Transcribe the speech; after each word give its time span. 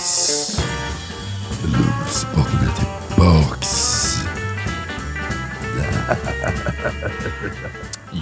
Yes. 0.00 0.60
Bluespodden 1.62 2.68
är 2.68 2.72
tillbaks. 2.80 4.14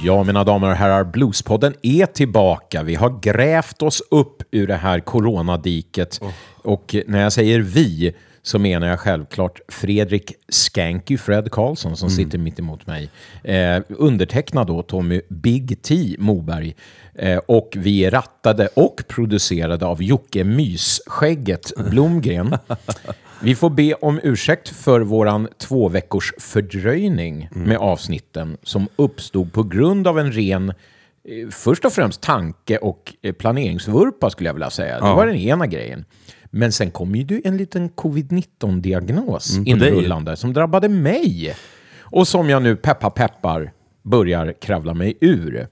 Ja, 0.02 0.24
mina 0.24 0.44
damer 0.44 0.70
och 0.70 0.76
herrar, 0.76 1.04
Bluespodden 1.04 1.74
är 1.82 2.06
tillbaka. 2.06 2.82
Vi 2.82 2.94
har 2.94 3.20
grävt 3.20 3.82
oss 3.82 4.02
upp 4.10 4.42
ur 4.50 4.66
det 4.66 4.76
här 4.76 5.00
coronadiket. 5.00 6.20
Och 6.62 6.96
när 7.06 7.22
jag 7.22 7.32
säger 7.32 7.60
vi 7.60 8.14
så 8.48 8.58
menar 8.58 8.86
jag 8.86 9.00
självklart 9.00 9.60
Fredrik 9.68 10.32
Skanky 10.48 11.18
Fred 11.18 11.50
Karlsson 11.50 11.96
som 11.96 12.10
sitter 12.10 12.38
mitt 12.38 12.58
emot 12.58 12.86
mig. 12.86 13.10
Eh, 13.42 13.82
undertecknad 13.88 14.66
då 14.66 14.82
Tommy 14.82 15.20
Big 15.28 15.82
T 15.82 16.16
Moberg. 16.18 16.74
Eh, 17.14 17.38
och 17.46 17.72
vi 17.76 18.04
är 18.04 18.10
rattade 18.10 18.66
och 18.66 19.02
producerade 19.08 19.86
av 19.86 20.02
Jocke 20.02 20.44
Mysskägget 20.44 21.72
Blomgren. 21.90 22.58
Vi 23.42 23.54
får 23.54 23.70
be 23.70 23.94
om 23.94 24.20
ursäkt 24.22 24.68
för 24.68 25.00
våran 25.00 25.48
två 25.58 25.88
veckors 25.88 26.32
fördröjning 26.38 27.48
med 27.52 27.76
avsnitten 27.76 28.56
som 28.62 28.88
uppstod 28.96 29.52
på 29.52 29.62
grund 29.62 30.06
av 30.06 30.18
en 30.18 30.32
ren, 30.32 30.68
eh, 30.68 31.48
först 31.50 31.84
och 31.84 31.92
främst 31.92 32.20
tanke 32.20 32.78
och 32.78 33.14
eh, 33.22 33.32
planeringsvurpa 33.32 34.30
skulle 34.30 34.48
jag 34.48 34.54
vilja 34.54 34.70
säga. 34.70 34.94
Det 34.94 35.14
var 35.14 35.26
den 35.26 35.36
ena 35.36 35.66
grejen. 35.66 36.04
Men 36.50 36.72
sen 36.72 36.90
kom 36.90 37.14
ju 37.14 37.40
en 37.44 37.56
liten 37.56 37.88
covid-19-diagnos 37.88 39.58
inrullande 39.66 40.36
som 40.36 40.52
drabbade 40.52 40.88
mig. 40.88 41.54
Och 42.00 42.28
som 42.28 42.50
jag 42.50 42.62
nu, 42.62 42.76
peppa 42.76 43.10
peppar, 43.10 43.72
börjar 44.02 44.52
kravla 44.52 44.94
mig 44.94 45.18
ur. 45.20 45.68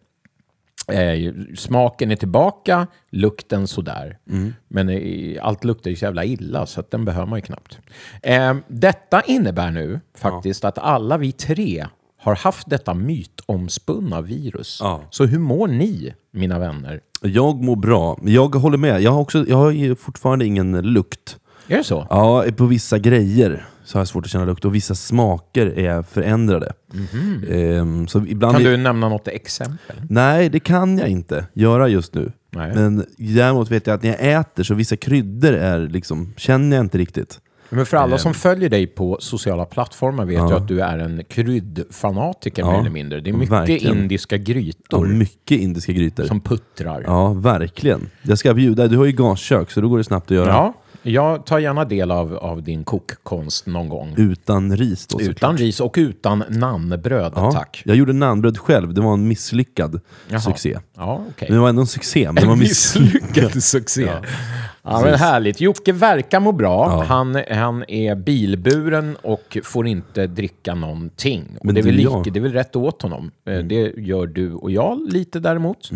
Eh, 0.92 1.32
smaken 1.56 2.10
är 2.10 2.16
tillbaka, 2.16 2.86
lukten 3.10 3.66
sådär. 3.66 4.18
Men 4.68 4.88
eh, 4.88 5.46
allt 5.46 5.64
luktar 5.64 5.90
ju 5.90 5.96
så 5.96 6.04
jävla 6.04 6.24
illa 6.24 6.66
så 6.66 6.80
att 6.80 6.90
den 6.90 7.04
behöver 7.04 7.26
man 7.26 7.38
ju 7.38 7.42
knappt. 7.42 7.78
Eh, 8.22 8.56
detta 8.68 9.22
innebär 9.22 9.70
nu 9.70 10.00
faktiskt 10.14 10.64
att 10.64 10.78
alla 10.78 11.18
vi 11.18 11.32
tre 11.32 11.86
har 12.26 12.36
haft 12.36 12.70
detta 12.70 12.94
mytomspunna 12.94 14.20
virus. 14.20 14.78
Ja. 14.82 15.02
Så 15.10 15.24
hur 15.24 15.38
mår 15.38 15.68
ni, 15.68 16.14
mina 16.32 16.58
vänner? 16.58 17.00
Jag 17.22 17.62
mår 17.62 17.76
bra. 17.76 18.18
Jag 18.22 18.54
håller 18.54 18.78
med. 18.78 19.02
Jag 19.02 19.10
har, 19.10 19.20
också, 19.20 19.44
jag 19.48 19.56
har 19.56 19.94
fortfarande 19.94 20.46
ingen 20.46 20.72
lukt. 20.80 21.36
Är 21.68 21.76
det 21.76 21.84
så? 21.84 22.06
Ja, 22.10 22.44
på 22.56 22.66
vissa 22.66 22.98
grejer 22.98 23.66
så 23.84 23.98
har 23.98 24.00
jag 24.00 24.08
svårt 24.08 24.24
att 24.24 24.30
känna 24.30 24.44
lukt 24.44 24.64
och 24.64 24.74
vissa 24.74 24.94
smaker 24.94 25.66
är 25.78 26.02
förändrade. 26.02 26.72
Ehm, 27.50 28.08
så 28.08 28.26
ibland 28.26 28.56
Kan 28.56 28.66
är- 28.66 28.70
du 28.70 28.76
nämna 28.76 29.08
något 29.08 29.28
exempel? 29.28 29.96
Nej, 30.10 30.48
det 30.48 30.60
kan 30.60 30.98
jag 30.98 31.08
inte 31.08 31.46
göra 31.52 31.88
just 31.88 32.14
nu. 32.14 32.32
Nej. 32.50 32.74
Men 32.74 33.04
däremot 33.18 33.70
vet 33.70 33.86
jag 33.86 33.94
att 33.94 34.02
när 34.02 34.10
jag 34.10 34.40
äter 34.40 34.62
så 34.64 34.74
vissa 34.74 34.96
kryddor 34.96 35.52
är 35.52 35.80
liksom, 35.88 36.34
känner 36.36 36.76
jag 36.76 36.84
inte 36.84 36.98
riktigt. 36.98 37.40
Men 37.70 37.86
för 37.86 37.96
alla 37.96 38.18
som 38.18 38.34
följer 38.34 38.68
dig 38.70 38.86
på 38.86 39.16
sociala 39.20 39.64
plattformar 39.64 40.24
vet 40.24 40.36
Ja. 40.36 40.48
ju 40.50 40.56
att 40.56 40.68
du 40.68 40.80
är 40.80 40.98
en 40.98 41.22
kryddfanatiker 41.28 42.62
Ja, 42.62 42.70
mer 42.72 42.80
eller 42.80 42.90
mindre. 42.90 43.20
Det 43.20 43.30
är 43.30 43.34
mycket 43.34 43.52
verkligen. 43.52 43.98
indiska 43.98 44.36
Ja, 44.36 44.42
grytor 44.42 45.06
mycket 45.06 45.60
indiska 45.60 45.92
grytor. 45.92 46.24
som 46.24 46.40
puttrar. 46.40 47.02
Ja, 47.06 47.32
verkligen. 47.32 48.10
Jag 48.22 48.38
ska 48.38 48.54
bjuda. 48.54 48.88
Du 48.88 48.96
har 48.96 49.04
ju 49.04 49.12
gaskök 49.12 49.70
så 49.70 49.80
då 49.80 49.88
går 49.88 49.98
det 49.98 50.04
snabbt 50.04 50.30
att 50.30 50.36
göra. 50.36 50.48
Ja, 50.48 50.74
jag 51.02 51.46
tar 51.46 51.58
gärna 51.58 51.84
del 51.84 52.10
av, 52.10 52.36
av 52.36 52.62
din 52.62 52.84
kokkonst 52.84 53.66
någon 53.66 53.88
gång. 53.88 54.14
Utan 54.16 54.76
ris 54.76 55.06
då 55.06 55.18
såklart. 55.18 55.36
Utan 55.36 55.56
ris 55.56 55.80
och 55.80 55.94
utan 55.98 56.44
nannbröd, 56.48 57.32
Ja, 57.36 57.52
tack. 57.52 57.82
Jag 57.84 57.96
gjorde 57.96 58.12
nannbröd 58.12 58.58
själv, 58.58 58.94
det 58.94 59.00
var 59.00 59.12
en 59.14 59.28
misslyckad 59.28 60.00
Jaha. 60.28 60.40
succé. 60.40 60.78
Ja. 60.96 61.24
Men 61.40 61.52
det 61.52 61.58
var 61.58 61.68
ändå 61.68 61.80
en 61.80 61.86
succé, 61.86 62.24
men 62.26 62.34
det 62.34 62.44
var 62.46 62.52
En 62.52 62.58
misslyckad. 62.58 63.22
misslyckad 63.22 63.62
succé. 63.62 64.02
Ja, 64.02 64.20
men 65.04 65.14
härligt. 65.14 65.60
Jocke 65.60 65.92
verkar 65.92 66.40
må 66.40 66.52
bra. 66.52 66.86
Ja. 66.90 67.02
Han, 67.04 67.42
han 67.50 67.84
är 67.88 68.14
bilburen 68.14 69.16
och 69.22 69.58
får 69.64 69.86
inte 69.86 70.26
dricka 70.26 70.74
någonting. 70.74 71.44
Men 71.62 71.74
det, 71.74 71.80
är 71.80 71.82
väl 71.84 72.00
jag- 72.02 72.18
lika, 72.18 72.30
det 72.30 72.38
är 72.38 72.42
väl 72.42 72.52
rätt 72.52 72.76
åt 72.76 73.02
honom. 73.02 73.30
Eh, 73.48 73.58
Det 73.58 73.92
gör 73.96 74.26
du 74.26 74.52
och 74.52 74.70
jag 74.70 75.12
lite 75.12 75.40
däremot. 75.40 75.90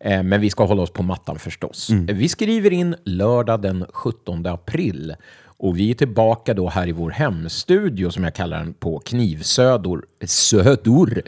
Eh, 0.00 0.22
Men 0.22 0.40
vi 0.40 0.50
ska 0.50 0.64
hålla 0.64 0.82
oss 0.82 0.90
på 0.90 1.02
mattan 1.02 1.38
förstås. 1.38 1.90
Eh, 1.90 1.96
Vi 2.16 2.28
skriver 2.28 2.72
in 2.72 2.96
lördag 3.04 3.62
den 3.62 3.84
17 3.92 4.46
april. 4.46 5.14
Och 5.62 5.78
vi 5.78 5.90
är 5.90 5.94
tillbaka 5.94 6.54
då 6.54 6.68
här 6.68 6.88
i 6.88 6.92
vår 6.92 7.10
hemstudio 7.10 8.10
som 8.10 8.24
jag 8.24 8.34
kallar 8.34 8.58
den 8.58 8.72
på 8.72 8.98
Knivsödor. 8.98 10.04
Södor. 10.26 11.22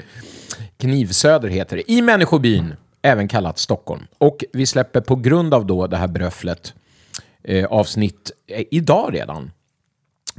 Knivsöder 0.79 1.49
heter 1.49 1.77
det. 1.77 1.93
I 1.93 2.03
människobyn, 2.03 2.75
även 3.03 3.29
kallat 3.29 3.59
Stockholm. 3.59 4.03
Och 4.19 4.45
vi 4.53 4.67
släpper 4.67 5.01
på 5.01 5.17
grund 5.17 5.55
av 5.55 5.67
då 5.67 5.87
det 5.87 5.97
här 5.97 6.09
bröfflet 6.09 6.75
eh, 7.45 7.65
avsnitt 7.65 8.31
eh, 8.47 8.65
idag 8.71 9.15
redan. 9.15 9.51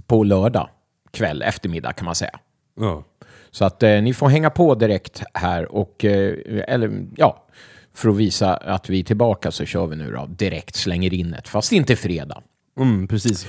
På 0.07 0.23
lördag 0.23 0.69
kväll, 1.11 1.41
eftermiddag 1.41 1.93
kan 1.93 2.05
man 2.05 2.15
säga. 2.15 2.39
Ja. 2.79 3.03
Så 3.51 3.65
att 3.65 3.83
eh, 3.83 4.01
ni 4.01 4.13
får 4.13 4.27
hänga 4.29 4.49
på 4.49 4.75
direkt 4.75 5.23
här 5.33 5.75
och, 5.75 6.05
eh, 6.05 6.35
eller 6.67 7.05
ja, 7.15 7.45
för 7.93 8.09
att 8.09 8.15
visa 8.15 8.55
att 8.55 8.89
vi 8.89 8.99
är 8.99 9.03
tillbaka 9.03 9.51
så 9.51 9.65
kör 9.65 9.87
vi 9.87 9.95
nu 9.95 10.11
då 10.11 10.25
direkt, 10.25 10.75
slänger 10.75 11.13
in 11.13 11.33
ett, 11.33 11.47
fast 11.47 11.71
inte 11.71 11.95
fredag. 11.95 12.41
Mm, 12.77 13.07
precis. 13.07 13.47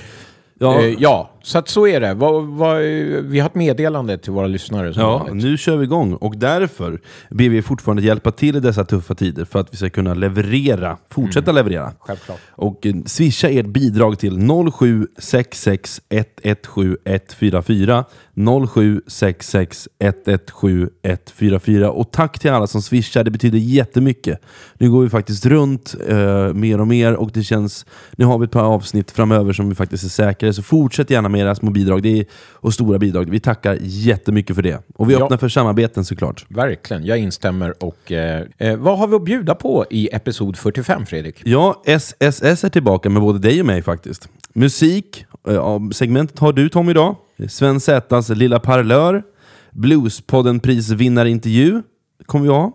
Ja, 0.59 0.81
Eh, 0.81 0.95
ja, 0.99 1.29
så 1.45 1.57
att 1.57 1.69
så 1.69 1.87
är 1.87 1.99
det. 1.99 2.13
Vad- 2.13 2.43
vad- 2.45 2.77
vi 3.23 3.39
har 3.39 3.49
ett 3.49 3.55
meddelande 3.55 4.17
till 4.17 4.31
våra 4.31 4.47
lyssnare 4.47 4.93
ja, 4.95 5.17
vanligt. 5.17 5.43
nu 5.43 5.57
kör 5.57 5.77
vi 5.77 5.83
igång. 5.83 6.13
Och 6.13 6.37
därför 6.37 6.99
ber 7.29 7.49
vi 7.49 7.61
fortfarande 7.61 8.01
hjälpa 8.03 8.31
till 8.31 8.55
i 8.55 8.59
dessa 8.59 8.85
tuffa 8.85 9.15
tider 9.15 9.45
för 9.45 9.59
att 9.59 9.73
vi 9.73 9.77
ska 9.77 9.89
kunna 9.89 10.13
leverera, 10.13 10.97
fortsätta 11.09 11.51
leverera. 11.51 11.91
Självklart. 11.99 12.39
Och 12.49 12.85
eh, 12.85 12.93
swisha 13.05 13.49
ert 13.49 13.65
bidrag 13.65 14.19
till 14.19 14.47
0766 14.73 16.01
117 16.09 16.97
144 17.05 18.05
0766 18.35 19.87
117 19.99 20.89
144 21.03 21.91
Och 21.91 22.11
tack 22.11 22.39
till 22.39 22.51
alla 22.51 22.67
som 22.67 22.81
swishar, 22.81 23.23
det 23.23 23.31
betyder 23.31 23.57
jättemycket. 23.57 24.39
Nu 24.77 24.91
går 24.91 25.01
vi 25.03 25.09
faktiskt 25.09 25.45
runt 25.45 25.95
eh, 26.07 26.53
mer 26.53 26.81
och 26.81 26.87
mer 26.87 27.13
och 27.13 27.31
det 27.33 27.43
känns... 27.43 27.85
Nu 28.11 28.25
har 28.25 28.37
vi 28.37 28.45
ett 28.45 28.51
par 28.51 28.63
avsnitt 28.63 29.11
framöver 29.11 29.53
som 29.53 29.69
vi 29.69 29.75
faktiskt 29.75 30.03
är 30.03 30.09
säkrare, 30.09 30.53
så 30.53 30.63
fortsätt 30.63 31.09
gärna 31.09 31.29
med 31.35 31.41
era 31.45 31.55
små 31.55 31.71
bidrag 31.71 32.03
det 32.03 32.19
är, 32.19 32.25
och 32.53 32.73
stora 32.73 32.99
bidrag. 32.99 33.29
Vi 33.29 33.39
tackar 33.39 33.77
jättemycket 33.81 34.55
för 34.55 34.63
det. 34.63 34.81
Och 34.95 35.09
vi 35.09 35.13
Ja. 35.13 35.23
öppnar 35.23 35.37
för 35.37 35.49
samarbeten 35.49 36.05
såklart. 36.05 36.45
Verkligen, 36.47 37.05
jag 37.05 37.17
instämmer. 37.17 37.83
Och, 37.83 38.11
eh, 38.11 38.45
eh, 38.57 38.77
vad 38.77 38.97
har 38.99 39.07
vi 39.07 39.15
att 39.15 39.25
bjuda 39.25 39.55
på 39.55 39.85
i 39.89 40.09
episod 40.15 40.57
45, 40.57 41.05
Fredrik? 41.05 41.41
Ja, 41.45 41.81
SSS 41.85 42.63
är 42.63 42.69
tillbaka 42.69 43.09
med 43.09 43.21
både 43.21 43.39
dig 43.39 43.59
och 43.59 43.65
mig 43.65 43.81
faktiskt. 43.81 44.29
Musik, 44.53 45.25
eh, 45.47 45.79
segmentet 45.93 46.39
har 46.39 46.53
du 46.53 46.69
Tom 46.69 46.89
idag. 46.89 47.15
Sven 47.49 47.79
Zätas 47.79 48.29
Lilla 48.29 48.59
Parlör. 48.59 49.23
Bluespodden 49.71 50.59
prisvinnarintervju 50.59 51.81
kommer 52.25 52.43
vi 52.45 52.51
ha. 52.51 52.71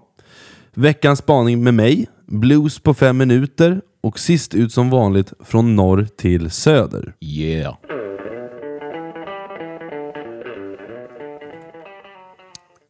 Veckans 0.75 1.19
spaning 1.19 1.63
med 1.65 1.75
mig. 1.75 2.07
Blues 2.27 2.79
på 2.79 2.95
fem 2.95 3.17
minuter. 3.17 3.81
Och 4.03 4.19
sist 4.19 4.55
ut 4.55 4.73
som 4.73 4.91
vanligt 4.91 5.33
från 5.45 5.77
norr 5.77 6.07
till 6.17 6.51
söder. 6.51 7.15
Yeah. 7.21 7.75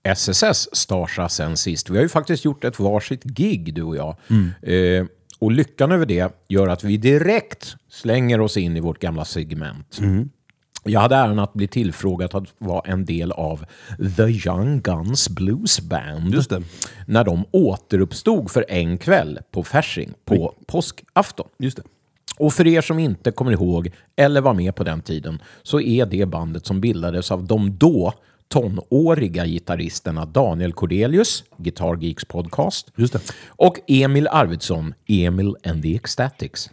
SSS 0.03 0.69
starsa 0.73 1.29
sen 1.29 1.57
sist. 1.57 1.91
Vi 1.91 1.97
har 1.97 2.03
ju 2.03 2.09
faktiskt 2.09 2.45
gjort 2.45 2.65
ett 2.65 2.79
varsitt 2.79 3.25
gig, 3.25 3.75
du 3.75 3.83
och 3.83 3.97
jag. 3.97 4.17
Eh, 4.63 5.07
och 5.39 5.53
lyckan 5.53 5.93
över 5.93 6.07
det 6.07 6.33
gör 6.49 6.69
att 6.69 6.85
vi 6.85 6.97
direkt 6.97 7.77
slänger 7.89 8.41
oss 8.41 8.57
in 8.57 8.77
i 8.77 8.81
vårt 8.81 8.99
gamla 8.99 9.25
segment. 9.25 9.99
Jag 10.85 11.01
hade 11.01 11.17
äran 11.17 11.39
att 11.39 11.53
bli 11.53 11.69
tillfrågad 11.69 12.35
att 12.35 12.45
vara 12.59 12.91
en 12.91 13.05
del 13.05 13.33
av 13.33 13.65
The 14.17 14.23
Young 14.23 14.81
Guns 14.81 15.29
Blues 15.29 15.81
Band. 15.81 16.35
Just 16.35 16.51
det. 16.51 16.63
När 17.07 17.25
de 17.25 17.45
återuppstod 17.51 18.51
för 18.51 18.65
en 18.69 18.99
kväll 18.99 19.39
på 19.51 19.65
Fasching 19.65 20.13
på 20.25 20.55
påskafton. 20.67 21.47
Just 21.59 21.77
det. 21.77 21.83
Och 22.39 22.53
för 22.53 22.67
er 22.67 22.81
som 22.81 22.99
inte 22.99 23.31
kommer 23.31 23.53
ihåg 23.53 23.91
eller 24.17 24.41
var 24.41 24.55
med 24.55 24.75
på 24.75 24.85
den 24.85 25.03
tiden 25.03 25.43
så 25.63 25.81
är 25.81 26.07
det 26.07 26.27
bandet 26.27 26.67
som 26.67 26.81
bildades 26.81 27.31
av 27.31 27.45
de 27.45 27.79
då 27.79 28.15
tonåriga 28.51 29.47
gitarristerna 29.47 30.27
Daniel 30.27 30.73
Cordelius, 30.73 31.45
Guitar 31.57 31.97
Geeks 31.97 32.25
podcast, 32.25 32.93
och 33.47 33.81
Emil 33.87 34.29
Arvidsson, 34.29 34.95
Emil 35.07 35.57
and 35.65 35.83
the 35.83 35.95
Ecstatics. 35.95 36.71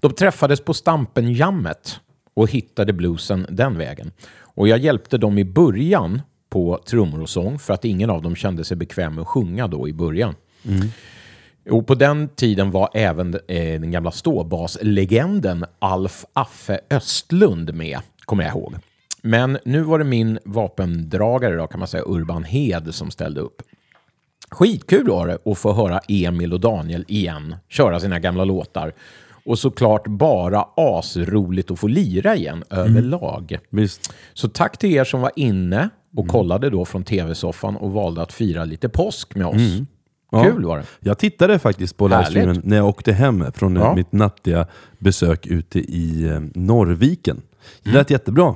De 0.00 0.12
träffades 0.12 0.60
på 0.60 0.74
Stampen-jammet 0.74 2.00
och 2.34 2.50
hittade 2.50 2.92
bluesen 2.92 3.46
den 3.50 3.78
vägen. 3.78 4.12
Och 4.40 4.68
jag 4.68 4.78
hjälpte 4.78 5.18
dem 5.18 5.38
i 5.38 5.44
början 5.44 6.22
på 6.48 6.82
trummor 6.86 7.22
och 7.22 7.30
sång 7.30 7.58
för 7.58 7.74
att 7.74 7.84
ingen 7.84 8.10
av 8.10 8.22
dem 8.22 8.36
kände 8.36 8.64
sig 8.64 8.76
bekväm 8.76 9.14
med 9.14 9.22
att 9.22 9.28
sjunga 9.28 9.66
då 9.66 9.88
i 9.88 9.92
början. 9.92 10.34
Och 11.70 11.86
på 11.86 11.94
den 11.94 12.28
tiden 12.28 12.70
var 12.70 12.90
även 12.94 13.34
eh, 13.34 13.80
den 13.80 13.90
gamla 13.90 14.10
ståbaslegenden 14.10 15.64
Alf 15.78 16.24
Affe 16.32 16.80
Östlund 16.90 17.74
med, 17.74 18.00
kommer 18.24 18.44
jag 18.44 18.50
ihåg. 18.50 18.74
Men 19.22 19.58
nu 19.64 19.80
var 19.82 19.98
det 19.98 20.04
min 20.04 20.38
vapendragare, 20.44 21.56
då, 21.56 21.66
kan 21.66 21.78
man 21.78 21.88
säga, 21.88 22.02
Urban 22.06 22.44
Hed, 22.44 22.94
som 22.94 23.10
ställde 23.10 23.40
upp. 23.40 23.62
Skitkul 24.50 25.08
var 25.08 25.26
det 25.26 25.38
att 25.52 25.58
få 25.58 25.72
höra 25.72 26.00
Emil 26.08 26.52
och 26.52 26.60
Daniel 26.60 27.04
igen 27.08 27.56
köra 27.68 28.00
sina 28.00 28.18
gamla 28.18 28.44
låtar. 28.44 28.92
Och 29.44 29.58
såklart 29.58 30.06
bara 30.08 30.64
asroligt 30.76 31.70
att 31.70 31.78
få 31.78 31.86
lira 31.86 32.36
igen 32.36 32.64
överlag. 32.70 33.58
Visst. 33.70 34.12
Så 34.34 34.48
tack 34.48 34.78
till 34.78 34.90
er 34.94 35.04
som 35.04 35.20
var 35.20 35.30
inne 35.36 35.88
och 36.16 36.28
kollade 36.28 36.70
då 36.70 36.84
från 36.84 37.04
tv-soffan 37.04 37.76
och 37.76 37.92
valde 37.92 38.22
att 38.22 38.32
fira 38.32 38.64
lite 38.64 38.88
påsk 38.88 39.34
med 39.34 39.46
oss. 39.46 39.56
Ja. 40.32 40.44
Kul 40.44 40.64
var 40.64 40.78
det. 40.78 40.84
Jag 41.00 41.18
tittade 41.18 41.58
faktiskt 41.58 41.96
på 41.96 42.08
Härligt. 42.08 42.28
livestreamen 42.34 42.62
när 42.64 42.76
jag 42.76 42.88
åkte 42.88 43.12
hem 43.12 43.52
från 43.54 43.76
eh, 43.76 43.82
Ja. 43.82 43.94
mitt 43.94 44.12
nattliga 44.12 44.66
besök 44.98 45.46
ute 45.46 45.78
i 45.78 46.28
eh, 46.28 46.40
Norrviken. 46.54 47.42
Det 47.82 47.90
lät 47.90 48.10
jättebra. 48.10 48.54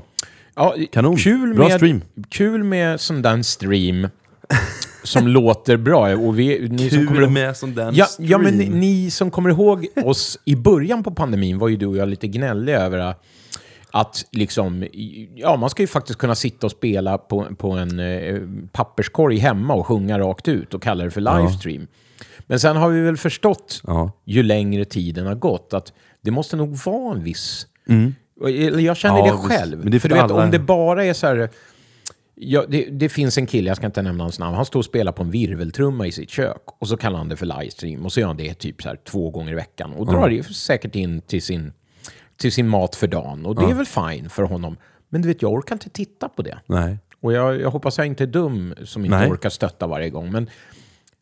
Ja, 0.57 0.75
Kanon. 0.93 1.17
Kul 1.17 1.55
Bra 1.55 1.69
med, 1.69 1.77
stream. 1.77 2.03
Kul 2.29 2.65
med 2.65 3.01
sån 3.01 3.23
där 3.23 3.43
stream 3.43 4.09
som 5.05 5.29
låter 5.29 5.77
bra. 5.77 6.17
Och 6.17 6.39
vi, 6.39 6.69
ni 6.69 6.91
som 6.91 6.99
kommer 6.99 7.13
Kul 7.15 7.23
ihåg- 7.23 7.33
med 7.33 7.57
sån 7.57 7.75
där 7.75 7.91
Ja, 7.95 8.07
ja, 8.19 8.39
men 8.39 8.55
ni, 8.55 8.65
stream. 8.65 8.81
ni 8.81 9.11
som 9.11 9.31
kommer 9.31 9.51
ihåg 9.51 9.87
oss 10.05 10.39
i 10.45 10.57
början 10.57 11.03
på 11.03 11.11
pandemin 11.11 11.59
var 11.59 11.69
ju 11.69 11.77
du 11.77 11.87
och 11.87 11.97
jag 11.97 12.09
lite 12.09 12.27
gnälliga 12.29 12.81
över 12.81 13.15
att 13.91 14.25
liksom, 14.33 14.87
ja, 15.35 15.57
man 15.57 15.71
ska 15.71 15.83
ju 15.83 15.87
faktiskt 15.87 16.19
kunna 16.19 16.35
sitta 16.35 16.67
och 16.67 16.71
spela 16.73 17.19
på, 17.19 17.45
på 17.59 17.71
en 17.71 17.99
eh, 18.01 18.41
papperskorg 18.73 19.37
hemma 19.39 19.75
och 19.75 19.87
sjunga 19.87 20.19
rakt 20.19 20.49
ut 20.49 20.75
och 20.75 20.83
kalla 20.83 21.05
det 21.05 21.11
för 21.11 21.21
livestream. 21.21 21.87
Men 22.47 22.61
sen 22.61 22.77
har 22.77 22.89
vi 22.89 23.01
väl 23.01 23.17
förstått, 23.17 23.81
Ja. 23.87 24.13
ju 24.25 24.43
längre 24.43 24.85
tiden 24.85 25.27
har 25.27 25.35
gått, 25.35 25.75
att 25.75 25.93
det 26.23 26.31
måste 26.31 26.57
nog 26.57 26.77
vara 26.77 27.15
en 27.17 27.25
viss... 27.25 27.67
Eller 27.89 28.13
jag 28.81 28.97
känner 28.97 29.19
Mm. 29.19 29.27
Ja, 29.27 29.33
det 29.33 29.49
själv. 29.49 29.79
Men 29.79 29.91
det 29.91 30.01
för 30.01 30.09
du 30.09 30.15
vet, 30.15 30.31
om 30.31 30.51
det 30.51 30.59
bara 30.59 31.05
är 31.05 31.13
så 31.13 31.27
här... 31.27 31.49
Ja, 32.35 32.65
det, 32.69 32.85
det 32.91 33.09
finns 33.09 33.39
en 33.39 33.47
kille, 33.47 33.69
jag 33.71 33.77
ska 33.77 33.87
inte 33.87 34.03
nämna 34.03 34.25
hans 34.25 34.39
namn, 34.39 34.57
han 34.57 34.65
står 34.67 34.81
och 34.81 34.85
spelar 34.85 35.13
på 35.13 35.23
en 35.23 35.31
virveltrumma 35.31 36.07
i 36.07 36.13
sitt 36.13 36.31
kök 36.31 36.63
och 36.79 36.89
så 36.89 36.97
kallar 36.97 37.19
han 37.19 37.29
det 37.29 37.37
för 37.37 37.47
livestream 37.47 38.05
och 38.05 38.13
så 38.13 38.21
gör 38.21 38.27
han 38.27 38.37
det 38.37 38.55
typ 38.55 38.83
så 38.83 38.89
här 38.89 38.97
två 38.97 39.31
gånger 39.31 39.53
i 39.53 39.55
veckan 39.55 39.93
och 39.93 40.07
drar 40.07 40.29
det 40.29 40.43
säkert 40.43 40.95
in 40.95 41.21
till 41.21 41.43
sin, 41.43 41.73
till 42.37 42.53
sin 42.53 42.69
mat 42.69 42.97
för 42.97 43.07
dagen 43.07 43.47
och 43.47 43.55
det 43.55 43.71
är 43.71 43.75
väl 43.75 43.87
fine 43.87 44.29
för 44.31 44.43
honom. 44.43 44.77
Men 45.09 45.23
du 45.23 45.29
vet, 45.29 45.43
jag 45.43 45.53
orkar 45.53 45.75
inte 45.75 45.91
titta 45.91 46.29
på 46.29 46.43
det. 46.43 46.59
Nej. 46.67 46.99
Och 47.21 47.33
jag, 47.33 47.61
jag 47.61 47.71
hoppas 47.71 47.99
jag 47.99 48.07
inte 48.07 48.25
är 48.25 48.27
dum 48.27 48.75
som 48.85 49.05
inte 49.05 49.19
Nej. 49.19 49.31
orkar 49.31 49.51
stötta 49.51 49.87
varje 49.87 50.11
gång. 50.11 50.33
Men, 50.33 50.51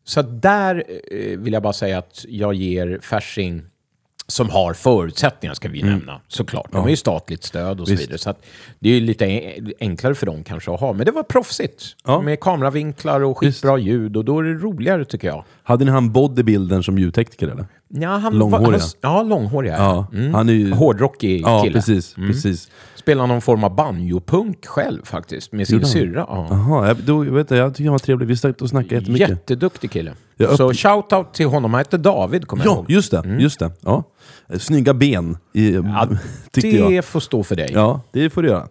så 0.03 0.21
där 0.21 0.83
eh, 1.11 1.37
vill 1.39 1.53
jag 1.53 1.63
bara 1.63 1.73
säga 1.73 1.97
att 1.97 2.25
jag 2.27 2.53
ger 2.53 2.99
Fasching, 3.01 3.63
som 4.27 4.49
har 4.49 4.73
förutsättningar 4.73 5.53
ska 5.53 5.69
vi 5.69 5.83
nämna, 5.83 6.21
såklart. 6.27 6.71
De 6.71 6.81
har 6.81 6.89
ju 6.89 6.95
statligt 6.95 7.43
stöd 7.43 7.79
och 7.81 7.87
så 7.87 7.91
Visst. 7.93 8.03
vidare. 8.03 8.17
Så 8.17 8.33
det 8.79 8.89
är 8.89 8.93
ju 8.93 8.99
lite 8.99 9.25
en- 9.25 9.73
enklare 9.79 10.15
för 10.15 10.25
dem 10.25 10.43
kanske 10.43 10.73
att 10.73 10.79
ha. 10.79 10.93
Men 10.93 11.05
det 11.05 11.11
var 11.11 11.23
proffsigt. 11.23 11.83
Ja. 12.05 12.21
Med 12.21 12.39
kameravinklar 12.39 13.21
och 13.21 13.37
skitbra 13.37 13.77
ljud. 13.77 14.17
Och 14.17 14.25
då 14.25 14.39
är 14.39 14.43
det 14.43 14.53
roligare 14.53 15.05
tycker 15.05 15.27
jag. 15.27 15.43
Hade 15.63 15.85
ni 15.85 15.91
han 15.91 16.11
bodybuildern 16.11 16.83
som 16.83 16.97
ljudtekniker 16.97 17.47
eller? 17.47 17.65
Ja, 17.87 18.09
han 18.17 18.37
Långhåriga. 18.37 18.67
Var, 18.71 18.79
han, 18.79 18.89
ja, 19.01 19.23
långhåriga. 19.23 19.77
Ja, 19.77 20.07
Mm. 20.13 20.33
han 20.33 20.49
är 20.49 20.53
ju- 20.53 20.71
Hårdrockig 20.73 21.41
Ja, 21.41 21.61
kille. 21.63 21.73
precis. 21.73 22.13
precis. 22.15 22.69
Spelar 23.05 23.27
någon 23.27 23.41
form 23.41 23.63
av 23.63 23.75
banjopunk 23.75 24.65
själv 24.65 25.01
faktiskt, 25.05 25.51
med 25.51 25.67
sin 25.67 25.73
Gjorde 25.75 25.85
han? 25.85 25.91
syrra. 25.93 26.25
Ja. 26.29 26.47
Jaha, 26.49 26.87
jag, 26.87 26.97
då, 26.97 27.25
jag, 27.25 27.31
vet, 27.31 27.39
inte, 27.41 27.55
jag 27.55 27.73
tycker 27.75 27.85
han 27.85 27.91
var 27.91 27.99
trevlig. 27.99 28.27
Vi 28.27 28.37
satt 28.37 28.61
och 28.61 28.69
snackade 28.69 28.95
jättemycket. 28.95 29.29
Jätteduktig 29.29 29.91
kille. 29.91 30.13
Jag 30.37 30.49
upp- 30.49 30.57
Så 30.57 30.71
shout-out 30.73 31.25
till 31.33 31.45
honom. 31.47 31.73
Han 31.73 31.79
hette 31.79 31.97
David, 31.97 32.47
kommer 32.47 32.63
jag 32.65 32.71
Ja, 32.71 32.75
ihåg. 32.77 32.91
just 32.91 33.11
det. 33.11 33.37
Just 33.39 33.59
det. 33.59 33.71
Ja. 33.81 34.03
Snygga 34.59 34.93
ben, 34.93 35.37
i, 35.53 35.71
tyckte 36.51 36.69
det 36.87 36.93
jag. 36.93 37.05
får 37.05 37.19
stå 37.19 37.43
för 37.43 37.55
dig. 37.55 37.71
Ja, 37.73 38.01
det 38.11 38.29
får 38.29 38.41
du 38.41 38.47
göra. 38.49 38.67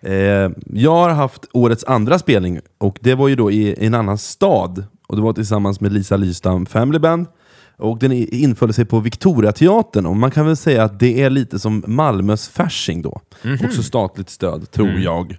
Eh, 0.00 0.50
jag 0.74 0.92
har 0.94 1.10
haft 1.10 1.44
årets 1.52 1.84
andra 1.84 2.18
spelning 2.18 2.60
och 2.78 2.98
det 3.00 3.14
var 3.14 3.28
ju 3.28 3.36
då 3.36 3.50
i, 3.50 3.68
i 3.68 3.86
en 3.86 3.94
annan 3.94 4.18
stad. 4.18 4.84
Och 5.06 5.16
det 5.16 5.22
var 5.22 5.32
tillsammans 5.32 5.80
med 5.80 5.92
Lisa 5.92 6.16
Lystam 6.16 6.66
Family 6.66 6.98
Band. 6.98 7.26
Och 7.76 7.98
den 7.98 8.12
inföll 8.12 8.72
sig 8.72 8.84
på 8.84 9.00
Victoriateatern 9.00 10.06
och 10.06 10.16
man 10.16 10.30
kan 10.30 10.46
väl 10.46 10.56
säga 10.56 10.84
att 10.84 11.00
det 11.00 11.22
är 11.22 11.30
lite 11.30 11.58
som 11.58 11.84
Malmös 11.86 12.48
Fasching 12.48 13.02
då. 13.02 13.20
Också 13.64 13.82
statligt 13.82 14.30
stöd, 14.30 14.70
tror 14.70 14.90
jag. 14.90 15.36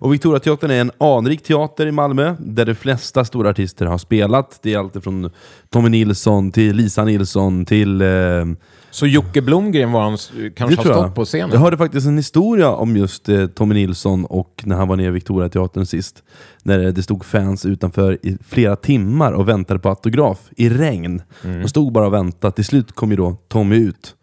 Och 0.00 0.12
Victoriateatern 0.12 0.70
är 0.70 0.80
en 0.80 0.90
anrik 0.98 1.42
teater 1.42 1.86
i 1.86 1.92
Malmö 1.92 2.34
där 2.38 2.66
de 2.66 2.74
flesta 2.74 3.24
stora 3.24 3.50
artister 3.50 3.86
har 3.86 3.98
spelat. 3.98 4.58
Det 4.62 4.74
är 4.74 4.78
allt 4.78 5.04
från 5.04 5.30
Tommy 5.70 5.88
Nilsson 5.88 6.52
till 6.52 6.76
Lisa 6.76 7.04
Nilsson 7.04 7.64
till 7.64 8.00
eh, 8.00 8.08
Så 8.98 9.06
Jocke 9.06 9.42
Blomgren 9.42 9.92
var 9.92 10.02
hans, 10.02 10.32
kanske 10.56 10.76
har 10.76 10.94
stått 10.94 11.14
på 11.14 11.24
scenen? 11.24 11.50
Jag 11.52 11.58
hörde 11.58 11.76
faktiskt 11.76 12.06
en 12.06 12.16
historia 12.16 12.70
om 12.70 12.96
just 12.96 13.28
eh, 13.28 13.46
Tommy 13.46 13.74
Nilsson 13.74 14.24
och 14.24 14.62
när 14.64 14.76
han 14.76 14.88
var 14.88 14.96
nere 14.96 15.06
i 15.06 15.10
Victoriateatern 15.10 15.86
sist. 15.86 16.22
När 16.62 16.78
det 16.78 17.02
stod 17.02 17.24
fans 17.24 17.66
utanför 17.66 18.18
i 18.22 18.38
flera 18.48 18.76
timmar 18.76 19.32
och 19.32 19.48
väntade 19.48 19.80
på 19.80 19.88
autograf 19.88 20.38
i 20.56 20.68
regn. 20.68 21.22
Mm. 21.44 21.62
De 21.62 21.68
stod 21.68 21.92
bara 21.92 22.06
och 22.06 22.12
väntade. 22.12 22.52
Till 22.52 22.64
slut 22.64 22.92
kom 22.92 23.10
ju 23.10 23.16
då 23.16 23.36
Tommy 23.48 23.76
ut 23.76 24.14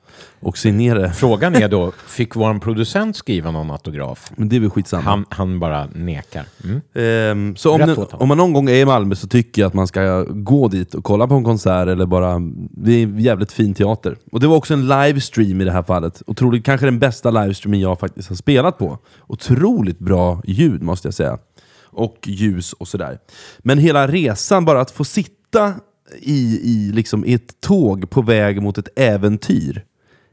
och 0.45 0.57
signerade. 0.57 1.11
Frågan 1.13 1.55
är 1.55 1.67
då, 1.67 1.91
fick 2.07 2.35
vår 2.35 2.59
producent 2.59 3.15
skriva 3.15 3.51
någon 3.51 3.71
autograf? 3.71 4.31
Men 4.35 4.49
det 4.49 4.55
är 4.55 4.59
väl 4.59 4.69
skitsamma. 4.69 5.03
Han, 5.03 5.25
han 5.29 5.59
bara 5.59 5.85
nekar. 5.85 6.45
Mm. 6.63 6.81
Ehm, 6.93 7.55
så 7.55 7.73
om, 7.73 7.81
ni, 7.81 8.05
om 8.11 8.27
man 8.27 8.37
någon 8.37 8.53
gång 8.53 8.69
är 8.69 8.73
i 8.73 8.85
Malmö 8.85 9.15
så 9.15 9.27
tycker 9.27 9.61
jag 9.61 9.67
att 9.67 9.73
man 9.73 9.87
ska 9.87 10.23
gå 10.23 10.67
dit 10.67 10.93
och 10.93 11.03
kolla 11.03 11.27
på 11.27 11.33
en 11.33 11.43
konsert 11.43 11.87
eller 11.87 12.05
bara... 12.05 12.39
Det 12.71 12.91
är 12.91 13.19
jävligt 13.19 13.51
fin 13.51 13.73
teater. 13.73 14.17
Och 14.31 14.39
det 14.39 14.47
var 14.47 14.55
också 14.55 14.73
en 14.73 14.87
livestream 14.87 15.61
i 15.61 15.63
det 15.63 15.71
här 15.71 15.83
fallet. 15.83 16.21
Otroligt, 16.27 16.65
kanske 16.65 16.87
den 16.87 16.99
bästa 16.99 17.31
livestreamen 17.31 17.79
jag 17.79 17.99
faktiskt 17.99 18.29
har 18.29 18.35
spelat 18.35 18.77
på. 18.77 18.97
Otroligt 19.27 19.99
bra 19.99 20.41
ljud 20.45 20.81
måste 20.81 21.07
jag 21.07 21.13
säga. 21.13 21.37
Och 21.83 22.17
ljus 22.23 22.73
och 22.73 22.87
sådär. 22.87 23.17
Men 23.59 23.77
hela 23.77 24.07
resan, 24.07 24.65
bara 24.65 24.81
att 24.81 24.91
få 24.91 25.03
sitta 25.03 25.73
i, 26.21 26.59
i, 26.63 26.91
liksom, 26.93 27.25
i 27.25 27.33
ett 27.33 27.61
tåg 27.61 28.09
på 28.09 28.21
väg 28.21 28.61
mot 28.61 28.77
ett 28.77 28.89
äventyr. 28.95 29.85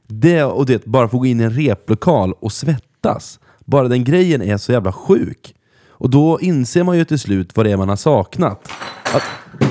Det, 0.06 0.44
och 0.44 0.66
det, 0.66 0.84
bara 0.84 1.08
få 1.08 1.18
gå 1.18 1.26
in 1.26 1.40
i 1.40 1.44
en 1.44 1.50
replokal 1.50 2.32
och 2.40 2.52
svettas. 2.52 3.40
Bara 3.64 3.88
den 3.88 4.04
grejen 4.04 4.42
är 4.42 4.56
så 4.56 4.72
jävla 4.72 4.92
sjuk. 4.92 5.54
Och 5.88 6.10
då 6.10 6.40
inser 6.40 6.82
man 6.82 6.98
ju 6.98 7.04
till 7.04 7.18
slut 7.18 7.56
vad 7.56 7.66
det 7.66 7.72
är 7.72 7.76
man 7.76 7.88
har 7.88 7.96
saknat. 7.96 8.68
Att, 9.14 9.22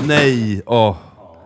nej! 0.08 0.62
Åh, 0.66 0.96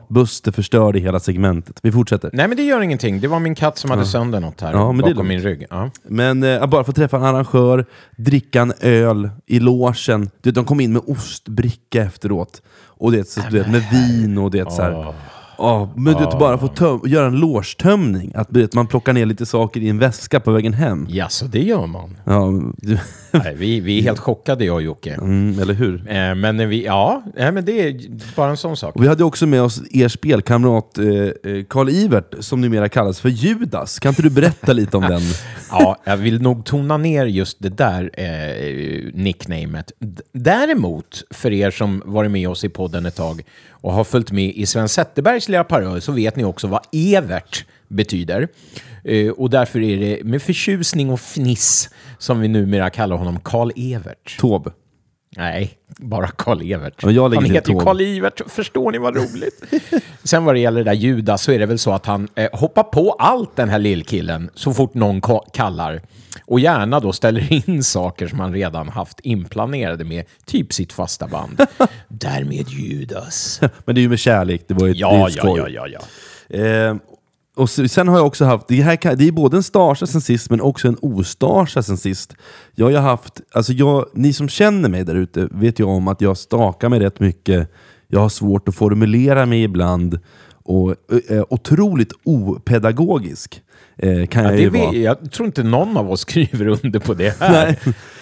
Buster 0.07 0.51
förstörde 0.51 0.99
hela 0.99 1.19
segmentet. 1.19 1.79
Vi 1.83 1.91
fortsätter. 1.91 2.29
Nej, 2.33 2.47
men 2.47 2.57
det 2.57 2.63
gör 2.63 2.81
ingenting. 2.81 3.19
Det 3.21 3.27
var 3.27 3.39
min 3.39 3.55
katt 3.55 3.77
som 3.77 3.91
hade 3.91 4.05
sönder 4.05 4.39
något 4.39 4.61
här 4.61 4.73
Ja, 4.73 4.93
bakom 4.93 5.27
min 5.27 5.39
rygg. 5.39 5.65
Ja. 5.69 5.89
Men 6.03 6.43
eh, 6.43 6.65
bara 6.65 6.83
få 6.83 6.91
träffa 6.91 7.17
en 7.17 7.23
arrangör, 7.23 7.85
dricka 8.17 8.61
en 8.61 8.73
öl 8.79 9.29
i 9.45 9.59
logen. 9.59 10.29
Du 10.41 10.51
de 10.51 10.65
kom 10.65 10.79
in 10.79 10.93
med 10.93 11.01
ostbricka 11.07 12.03
efteråt. 12.03 12.61
Och 12.97 13.11
det, 13.11 13.29
så, 13.29 13.41
du 13.49 13.57
vet, 13.57 13.71
med 13.71 13.83
vin 13.91 14.37
och 14.37 14.51
det 14.51 14.71
så 14.71 14.81
här. 14.81 15.13
Ja, 15.57 15.89
men 15.95 16.13
du 16.13 16.19
vet, 16.25 16.39
bara 16.39 16.57
få 16.57 16.67
töm- 16.67 17.07
göra 17.07 17.27
en 17.27 17.35
logetömning. 17.35 18.31
Att 18.35 18.47
du 18.51 18.61
vet, 18.61 18.73
man 18.73 18.87
plockar 18.87 19.13
ner 19.13 19.25
lite 19.25 19.45
saker 19.45 19.79
i 19.81 19.89
en 19.89 19.99
väska 19.99 20.39
på 20.39 20.51
vägen 20.51 20.73
hem. 20.73 21.07
ja, 21.09 21.29
så 21.29 21.45
det 21.45 21.59
gör 21.63 21.85
man. 21.87 22.17
Ja, 22.23 22.51
du, 22.77 22.97
Nej, 23.31 23.55
vi, 23.57 23.79
vi 23.79 23.99
är 23.99 24.03
helt 24.03 24.19
chockade, 24.19 24.65
jag 24.65 24.75
och 24.75 24.81
Jocke. 24.81 25.13
mm, 25.13 25.59
eller 25.59 25.73
hur? 25.73 25.95
Eh, 26.11 26.35
men 26.35 26.57
när 26.57 26.65
vi, 26.65 26.85
ja, 26.85 27.23
nej, 27.37 27.51
men 27.51 27.65
det 27.65 27.87
är 27.87 28.01
bara 28.35 28.49
en 28.49 28.57
sån 28.57 28.77
sak. 28.77 28.95
Och 28.95 29.03
vi 29.03 29.07
hade 29.07 29.23
också 29.23 29.45
med 29.47 29.61
oss 29.61 29.81
er 29.91 30.07
spelkamrat 30.07 30.97
eh, 30.97 31.05
eh, 31.05 31.63
Karl 31.69 31.89
Ivert, 31.89 32.33
som 32.39 32.61
numera 32.61 32.89
kallas 32.89 33.19
för 33.19 33.29
Judas. 33.29 33.99
Kan 33.99 34.09
inte 34.09 34.21
du 34.21 34.29
berätta 34.29 34.73
lite 34.73 34.97
om 34.97 35.03
den? 35.03 35.21
Ja, 35.71 35.97
jag 36.03 36.17
vill 36.17 36.41
nog 36.41 36.65
tona 36.65 36.97
ner 36.97 37.25
just 37.25 37.57
det 37.59 37.69
där 37.69 38.09
eh, 38.13 39.13
nicknamet. 39.13 39.91
D- 39.99 40.21
Däremot, 40.33 41.23
för 41.31 41.51
er 41.51 41.71
som 41.71 42.01
varit 42.05 42.31
med 42.31 42.49
oss 42.49 42.63
i 42.63 42.69
podden 42.69 43.05
ett 43.05 43.15
tag 43.15 43.41
och 43.85 43.93
har 43.93 44.03
följt 44.03 44.31
med 44.31 44.51
i 44.55 44.65
Sven 44.65 44.89
Zetterbergs 44.89 45.49
lilla 45.49 45.63
parör 45.63 45.99
så 45.99 46.11
vet 46.11 46.35
ni 46.35 46.43
också 46.43 46.67
vad 46.67 46.81
Evert 46.91 47.65
betyder. 47.87 48.47
Eh, 49.03 49.29
och 49.29 49.49
därför 49.49 49.81
är 49.81 49.97
det 49.97 50.23
med 50.23 50.41
förtjusning 50.41 51.09
och 51.09 51.19
fniss 51.19 51.89
som 52.17 52.39
vi 52.39 52.47
numera 52.47 52.89
kallar 52.89 53.15
honom 53.15 53.39
Karl 53.39 53.71
Evert. 53.75 54.37
Taube. 54.39 54.71
Nej, 55.37 55.73
bara 55.87 56.27
Karl 56.27 56.71
Evert. 56.71 56.93
Ja, 57.03 57.11
jag 57.11 57.29
lägger 57.31 57.41
han 57.41 57.51
heter 57.51 57.69
ju 57.69 57.73
Taube. 57.79 57.85
Karl 57.85 58.01
Evert, 58.01 58.41
förstår 58.47 58.91
ni 58.91 58.97
vad 58.97 59.15
roligt? 59.15 59.63
Sen 60.23 60.45
vad 60.45 60.55
det 60.55 60.59
gäller 60.59 60.83
det 60.83 60.89
där 60.91 60.97
Judas 60.97 61.41
så 61.43 61.51
är 61.51 61.59
det 61.59 61.65
väl 61.65 61.79
så 61.79 61.91
att 61.93 62.05
han 62.05 62.27
eh, 62.35 62.49
hoppar 62.53 62.83
på 62.83 63.11
allt 63.19 63.55
den 63.55 63.69
här 63.69 63.79
lillkillen 63.79 64.49
så 64.53 64.73
fort 64.73 64.93
någon 64.93 65.21
ka- 65.21 65.51
kallar. 65.53 66.01
Och 66.45 66.59
gärna 66.59 66.99
då 66.99 67.13
ställer 67.13 67.69
in 67.69 67.83
saker 67.83 68.27
som 68.27 68.39
han 68.39 68.53
redan 68.53 68.89
haft 68.89 69.19
inplanerade 69.19 70.03
med 70.03 70.25
typ 70.45 70.73
sitt 70.73 70.93
fasta 70.93 71.27
band. 71.27 71.61
Därmed 72.07 72.69
Judas. 72.69 73.61
Men 73.85 73.95
det 73.95 73.99
är 74.01 74.03
ju 74.03 74.09
med 74.09 74.19
kärlek, 74.19 74.63
det 74.67 74.73
var 74.73 74.87
ju 74.87 74.93
Ja, 74.93 75.27
ett 75.27 75.35
ja, 75.35 75.41
skoj. 75.41 75.59
ja, 75.59 75.87
ja, 75.87 75.99
ja. 76.49 76.57
Eh, 76.59 76.95
och 77.55 77.69
sen 77.69 78.07
har 78.07 78.17
jag 78.17 78.25
också 78.27 78.45
haft, 78.45 78.67
det, 78.67 78.81
här, 78.81 78.95
kan- 78.95 79.17
det 79.17 79.27
är 79.27 79.31
både 79.31 79.57
en 79.57 79.63
starsa 79.63 80.05
sen 80.07 80.21
sist 80.21 80.49
men 80.49 80.61
också 80.61 80.87
en 80.87 80.97
ostarsa 81.01 81.83
sen 81.83 81.97
sist. 81.97 82.33
Jag 82.75 82.91
har 82.91 83.01
haft, 83.09 83.41
alltså 83.53 83.73
jag, 83.73 84.05
ni 84.13 84.33
som 84.33 84.49
känner 84.49 84.89
mig 84.89 85.03
där 85.03 85.15
ute 85.15 85.47
vet 85.51 85.79
ju 85.79 85.83
om 85.83 86.07
att 86.07 86.21
jag 86.21 86.37
stakar 86.37 86.89
mig 86.89 86.99
rätt 86.99 87.19
mycket. 87.19 87.71
Jag 88.07 88.19
har 88.19 88.29
svårt 88.29 88.67
att 88.67 88.75
formulera 88.75 89.45
mig 89.45 89.63
ibland 89.63 90.19
och 90.63 90.95
eh, 91.29 91.43
otroligt 91.49 92.13
opedagogisk 92.23 93.61
eh, 93.97 94.25
kan 94.27 94.43
ja 94.43 94.51
jag 94.51 94.59
ju 94.59 94.69
vara. 94.69 94.91
vi, 94.91 95.03
jag 95.03 95.31
tror 95.31 95.45
inte 95.45 95.63
någon 95.63 95.97
av 95.97 96.11
oss 96.11 96.21
skriver 96.29 96.67
under 96.67 96.99
på 96.99 97.13
det 97.13 97.39
här. 97.39 97.75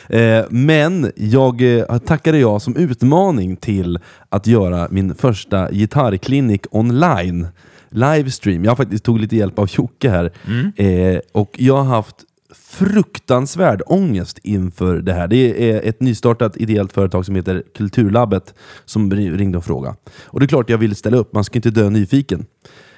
Eh, 0.10 0.46
men 0.50 1.12
jag 1.16 1.78
eh, 1.80 1.98
tackade 1.98 2.38
jag 2.40 2.62
som 2.62 2.76
utmaning 2.76 3.56
till 3.56 4.00
att 4.30 4.48
göra 4.48 4.88
min 4.92 5.16
första 5.16 5.72
gitarrklinik 5.72 6.66
online. 6.72 7.48
Livestream. 7.94 8.66
Jag 8.66 8.78
faktiskt 8.78 9.04
tog 9.04 9.20
lite 9.20 9.36
hjälp 9.36 9.60
av 9.60 9.70
Jocke 9.72 10.10
här. 10.10 10.32
Mm. 10.48 10.72
Eh, 10.76 11.22
och 11.32 11.56
jag 11.60 11.78
har 11.78 11.96
haft 11.96 12.16
fruktansvärd 12.56 13.82
ångest 13.86 14.40
inför 14.44 14.98
det 14.98 15.14
här. 15.14 15.28
Det 15.28 15.72
är 15.72 15.90
ett 15.90 16.02
nystartat 16.02 16.58
ideellt 16.58 16.94
företag 16.94 17.26
som 17.26 17.36
heter 17.36 17.64
Kulturlabbet 17.76 18.54
som 18.86 19.12
ringde 19.12 19.58
och 19.58 19.66
frågade. 19.66 19.96
Och 20.24 20.40
det 20.40 20.46
är 20.46 20.48
klart 20.48 20.70
jag 20.70 20.78
vill 20.78 20.96
ställa 20.96 21.18
upp, 21.18 21.34
man 21.34 21.44
ska 21.44 21.58
inte 21.58 21.70
dö 21.70 21.90
nyfiken. 21.90 22.46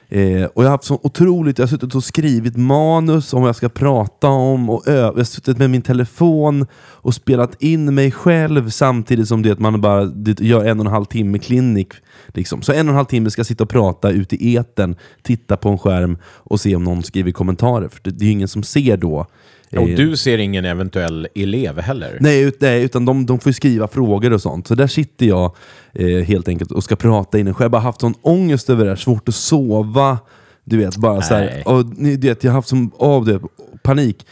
Eh, 0.10 0.46
och 0.46 0.64
jag 0.64 0.70
har 0.70 0.72
haft 0.72 0.84
så 0.84 1.00
otroligt, 1.04 1.58
jag 1.58 1.64
har 1.64 1.70
suttit 1.70 1.96
och 1.96 2.04
skrivit 2.04 2.58
manus 2.58 3.34
om 3.34 3.42
vad 3.42 3.50
jag 3.50 3.56
ska 3.56 3.70
prata 3.70 4.28
om 4.28 4.70
och 4.70 4.88
ö- 4.88 4.96
jag 4.96 5.14
har 5.14 5.24
suttit 5.24 5.58
med 5.58 5.70
min 5.70 5.82
telefon 5.82 6.68
och 6.76 7.14
spelat 7.14 7.62
in 7.62 7.96
mig 7.96 8.12
själv 8.12 8.70
samtidigt 8.70 9.28
som 9.28 9.42
det 9.42 9.60
man 9.60 9.82
bara 9.82 10.06
det 10.06 10.40
gör 10.40 10.66
en 10.66 10.80
och 10.80 10.86
en 10.86 10.92
halv 10.92 11.06
timme 11.06 11.40
klinik. 11.40 11.94
Liksom. 12.28 12.62
Så 12.62 12.72
en 12.72 12.88
och 12.88 12.92
en 12.92 12.96
halv 12.96 13.06
timme 13.06 13.32
ska 13.32 13.40
jag 13.40 13.48
sitta 13.48 13.64
och 13.64 13.70
prata 13.70 14.10
ute 14.10 14.36
i 14.36 14.56
eten, 14.56 14.96
titta 15.24 15.58
på 15.58 15.70
en 15.70 15.78
skärm 15.78 16.18
och 16.26 16.60
se 16.60 16.76
om 16.76 16.84
någon 16.84 17.04
skriver 17.04 17.32
kommentarer. 17.32 17.88
För 17.88 18.00
det, 18.04 18.12
det 18.12 18.24
är 18.24 18.26
ju 18.26 18.32
ingen 18.32 18.48
som 18.48 18.64
ser 18.64 18.98
då. 18.98 19.28
Och 19.72 19.88
du 19.88 20.18
ser 20.18 20.38
ingen 20.38 20.66
eventuell 20.66 21.28
elev 21.36 21.80
heller? 21.80 22.18
Nej, 22.22 22.42
ut, 22.42 22.62
nej 22.62 22.84
utan 22.84 23.06
de, 23.06 23.26
de 23.26 23.40
får 23.40 23.52
skriva 23.52 23.88
frågor 23.88 24.34
och 24.34 24.42
sånt. 24.42 24.68
Så 24.68 24.76
där 24.76 24.88
sitter 24.88 25.26
jag 25.26 25.56
eh, 25.94 26.08
helt 26.08 26.48
enkelt 26.48 26.72
och 26.72 26.84
ska 26.84 26.96
prata 26.96 27.40
in. 27.40 27.48
Jag 27.48 27.54
har 27.54 27.70
bara 27.70 27.82
haft 27.82 28.02
sån 28.02 28.14
ångest 28.22 28.70
över 28.70 28.84
det 28.84 28.92
här, 28.92 28.98
svårt 28.98 29.30
att 29.30 29.36
sova. 29.36 30.18
Du 30.64 30.78
vet, 30.78 30.98
bara 30.98 31.22
så 31.22 31.34
här, 31.34 31.64
och, 31.66 31.86
ni 31.86 32.18
vet, 32.18 32.44
Jag 32.44 32.52
har 32.52 32.56
haft 32.56 32.70
som 32.70 32.92
av 32.98 33.26
det, 33.26 33.40
panik. 33.84 34.22
I 34.22 34.26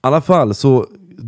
alla 0.00 0.20
fall, 0.20 0.54
så 0.54 0.86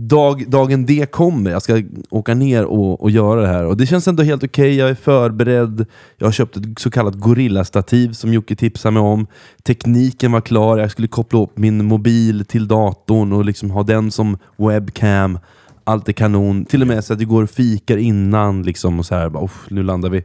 dag, 0.09 0.45
dagen 0.50 0.87
det 0.87 1.11
kommer, 1.11 1.50
jag 1.50 1.62
ska 1.62 1.83
åka 2.11 2.35
ner 2.35 2.64
och, 2.64 3.02
och 3.02 3.11
göra 3.11 3.40
det 3.40 3.47
här. 3.47 3.64
Och 3.66 3.76
Det 3.76 3.87
känns 3.87 4.09
ändå 4.09 4.23
helt 4.23 4.45
okej, 4.45 4.76
jag 4.76 4.90
är 4.90 4.95
förberedd. 4.95 5.87
Jag 6.19 6.26
har 6.26 6.33
köpt 6.33 6.57
ett 6.57 6.64
så 6.78 6.90
kallat 6.90 7.14
gorillastativ 7.14 8.12
som 8.12 8.33
Jocke 8.33 8.57
tipsade 8.57 8.92
mig 8.92 9.02
om. 9.02 9.26
Tekniken 9.62 10.33
var 10.33 10.40
klar, 10.40 10.78
jag 10.78 10.90
skulle 10.90 11.09
koppla 11.09 11.40
upp 11.42 11.59
min 11.59 11.85
mobil 11.85 12.45
till 12.45 12.69
datorn 12.69 13.33
och 13.33 13.45
liksom 13.45 13.71
ha 13.71 13.83
den 13.83 14.11
som 14.11 14.38
webcam. 14.57 15.38
Allt 15.85 16.09
är 16.09 16.12
kanon. 16.12 16.64
Till 16.64 16.83
och 16.83 16.88
med 16.88 17.04
så 17.04 17.12
att 17.12 17.19
det 17.19 17.25
går 17.25 17.42
och 17.42 17.50
fikar 17.50 17.97
innan. 17.97 18.62
Liksom, 18.62 18.99
och 18.99 19.07
så 19.07 19.14
här, 19.14 19.28
bara, 19.28 19.45
"Uff, 19.45 19.66
nu 19.71 19.83
landar 19.83 20.09
vi. 20.11 20.25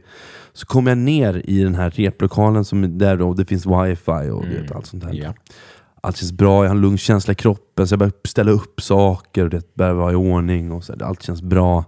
Så 0.52 0.66
kommer 0.66 0.90
jag 0.90 0.98
ner 0.98 1.42
i 1.44 1.62
den 1.62 1.74
här 1.74 1.90
replokalen 1.90 2.64
som 2.64 2.84
är 2.84 2.88
där 2.88 3.16
då, 3.16 3.34
det 3.34 3.44
finns 3.44 3.66
wifi 3.66 4.30
och 4.30 4.44
du 4.48 4.60
vet, 4.62 4.72
allt 4.72 4.86
sånt 4.86 5.02
där. 5.02 5.12
Ja. 5.12 5.34
Allt 6.06 6.16
känns 6.16 6.32
bra, 6.32 6.64
jag 6.64 6.70
har 6.70 6.76
en 6.76 6.80
lugn 6.80 6.98
känsla 6.98 7.32
i 7.32 7.34
kroppen 7.34 7.88
så 7.88 7.92
jag 7.92 7.98
börjar 7.98 8.12
ställa 8.24 8.50
upp 8.50 8.80
saker 8.80 9.44
och 9.44 9.50
det 9.50 9.74
börjar 9.74 9.94
vara 9.94 10.12
i 10.12 10.14
ordning. 10.14 10.72
och 10.72 10.84
så 10.84 10.94
Allt 11.00 11.22
känns 11.22 11.42
bra. 11.42 11.84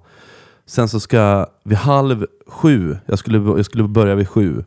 Sen 0.66 0.88
så 0.88 1.00
ska 1.00 1.16
jag 1.16 1.46
vid 1.64 1.78
halv 1.78 2.26
sju, 2.46 2.96
jag 3.06 3.18
skulle, 3.18 3.38
jag 3.38 3.64
skulle 3.64 3.88
börja 3.88 4.14
vid 4.14 4.28
sju, 4.28 4.64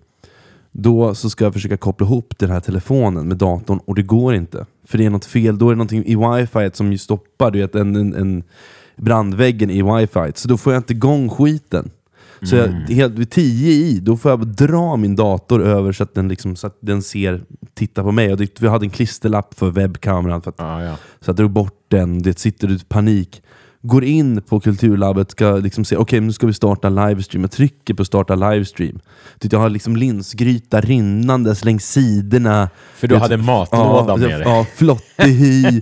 då 0.72 1.16
så 1.16 1.30
ska 1.30 1.44
jag 1.44 1.54
försöka 1.54 1.78
koppla 1.78 2.06
ihop 2.06 2.34
den 2.38 2.50
här 2.50 2.60
telefonen 2.60 3.28
med 3.28 3.38
datorn 3.38 3.80
och 3.86 3.96
det 3.96 4.02
går 4.02 4.36
inte. 4.36 4.66
För 4.86 4.98
det 4.98 5.06
är 5.06 5.10
något 5.10 5.26
fel, 5.26 5.58
då 5.58 5.68
är 5.68 5.72
det 5.72 5.78
någonting 5.78 6.06
i 6.06 6.16
wifi 6.16 6.70
som 6.74 6.92
ju 6.92 6.98
stoppar 6.98 7.52
du 7.52 7.60
vet, 7.60 7.76
en, 7.76 7.96
en, 7.96 8.14
en 8.14 8.44
brandväggen 8.96 9.70
i 9.70 9.82
wifi. 9.82 10.32
Så 10.36 10.48
då 10.48 10.58
får 10.58 10.74
jag 10.74 10.80
inte 10.80 10.94
igång 10.94 11.30
skiten. 11.30 11.92
Så 12.44 12.56
jag, 12.56 12.68
helt 12.68 13.14
vid 13.14 13.30
10 13.30 13.72
i, 13.72 14.00
då 14.00 14.18
får 14.18 14.32
jag 14.32 14.48
dra 14.48 14.98
min 14.98 15.16
dator 15.16 15.64
över 15.64 15.92
så 15.92 16.04
att 16.04 16.14
den, 16.14 16.28
liksom, 16.28 16.56
så 16.56 16.68
att 16.68 16.78
den 16.82 17.02
ser, 17.02 17.42
tittar 17.74 18.04
på 18.04 18.12
mig. 18.12 18.32
Och 18.32 18.38
det, 18.38 18.62
vi 18.62 18.68
hade 18.68 18.86
en 18.86 18.90
klisterlapp 18.90 19.54
för 19.54 19.72
webbkameran, 19.72 20.42
för 20.42 20.50
att, 20.50 20.56
Ja, 20.58 20.84
ja. 20.84 20.96
så 21.20 21.30
jag 21.30 21.36
drog 21.36 21.52
bort 21.52 21.86
den. 21.88 22.22
Det 22.22 22.40
sitter 22.40 22.72
i 22.72 22.80
panik. 22.80 23.42
Går 23.84 24.04
in 24.04 24.42
på 24.42 24.60
Kulturlabbet, 24.60 25.32
ska 25.32 25.52
liksom 25.56 25.86
se, 25.86 25.96
okej 25.96 26.20
nu 26.20 26.32
ska 26.34 26.48
vi 26.48 26.54
starta 26.54 26.90
livestream. 26.90 27.42
Jag 27.44 27.52
trycker 27.52 27.94
på 27.94 28.06
starta 28.06 28.36
livestream. 28.36 29.00
Jag 29.42 29.60
har 29.60 29.70
liksom 29.70 29.96
linsgryta 29.96 30.82
rinnandes 30.82 31.66
längs 31.66 31.86
sidorna. 31.92 32.70
För 32.96 33.08
du 33.08 33.16
hade 33.18 33.38
matlåda 33.38 34.16
med 34.18 34.30
dig. 34.30 34.42
Ja, 34.46 34.66
flottig 34.76 35.24
hy, 35.24 35.82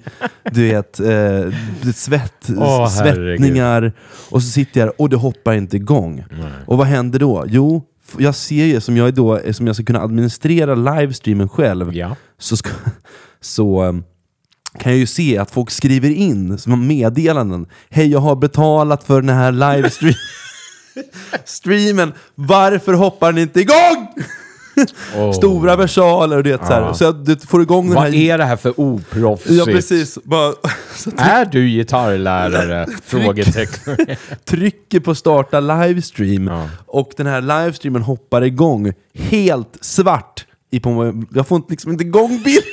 du 0.51 0.63
vet, 0.69 0.99
eh, 0.99 1.91
svett, 1.95 2.49
Åh, 2.57 2.87
svettningar. 2.89 3.93
Och 4.29 4.43
så 4.43 4.49
sitter 4.49 4.79
jag 4.79 4.87
där 4.89 5.01
och 5.01 5.09
det 5.09 5.15
hoppar 5.17 5.53
inte 5.53 5.77
igång. 5.77 6.25
Och 6.65 6.77
vad 6.77 6.87
händer 6.87 7.19
då? 7.19 7.45
Jo, 7.47 7.83
jag 8.17 8.35
ser 8.35 8.65
ju 8.65 8.81
som 8.81 8.97
jag, 8.97 9.07
är 9.07 9.11
då, 9.11 9.39
som 9.51 9.67
jag 9.67 9.75
ska 9.75 9.85
kunna 9.85 10.01
administrera 10.01 10.75
livestreamen 10.75 11.49
själv, 11.49 11.95
Ja. 11.95 12.15
så, 12.39 12.57
ska, 12.57 12.69
så 13.41 13.83
eh, 13.85 13.93
kan 14.79 14.91
jag 14.91 14.99
ju 14.99 15.05
se 15.07 15.37
att 15.37 15.51
folk 15.51 15.71
skriver 15.71 16.09
in 16.09 16.57
som 16.57 16.87
meddelanden. 16.87 17.65
Hej, 17.89 18.07
jag 18.11 18.19
har 18.19 18.35
betalat 18.35 19.03
för 19.03 19.21
den 19.21 19.35
här 19.35 19.51
livestreamen. 19.51 20.15
Streamen, 21.45 22.13
varför 22.35 22.93
hoppar 22.93 23.31
den 23.31 23.41
inte 23.41 23.59
igång? 23.59 24.07
Åh. 25.17 25.31
Stora 25.31 25.75
versaler 25.75 26.37
och 26.37 26.43
det 26.43 26.57
så 26.67 26.73
här. 26.73 26.93
Så 26.93 27.03
jag, 27.03 27.25
du 27.25 27.37
får 27.37 27.61
igång 27.61 27.85
den 27.85 27.95
Vad 27.95 28.03
här... 28.03 28.13
är 28.15 28.37
det 28.37 28.45
här 28.45 28.55
för 28.57 28.79
oproffsigt? 28.79 29.51
Ja 29.55 29.65
precis. 29.65 30.17
Bara, 30.23 30.53
så 30.95 31.11
Är 31.17 31.45
du 31.45 31.69
gitarrlärare? 31.69 32.87
Frågetecken. 33.05 34.15
trycker 34.45 34.99
på 34.99 35.15
starta 35.15 35.59
livestream 35.59 36.47
Ja. 36.47 36.69
och 36.85 37.11
den 37.17 37.27
här 37.27 37.41
livestreamen 37.41 38.01
hoppar 38.01 38.41
igång 38.41 38.93
helt 39.13 39.77
svart. 39.81 40.45
I 40.71 40.79
på, 40.79 41.23
jag 41.33 41.47
får 41.47 41.55
inte- 41.55 41.71
liksom 41.71 41.91
inte 41.91 42.03
igång 42.03 42.41
bild. 42.43 42.63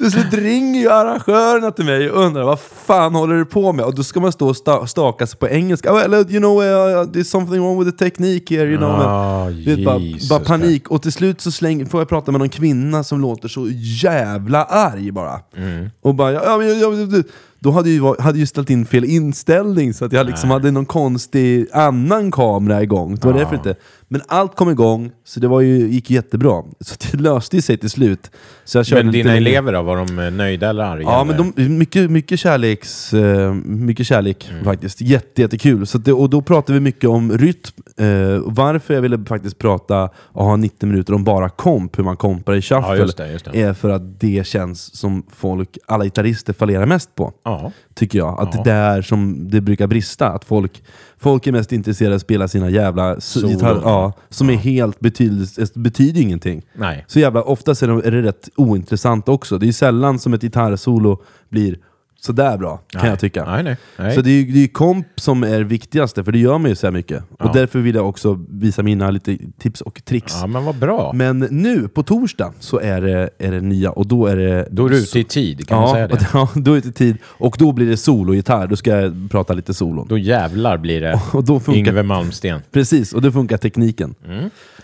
Till 0.00 0.10
slut 0.10 0.34
ringer 0.34 0.80
ju 0.80 0.90
arrangörerna 0.90 1.70
till 1.70 1.84
mig 1.84 2.10
och 2.10 2.24
undrar 2.24 2.44
vad 2.44 2.60
fan 2.60 3.14
håller 3.14 3.34
du 3.34 3.44
på 3.44 3.72
med? 3.72 3.84
Och 3.84 3.94
då 3.94 4.02
ska 4.02 4.20
man 4.20 4.32
stå 4.32 4.48
och 4.48 4.56
sta- 4.56 4.86
staka 4.86 5.26
sig 5.26 5.38
på 5.38 5.48
engelska. 5.48 5.92
Well, 5.92 6.14
you 6.14 6.38
know, 6.40 6.62
uh, 6.62 6.66
there's 7.12 7.22
something 7.22 7.60
wrong 7.60 7.84
with 7.84 7.90
the 7.96 8.04
technique 8.04 8.56
here. 8.56 8.68
You 8.68 8.78
know. 8.78 8.90
Ah, 8.90 9.44
Men, 9.44 9.64
vet, 9.64 9.84
bara, 9.84 10.00
bara 10.30 10.40
panik. 10.40 10.88
Och 10.88 11.02
till 11.02 11.12
slut 11.12 11.40
så 11.40 11.50
släng, 11.50 11.86
får 11.86 12.00
jag 12.00 12.08
prata 12.08 12.32
med 12.32 12.38
någon 12.38 12.48
kvinna 12.48 13.04
som 13.04 13.20
låter 13.20 13.48
så 13.48 13.68
jävla 14.02 14.64
arg 14.64 15.10
bara. 15.12 15.40
Mm. 15.56 15.90
Och 16.00 16.14
bara, 16.14 16.32
ja, 16.32 16.58
men, 16.58 16.80
ja, 16.80 16.90
men, 16.90 17.24
då 17.58 17.70
hade 17.70 17.90
ju, 17.90 18.14
hade 18.18 18.38
ju 18.38 18.46
ställt 18.46 18.70
in 18.70 18.86
fel 18.86 19.04
inställning 19.04 19.94
så 19.94 20.04
att 20.04 20.12
jag 20.12 20.26
liksom 20.26 20.50
hade 20.50 20.70
någon 20.70 20.86
konstig 20.86 21.66
annan 21.72 22.30
kamera 22.30 22.82
igång. 22.82 23.14
Det 23.14 23.26
var 23.26 23.34
därför 23.34 23.54
inte. 23.56 23.74
Men 24.12 24.22
allt 24.28 24.56
kom 24.56 24.70
igång, 24.70 25.10
så 25.24 25.40
det 25.40 25.48
var 25.48 25.60
ju, 25.60 25.88
gick 25.88 26.10
jättebra. 26.10 26.62
Så 26.80 26.94
det 27.12 27.18
löste 27.20 27.62
sig 27.62 27.76
till 27.78 27.90
slut. 27.90 28.30
Så 28.64 28.78
jag 28.78 28.86
körde 28.86 29.02
Men 29.04 29.12
lite 29.12 29.22
dina 29.28 29.34
längre. 29.34 29.48
elever 29.50 29.72
då, 29.72 29.82
var 29.82 29.96
de 29.96 30.18
eh, 30.18 30.30
nöjda 30.30 30.68
eller 30.70 30.84
arga? 30.84 31.02
Ja, 31.02 31.22
eller? 31.22 31.34
men 31.44 31.52
de, 31.56 31.78
mycket, 31.78 32.10
mycket, 32.10 32.40
kärleks, 32.40 33.14
eh, 33.14 33.54
mycket 33.64 34.06
kärlek 34.06 34.48
Mm. 34.50 34.64
faktiskt. 34.64 35.00
Jätte, 35.00 35.42
jättekul. 35.42 35.86
Så 35.86 35.98
att 35.98 36.04
det, 36.04 36.12
och 36.12 36.30
då 36.30 36.42
pratade 36.42 36.72
vi 36.78 36.80
mycket 36.80 37.10
om 37.10 37.32
rytm. 37.38 37.60
Eh, 37.96 38.06
varför 38.44 38.94
jag 38.94 39.02
ville 39.02 39.24
faktiskt 39.28 39.58
prata 39.58 40.10
och 40.16 40.44
ha 40.44 40.56
90 40.56 40.86
minuter 40.88 41.14
om 41.14 41.24
bara 41.24 41.48
komp, 41.48 41.98
hur 41.98 42.04
man 42.04 42.16
kompar 42.16 42.54
i 42.54 42.62
shuffle, 42.62 42.88
Ja, 42.88 42.96
just 42.96 43.16
det, 43.16 43.32
just 43.32 43.44
det. 43.52 43.62
är 43.62 43.72
för 43.74 43.90
att 43.90 44.20
det 44.20 44.46
känns 44.46 44.96
som 44.96 45.22
folk, 45.36 45.78
alla 45.86 46.04
gitarrister 46.04 46.52
fallerar 46.52 46.86
mest 46.86 47.14
på. 47.14 47.32
Ja. 47.44 47.72
Tycker 47.94 48.18
jag. 48.18 48.40
Att 48.40 48.54
Ja. 48.54 48.62
det 48.62 48.70
är 48.70 48.74
där 48.94 49.02
som 49.02 49.50
det 49.50 49.60
brukar 49.60 49.86
brista. 49.86 50.28
Att 50.28 50.44
folk, 50.44 50.82
folk 51.20 51.46
är 51.46 51.52
mest 51.52 51.72
intresserade 51.72 52.14
av 52.14 52.16
att 52.16 52.22
spela 52.22 52.48
sina 52.48 52.70
jävla 52.70 53.16
s- 53.16 53.24
Solon. 53.24 53.50
gitarr, 53.50 53.80
ja, 53.84 54.12
som 54.28 54.50
är 54.50 54.54
helt 54.54 55.00
betydelse, 55.00 55.66
betyder 55.74 56.20
ingenting. 56.20 56.62
Nej. 56.74 57.04
Så 57.08 57.18
jävla, 57.20 57.42
oftast 57.42 57.82
är 57.82 57.88
det, 57.88 58.06
är 58.06 58.10
det 58.10 58.22
rätt 58.22 58.48
ointressant 58.56 59.28
också. 59.28 59.58
Det 59.58 59.68
är 59.68 59.72
sällan 59.72 60.18
som 60.18 60.34
ett 60.34 60.42
gitarrsolo 60.42 61.22
blir 61.48 61.78
sådär 62.20 62.58
bra, 62.58 62.76
kan 62.86 63.00
Nej. 63.00 63.10
jag 63.10 63.18
tycka. 63.18 63.44
Nej, 63.44 63.62
nej. 63.62 63.76
nej. 63.96 64.14
Så 64.14 64.20
det 64.20 64.30
är 64.30 64.34
ju 64.34 64.44
det 64.52 64.58
är 64.58 64.62
ju 64.62 64.68
komp 64.68 65.06
som 65.16 65.42
är 65.42 65.60
viktigaste, 65.60 66.24
för 66.24 66.32
det 66.32 66.38
gör 66.38 66.58
man 66.58 66.70
ju 66.70 66.76
så 66.76 66.86
här 66.86 66.92
mycket. 66.92 67.22
Ja. 67.38 67.44
Och 67.44 67.54
därför 67.54 67.78
vill 67.78 67.94
jag 67.94 68.08
också 68.08 68.44
visa 68.48 68.82
mina 68.82 69.10
lite 69.10 69.38
tips 69.58 69.80
och 69.80 70.04
tricks. 70.04 70.34
Ja, 70.40 70.46
men 70.46 70.64
vad 70.64 70.74
bra. 70.74 71.12
Men 71.14 71.38
nu, 71.38 71.88
på 71.88 72.02
torsdag, 72.02 72.52
så 72.60 72.80
är 72.80 73.00
det, 73.00 73.30
är 73.38 73.52
det 73.52 73.60
nya 73.60 73.90
och 73.90 74.06
då 74.06 74.26
är 74.26 74.36
det... 74.36 74.68
Då 74.70 74.86
är 74.86 74.90
du 74.90 74.96
ute 74.96 75.18
i 75.18 75.24
tid, 75.24 75.68
kan 75.68 75.80
man 75.80 75.88
ja, 75.88 75.94
säga 75.94 76.08
det? 76.08 76.26
ja, 76.32 76.48
då 76.54 76.74
är 76.74 76.80
det 76.80 76.92
tid. 76.92 77.16
Och 77.24 77.56
då 77.58 77.72
blir 77.72 77.86
det 77.86 77.96
solo-gitarr, 77.96 78.66
då 78.66 78.76
ska 78.76 78.90
jag 78.90 79.28
prata 79.30 79.52
lite 79.52 79.74
solon. 79.74 80.06
Då 80.08 80.18
jävlar 80.18 80.78
blir 80.78 81.00
det 81.00 81.20
och 81.32 81.44
då 81.44 81.60
funkar, 81.60 81.78
Yngve 81.78 82.02
Malmsten. 82.02 82.60
Precis, 82.72 83.12
och 83.12 83.22
då 83.22 83.32
funkar 83.32 83.56
tekniken. 83.56 84.14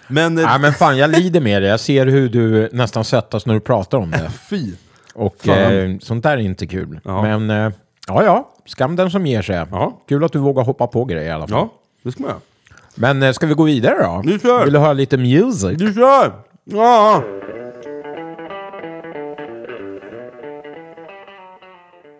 Men... 0.09 0.39
eh, 0.39 0.45
Ja, 0.45 0.59
men 0.59 0.73
fan, 0.73 0.99
jag 0.99 1.11
lider 1.11 1.41
med 1.41 1.63
det. 1.63 1.69
Jag 1.69 1.81
ser 1.81 2.07
hur 2.07 2.29
du 2.29 2.69
nästan 2.73 3.05
svettas 3.05 3.47
när 3.47 3.55
du 3.55 3.61
pratar 3.61 3.99
om 3.99 4.11
det. 4.11 4.31
Fy! 4.51 4.73
Och 5.17 5.49
eh, 5.49 5.99
sånt 6.01 6.23
där 6.23 6.33
är 6.33 6.39
inte 6.43 6.67
kul. 6.67 7.01
Ja. 7.05 7.23
Men 7.23 7.51
eh, 7.51 7.73
ja, 8.09 8.25
ja, 8.25 8.55
skam 8.65 8.97
den 8.97 9.11
som 9.11 9.27
ger 9.27 9.43
sig. 9.43 9.67
Ja. 9.71 10.01
Kul 10.09 10.25
att 10.25 10.33
du 10.33 10.39
vågar 10.39 10.65
hoppa 10.65 10.87
på 10.87 11.05
grejer 11.05 11.29
i 11.29 11.31
alla 11.31 11.49
fall. 11.49 11.59
Ja, 11.59 11.73
det 12.03 12.13
ska 12.13 12.23
man 12.23 12.31
göra. 12.31 12.41
Men 12.95 13.23
eh, 13.23 13.33
ska 13.33 13.47
vi 13.47 13.55
gå 13.55 13.65
vidare 13.65 14.03
då? 14.03 14.23
Vi 14.25 14.39
kör. 14.39 14.65
Vill 14.65 14.73
du 14.73 14.79
höra 14.79 14.93
lite 14.93 15.17
music? 15.17 15.79
Du 15.79 15.95
kör! 15.95 16.33
Ja! 16.65 17.23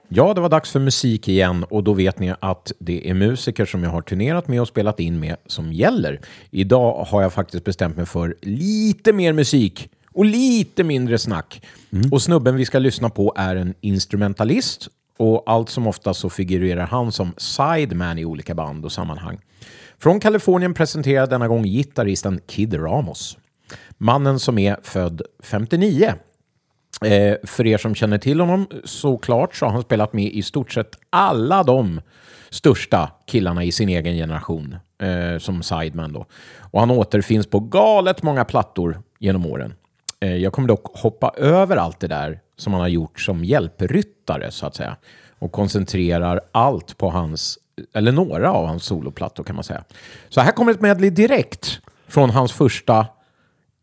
Ja, 0.09 0.35
det 0.35 0.41
var 0.41 0.49
dags 0.49 0.73
för 0.73 0.81
musik 0.81 1.29
igen 1.29 1.65
och 1.65 1.85
då 1.85 1.93
vet 1.93 2.19
ni 2.19 2.35
att 2.41 2.73
det 2.79 3.11
är 3.11 3.15
musiker 3.15 3.65
som 3.65 3.85
jag 3.85 3.91
har 3.91 4.01
turnerat 4.01 4.49
med 4.49 4.61
och 4.61 4.69
spelat 4.69 5.01
in 5.01 5.21
med 5.21 5.37
som 5.47 5.73
gäller. 5.73 6.21
Idag 6.51 7.05
har 7.05 7.23
jag 7.23 7.33
faktiskt 7.33 7.65
bestämt 7.65 7.97
mig 7.97 8.07
för 8.07 8.37
lite 8.43 9.13
mer 9.13 9.33
musik 9.33 9.91
och 10.17 10.25
lite 10.25 10.85
mindre 10.85 11.19
snack. 11.19 11.63
Och 12.13 12.23
snubben 12.23 12.57
vi 12.57 12.65
ska 12.65 12.79
lyssna 12.79 13.11
på 13.11 13.35
är 13.37 13.57
en 13.57 13.75
instrumentalist 13.81 14.89
och 15.19 15.43
allt 15.47 15.69
som 15.69 15.87
ofta 15.87 16.15
så 16.15 16.31
figurerar 16.31 16.87
han 16.87 17.13
som 17.13 17.35
sideman 17.37 18.19
i 18.19 18.25
olika 18.25 18.55
band 18.55 18.85
och 18.85 18.93
sammanhang. 18.93 19.39
Från 19.99 20.21
Kalifornien 20.21 20.75
presenterar 20.75 21.27
denna 21.27 21.49
gång 21.49 21.63
gitarristen 21.63 22.41
Kid 22.47 22.75
Ramos. 22.75 23.39
Mannen 23.99 24.39
som 24.39 24.59
är 24.59 24.77
född 24.83 25.23
59. 25.43 26.15
Eh, 27.05 27.37
för 27.45 27.67
er 27.67 27.79
som 27.79 27.95
känner 27.95 28.19
till 28.19 28.41
honom 28.41 28.67
såklart 28.85 29.55
så 29.55 29.67
har 29.67 29.73
han 29.73 29.83
spelat 29.83 30.13
med 30.13 30.33
i 30.33 30.43
stort 30.43 30.73
sett 30.73 30.99
alla 31.11 31.63
de 31.63 32.01
största 32.51 33.11
killarna 33.27 33.65
i 33.65 33.73
sin 33.73 33.89
egen 33.89 34.15
generation 34.15 34.77
eh, 35.03 35.39
som 35.39 35.63
sideman 35.63 36.13
då. 36.13 36.27
Och 36.61 36.81
han 36.81 36.91
återfinns 36.91 37.47
på 37.47 37.61
galet 37.61 38.23
många 38.23 38.45
plattor 38.45 39.03
genom 39.19 39.47
åren. 39.47 39.75
Eh, 40.21 40.37
jag 40.37 40.53
kommer 40.53 40.69
dock 40.69 40.99
hoppa 40.99 41.33
över 41.37 41.77
allt 41.77 42.01
det 42.01 42.07
där 42.09 42.41
som 42.57 42.73
han 42.73 42.81
har 42.81 42.89
gjort 42.89 43.21
som 43.21 43.45
hjälpryttare 43.45 44.51
så 44.51 44.67
att 44.67 44.75
säga 44.75 44.97
och 45.39 45.53
koncentrerar 45.53 46.41
allt 46.53 46.99
på 46.99 47.11
hans, 47.11 47.59
eller 47.95 48.13
några 48.13 48.53
av 48.53 48.67
hans 48.67 48.85
soloplattor 48.85 49.45
kan 49.45 49.55
man 49.55 49.65
säga. 49.65 49.85
Så 50.29 50.41
här 50.41 50.53
kommer 50.53 50.73
ett 50.73 50.81
medley 50.81 51.11
direkt 51.11 51.81
från 52.09 52.31
hans 52.31 52.53
första 52.53 53.07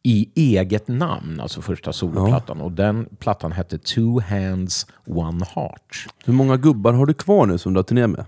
i 0.06 0.30
eget 0.36 0.88
namn, 0.88 1.40
alltså 1.40 1.62
första 1.62 1.94
soloplattan. 1.94 2.62
Och 2.62 2.72
den 2.72 3.06
plattan 3.20 3.52
hette 3.52 3.78
Two 3.78 4.20
Hands 4.30 4.88
One 5.06 5.46
Heart. 5.56 6.08
Hur 6.25 6.34
många 6.34 6.58
gubbar 6.58 6.94
har 6.94 7.06
du 7.06 7.13
kvar 7.13 7.46
nu 7.46 7.58
som 7.58 7.74
du 7.74 7.78
har 7.78 7.84
turné 7.84 8.08
med? 8.08 8.25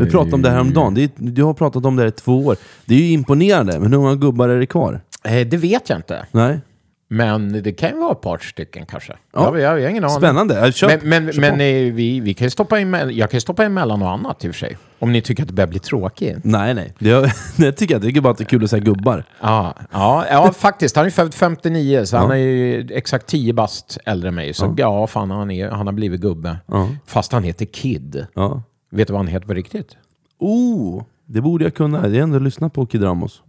Vi 0.00 0.10
pratade 0.10 0.34
om 0.34 0.42
det 0.42 0.50
här 0.50 0.60
om 0.60 0.72
dagen. 0.72 0.94
Det 0.94 1.02
är, 1.02 1.10
du 1.16 1.42
har 1.42 1.54
pratat 1.54 1.84
om 1.84 1.96
det 1.96 2.02
här 2.02 2.08
i 2.08 2.12
två 2.12 2.46
år. 2.46 2.56
Det 2.84 2.94
är 2.94 2.98
ju 2.98 3.10
imponerande, 3.10 3.80
men 3.80 3.92
hur 3.92 3.98
många 3.98 4.14
gubbar 4.14 4.48
är 4.48 4.60
det 4.60 4.66
kvar? 4.66 5.00
Eh, 5.24 5.46
det 5.46 5.56
vet 5.56 5.88
jag 5.88 5.98
inte, 5.98 6.26
Nej? 6.30 6.60
Men 7.08 7.62
det 7.62 7.72
kan 7.72 7.90
ju 7.90 7.96
vara 7.96 8.12
ett 8.12 8.20
par 8.20 8.38
stycken 8.38 8.86
kanske. 8.86 9.12
Ja. 9.32 9.44
Jag, 9.44 9.60
jag, 9.60 9.80
jag 9.80 9.84
har 9.84 9.90
ingen 9.90 10.04
aning. 10.04 10.16
Spännande. 10.16 10.54
Ja, 10.54 10.72
Kör, 10.72 10.88
Men, 10.88 11.08
men, 11.24 11.32
kör 11.32 11.40
men 11.40 11.60
eh, 11.60 11.92
vi, 11.92 12.20
vi 12.20 12.34
kan 12.34 12.50
stoppa 12.50 12.80
in, 12.80 12.92
jag 12.92 13.30
kan 13.30 13.36
ju 13.36 13.40
stoppa 13.40 13.64
emellan 13.64 14.02
och 14.02 14.10
annat 14.10 14.44
i 14.44 14.48
och 14.50 14.54
för 14.54 14.58
sig. 14.58 14.76
Om 14.98 15.12
ni 15.12 15.22
tycker 15.22 15.42
att 15.42 15.48
det 15.48 15.54
börjar 15.54 15.68
bli 15.68 15.78
tråkigt. 15.78 16.38
Nej, 16.42 16.74
nej. 16.74 16.94
Det, 16.98 17.32
det 17.56 17.72
tycker 17.72 17.94
jag. 17.94 17.98
Jag 18.02 18.08
tycker 18.08 18.20
bara 18.20 18.30
att 18.30 18.38
det 18.38 18.44
är 18.44 18.46
kul 18.46 18.64
att 18.64 18.70
säga 18.70 18.80
gubbar. 18.80 19.24
Ja, 19.40 19.74
ja, 19.92 20.24
ja 20.30 20.52
faktiskt. 20.52 20.96
Han 20.96 21.06
är 21.06 21.10
född 21.10 21.34
59, 21.34 22.04
så 22.04 22.16
han 22.16 22.30
är 22.30 22.36
ju 22.36 22.88
exakt 22.90 23.26
10 23.26 23.52
bast 23.52 23.98
äldre 24.04 24.28
än 24.28 24.34
mig. 24.34 24.54
Så 24.54 24.74
ja, 24.76 25.06
fan, 25.06 25.30
han, 25.30 25.50
är, 25.50 25.70
han 25.70 25.86
har 25.86 25.94
blivit 25.94 26.20
gubbe. 26.20 26.56
Ja. 26.66 26.88
Fast 27.06 27.32
han 27.32 27.42
heter 27.42 27.64
Kid. 27.66 28.26
Ja. 28.34 28.62
Vet 28.90 29.06
du 29.08 29.12
vad 29.12 29.18
han 29.20 29.26
heter 29.26 29.46
på 29.46 29.54
riktigt? 29.54 29.96
Oh, 30.38 31.02
det 31.26 31.40
borde 31.40 31.64
jag 31.64 31.74
kunna. 31.74 31.98
Jag 31.98 32.14
har 32.14 32.16
ändå 32.16 32.38
lyssnat 32.38 32.72
på 32.72 32.86
Kid 32.86 33.04
Ramos. 33.04 33.42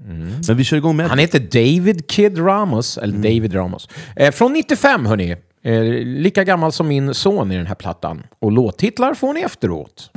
Men 0.47 0.57
vi 0.57 0.63
kör 0.63 0.77
igång 0.77 0.95
med 0.95 1.09
Han 1.09 1.19
heter 1.19 1.39
David 1.39 2.07
Kid 2.07 2.39
Ramos, 2.39 2.97
eller 2.97 3.13
David 3.13 3.55
Ramos. 3.55 3.89
Eh, 4.15 4.31
från 4.31 4.53
95, 4.53 5.05
hörni. 5.05 5.35
Eh, 5.63 5.81
lika 6.03 6.43
gammal 6.43 6.71
som 6.71 6.87
min 6.87 7.13
son 7.13 7.51
i 7.51 7.57
den 7.57 7.65
här 7.65 7.75
plattan. 7.75 8.23
Och 8.39 8.51
låttitlar 8.51 9.13
får 9.13 9.33
ni 9.33 9.41
efteråt. 9.41 10.11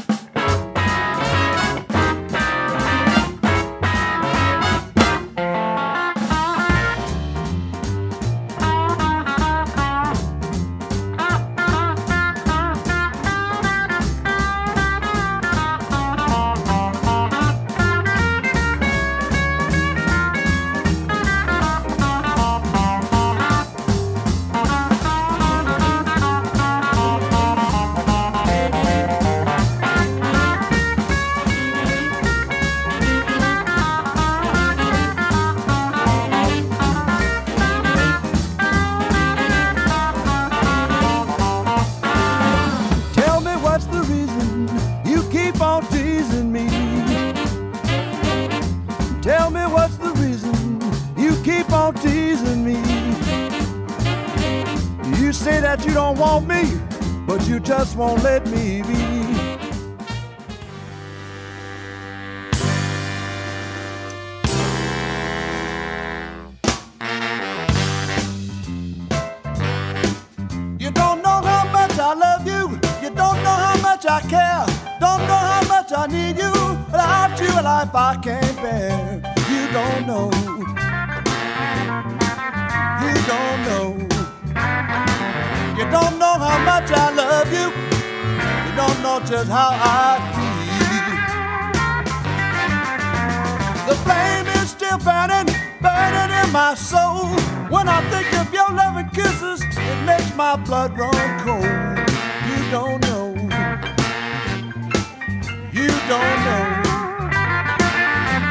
Want 56.19 56.49
me, 56.49 56.65
but 57.27 57.47
you 57.47 57.61
just 57.61 57.97
won't 57.97 58.23
let 58.25 58.45
me 58.51 58.83
be. 58.83 58.99
You 70.79 70.91
don't 70.91 71.23
know 71.23 71.41
how 71.41 71.71
much 71.73 71.97
I 71.99 72.15
love 72.15 72.47
you. 72.47 72.71
You 73.01 73.11
don't 73.15 73.41
know 73.45 73.59
how 73.67 73.79
much 73.81 74.05
I 74.07 74.21
care. 74.23 74.67
Don't 74.99 75.23
know 75.29 75.43
how 75.51 75.63
much 75.69 75.93
I 75.93 76.07
need 76.09 76.37
you. 76.37 76.53
Without 76.91 77.39
you, 77.41 77.61
a 77.61 77.63
life 77.63 77.95
I 77.95 78.17
can't 78.17 78.57
bear. 78.57 79.23
You 79.53 79.71
don't 79.73 80.07
know. 80.07 80.31
You 83.05 83.15
don't 83.27 83.63
know. 83.69 84.08
You 85.89 85.95
don't 85.95 86.19
know 86.19 86.35
how 86.39 86.59
much 86.67 86.91
I 86.91 87.11
love 87.15 87.51
you. 87.51 87.73
You 87.73 88.77
don't 88.77 89.03
know 89.03 89.21
just 89.25 89.51
how 89.51 89.71
I 89.73 90.21
feel. 90.37 90.69
The 93.89 93.95
flame 94.05 94.47
is 94.63 94.69
still 94.69 94.99
burning, 94.99 95.49
burning 95.81 96.31
in 96.45 96.53
my 96.53 96.75
soul. 96.75 97.25
When 97.73 97.89
I 97.89 98.03
think 98.11 98.31
of 98.39 98.53
your 98.53 98.71
loving 98.71 99.09
kisses, 99.17 99.63
it 99.65 100.05
makes 100.05 100.35
my 100.37 100.57
blood 100.57 100.93
run 100.99 101.41
cold. 101.41 101.65
You 101.65 102.71
don't 102.71 103.01
know. 103.09 103.33
You 105.73 105.89
don't 106.13 106.39
know. 106.45 106.65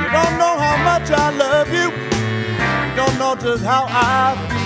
You 0.02 0.08
don't 0.10 0.36
know 0.42 0.54
how 0.58 0.78
much 0.90 1.12
I 1.12 1.30
love 1.38 1.70
you. 1.72 1.92
You 2.90 2.96
don't 2.96 3.16
know 3.20 3.36
just 3.36 3.64
how 3.64 3.86
I 3.88 4.36
feel. 4.50 4.57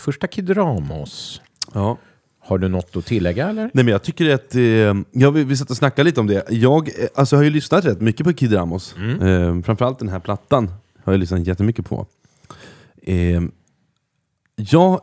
Första 0.00 0.26
Kid 0.26 0.56
Ramos. 0.56 1.40
Ja. 1.74 1.98
Har 2.42 2.58
du 2.58 2.68
något 2.68 2.96
att 2.96 3.06
tillägga 3.06 3.48
eller? 3.48 3.62
Nej 3.62 3.84
men 3.84 3.88
jag 3.88 4.02
tycker 4.02 4.34
att, 4.34 4.54
eh, 4.54 4.62
ja, 5.10 5.30
vi, 5.30 5.44
vi 5.44 5.56
satt 5.56 5.70
och 5.70 5.76
snackade 5.76 6.04
lite 6.04 6.20
om 6.20 6.26
det. 6.26 6.44
Jag 6.50 6.88
eh, 6.88 7.08
alltså, 7.14 7.36
har 7.36 7.42
ju 7.42 7.50
lyssnat 7.50 7.84
rätt 7.84 8.00
mycket 8.00 8.26
på 8.26 8.32
Kid 8.32 8.54
Ramos. 8.54 8.94
Eh, 8.96 9.62
framförallt 9.62 9.98
den 9.98 10.08
här 10.08 10.20
plattan 10.20 10.70
har 11.04 11.12
jag 11.12 11.20
lyssnat 11.20 11.46
jättemycket 11.46 11.86
på. 11.86 12.06
Eh, 13.02 13.40
jag 14.56 15.00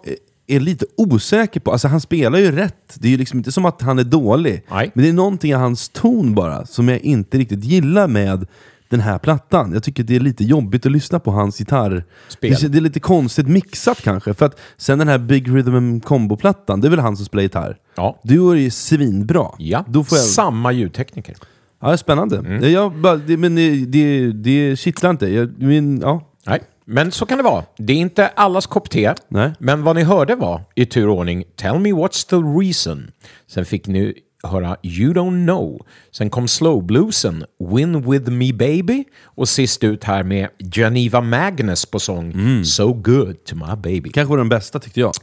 är 0.48 0.60
lite 0.60 0.86
osäker 0.98 1.60
på, 1.60 1.72
alltså 1.72 1.88
han 1.88 2.02
spelar 2.02 2.40
ju 2.40 2.52
rätt. 2.52 2.98
Det 3.00 3.08
är 3.08 3.12
ju 3.12 3.18
liksom 3.18 3.40
inte 3.40 3.52
som 3.52 3.66
att 3.66 3.82
han 3.82 4.00
är 4.00 4.04
dålig. 4.04 4.64
Nej. 4.72 4.92
Men 4.94 5.04
det 5.04 5.10
är 5.10 5.14
någonting 5.14 5.52
i 5.52 5.54
hans 5.54 5.90
ton 5.90 6.36
bara 6.36 6.66
som 6.66 6.90
jag 6.90 7.00
inte 7.00 7.38
riktigt 7.38 7.64
gillar 7.64 8.08
med 8.08 8.48
den 8.90 9.00
här 9.00 9.18
plattan. 9.20 9.74
Jag 9.74 9.84
tycker 9.84 10.04
det 10.04 10.16
är 10.16 10.20
lite 10.20 10.44
jobbigt 10.44 10.86
att 10.86 10.92
lyssna 10.92 11.20
på 11.20 11.32
hans 11.32 11.60
gitarr. 11.60 12.04
Spel. 12.28 12.56
Det, 12.62 12.68
det 12.68 12.78
är 12.78 12.82
lite 12.82 13.00
konstigt 13.00 13.48
mixat 13.48 14.02
kanske. 14.02 14.34
För 14.34 14.46
att 14.46 14.60
sen 14.78 15.00
den 15.00 15.08
här 15.08 15.18
Big 15.18 15.56
Rhythm 15.56 16.00
Combo-plattan, 16.00 16.82
det 16.82 16.88
är 16.88 16.90
väl 16.90 17.00
han 17.00 17.18
som 17.18 17.26
spelar 17.26 17.44
gitarr? 17.44 17.78
Ja. 17.96 18.20
Då 18.24 18.52
är 18.52 18.56
ju 18.56 18.70
svinbra. 18.70 19.48
Ja, 19.58 19.86
Då 19.88 20.04
får 20.04 20.18
jag... 20.18 20.28
samma 20.28 20.72
ljudtekniker. 20.72 21.36
Ja, 21.82 21.98
spännande. 21.98 22.38
Mm. 22.38 22.72
Jag 22.72 22.96
bara, 23.02 23.16
det, 23.16 23.38
men 23.38 23.56
det, 23.56 23.86
det, 23.86 24.32
det 24.32 24.80
kittlar 24.80 25.10
inte. 25.10 25.28
Jag, 25.28 25.62
men, 25.62 26.00
ja. 26.00 26.22
Nej, 26.46 26.62
men 26.86 27.12
så 27.12 27.26
kan 27.26 27.38
det 27.38 27.44
vara. 27.44 27.64
Det 27.78 27.94
är 27.94 27.98
inte 27.98 28.28
allas 28.28 28.68
kopp 28.68 28.90
te. 28.90 29.14
Nej. 29.28 29.54
Men 29.60 29.84
vad 29.84 29.96
ni 29.96 30.04
hörde 30.04 30.36
var, 30.36 30.62
i 30.76 30.86
tur 30.86 31.08
och 31.08 31.18
ordning, 31.18 31.44
Tell 31.56 31.80
me 31.80 31.90
what's 31.92 32.30
the 32.30 32.36
reason. 32.36 33.12
Sen 33.48 33.66
fick 33.66 33.88
ni 33.88 34.14
höra 34.44 34.78
You 34.84 35.14
don't 35.14 35.46
know. 35.46 35.86
Sen 36.12 36.30
kom 36.30 36.48
slowbluesen, 36.48 37.46
Win 37.60 38.12
with 38.12 38.32
me 38.32 38.54
baby. 38.54 39.04
Och 39.24 39.50
sist 39.50 39.84
ut 39.84 40.04
här 40.04 40.24
med 40.24 40.48
Geneva 40.58 41.22
Magnus 41.22 41.86
på 41.86 42.00
sång, 42.00 42.32
Mm. 42.32 42.66
So 42.66 42.94
good 42.94 43.44
to 43.44 43.56
my 43.56 43.76
baby. 43.76 44.10
Kanske 44.10 44.36
den 44.36 44.50
bästa 44.50 44.80
tyckte 44.80 45.00
jag. 45.00 45.14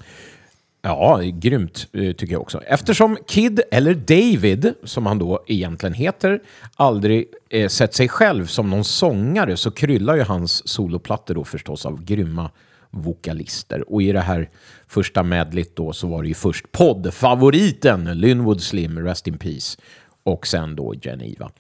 Ja, 0.82 1.20
grymt 1.22 1.86
eh, 1.92 2.12
tycker 2.12 2.32
jag 2.32 2.42
också. 2.42 2.60
Eftersom 2.60 3.18
Kid, 3.26 3.60
eller 3.70 3.94
David, 3.94 4.74
som 4.84 5.06
han 5.06 5.18
då 5.18 5.44
egentligen 5.46 5.94
heter, 5.94 6.40
aldrig 6.76 7.26
eh, 7.50 7.68
sett 7.68 7.94
sig 7.94 8.08
själv 8.08 8.46
som 8.46 8.70
någon 8.70 8.84
sångare 8.84 9.56
så 9.56 9.70
kryllar 9.70 10.16
ju 10.16 10.22
hans 10.22 10.68
soloplattor 10.68 11.34
då 11.34 11.44
förstås 11.44 11.86
av 11.86 12.04
grymma 12.04 12.50
vokalister. 12.94 13.92
Och 13.92 14.02
i 14.02 14.12
det 14.12 14.20
här 14.20 14.50
första 14.86 15.22
medlet 15.22 15.76
då 15.76 15.92
så 15.92 16.06
var 16.06 16.22
det 16.22 16.28
ju 16.28 16.34
först 16.34 16.72
poddfavoriten 16.72 18.04
Lynwood 18.04 18.62
Slim, 18.62 18.98
Rest 18.98 19.26
in 19.26 19.38
Peace, 19.38 19.78
och 20.24 20.46
sen 20.46 20.76
då 20.76 20.94
Geneva. 21.02 21.50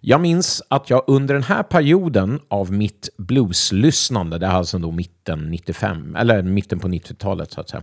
Jag 0.00 0.20
minns 0.20 0.62
att 0.68 0.90
jag 0.90 1.04
under 1.06 1.34
den 1.34 1.42
här 1.42 1.62
perioden 1.62 2.40
av 2.48 2.72
mitt 2.72 3.08
blueslyssnande, 3.16 4.38
det 4.38 4.46
är 4.46 4.50
alltså 4.50 4.78
då 4.78 4.90
mitten 4.90 5.50
95, 5.50 6.16
eller 6.16 6.42
mitten 6.42 6.78
på 6.78 6.88
90-talet 6.88 7.52
så 7.52 7.60
att 7.60 7.68
säga, 7.68 7.82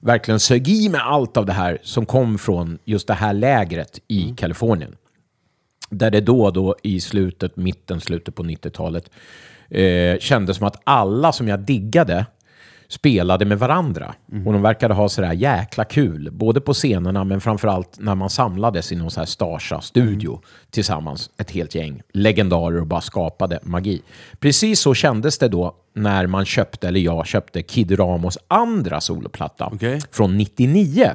verkligen 0.00 0.40
sög 0.40 0.68
i 0.68 0.88
med 0.88 1.00
allt 1.00 1.36
av 1.36 1.46
det 1.46 1.52
här 1.52 1.78
som 1.82 2.06
kom 2.06 2.38
från 2.38 2.78
just 2.84 3.06
det 3.06 3.14
här 3.14 3.32
lägret 3.32 3.98
i 4.08 4.34
Kalifornien. 4.36 4.96
Där 5.90 6.10
det 6.10 6.20
då 6.20 6.44
och 6.44 6.52
då 6.52 6.76
i 6.82 7.00
slutet, 7.00 7.56
mitten, 7.56 8.00
slutet 8.00 8.34
på 8.34 8.42
90-talet 8.42 9.10
eh, 9.68 10.18
kändes 10.18 10.56
som 10.56 10.66
att 10.66 10.80
alla 10.84 11.32
som 11.32 11.48
jag 11.48 11.60
diggade 11.60 12.26
spelade 12.92 13.44
med 13.44 13.58
varandra. 13.58 14.14
Och 14.46 14.52
de 14.52 14.62
verkade 14.62 14.94
ha 14.94 15.08
sådär 15.08 15.32
jäkla 15.32 15.84
kul, 15.84 16.30
både 16.32 16.60
på 16.60 16.74
scenerna 16.74 17.24
men 17.24 17.40
framförallt 17.40 17.98
när 17.98 18.14
man 18.14 18.30
samlades 18.30 18.92
i 18.92 18.96
någon 18.96 19.10
så 19.10 19.20
här 19.20 19.26
Starsa-studio 19.26 20.40
tillsammans, 20.70 21.30
ett 21.38 21.50
helt 21.50 21.74
gäng 21.74 22.02
legendarer 22.12 22.80
och 22.80 22.86
bara 22.86 23.00
skapade 23.00 23.58
magi. 23.62 24.02
Precis 24.40 24.80
så 24.80 24.94
kändes 24.94 25.38
det 25.38 25.48
då 25.48 25.74
när 25.94 26.26
man 26.26 26.44
köpte, 26.44 26.88
eller 26.88 27.00
jag 27.00 27.26
köpte, 27.26 27.62
Kid 27.62 27.98
Ramos 27.98 28.38
andra 28.48 29.00
soloplatta 29.00 29.70
Okej. 29.72 30.00
från 30.10 30.38
99 30.38 31.10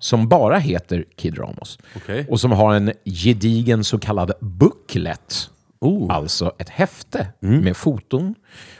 som 0.00 0.28
bara 0.28 0.58
heter 0.58 1.04
Kid 1.16 1.38
Ramos. 1.38 1.78
Okej. 1.96 2.26
Och 2.30 2.40
som 2.40 2.52
har 2.52 2.74
en 2.74 2.92
gedigen 3.04 3.84
så 3.84 3.98
kallad 3.98 4.32
booklet. 4.40 5.50
Oh. 5.80 6.14
Alltså 6.14 6.52
ett 6.58 6.68
häfte 6.68 7.26
med 7.40 7.76
foton 7.76 8.34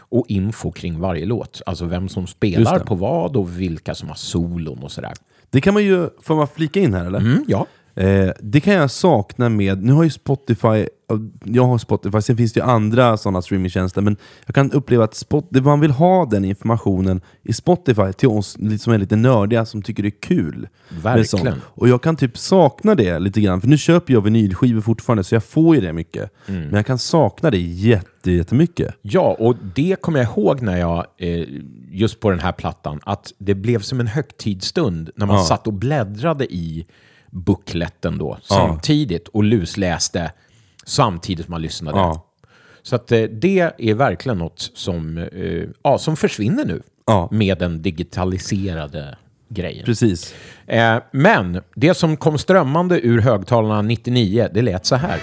och 0.08 0.24
info 0.28 0.72
kring 0.72 1.00
varje 1.00 1.26
låt. 1.26 1.62
Alltså 1.66 1.84
vem 1.84 2.08
som 2.08 2.26
spelar 2.26 2.78
på 2.78 2.94
vad 2.94 3.36
och 3.36 3.60
vilka 3.60 3.94
som 3.94 4.08
har 4.08 4.16
solon 4.16 4.82
och 4.82 4.92
sådär. 4.92 5.12
Det 5.50 5.60
kan 5.60 5.74
man 5.74 5.84
ju, 5.84 6.08
får 6.22 6.36
man 6.36 6.48
flika 6.48 6.80
in 6.80 6.94
här 6.94 7.06
eller? 7.06 7.18
Mm, 7.18 7.44
ja. 7.48 7.66
Eh, 7.96 8.30
det 8.40 8.60
kan 8.60 8.74
jag 8.74 8.90
sakna 8.90 9.48
med, 9.48 9.82
nu 9.82 9.92
har 9.92 10.04
ju 10.04 10.10
Spotify, 10.10 10.86
jag 11.44 11.64
har 11.64 11.78
Spotify, 11.78 12.22
sen 12.22 12.36
finns 12.36 12.52
det 12.52 12.60
ju 12.60 12.66
andra 12.66 13.16
sådana 13.16 13.42
streamingtjänster, 13.42 14.00
men 14.00 14.16
jag 14.46 14.54
kan 14.54 14.72
uppleva 14.72 15.04
att 15.04 15.14
Spot, 15.14 15.48
man 15.50 15.80
vill 15.80 15.90
ha 15.90 16.24
den 16.26 16.44
informationen 16.44 17.20
i 17.42 17.52
Spotify 17.52 18.12
till 18.12 18.28
oss 18.28 18.56
som 18.80 18.92
är 18.92 18.98
lite 18.98 19.16
nördiga, 19.16 19.64
som 19.64 19.82
tycker 19.82 20.02
det 20.02 20.08
är 20.08 20.20
kul. 20.20 20.68
Verkligen. 21.02 21.54
Och 21.64 21.88
jag 21.88 22.02
kan 22.02 22.16
typ 22.16 22.38
sakna 22.38 22.94
det 22.94 23.18
lite 23.18 23.40
grann, 23.40 23.60
för 23.60 23.68
nu 23.68 23.78
köper 23.78 24.12
jag 24.12 24.20
vinylskivor 24.20 24.80
fortfarande, 24.80 25.24
så 25.24 25.34
jag 25.34 25.44
får 25.44 25.74
ju 25.74 25.80
det 25.80 25.92
mycket. 25.92 26.30
Mm. 26.46 26.62
Men 26.62 26.74
jag 26.74 26.86
kan 26.86 26.98
sakna 26.98 27.50
det 27.50 27.58
jätte, 27.60 28.30
jättemycket. 28.30 28.94
Ja, 29.02 29.36
och 29.38 29.56
det 29.74 29.96
kommer 30.00 30.18
jag 30.18 30.28
ihåg 30.28 30.62
när 30.62 30.76
jag, 30.76 31.06
eh, 31.18 31.44
just 31.90 32.20
på 32.20 32.30
den 32.30 32.40
här 32.40 32.52
plattan, 32.52 33.00
att 33.04 33.32
det 33.38 33.54
blev 33.54 33.80
som 33.80 34.00
en 34.00 34.06
högtidsstund 34.06 35.10
när 35.16 35.26
man 35.26 35.36
Ja. 35.36 35.44
satt 35.44 35.66
och 35.66 35.72
bläddrade 35.72 36.44
i 36.54 36.86
bukletten 37.30 38.18
då, 38.18 38.38
samtidigt, 38.42 39.28
och 39.28 39.44
lusläste 39.44 40.32
samtidigt 40.84 41.44
som 41.46 41.52
man 41.52 41.62
lyssnade. 41.62 41.98
Ja. 41.98 42.26
Så 42.82 42.96
att 42.96 43.12
eh, 43.12 43.22
det 43.22 43.70
är 43.78 43.94
verkligen 43.94 44.38
något 44.38 44.70
som, 44.74 45.18
eh, 45.18 45.64
ja, 45.82 45.98
som 45.98 46.16
försvinner 46.16 46.64
nu 46.64 46.82
Ja. 47.06 47.28
med 47.32 47.58
den 47.58 47.82
digitaliserade 47.82 49.16
grejen. 49.48 49.84
Precis. 49.84 50.34
Eh, 50.66 50.96
men 51.10 51.60
det 51.74 51.94
som 51.94 52.16
kom 52.16 52.38
strömmande 52.38 53.00
ur 53.06 53.20
högtalarna 53.20 53.82
99, 53.82 54.48
det 54.54 54.62
lät 54.62 54.86
så 54.86 54.96
här. 54.96 55.20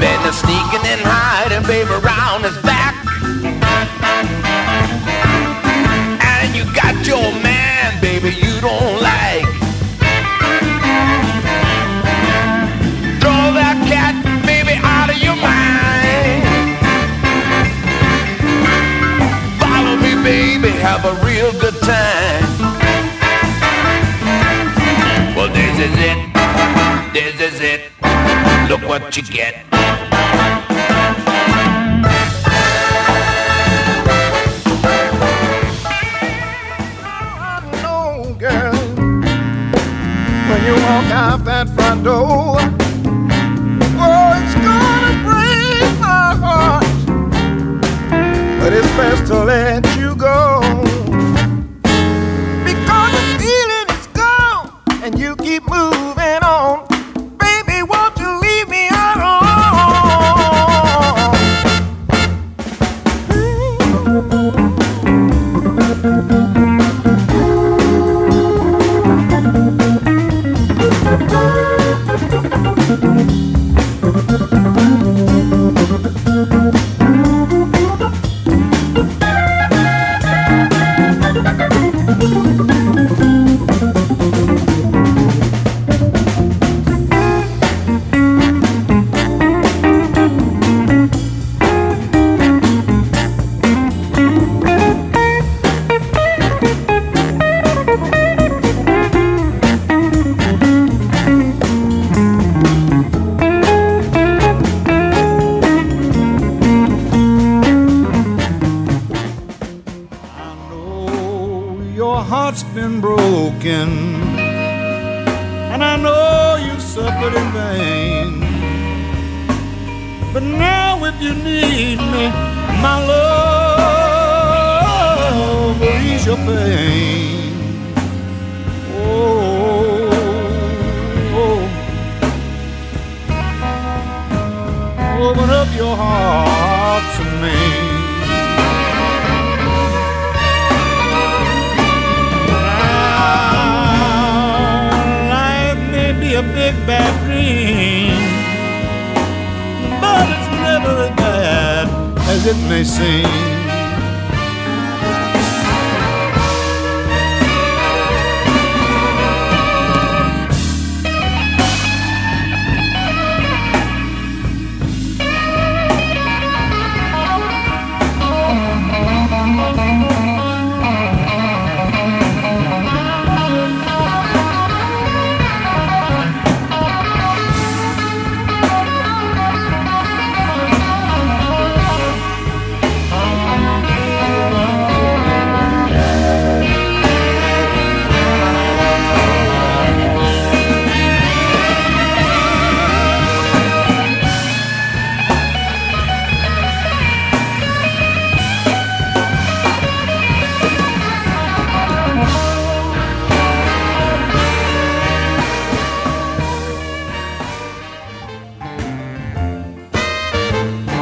Been 0.00 0.32
sneaking 0.32 0.84
and 0.88 1.00
hiding, 1.04 1.62
baby, 1.68 1.90
around 1.90 2.42
his 2.42 2.56
back. 2.64 2.96
And 6.24 6.56
you 6.56 6.64
got 6.72 6.96
your 7.06 7.28
man, 7.44 8.00
baby, 8.00 8.30
you 8.30 8.60
don't 8.60 8.96
like. 9.02 9.44
Throw 13.20 13.52
that 13.60 13.76
cat, 13.92 14.16
baby, 14.46 14.80
out 14.80 15.10
of 15.12 15.18
your 15.20 15.36
mind. 15.36 16.48
Follow 19.60 19.96
me, 20.00 20.14
baby, 20.24 20.70
have 20.80 21.04
a 21.04 21.14
real 21.26 21.52
good 21.60 21.78
time. 21.82 22.46
Well, 25.36 25.52
this 25.52 25.78
is 25.78 25.94
it. 25.98 26.18
This 27.12 27.52
is 27.52 27.60
it. 27.60 27.99
Look 28.68 28.82
what 28.88 29.16
you 29.16 29.22
get. 29.22 29.66
You 40.66 40.76
walk 40.76 41.10
out 41.10 41.44
that 41.46 41.68
front 41.70 42.04
door, 42.04 42.58
oh, 43.98 44.32
it's 44.38 44.54
gonna 44.62 45.14
break 45.26 45.98
my 45.98 46.34
heart. 46.38 46.84
But 48.60 48.72
it's 48.72 48.86
best 48.96 49.26
to 49.32 49.42
let 49.42 49.84
you 49.98 50.14
go. 50.14 50.60
Because 52.62 53.12
the 53.16 53.22
feeling 53.40 53.88
is 53.98 54.06
gone, 54.08 54.70
and 55.02 55.18
you 55.18 55.34
keep 55.36 55.68
moving 55.68 56.42
on. 56.44 56.89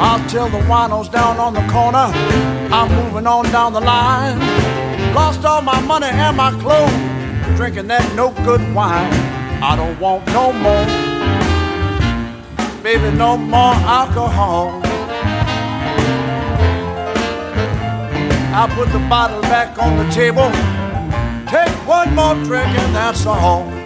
I'll 0.01 0.29
tell 0.29 0.49
the 0.49 0.59
winos 0.59 1.11
down 1.11 1.39
on 1.39 1.55
the 1.55 1.67
corner. 1.73 2.07
I'm 2.73 2.89
moving 2.95 3.27
on 3.27 3.45
down 3.51 3.73
the 3.73 3.81
line. 3.81 4.39
Lost 5.13 5.45
all 5.45 5.61
my 5.61 5.81
money 5.81 6.07
and 6.07 6.37
my 6.37 6.53
clothes. 6.63 7.57
Drinking 7.57 7.89
that 7.89 8.15
no 8.15 8.31
good 8.45 8.61
wine. 8.73 9.13
I 9.61 9.75
don't 9.75 9.99
want 9.99 10.25
no 10.29 10.53
more. 10.53 10.87
Baby, 12.83 13.11
no 13.17 13.37
more 13.37 13.75
alcohol. 13.75 14.81
I 18.55 18.67
put 18.75 18.93
the 18.93 19.01
bottle 19.09 19.43
back 19.43 19.77
on 19.83 19.97
the 19.97 20.09
table. 20.13 20.51
Take 21.51 21.75
one 21.89 22.15
more 22.15 22.35
drink 22.45 22.69
and 22.79 22.95
that's 22.95 23.27
all. 23.27 23.78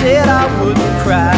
Said 0.00 0.28
I 0.30 0.46
wouldn't 0.62 0.96
cry, 1.04 1.36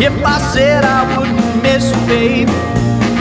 if 0.00 0.14
I 0.24 0.38
said 0.52 0.84
I 0.84 1.18
wouldn't 1.18 1.60
miss 1.60 1.90
you, 1.90 2.06
babe, 2.06 2.48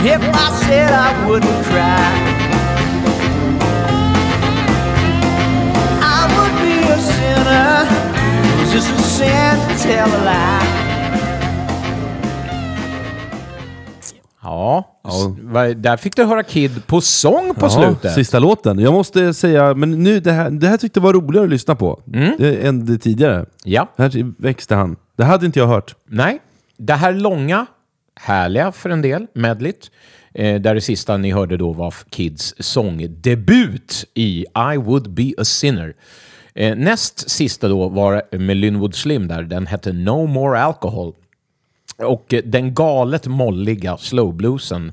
if 0.06 0.22
I 0.22 0.48
said 0.64 0.92
I 0.94 1.28
wouldn't 1.28 1.66
cry, 1.66 2.10
I 6.18 6.22
would 6.34 6.56
be 6.62 6.78
a 6.88 7.00
sinner. 7.12 8.08
Just 8.72 8.92
a 8.92 9.02
sin 9.02 9.58
to 9.68 9.84
tell 9.84 10.08
a 10.08 10.22
lie. 10.24 10.77
Där 15.66 15.98
fick 15.98 16.16
du 16.16 16.24
höra 16.24 16.44
Kid 16.44 16.88
på 16.88 17.02
sång 17.02 17.54
på 17.56 17.66
Ja, 17.66 17.70
slutet. 17.70 18.14
Sista 18.14 18.40
låten. 18.40 18.80
Jag 18.80 18.94
måste 18.94 19.34
säga, 19.34 19.74
men 19.74 20.04
nu, 20.04 20.20
det, 20.20 20.32
här, 20.32 20.50
det 20.50 20.68
här 20.68 20.78
tyckte 20.78 21.00
jag 21.00 21.04
var 21.04 21.14
roligare 21.14 21.44
att 21.46 21.50
lyssna 21.52 21.76
på 21.76 22.02
Mm. 22.14 22.32
det, 22.38 22.68
än 22.68 22.86
det 22.86 22.98
tidigare. 22.98 23.46
Ja. 23.64 23.92
Här 23.98 24.42
växte 24.42 24.76
han. 24.76 24.96
Det 25.18 25.24
hade 25.24 25.46
inte 25.46 25.60
jag 25.60 25.68
hört. 25.68 25.96
Nej, 26.06 26.40
det 26.78 26.94
här 26.94 27.14
långa, 27.14 27.66
härliga 28.20 28.72
för 28.72 28.90
en 28.90 29.02
del, 29.02 29.28
medligt, 29.34 29.92
eh, 30.34 30.62
där 30.62 30.76
det 30.76 30.82
sista 30.82 31.18
ni 31.18 31.32
hörde 31.32 31.58
då 31.58 31.74
var 31.74 31.94
Kids 32.10 32.54
sångdebut 32.60 34.06
i 34.14 34.46
I 34.74 34.78
would 34.78 35.10
be 35.10 35.32
a 35.38 35.44
sinner. 35.46 35.94
Eh, 36.56 36.76
näst 36.76 37.30
sista 37.30 37.68
då 37.68 37.90
var 37.90 38.38
med 38.38 38.58
Linwood 38.58 38.96
Slim 38.96 39.28
där, 39.28 39.44
den 39.44 39.68
hette 39.68 39.94
No 39.94 40.26
more 40.28 40.60
alcohol. 40.60 41.14
Och 41.98 42.34
eh, 42.34 42.42
den 42.46 42.74
galet 42.74 43.28
molliga 43.28 43.98
slowbluesen 43.98 44.92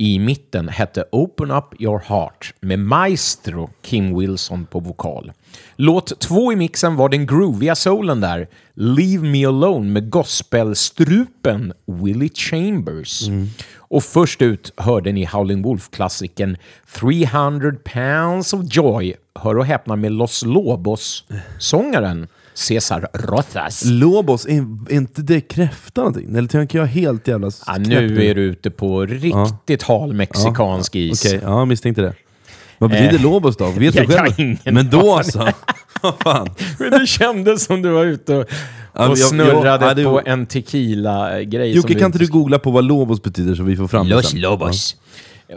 i 0.00 0.18
mitten 0.18 0.68
hette 0.68 1.04
Open 1.12 1.50
up 1.50 1.74
your 1.78 1.98
heart 1.98 2.54
med 2.60 2.78
Maestro 2.78 3.70
Kim 3.82 4.18
Wilson 4.18 4.66
på 4.66 4.80
vokal. 4.80 5.32
Låt 5.76 6.20
två 6.20 6.52
i 6.52 6.56
mixen 6.56 6.96
var 6.96 7.08
den 7.08 7.26
grooviga 7.26 7.74
soulen 7.74 8.20
där, 8.20 8.48
Leave 8.74 9.28
Me 9.28 9.46
Alone 9.46 9.90
med 9.90 10.10
gospelstrupen 10.10 11.72
Willie 11.86 12.30
Chambers. 12.34 13.28
Och 13.76 14.02
först 14.02 14.42
ut 14.42 14.72
hörde 14.76 15.12
ni 15.12 15.24
Howling 15.24 15.62
Wolf-klassikern 15.62 16.56
300 16.92 17.72
pounds 17.84 18.52
of 18.52 18.60
joy, 18.70 19.14
hör 19.34 19.58
och 19.58 19.66
häpna 19.66 19.96
med 19.96 20.12
Los 20.12 20.44
Lobos-sångaren 20.44 22.28
Cesar 22.60 23.08
Rothas. 23.14 23.84
Lobos, 23.84 24.46
är, 24.46 24.66
är 24.88 24.92
inte 24.96 25.22
det 25.22 25.40
kräfta 25.40 26.00
någonting? 26.00 26.36
Eller 26.36 26.48
tänker 26.48 26.78
jag 26.78 26.86
helt 26.86 27.28
jävla 27.28 27.50
Ja, 27.66 27.76
nu 27.78 28.24
är 28.24 28.34
du 28.34 28.40
ute 28.42 28.70
på 28.70 29.06
riktigt 29.06 29.82
hal 29.82 30.12
mexikansk 30.12 30.96
is. 30.96 31.24
Okej, 31.24 31.40
ja, 31.44 31.58
jag 31.58 31.68
misstänkte 31.68 32.02
det. 32.02 32.14
Vad 32.78 32.90
betyder 32.90 33.14
Eh, 33.14 33.22
Lobos 33.22 33.56
då? 33.56 33.66
Vet 33.70 33.94
jag 33.94 34.08
du 34.08 34.12
själv? 34.12 34.58
Men 34.64 34.90
då 34.90 35.20
så. 35.24 35.48
Vad 36.02 36.14
fan. 36.22 36.48
Det 36.78 37.06
kändes 37.06 37.64
som 37.64 37.82
du 37.82 37.88
var 37.90 38.04
ute 38.04 38.36
och, 38.36 38.44
Ja, 38.94 39.08
och 39.08 39.18
jag- 39.18 39.28
snurrade 39.28 39.66
jag- 39.68 39.90
ja, 39.90 39.94
det- 39.94 40.04
på 40.04 40.22
en 40.24 40.46
tequila-grej. 40.46 41.76
Jocke, 41.76 41.94
kan 41.94 42.06
inte 42.06 42.18
du 42.18 42.26
googla 42.26 42.58
på 42.58 42.70
vad 42.70 42.84
Lobos 42.84 43.22
betyder 43.22 43.54
så 43.54 43.62
vi 43.62 43.76
får 43.76 43.88
fram 43.88 44.08
det 44.08 44.14
Los 44.14 44.30
sen? 44.30 44.40
Lobos. 44.40 44.96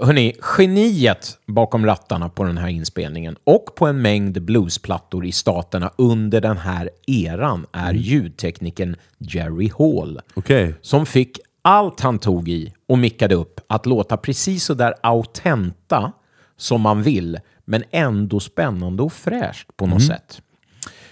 Hörrni, 0.01 0.33
geniet 0.57 1.37
bakom 1.47 1.85
rattarna 1.85 2.29
på 2.29 2.43
den 2.43 2.57
här 2.57 2.67
inspelningen 2.67 3.35
och 3.43 3.75
på 3.75 3.87
en 3.87 4.01
mängd 4.01 4.41
bluesplattor 4.41 5.25
i 5.25 5.31
staterna 5.31 5.91
under 5.97 6.41
den 6.41 6.57
här 6.57 6.89
eran 7.07 7.65
är 7.71 7.89
Mm. 7.89 8.01
ljudteknikern 8.01 8.95
Jerry 9.17 9.71
Hall. 9.77 10.19
Okej. 10.33 10.75
Som 10.81 11.05
fick 11.05 11.39
allt 11.61 11.99
han 11.99 12.19
tog 12.19 12.49
i 12.49 12.73
och 12.87 12.97
mickade 12.97 13.35
upp 13.35 13.59
att 13.67 13.85
låta 13.85 14.17
precis 14.17 14.63
så 14.65 14.73
där 14.73 14.93
autenta 15.03 16.11
som 16.57 16.81
man 16.81 17.03
vill, 17.03 17.39
men 17.65 17.83
ändå 17.91 18.39
spännande 18.39 19.03
och 19.03 19.13
fräscht 19.13 19.77
på 19.77 19.85
något 19.85 20.01
Mm. 20.01 20.07
sätt. 20.07 20.41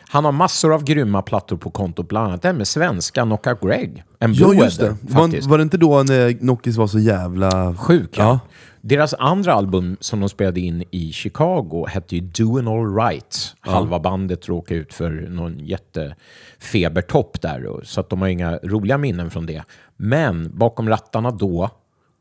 Han 0.09 0.25
har 0.25 0.31
massor 0.31 0.73
av 0.73 0.83
grymma 0.83 1.21
plattor 1.21 1.57
på 1.57 1.69
kontot, 1.69 2.07
bland 2.07 2.27
annat 2.27 2.41
den 2.41 2.57
med 2.57 2.67
svenska 2.67 3.23
Knockout 3.23 3.61
Greg. 3.61 4.03
En 4.19 4.33
Ja, 4.33 4.53
just 4.53 4.79
det. 4.79 4.85
Weather, 4.85 4.97
Var, 5.01 5.23
faktiskt. 5.23 5.47
var 5.47 5.57
det 5.57 5.61
inte 5.61 5.77
då 5.77 6.03
när 6.03 6.43
Nockis 6.45 6.77
var 6.77 6.87
så 6.87 6.99
jävla... 6.99 7.75
Sjuk, 7.75 8.09
ja. 8.17 8.23
Ja. 8.23 8.39
Deras 8.83 9.13
andra 9.13 9.53
album 9.53 9.97
som 9.99 10.19
de 10.19 10.29
spelade 10.29 10.59
in 10.59 10.83
i 10.91 11.11
Chicago 11.13 11.85
hette 11.89 12.15
ju 12.15 12.21
Doing 12.21 12.67
All 12.67 12.95
Right. 12.95 13.55
Halva 13.59 13.99
bandet 13.99 14.49
råkade 14.49 14.79
ut 14.79 14.93
för 14.93 15.09
någon 15.11 15.59
jättefebertopp 15.59 17.41
där, 17.41 17.79
så 17.83 17.99
att 18.01 18.09
de 18.09 18.21
har 18.21 18.27
inga 18.27 18.57
roliga 18.63 18.97
minnen 18.97 19.29
från 19.31 19.45
det. 19.45 19.63
Men 19.97 20.57
bakom 20.57 20.89
rattarna 20.89 21.31
då 21.31 21.69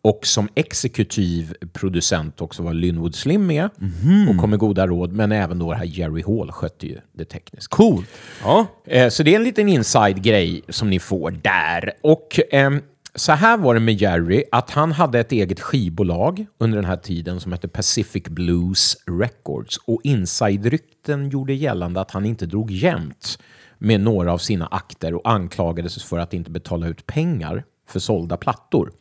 Och 0.03 0.27
som 0.27 0.49
exekutiv 0.55 1.55
producent 1.73 2.41
också 2.41 2.63
var 2.63 2.73
Lynwood 2.75 3.15
Slim 3.15 3.47
med 3.47 3.69
Mhm. 3.77 4.29
och 4.29 4.37
kom 4.37 4.51
med 4.51 4.59
goda 4.59 4.87
råd. 4.87 5.13
Men 5.13 5.33
även 5.33 5.59
då 5.59 5.71
det 5.71 5.77
här 5.77 5.85
Jerry 5.85 6.23
Hall 6.27 6.53
skötte 6.53 6.87
ju 6.87 6.99
det 7.13 7.25
tekniska. 7.25 7.77
Coolt. 7.77 8.09
Ja. 8.43 8.67
Eh, 8.87 9.09
Så 9.09 9.23
det 9.23 9.33
är 9.33 9.37
en 9.37 9.45
liten 9.45 9.69
inside-grej 9.69 10.63
som 10.69 10.91
ni 10.91 10.99
får 10.99 11.31
där. 11.31 11.93
Och 12.03 12.41
ehm, 12.53 12.81
så 13.21 13.33
här 13.33 13.57
var 13.57 13.75
det 13.75 13.81
med 13.81 13.95
Jerry, 13.95 14.45
att 14.53 14.71
han 14.71 14.93
hade 14.93 15.21
ett 15.21 15.33
eget 15.33 15.61
skivbolag 15.61 16.47
under 16.59 16.77
den 16.77 16.85
här 16.85 16.97
tiden 16.97 17.41
som 17.41 17.53
hette 17.53 17.69
Pacific 17.69 18.23
Blues 18.25 18.97
Records. 19.07 19.77
Och 19.77 20.01
inside-rykten 20.05 21.31
gjorde 21.31 21.55
gällande 21.55 22.01
att 22.01 22.11
han 22.11 22.27
inte 22.27 22.47
drog 22.47 22.71
jämnt 22.71 23.39
med 23.79 24.01
några 24.01 24.33
av 24.33 24.39
sina 24.39 24.67
akter 24.67 25.15
och 25.15 25.31
anklagades 25.31 26.05
för 26.05 26.19
att 26.19 26.35
inte 26.35 26.51
betala 26.51 26.87
ut 26.87 27.07
pengar 27.07 27.65
för 27.89 28.01
sålda 28.01 28.37
plattor. 28.37 28.93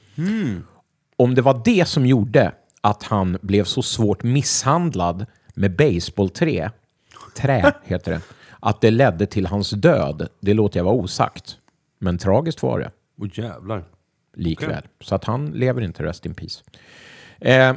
Om 1.15 1.35
det 1.35 1.41
var 1.41 1.61
det 1.65 1.87
som 1.87 2.05
gjorde 2.05 2.51
att 2.81 3.03
han 3.03 3.37
blev 3.41 3.63
så 3.63 3.81
svårt 3.81 4.23
misshandlad 4.23 5.25
med 5.53 5.75
baseballträ, 5.75 6.71
trä 7.35 7.73
heter 7.83 8.11
det, 8.11 8.21
att 8.59 8.81
det 8.81 8.91
ledde 8.91 9.25
till 9.25 9.47
hans 9.47 9.69
död, 9.69 10.27
det 10.39 10.53
låter 10.53 10.79
jag 10.79 10.83
vara 10.83 10.95
osagt. 10.95 11.57
Men 11.99 12.17
tragiskt 12.17 12.63
var 12.63 12.79
det 12.79 12.91
Åh 13.21 13.27
jävlar. 13.33 13.83
Likväl. 14.39 14.83
Så 15.01 15.15
att 15.15 15.25
han 15.25 15.45
lever 15.45 15.81
inte, 15.81 16.03
rest 16.03 16.25
in 16.25 16.33
peace. 16.33 16.63
Eh, 17.41 17.73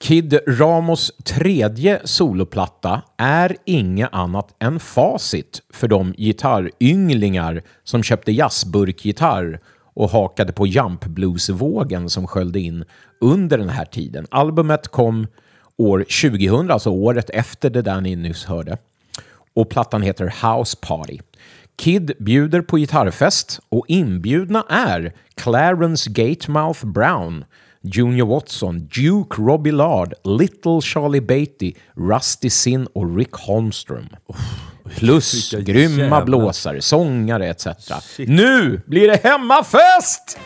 Kid 0.00 0.38
Ramos 0.46 1.12
tredje 1.24 2.00
soloplatta 2.04 3.02
är 3.16 3.56
inget 3.64 4.08
annat 4.12 4.54
än 4.58 4.80
facit 4.80 5.62
för 5.70 5.88
de 5.88 6.12
gitarrynglingar 6.12 7.62
som 7.84 8.02
köpte 8.02 8.32
jazzburkgitarr 8.32 9.60
och 9.94 10.10
hakade 10.10 10.52
på 10.52 10.66
jump 10.66 11.04
blues-vågen 11.04 12.10
som 12.10 12.26
sköljde 12.26 12.60
in 12.60 12.84
under 13.20 13.58
den 13.58 13.68
här 13.68 13.84
tiden. 13.84 14.26
Albumet 14.30 14.88
kom 14.88 15.26
år 15.76 15.98
2000, 15.98 16.70
alltså 16.70 16.90
året 16.90 17.30
efter 17.30 17.70
det 17.70 17.82
där 17.82 18.00
ni 18.00 18.16
nyss 18.16 18.44
hörde. 18.44 18.78
Och 19.54 19.70
plattan 19.70 20.02
heter 20.02 20.26
House 20.26 20.76
Party. 20.80 21.18
Kid 21.76 22.12
bjuder 22.18 22.62
på 22.62 22.76
gitarrfest 22.76 23.60
och 23.68 23.84
inbjudna 23.88 24.64
är 24.68 25.12
Clarence 25.34 26.10
Gatemouth 26.10 26.86
Brown, 26.86 27.44
Junior 27.82 28.26
Watson, 28.28 28.78
Duke 28.78 29.42
Robbie 29.42 29.72
Lard, 29.72 30.14
Little 30.24 30.80
Charlie 30.82 31.20
Beatty, 31.20 31.72
Rusty 31.96 32.50
Sin 32.50 32.86
och 32.86 33.16
Rick 33.16 33.32
Holmström. 33.32 34.08
Plus 34.96 35.50
grymma 35.50 35.96
jävla- 36.02 36.24
blåsare, 36.24 36.80
sångare 36.82 37.48
etc. 37.48 37.66
Nu 38.18 38.80
blir 38.86 39.08
det 39.08 39.20
hemmafest! 39.22 40.38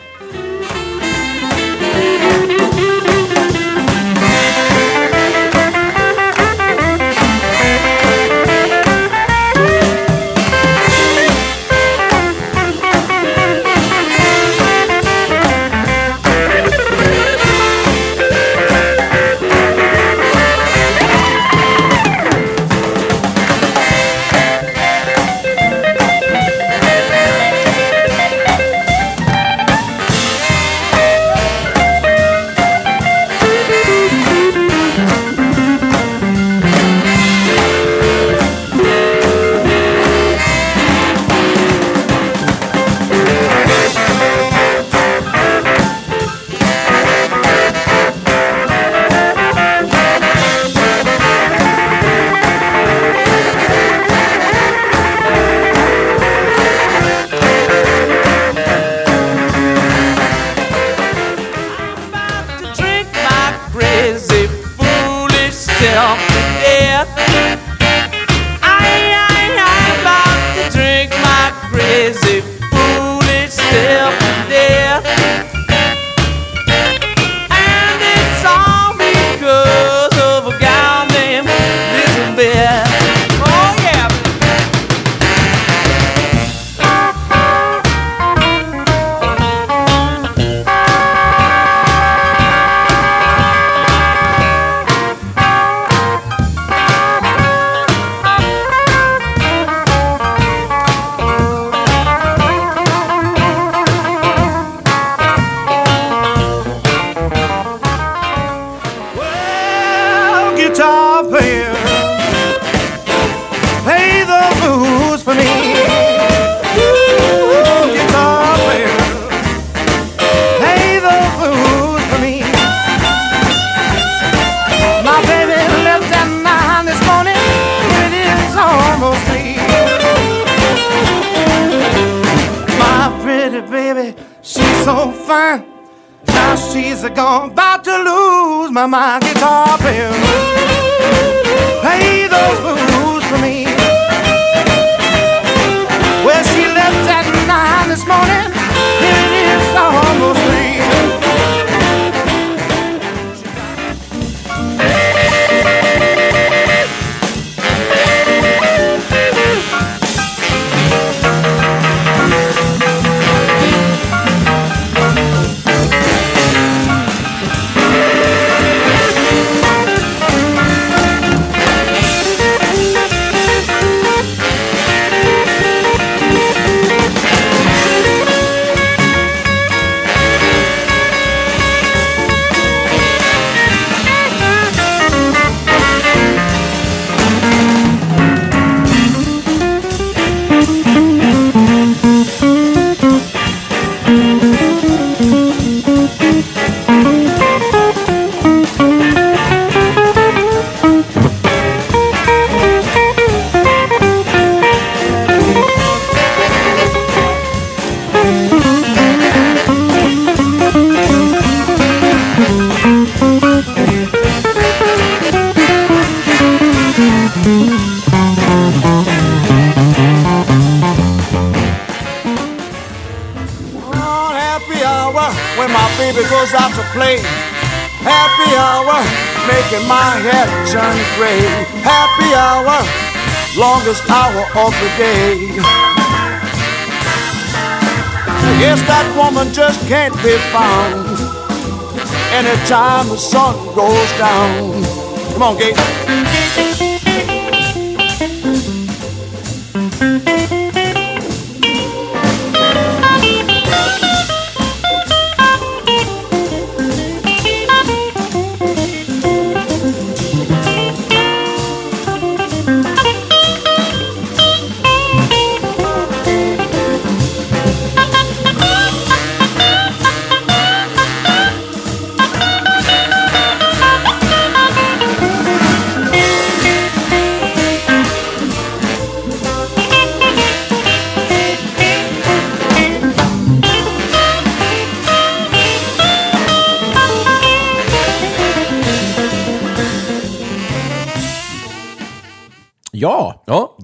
Come 245.49 245.57
on, 245.57 245.78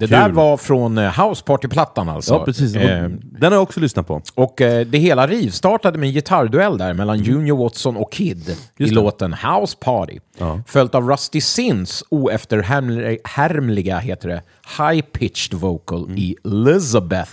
det 0.09 0.17
kul. 0.17 0.19
där 0.25 0.31
var 0.31 0.57
från 0.57 0.99
eh, 0.99 1.27
House 1.29 1.45
Party-plattan 1.45 2.09
alltså. 2.09 2.35
Ja, 2.35 2.45
precis. 2.45 2.77
Eh, 2.77 3.09
Den 3.09 3.53
har 3.53 3.57
jag 3.57 3.63
också 3.63 3.81
lyssnat 3.81 4.07
på. 4.07 4.23
och 4.35 4.61
eh, 4.61 4.87
det 4.87 4.99
hela 4.99 5.27
rivstartade 5.27 5.99
med 5.99 6.07
en 6.07 6.13
gitarrduell 6.13 6.79
där 6.79 6.95
mellan 6.95 7.19
Junior 7.19 7.59
Watson 7.59 7.97
och 7.97 8.13
Kid 8.13 8.57
i 8.77 8.85
det. 8.85 8.91
låten 8.91 9.33
House 9.35 9.77
Party. 9.81 10.19
Ja. 10.39 10.61
Följt 10.67 10.95
av 10.95 11.09
Rusty 11.11 11.41
Sins 11.41 12.05
oefterhärmliga, 12.09 13.99
heter 13.99 14.29
det, 14.29 14.43
high-pitched 14.79 15.55
vocal 15.55 16.11
i 16.17 16.37
Elizabeth. 16.45 17.31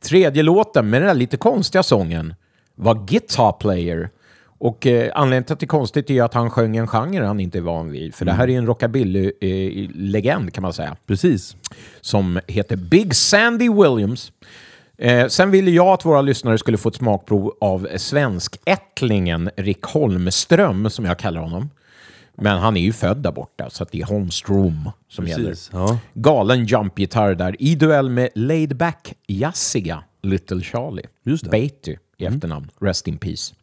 Tredje 0.00 0.42
låten 0.42 0.90
med 0.90 1.00
den 1.02 1.06
där 1.08 1.14
lite 1.14 1.36
konstiga 1.36 1.82
sången 1.82 2.34
var 2.74 2.94
Guitar 3.06 3.52
Player. 3.52 4.10
Och 4.58 4.86
eh, 4.86 5.12
anledningen 5.14 5.44
till 5.44 5.52
att 5.52 5.60
det 5.60 5.64
är 5.64 5.68
konstigt 5.68 6.10
är 6.10 6.22
att 6.22 6.34
han 6.34 6.50
sjöng 6.50 6.76
en 6.76 6.86
genre 6.86 7.24
han 7.24 7.40
inte 7.40 7.58
är 7.58 7.62
van 7.62 7.90
vid. 7.90 8.14
För 8.14 8.24
det 8.24 8.32
här 8.32 8.48
är 8.48 8.58
en 8.58 8.66
rockabilly-legend 8.66 10.52
kan 10.52 10.62
man 10.62 10.72
säga 10.72 10.96
Precis. 11.06 11.56
som 12.00 12.40
heter 12.46 12.76
Big 12.76 13.14
Sandy 13.14 13.68
Williams. 13.68 14.32
Eh, 14.98 15.26
sen 15.26 15.50
ville 15.50 15.70
jag 15.70 15.86
att 15.86 16.04
våra 16.04 16.22
lyssnare 16.22 16.58
skulle 16.58 16.78
få 16.78 16.88
ett 16.88 16.94
smakprov 16.94 17.54
av 17.60 17.88
svenskättlingen 17.96 19.50
Rick 19.56 19.82
Holmström, 19.82 20.90
som 20.90 21.04
jag 21.04 21.18
kallar 21.18 21.40
honom. 21.40 21.70
Men 22.34 22.58
han 22.58 22.76
är 22.76 22.80
ju 22.80 22.92
född 22.92 23.16
där 23.16 23.32
borta, 23.32 23.70
så 23.70 23.86
det 23.90 24.00
är 24.00 24.04
Holmström 24.04 24.90
som 25.08 25.26
gäller. 25.26 25.48
Precis. 25.48 25.70
Ja. 25.72 25.98
Galen 26.14 26.64
jumpgitarr 26.64 27.34
där, 27.34 27.62
i 27.62 27.74
duell 27.74 28.10
med 28.10 28.28
laid 28.34 28.76
back 28.76 29.14
jazziga 29.26 30.04
Little 30.22 30.60
Charlie. 30.62 31.06
Just 31.24 31.44
det. 31.44 31.50
Beatty 31.50 31.96
i 32.16 32.24
efternamn, 32.24 32.70
rest 32.80 33.08
in 33.08 33.18
peace. 33.18 33.54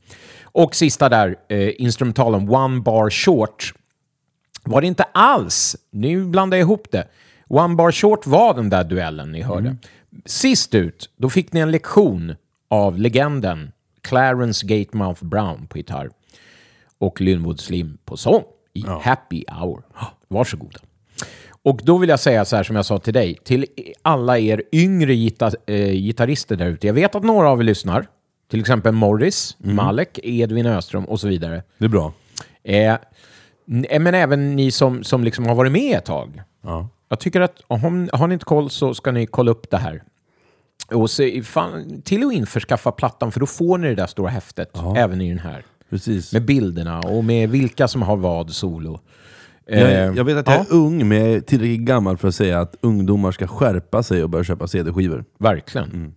Och 0.55 0.75
sista 0.75 1.09
där, 1.09 1.35
eh, 1.49 1.71
instrumentalen 1.77 2.49
One 2.49 2.81
Bar 2.81 3.09
Short 3.09 3.73
var 4.63 4.81
det 4.81 4.87
inte 4.87 5.03
alls. 5.03 5.75
Nu 5.91 6.25
blandar 6.25 6.57
jag 6.57 6.65
ihop 6.65 6.87
det. 6.91 7.07
One 7.47 7.75
Bar 7.75 7.91
Short 7.91 8.27
var 8.27 8.53
den 8.53 8.69
där 8.69 8.83
duellen 8.83 9.31
ni 9.31 9.41
hörde. 9.41 9.77
Sist 10.25 10.75
ut, 10.75 11.09
då 11.17 11.29
fick 11.29 11.53
ni 11.53 11.59
en 11.59 11.71
lektion 11.71 12.35
av 12.69 12.99
legenden 12.99 13.71
Clarence 14.01 14.65
Gatemouth 14.65 15.25
Brown 15.25 15.67
på 15.67 15.77
gitarr 15.77 16.09
och 16.97 17.21
Lynwood 17.21 17.59
Slim 17.59 17.97
på 18.05 18.17
sång 18.17 18.43
i 18.73 18.85
Happy 19.01 19.43
Hour. 19.61 19.81
Varsågoda. 20.27 20.79
Och 21.63 21.79
då 21.83 21.97
vill 21.97 22.09
jag 22.09 22.19
säga 22.19 22.45
så 22.45 22.55
här 22.55 22.63
som 22.63 22.75
jag 22.75 22.85
sa 22.85 22.99
till 22.99 23.13
dig, 23.13 23.35
till 23.43 23.65
alla 24.01 24.39
er 24.39 24.63
yngre 24.71 25.13
gitar 25.13 25.53
eh, 25.65 25.91
gitarrister 25.91 26.55
där 26.55 26.67
ute. 26.67 26.87
Jag 26.87 26.93
vet 26.93 27.15
att 27.15 27.23
några 27.23 27.49
av 27.49 27.59
er 27.59 27.63
lyssnar. 27.63 28.07
Till 28.47 28.59
exempel 28.59 28.93
Morris, 28.93 29.55
Malek, 29.59 30.19
Edvin 30.23 30.65
Öström 30.65 31.05
och 31.05 31.19
så 31.19 31.27
vidare. 31.27 31.63
Det 31.77 31.85
är 31.85 31.89
bra. 31.89 32.13
Eh, 32.63 32.93
eh, 33.89 33.99
men 33.99 34.15
även 34.15 34.55
ni 34.55 34.71
som, 34.71 35.03
som 35.03 35.23
liksom 35.23 35.45
har 35.45 35.55
varit 35.55 35.71
med 35.71 35.97
ett 35.97 36.05
tag. 36.05 36.41
Ja. 36.63 36.89
Jag 37.09 37.19
tycker 37.19 37.41
att 37.41 37.61
om, 37.67 38.09
har 38.13 38.27
ni 38.27 38.33
inte 38.33 38.45
koll 38.45 38.69
så 38.69 38.93
ska 38.93 39.11
ni 39.11 39.25
kolla 39.25 39.51
upp 39.51 39.69
det 39.71 39.77
här. 39.77 40.03
Och 40.91 41.09
se, 41.09 41.43
fan, 41.43 42.01
till 42.01 42.23
och 42.23 42.33
införskaffa 42.33 42.91
plattan 42.91 43.31
för 43.31 43.39
då 43.39 43.45
får 43.45 43.77
ni 43.77 43.87
det 43.87 43.95
där 43.95 44.07
stora 44.07 44.29
häftet 44.29 44.71
även 44.97 45.21
i 45.21 45.29
den 45.29 45.39
här. 45.39 45.65
Precis. 45.89 46.33
Med 46.33 46.45
bilderna 46.45 46.99
och 46.99 47.23
med 47.23 47.49
vilka 47.49 47.87
som 47.87 48.01
har 48.01 48.17
vad 48.17 48.51
solo. 48.51 48.99
Eh, 49.67 49.81
Jag, 49.81 50.17
jag 50.17 50.23
vet 50.23 50.37
att 50.37 50.47
jag 50.47 50.57
ja, 50.57 50.61
är 50.69 50.73
ung, 50.73 51.07
men 51.07 51.17
jag 51.17 51.29
är 51.29 51.41
tillräckligt 51.41 51.79
gammal 51.79 52.17
för 52.17 52.27
att 52.27 52.35
säga 52.35 52.59
att 52.59 52.75
ungdomar 52.81 53.31
ska 53.31 53.47
skärpa 53.47 54.03
sig 54.03 54.23
och 54.23 54.29
börja 54.29 54.43
köpa 54.43 54.67
CD-skivor. 54.67 55.25
Verkligen. 55.39 56.15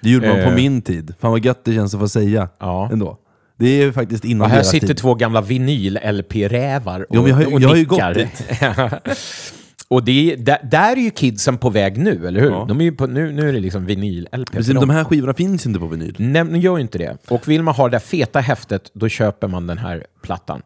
Det 0.00 0.10
gjorde 0.10 0.28
man 0.28 0.38
Eh. 0.38 0.44
på 0.48 0.50
min 0.54 0.82
tid. 0.82 1.14
Fan 1.20 1.30
vad 1.30 1.44
gött 1.44 1.64
det 1.64 1.72
känns 1.74 1.94
att 1.94 2.00
få 2.00 2.08
säga 2.08 2.48
Ja. 2.60 2.88
ändå. 2.92 3.18
Det 3.58 3.66
är 3.68 3.84
ju 3.84 3.92
faktiskt 3.92 4.24
innan 4.24 4.42
Och 4.42 4.48
här 4.48 4.56
deras 4.56 4.70
sitter 4.70 4.86
tid. 4.86 4.96
två 4.96 5.14
gamla 5.14 5.40
vinyl-LP-rävar 5.40 7.00
och, 7.00 7.06
Jo, 7.10 7.22
men 7.22 7.30
jag 7.30 7.36
har- 7.36 7.54
och 7.54 7.60
jag 7.60 7.68
har 7.68 7.76
ju 7.76 7.84
gått 7.84 8.14
dit. 8.14 8.44
och 9.88 10.04
det, 10.04 10.32
är- 10.32 10.36
där, 10.36 10.58
där 10.70 10.92
är 10.96 11.00
ju 11.00 11.10
kidsen 11.10 11.58
på 11.58 11.70
väg 11.70 11.98
nu, 11.98 12.26
eller 12.26 12.40
hur? 12.40 12.50
Ja. 12.50 12.64
De 12.68 12.80
är 12.80 12.90
på, 12.90 13.06
nu, 13.06 13.32
nu 13.32 13.48
är 13.48 13.52
det 13.52 13.60
liksom 13.60 13.86
vinyl-LP. 13.86 14.52
Precis, 14.52 14.74
de 14.74 14.90
här 14.90 15.04
skivorna 15.04 15.34
finns 15.34 15.66
inte 15.66 15.80
på 15.80 15.86
vinyl. 15.86 16.14
Nej, 16.18 16.44
men 16.44 16.60
gör 16.60 16.76
ju 16.76 16.82
inte 16.82 16.98
det. 16.98 17.16
Och 17.28 17.48
vill 17.48 17.62
man 17.62 17.74
ha 17.74 17.88
det 17.88 18.00
feta 18.00 18.40
häftet, 18.40 18.90
då 18.94 19.08
köper 19.08 19.48
man 19.48 19.66
den 19.66 19.78
här 19.78 20.06
plattan. 20.22 20.62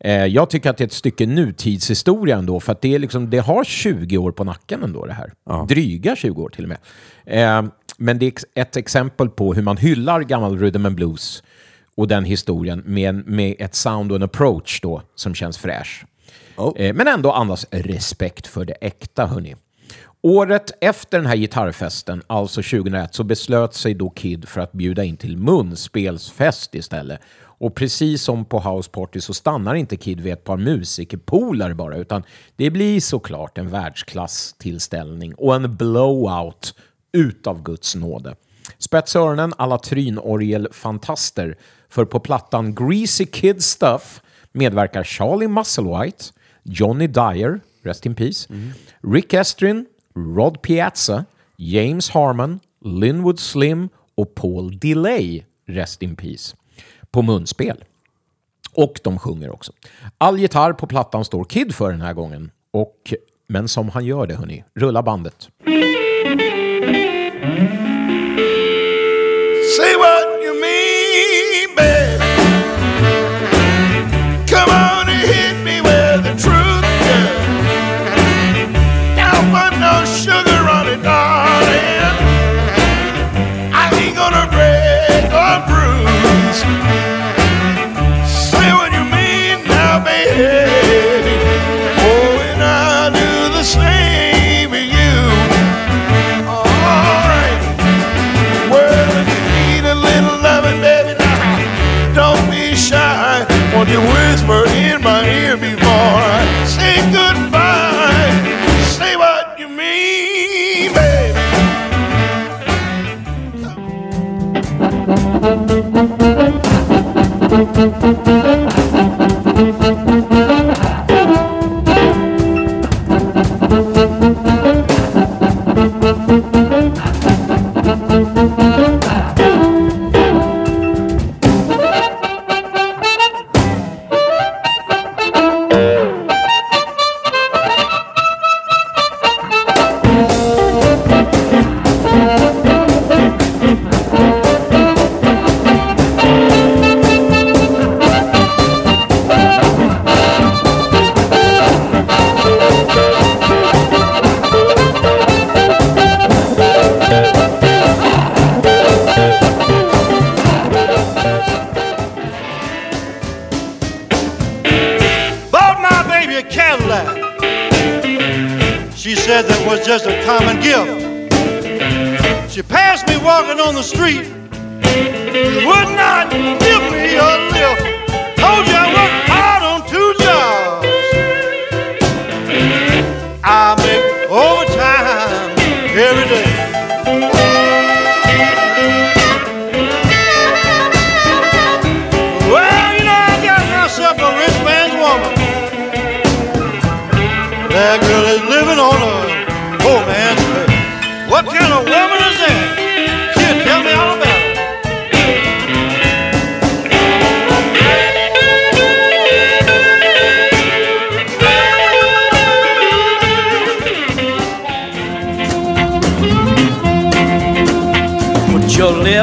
Eh, 0.00 0.12
jag 0.26 0.50
tycker 0.50 0.70
att 0.70 0.76
det 0.76 0.84
är 0.84 0.86
ett 0.86 0.92
stycke 0.92 1.26
nutidshistoria 1.26 2.36
ändå, 2.38 2.60
för 2.60 2.72
att 2.72 2.80
det, 2.80 2.94
är 2.94 2.98
liksom, 2.98 3.30
det 3.30 3.38
har 3.38 3.64
20 3.64 4.18
år 4.18 4.32
på 4.32 4.44
nacken 4.44 4.82
ändå 4.82 5.06
det 5.06 5.12
här. 5.12 5.32
Dryga 5.68 6.16
20 6.16 6.42
år 6.42 6.48
till 6.48 6.64
och 6.64 6.68
med. 6.68 6.78
Eh, 7.26 7.64
men 7.96 8.18
det 8.18 8.26
är 8.26 8.62
ett 8.62 8.76
exempel 8.76 9.28
på 9.28 9.54
hur 9.54 9.62
man 9.62 9.76
hyllar 9.76 10.20
gammal 10.20 10.58
rhythm 10.58 10.86
and 10.86 10.96
blues 10.96 11.42
och 11.96 12.08
den 12.08 12.24
historien 12.24 12.82
med, 12.86 13.26
med 13.26 13.56
ett 13.58 13.74
sound 13.74 14.12
och 14.12 14.16
en 14.16 14.22
approach 14.22 14.80
då 14.80 15.02
som 15.14 15.34
känns 15.34 15.58
fräsch. 15.58 16.04
Oh. 16.56 16.72
Eh, 16.76 16.94
men 16.94 17.08
ändå 17.08 17.32
andas 17.32 17.66
respekt 17.70 18.46
för 18.46 18.64
det 18.64 18.74
äkta, 18.80 19.26
hörni. 19.26 19.56
Året 20.22 20.72
efter 20.80 21.18
den 21.18 21.26
här 21.26 21.36
gitarrfesten, 21.36 22.22
alltså 22.26 22.62
2001, 22.62 23.14
så 23.14 23.24
beslöt 23.24 23.74
sig 23.74 23.94
då 23.94 24.10
Kid 24.10 24.48
för 24.48 24.60
att 24.60 24.72
bjuda 24.72 25.04
in 25.04 25.16
till 25.16 25.36
munspelsfest 25.36 26.74
istället. 26.74 27.20
Och 27.36 27.74
precis 27.74 28.22
som 28.22 28.44
på 28.44 28.60
House 28.60 28.90
Party 28.90 29.20
så 29.20 29.34
stannar 29.34 29.74
inte 29.74 29.96
Kid 29.96 30.20
vid 30.20 30.32
ett 30.32 30.44
par 30.44 30.56
musikerpolare 30.56 31.74
bara, 31.74 31.96
utan 31.96 32.22
det 32.56 32.70
blir 32.70 33.00
såklart 33.00 33.58
en 33.58 33.68
världsklasstillställning 33.68 35.34
och 35.34 35.54
en 35.54 35.76
blowout 35.76 36.74
utav 37.14 37.62
Guds 37.62 37.94
nåde. 37.94 38.34
Spetsa 38.78 39.18
öronen 39.18 39.54
alla 39.58 39.78
trynorgelfantaster, 39.78 41.56
för 41.88 42.04
på 42.04 42.20
plattan 42.20 42.74
Greasy 42.74 43.26
Kid 43.26 43.64
Stuff 43.64 44.22
medverkar 44.52 45.04
Charlie 45.04 45.48
Musselwhite, 45.48 46.24
Johnny 46.62 47.06
Dyer, 47.06 47.60
Rest 47.82 48.06
in 48.06 48.14
Peace, 48.14 48.48
Rick 49.12 49.32
Estrin, 49.32 49.86
Rod 50.36 50.62
Piazza, 50.62 51.24
James 51.56 52.10
Harmon, 52.10 52.60
Linwood 52.84 53.40
Slim 53.40 53.88
och 54.14 54.34
Paul 54.34 54.78
Delay, 54.78 55.44
Rest 55.66 56.02
in 56.02 56.16
Peace, 56.16 56.56
på 57.10 57.22
munspel. 57.22 57.84
Och 58.72 59.00
de 59.04 59.18
sjunger 59.18 59.50
också. 59.50 59.72
All 60.18 60.38
gitarr 60.38 60.72
på 60.72 60.86
plattan 60.86 61.24
står 61.24 61.44
Kid 61.44 61.74
för 61.74 61.90
den 61.90 62.00
här 62.00 62.12
gången. 62.12 62.50
Och, 62.70 63.14
men 63.48 63.68
som 63.68 63.88
han 63.88 64.04
gör 64.04 64.26
det, 64.26 64.34
hörni. 64.34 64.64
Rulla 64.74 65.02
bandet. 65.02 65.48
Mm. 65.66 66.03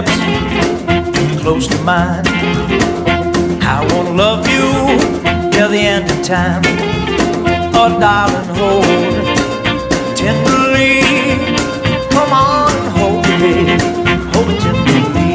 Lips 0.02 1.42
close 1.42 1.68
to 1.68 1.78
mine. 1.84 2.24
I 3.62 3.86
wanna 3.92 4.12
love 4.12 4.48
you 4.48 4.68
till 5.52 5.70
the 5.70 5.80
end 5.80 6.10
of 6.10 6.24
time. 6.24 6.62
Oh, 7.74 7.90
darling, 8.00 8.50
hold 8.58 8.86
tenderly. 10.16 11.02
Come 12.10 12.34
on, 12.34 12.72
hold 12.98 13.24
me, 13.40 13.54
hold 14.32 14.48
me 14.48 14.56
tenderly. 14.66 15.32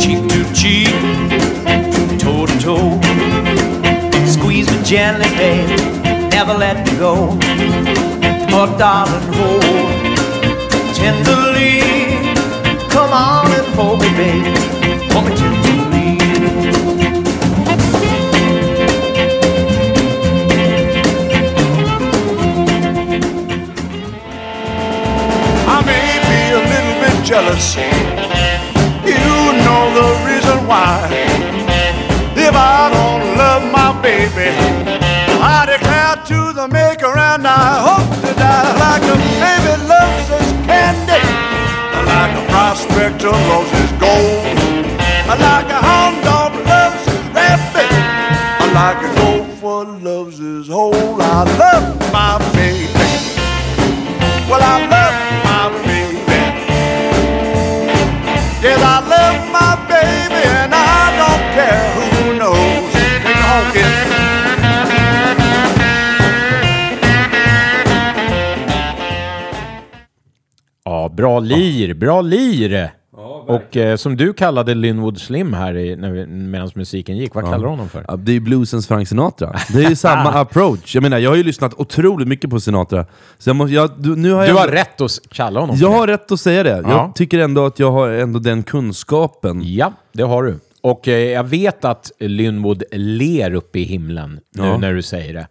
Cheek 0.00 0.20
to 0.32 0.40
cheek, 0.54 0.96
toe 2.18 2.46
to 2.46 2.58
toe. 2.60 3.00
Squeeze 4.26 4.70
me 4.70 4.82
gently, 4.84 5.28
baby. 5.36 5.76
Never 6.30 6.54
let 6.54 6.86
me 6.86 6.98
go. 6.98 7.38
Oh, 8.54 8.74
darling, 8.78 9.26
hold 9.34 9.62
tenderly. 10.94 11.81
Come 13.12 13.44
on 13.44 13.52
and 13.52 13.66
hold 13.74 14.00
me, 14.00 14.08
baby. 14.16 14.48
Hold 15.12 15.26
me 15.26 15.36
tenderly. 15.36 16.16
I 25.68 25.82
may 25.84 26.08
be 26.30 26.40
a 26.56 26.62
little 26.72 26.96
bit 27.02 27.16
jealous. 27.22 27.76
You 29.04 29.36
know 29.60 29.82
the 29.92 30.08
reason 30.24 30.66
why. 30.66 30.96
If 32.34 32.54
I 32.54 32.88
don't 32.96 33.36
love 33.36 33.62
my 33.70 33.92
baby, 34.00 34.56
I 35.38 35.66
declare 35.66 36.16
to 36.30 36.54
the 36.54 36.66
maker 36.66 37.12
and 37.18 37.46
I 37.46 37.78
hope 37.86 38.08
to 38.24 38.32
die 38.40 38.72
like 38.80 39.02
a 39.02 39.16
baby 39.36 39.74
loves 39.86 40.28
his 40.32 40.52
candy, 40.64 41.20
like 42.22 42.38
a 42.38 42.46
prospector 42.52 43.30
loves 43.30 43.70
his 43.72 43.90
gold, 43.98 44.44
like 45.26 45.68
a 45.78 45.80
hound 45.88 46.22
dog 46.22 46.52
loves 46.66 47.04
his 47.04 47.18
rabbit, 47.34 47.90
like 48.78 49.00
a 49.08 49.10
gopher 49.18 49.90
loves 50.08 50.38
his 50.38 50.68
hole. 50.68 51.20
I 51.20 51.42
love 51.58 52.12
my 52.12 52.38
bra 71.22 71.40
lir, 71.40 71.94
bra 71.94 72.20
lir! 72.20 72.90
och 73.46 73.76
eh, 73.76 73.96
som 73.96 74.16
du 74.16 74.32
kallade 74.32 74.74
Linwood 74.74 75.18
Slim 75.20 75.52
här 75.52 75.76
i- 75.76 75.96
när 75.96 76.10
vi- 76.10 76.26
medan 76.26 76.70
musiken 76.74 77.16
gick, 77.16 77.34
vad 77.34 77.44
kallar 77.44 77.58
du 77.58 77.66
honom 77.68 77.88
för? 77.88 78.04
Ja, 78.08 78.16
det 78.16 78.32
är 78.32 78.34
ju 78.34 78.40
bluesens 78.40 78.86
Frank 78.88 79.08
Sinatra. 79.08 79.56
Det 79.72 79.84
är 79.84 79.88
ju 79.90 79.96
samma 79.96 80.30
approach. 80.40 80.94
Jag 80.94 81.02
menar, 81.02 81.18
jag 81.18 81.30
har 81.30 81.36
ju 81.36 81.42
lyssnat 81.42 81.74
otroligt 81.74 82.28
mycket 82.28 82.50
på 82.50 82.60
Sinatra. 82.60 83.06
Så 83.38 83.48
jag 83.50 83.56
måste, 83.56 83.74
jag, 83.74 83.90
du, 83.98 84.16
nu 84.16 84.32
har 84.32 84.42
Du 84.42 84.48
jag 84.48 84.54
har 84.56 84.68
rätt 84.68 85.00
att 85.00 85.10
kalla 85.30 85.60
honom 85.60 85.76
Jag 85.80 85.92
för 85.92 85.98
har 85.98 86.06
rätt 86.06 86.32
att 86.32 86.40
säga 86.40 86.62
det. 86.62 86.70
Ja. 86.84 86.90
Jag 86.90 87.14
tycker 87.14 87.38
ändå 87.38 87.66
att 87.66 87.78
jag 87.78 87.90
har 87.92 88.08
ändå 88.10 88.38
den 88.38 88.62
kunskapen. 88.62 89.58
det. 89.58 89.64
Ja, 89.68 89.92
det 90.12 90.22
har 90.22 90.42
du. 90.42 90.58
Och 90.80 91.08
eh, 91.08 91.14
jag 91.30 91.44
vet 91.44 91.84
att 91.84 92.10
Linwood 92.18 92.82
ler 92.92 93.54
uppe 93.54 93.78
i 93.78 93.82
himlen 93.84 94.40
nu 94.56 94.62
Ja. 94.66 94.76
när 94.78 94.92
du 94.94 95.02
säger 95.02 95.34
det. 95.34 95.46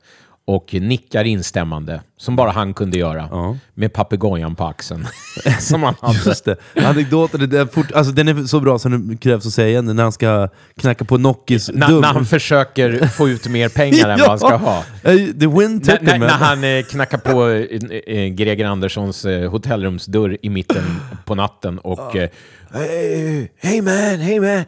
Och 0.46 0.74
nickar 0.74 1.24
instämmande, 1.24 2.02
som 2.18 2.36
bara 2.36 2.52
han 2.52 2.74
kunde 2.74 2.98
göra. 2.98 3.58
Med 3.74 3.94
papegojan 3.94 4.56
på 4.56 4.66
axeln. 4.66 5.08
som 5.60 5.84
han 5.84 5.96
hade. 6.02 6.20
Just 6.26 6.46
det. 6.46 6.56
Anekdoten, 6.76 7.42
är 7.42 7.66
fort, 7.66 7.92
alltså, 7.92 8.14
den 8.14 8.28
är 8.28 8.44
så 8.44 8.60
bra 8.60 8.80
som 8.80 9.08
det 9.08 9.18
krävs 9.18 9.46
att 9.46 9.54
säga 9.54 9.82
den 9.82 9.96
när 9.96 10.04
han 10.04 10.12
ska 10.12 10.50
knacka 10.78 11.06
på 11.06 11.18
Nockis 11.18 11.70
När, 11.74 11.88
dum. 11.88 12.02
när 12.02 12.14
han 12.14 12.26
försöker 12.26 13.08
få 13.08 13.30
ut 13.30 13.48
mer 13.48 13.70
pengar 13.70 14.10
än 14.10 14.20
vad 14.20 14.30
han 14.30 14.40
ska 14.40 14.56
ha. 14.56 14.84
The 15.04 15.48
wind 15.48 15.86
När, 15.86 15.98
took 15.98 16.02
när, 16.02 16.28
han 16.28 16.64
eh, 16.64 16.84
knackar 16.84 17.18
på 17.18 17.50
eh, 17.50 18.18
eh, 18.18 18.28
Greger 18.28 18.66
Anderssons 18.66 19.26
eh, 19.26 19.52
hotellrumsdörr 19.52 20.38
i 20.42 20.50
mitten 20.50 20.84
på 21.26 21.36
natten 21.36 21.80
och... 21.80 22.16
Eh, 22.16 22.30
hey, 22.74 23.48
hey 23.58 23.82
man, 23.82 24.20
hey 24.20 24.40
man. 24.40 24.64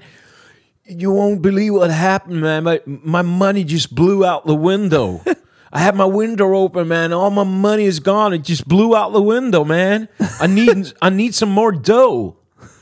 You 0.90 1.14
won't 1.14 1.42
believe 1.42 1.72
what 1.72 1.92
happened 1.92 2.42
man. 2.42 2.64
My, 2.64 2.80
my 2.86 3.24
money 3.24 3.64
just 3.64 3.92
blew 3.96 4.26
out 4.26 4.44
the 4.46 4.58
window. 4.58 5.22
I 5.76 5.80
had 5.80 5.96
my 5.96 6.06
window 6.06 6.56
open 6.56 6.88
man. 6.88 7.14
All 7.14 7.32
my 7.32 7.44
money 7.44 7.86
is 7.86 8.00
gone. 8.00 8.34
It 8.36 8.44
just 8.44 8.68
blew 8.68 8.96
out 8.96 9.14
the 9.14 9.22
window 9.22 9.64
man. 9.66 10.08
I 10.40 10.48
need, 10.48 10.94
I 11.02 11.10
need 11.10 11.34
some 11.36 11.52
more 11.52 11.72
dough. 11.72 12.36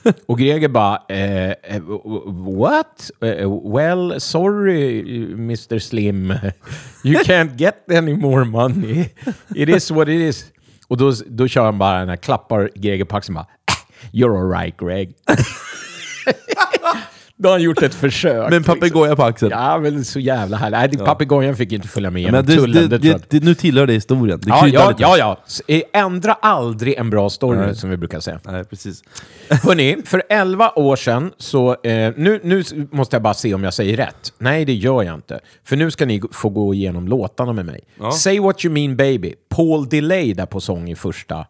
Och 0.28 0.40
Greger 0.40 0.68
bara, 0.68 1.02
eh, 1.10 1.52
eh, 1.64 1.80
what? 1.80 3.12
Eh, 3.22 3.46
well, 3.46 4.20
sorry 4.20 5.04
Mr 5.36 5.80
Slim. 5.80 6.34
You 7.04 7.20
can't 7.24 7.56
get 7.58 7.84
any 7.92 8.14
more 8.14 8.46
money. 8.46 9.10
It 9.56 9.70
is 9.70 9.92
what 9.92 10.08
it 10.10 10.22
is. 10.22 10.46
Och 10.88 10.98
då, 10.98 11.12
då 11.26 11.48
kör 11.48 11.66
han 11.66 11.78
bara 11.78 12.00
den 12.00 12.10
här, 12.10 12.16
klappar 12.16 12.70
Greger 12.76 13.06
på 13.06 13.18
axeln 13.18 13.36
bara, 13.36 13.46
"Ah, 13.72 13.78
you're 14.12 14.38
alright 14.38 14.78
Greg. 14.78 15.14
Då 17.42 17.50
har 17.50 17.54
han 17.54 17.62
gjort 17.62 17.82
ett 17.84 17.94
försök. 17.94 18.50
Med 18.50 18.54
en 18.54 18.64
papegoja 18.64 19.16
på 19.16 19.24
axeln. 19.24 19.52
Ja, 19.52 19.80
men 19.80 20.06
så 20.06 20.20
jävla 20.20 20.58
härligt. 20.58 21.00
Nej, 21.00 21.06
papegojan 21.08 21.56
fick 21.56 21.72
inte 21.72 21.88
följa 21.88 22.10
med 22.12 22.22
genom 22.22 22.36
Men 22.38 22.46
det, 22.46 22.56
tullen. 22.56 22.90
det, 22.90 22.98
Det, 22.98 23.30
det, 23.30 23.44
nu 23.44 23.56
tillhör 23.56 23.88
det 23.88 23.94
historien. 23.94 24.40
Det 24.44 24.50
Ja, 24.50 24.68
ja, 24.68 24.90
lite. 24.90 25.02
ja, 25.02 25.18
ja. 25.18 25.38
Eh, 25.68 25.82
Ändra 25.94 26.34
aldrig 26.34 26.96
en 26.98 27.10
bra 27.10 27.30
story, 27.30 27.58
Nej. 27.60 27.76
som 27.76 27.90
vi 27.90 27.98
brukar 27.98 28.20
säga. 28.20 28.40
Nej, 28.44 28.64
precis. 28.66 29.04
Hörni, 29.64 29.98
för 30.06 30.24
11 30.30 30.72
år 30.76 30.96
sedan 30.96 31.32
så... 31.38 31.72
Eh, 31.72 32.14
nu, 32.16 32.40
nu 32.44 32.64
måste 32.92 33.16
jag 33.16 33.22
bara 33.24 33.34
se 33.34 33.54
om 33.54 33.64
jag 33.64 33.74
säger 33.74 33.98
rätt. 33.98 34.34
Nej, 34.38 34.66
det 34.66 34.74
gör 34.74 35.04
jag 35.04 35.16
inte. 35.16 35.40
För 35.64 35.76
nu 35.76 35.92
ska 35.92 36.06
ni 36.06 36.22
få 36.32 36.50
gå 36.50 36.74
igenom 36.74 37.08
låtarna 37.08 37.54
med 37.54 37.66
mig. 37.66 37.80
Say 38.14 38.40
what 38.40 38.66
you 38.66 38.74
mean 38.74 38.96
baby. 38.96 39.34
Paul 39.50 39.90
Delay 39.90 40.34
där 40.34 40.46
på 40.46 40.60
sång 40.62 40.90
i 40.90 40.96
första 40.96 41.46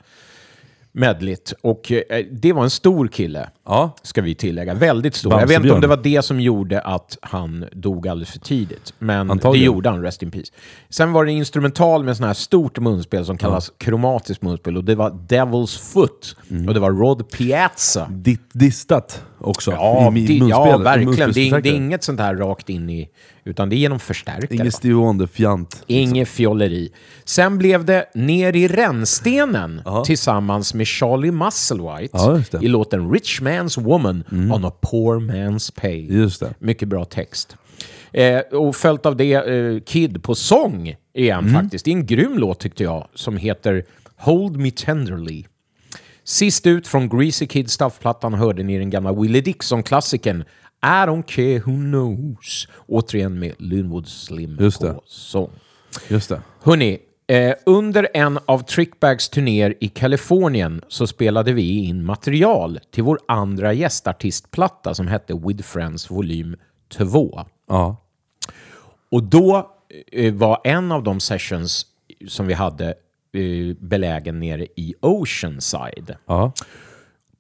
medlet. 0.92 1.54
Och 1.62 1.92
eh, 1.92 2.26
det 2.32 2.54
var 2.54 2.64
en 2.64 2.70
stor 2.70 3.08
kille, 3.08 3.50
Ja. 3.66 3.96
ska 4.02 4.22
vi 4.22 4.36
tillägga. 4.36 4.74
Väldigt 4.74 5.16
stor. 5.16 5.40
Jag 5.40 5.48
vet 5.48 5.58
inte 5.58 5.74
om 5.74 5.82
det 5.82 5.88
var 5.88 6.00
det 6.04 6.22
som 6.22 6.40
gjorde 6.40 6.82
att 6.82 7.18
han 7.22 7.66
dog 7.72 8.08
alldeles 8.08 8.30
för 8.30 8.40
tidigt. 8.40 8.94
Men 9.00 9.32
Antagligen. 9.32 9.62
det 9.62 9.66
gjorde 9.66 9.90
han, 9.90 10.02
rest 10.02 10.24
in 10.24 10.32
peace. 10.32 10.52
Sen 10.90 11.12
var 11.12 11.26
det 11.26 11.32
instrumental 11.32 12.04
med 12.04 12.18
sån 12.18 12.28
här 12.28 12.34
stort 12.34 12.80
munspel 12.80 13.26
som 13.26 13.38
kallas 13.38 13.72
kromatiskt 13.78 14.44
munspel. 14.44 14.78
Och 14.78 14.84
det 14.84 14.96
var 14.96 15.10
Devil's 15.10 15.94
Foot. 15.94 16.36
Mm. 16.50 16.68
Och 16.68 16.74
det 16.74 16.80
var 16.80 16.92
Rod 16.92 17.32
Piazza. 17.32 18.08
Ditt 18.10 18.50
distat 18.54 19.24
också. 19.38 19.72
Ja, 19.72 20.14
i, 20.16 20.20
i 20.20 20.50
ja 20.50 20.78
verkligen. 20.78 21.32
Det 21.32 21.50
är, 21.50 21.62
det 21.62 21.70
är 21.70 21.74
inget 21.74 22.04
sånt 22.04 22.20
här 22.20 22.36
rakt 22.36 22.70
in 22.70 22.90
i... 22.90 23.10
Utan 23.44 23.70
det 23.70 23.76
är 23.76 23.78
genom 23.78 24.00
förstärkare. 24.00 24.48
Inget 24.50 24.66
va? 24.66 24.72
Stevie 24.72 24.96
Wonder-fjant. 24.96 25.84
Inget 25.88 26.30
fjolleri. 26.30 26.94
Sen 27.24 27.58
blev 27.58 27.86
det 27.86 28.06
Ner 28.14 28.56
i 28.56 28.68
rännstenen 28.68 29.82
tillsammans 30.06 30.74
med 30.74 30.88
Charlie 30.88 31.32
Musselwhite 31.32 32.18
Ja, 32.52 32.60
i 32.62 32.68
låten 32.68 33.12
Rich 33.12 33.42
Man's 33.52 33.82
Woman 33.82 34.24
on 34.52 34.66
a 34.66 34.72
Poor 34.82 35.20
Man's 35.20 35.72
Pay. 35.76 36.06
Just 36.16 36.40
det. 36.40 36.54
Mycket 36.60 36.88
bra 36.88 37.06
text. 37.06 37.56
Eh, 38.14 38.40
och 38.40 38.76
följt 38.76 39.06
av 39.06 39.16
det 39.16 39.34
eh, 39.34 39.80
Kid 39.80 40.24
på 40.24 40.36
sång 40.36 40.96
igen 41.14 41.40
Mm. 41.40 41.54
faktiskt. 41.62 41.86
Det 41.86 41.92
är 41.92 41.96
en 41.96 42.06
grym 42.06 42.38
låt 42.38 42.60
tyckte 42.60 42.84
jag 42.84 43.08
som 43.16 43.38
heter 43.38 43.86
Hold 44.18 44.58
Me 44.58 44.72
Tenderly. 44.72 45.44
Sist 46.24 46.68
ut 46.68 46.88
från 46.88 47.10
Greasy 47.10 47.48
Kid 47.48 47.70
Stuff-plattan 47.72 48.34
hörde 48.34 48.64
ni 48.64 48.78
den 48.78 48.90
gamla 48.90 49.14
Willie 49.14 49.42
Dixon-klassikern 49.42 50.42
I 50.84 51.06
don't 51.08 51.24
care 51.24 51.60
who 51.60 51.72
knows. 51.78 52.68
Återigen 52.88 53.40
med 53.40 53.54
Linwood 53.60 54.08
Slim 54.08 54.58
Just 54.60 54.80
på 54.80 54.86
det. 54.86 55.00
sång. 55.06 55.50
Just 56.08 56.30
det. 56.30 56.42
Hörni, 56.64 57.00
eh, 57.32 57.54
under 57.66 58.08
en 58.14 58.40
av 58.46 58.60
Trickbags 58.60 59.30
turnéer 59.30 59.74
i 59.80 59.88
Kalifornien 59.88 60.82
så 60.88 61.08
spelade 61.08 61.54
vi 61.54 61.78
in 61.86 62.06
material 62.06 62.80
till 62.92 63.04
vår 63.04 63.20
andra 63.28 63.74
gästartistplatta 63.74 64.94
som 64.94 65.08
hette 65.08 65.34
With 65.34 65.64
Friends 65.64 66.12
volym 66.12 66.56
2. 66.90 67.46
Ja. 67.68 67.98
Och 69.12 69.24
då 69.24 69.72
eh, 70.12 70.34
var 70.34 70.62
en 70.64 70.92
av 70.92 71.04
de 71.04 71.20
sessions 71.20 71.86
som 72.28 72.48
vi 72.48 72.54
hade 72.54 72.88
eh, 73.34 73.76
belägen 73.80 74.40
nere 74.40 74.68
i 74.76 74.94
Oceanside 75.02 76.16
Ja. 76.26 76.54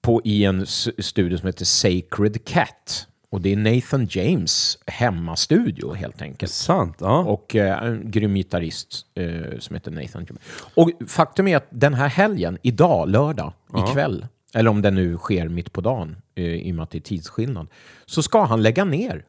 på, 0.01 0.21
i 0.23 0.43
en 0.43 0.65
studio 0.99 1.37
som 1.37 1.47
heter 1.47 1.65
Sacred 1.65 2.45
Cat. 2.45 3.07
Och 3.31 3.41
det 3.41 3.51
är 3.51 3.57
Nathan 3.57 4.07
James 4.09 4.77
hemmastudio 4.87 5.93
helt 5.93 6.21
enkelt. 6.21 6.51
Sant. 6.51 6.95
Ja. 6.99 7.19
Och 7.19 7.55
eh, 7.55 7.83
en 7.83 8.11
grym 8.11 8.33
gitarrist 8.35 9.05
eh, 9.15 9.59
som 9.59 9.73
heter 9.73 9.91
Nathan 9.91 10.25
James. 10.29 10.41
Och 10.75 10.91
faktum 11.07 11.47
är 11.47 11.57
att 11.57 11.67
den 11.69 11.93
här 11.93 12.07
helgen, 12.07 12.57
idag, 12.61 13.09
lördag, 13.09 13.53
ikväll, 13.77 14.27
eller 14.53 14.69
om 14.69 14.81
det 14.81 14.91
nu 14.91 15.17
sker 15.17 15.47
mitt 15.47 15.73
på 15.73 15.81
dagen, 15.81 16.15
eh, 16.35 16.43
i 16.45 16.71
och 16.71 16.75
med 16.75 16.83
att 16.83 16.91
det 16.91 16.97
är 16.97 17.01
tidsskillnad, 17.01 17.67
så 18.05 18.23
ska 18.23 18.43
han 18.43 18.63
lägga 18.63 18.85
ner 18.85 19.25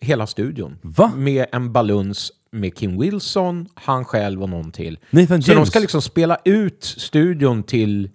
hela 0.00 0.26
studion. 0.26 0.78
Va? 0.82 1.12
Med 1.16 1.46
en 1.52 1.72
baluns 1.72 2.32
med 2.50 2.76
Kim 2.76 3.00
Wilson, 3.00 3.68
han 3.74 4.04
själv 4.04 4.42
och 4.42 4.48
någon 4.48 4.72
till. 4.72 4.98
Nathan 5.10 5.42
Så 5.42 5.54
de 5.54 5.66
ska 5.66 5.78
liksom 5.78 6.02
spela 6.02 6.38
ut 6.44 6.84
studion 6.84 7.62
till 7.62 8.10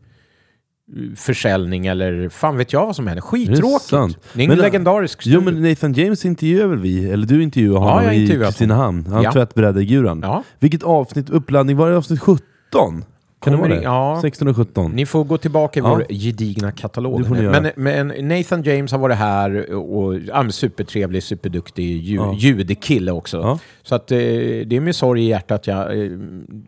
försäljning 1.15 1.85
eller 1.87 2.29
fan 2.29 2.57
vet 2.57 2.73
jag 2.73 2.85
vad 2.85 2.95
som 2.95 3.07
händer. 3.07 3.21
Skittråkigt. 3.21 3.89
sant. 3.89 4.17
Det 4.33 4.39
är 4.41 4.43
en 4.43 4.49
Men, 4.49 4.57
legendarisk 4.57 5.21
Jo 5.25 5.41
men 5.41 5.61
Nathan 5.69 5.93
James 5.93 6.25
intervjuar 6.25 6.67
vi, 6.75 7.09
eller 7.11 7.27
du 7.27 7.43
intervjuar 7.43 7.75
Ja, 7.81 7.89
honom 7.89 8.05
har 8.05 8.13
i 8.13 8.27
Kristinehamn. 8.27 9.05
Han 9.11 9.23
Ja. 9.23 9.31
tvättbrädeguran. 9.31 10.19
Ja. 10.23 10.43
Vilket 10.59 10.83
avsnitt, 10.83 11.29
uppladdning, 11.29 11.77
var 11.77 11.89
det 11.89 11.97
avsnitt 11.97 12.19
17? 12.19 13.03
Kan 13.41 13.53
det 13.53 13.59
vara 13.59 13.69
det? 13.69 13.81
ja. 13.81 14.19
16 14.21 14.47
och 14.47 14.55
17? 14.55 14.91
Ni 14.91 15.05
får 15.05 15.23
gå 15.23 15.37
tillbaka 15.37 15.79
i 15.79 15.83
Ja. 15.83 15.89
vår 15.89 16.05
gedigna 16.09 16.71
katalog. 16.71 17.23
Det 17.37 17.61
men, 17.61 17.71
men 17.75 18.07
Nathan 18.27 18.63
James 18.63 18.91
har 18.91 18.99
varit 18.99 19.17
här 19.17 19.73
och 19.73 20.15
ja, 20.19 20.49
supertrevlig, 20.49 21.23
superduktig 21.23 21.83
ljud, 21.83 22.19
Ja. 22.21 22.33
ljudkille 22.37 23.11
också. 23.11 23.37
Ja. 23.37 23.59
Så 23.83 23.95
att, 23.95 24.11
eh, 24.11 24.17
det 24.17 24.71
är 24.71 24.79
med 24.81 24.95
sorg 24.95 25.23
i 25.23 25.27
hjärtat 25.27 25.67
jag 25.67 26.03
eh, 26.05 26.11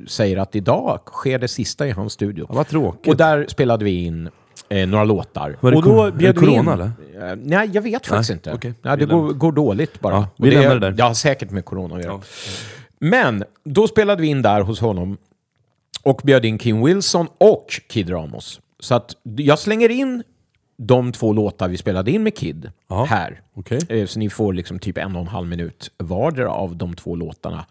säger 0.07 0.37
att 0.37 0.55
idag 0.55 0.99
sker 1.05 1.39
det 1.39 1.47
sista 1.47 1.87
i 1.87 1.91
hans 1.91 2.13
studio. 2.13 2.45
Ja, 2.49 2.55
vad 2.55 2.67
tråkigt. 2.67 3.07
Och 3.11 3.17
där 3.17 3.45
spelade 3.49 3.85
vi 3.85 4.05
in 4.05 4.29
eh, 4.69 4.87
några 4.87 5.03
låtar. 5.03 5.57
Var 5.59 5.71
det 5.71 5.77
och 5.77 5.83
då 5.83 6.11
bjöd 6.11 6.35
det 6.35 6.39
corona, 6.39 6.59
in, 6.59 6.67
eller? 6.67 7.31
Eh, 7.31 7.37
nej, 7.43 7.69
jag 7.73 7.81
vet 7.81 8.07
faktiskt 8.07 8.29
Nej, 8.29 8.35
inte. 8.35 8.53
okej. 8.53 8.73
Ja, 8.81 8.95
det 8.95 9.05
går, 9.05 9.33
går 9.33 9.51
dåligt 9.51 9.99
bara. 10.01 10.13
Ja, 10.13 10.27
vi 10.37 10.51
lämnar 10.51 10.73
det 10.75 10.79
där. 10.79 10.95
Ja, 10.97 11.13
säkert 11.13 11.51
med 11.51 11.65
corona 11.65 11.95
att 11.95 12.03
göra. 12.03 12.19
Men 12.99 13.43
då 13.63 13.87
spelade 13.87 14.21
vi 14.21 14.27
in 14.27 14.41
där 14.41 14.61
hos 14.61 14.79
honom 14.79 15.17
och 16.03 16.21
bjöd 16.23 16.45
in 16.45 16.57
Kim 16.57 16.83
Wilson 16.85 17.27
och 17.37 17.65
Kid 17.89 18.11
Ramos. 18.11 18.59
Så 18.79 18.95
att 18.95 19.15
jag 19.23 19.59
slänger 19.59 19.89
in 19.89 20.23
de 20.77 21.11
två 21.11 21.33
låtar 21.33 21.67
vi 21.67 21.77
spelade 21.77 22.11
in 22.11 22.23
med 22.23 22.37
Kid 22.37 22.71
Ja, 22.89 23.03
här. 23.03 23.41
okej. 23.55 23.79
Eh, 23.89 24.05
Så 24.05 24.19
ni 24.19 24.29
får 24.29 24.53
liksom 24.53 24.79
typ 24.79 24.97
en 24.97 25.15
och 25.15 25.21
en 25.21 25.27
halv 25.27 25.47
minut 25.47 25.91
vardera 25.97 26.49
av 26.51 26.75
de 26.75 26.95
två 26.95 27.15
låtarna. 27.15 27.65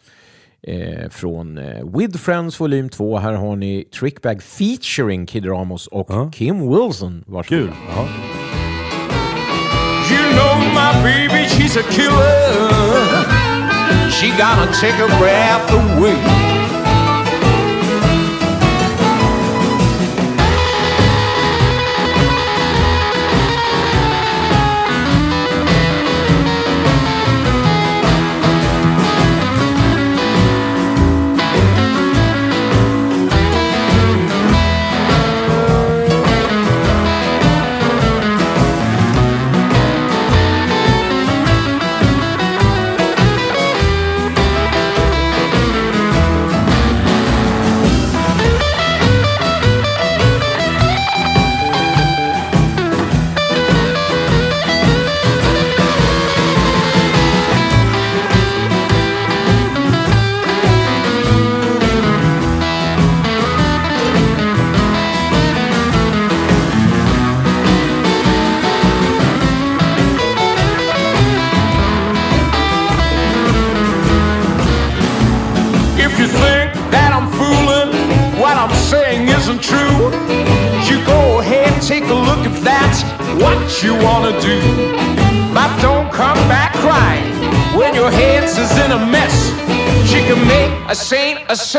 Eh, 0.63 1.09
från 1.11 1.59
eh, 1.59 1.87
With 1.99 2.19
Friends 2.19 2.61
volym 2.61 2.89
2. 2.89 3.19
Här 3.19 3.33
har 3.33 3.57
ni 3.57 3.85
Trickbag 4.01 4.43
featuring 4.43 5.27
Kid 5.27 5.47
Ramos 5.47 5.87
och 5.87 6.35
Kim 6.35 6.69
Wilson. 6.71 7.25
Varsågod. 7.27 7.49
Kul. 7.49 7.71
Ja. 7.97 8.09
You 10.11 10.33
know 10.33 10.59
my 10.75 11.03
baby, 11.03 11.47
she's 11.49 11.77
a 11.81 11.83
killer. 11.91 12.71
She 14.11 14.27
gonna 14.39 14.67
take 14.81 14.93
her 14.97 15.09
breath 15.21 15.73
away. 15.75 16.50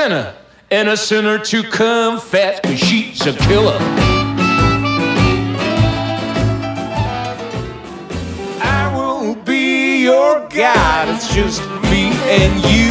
Sinner 0.02 0.34
and 0.72 0.90
a 0.90 0.98
sinner 0.98 1.38
to 1.38 1.62
confess, 1.62 2.60
cause 2.62 2.80
she's 2.80 3.22
a 3.28 3.34
killer. 3.34 3.78
I 8.64 8.92
will 8.96 9.36
be 9.36 10.02
your 10.02 10.48
guide. 10.50 11.08
It's 11.10 11.32
just 11.36 11.62
me 11.92 12.10
and 12.40 12.54
you, 12.74 12.90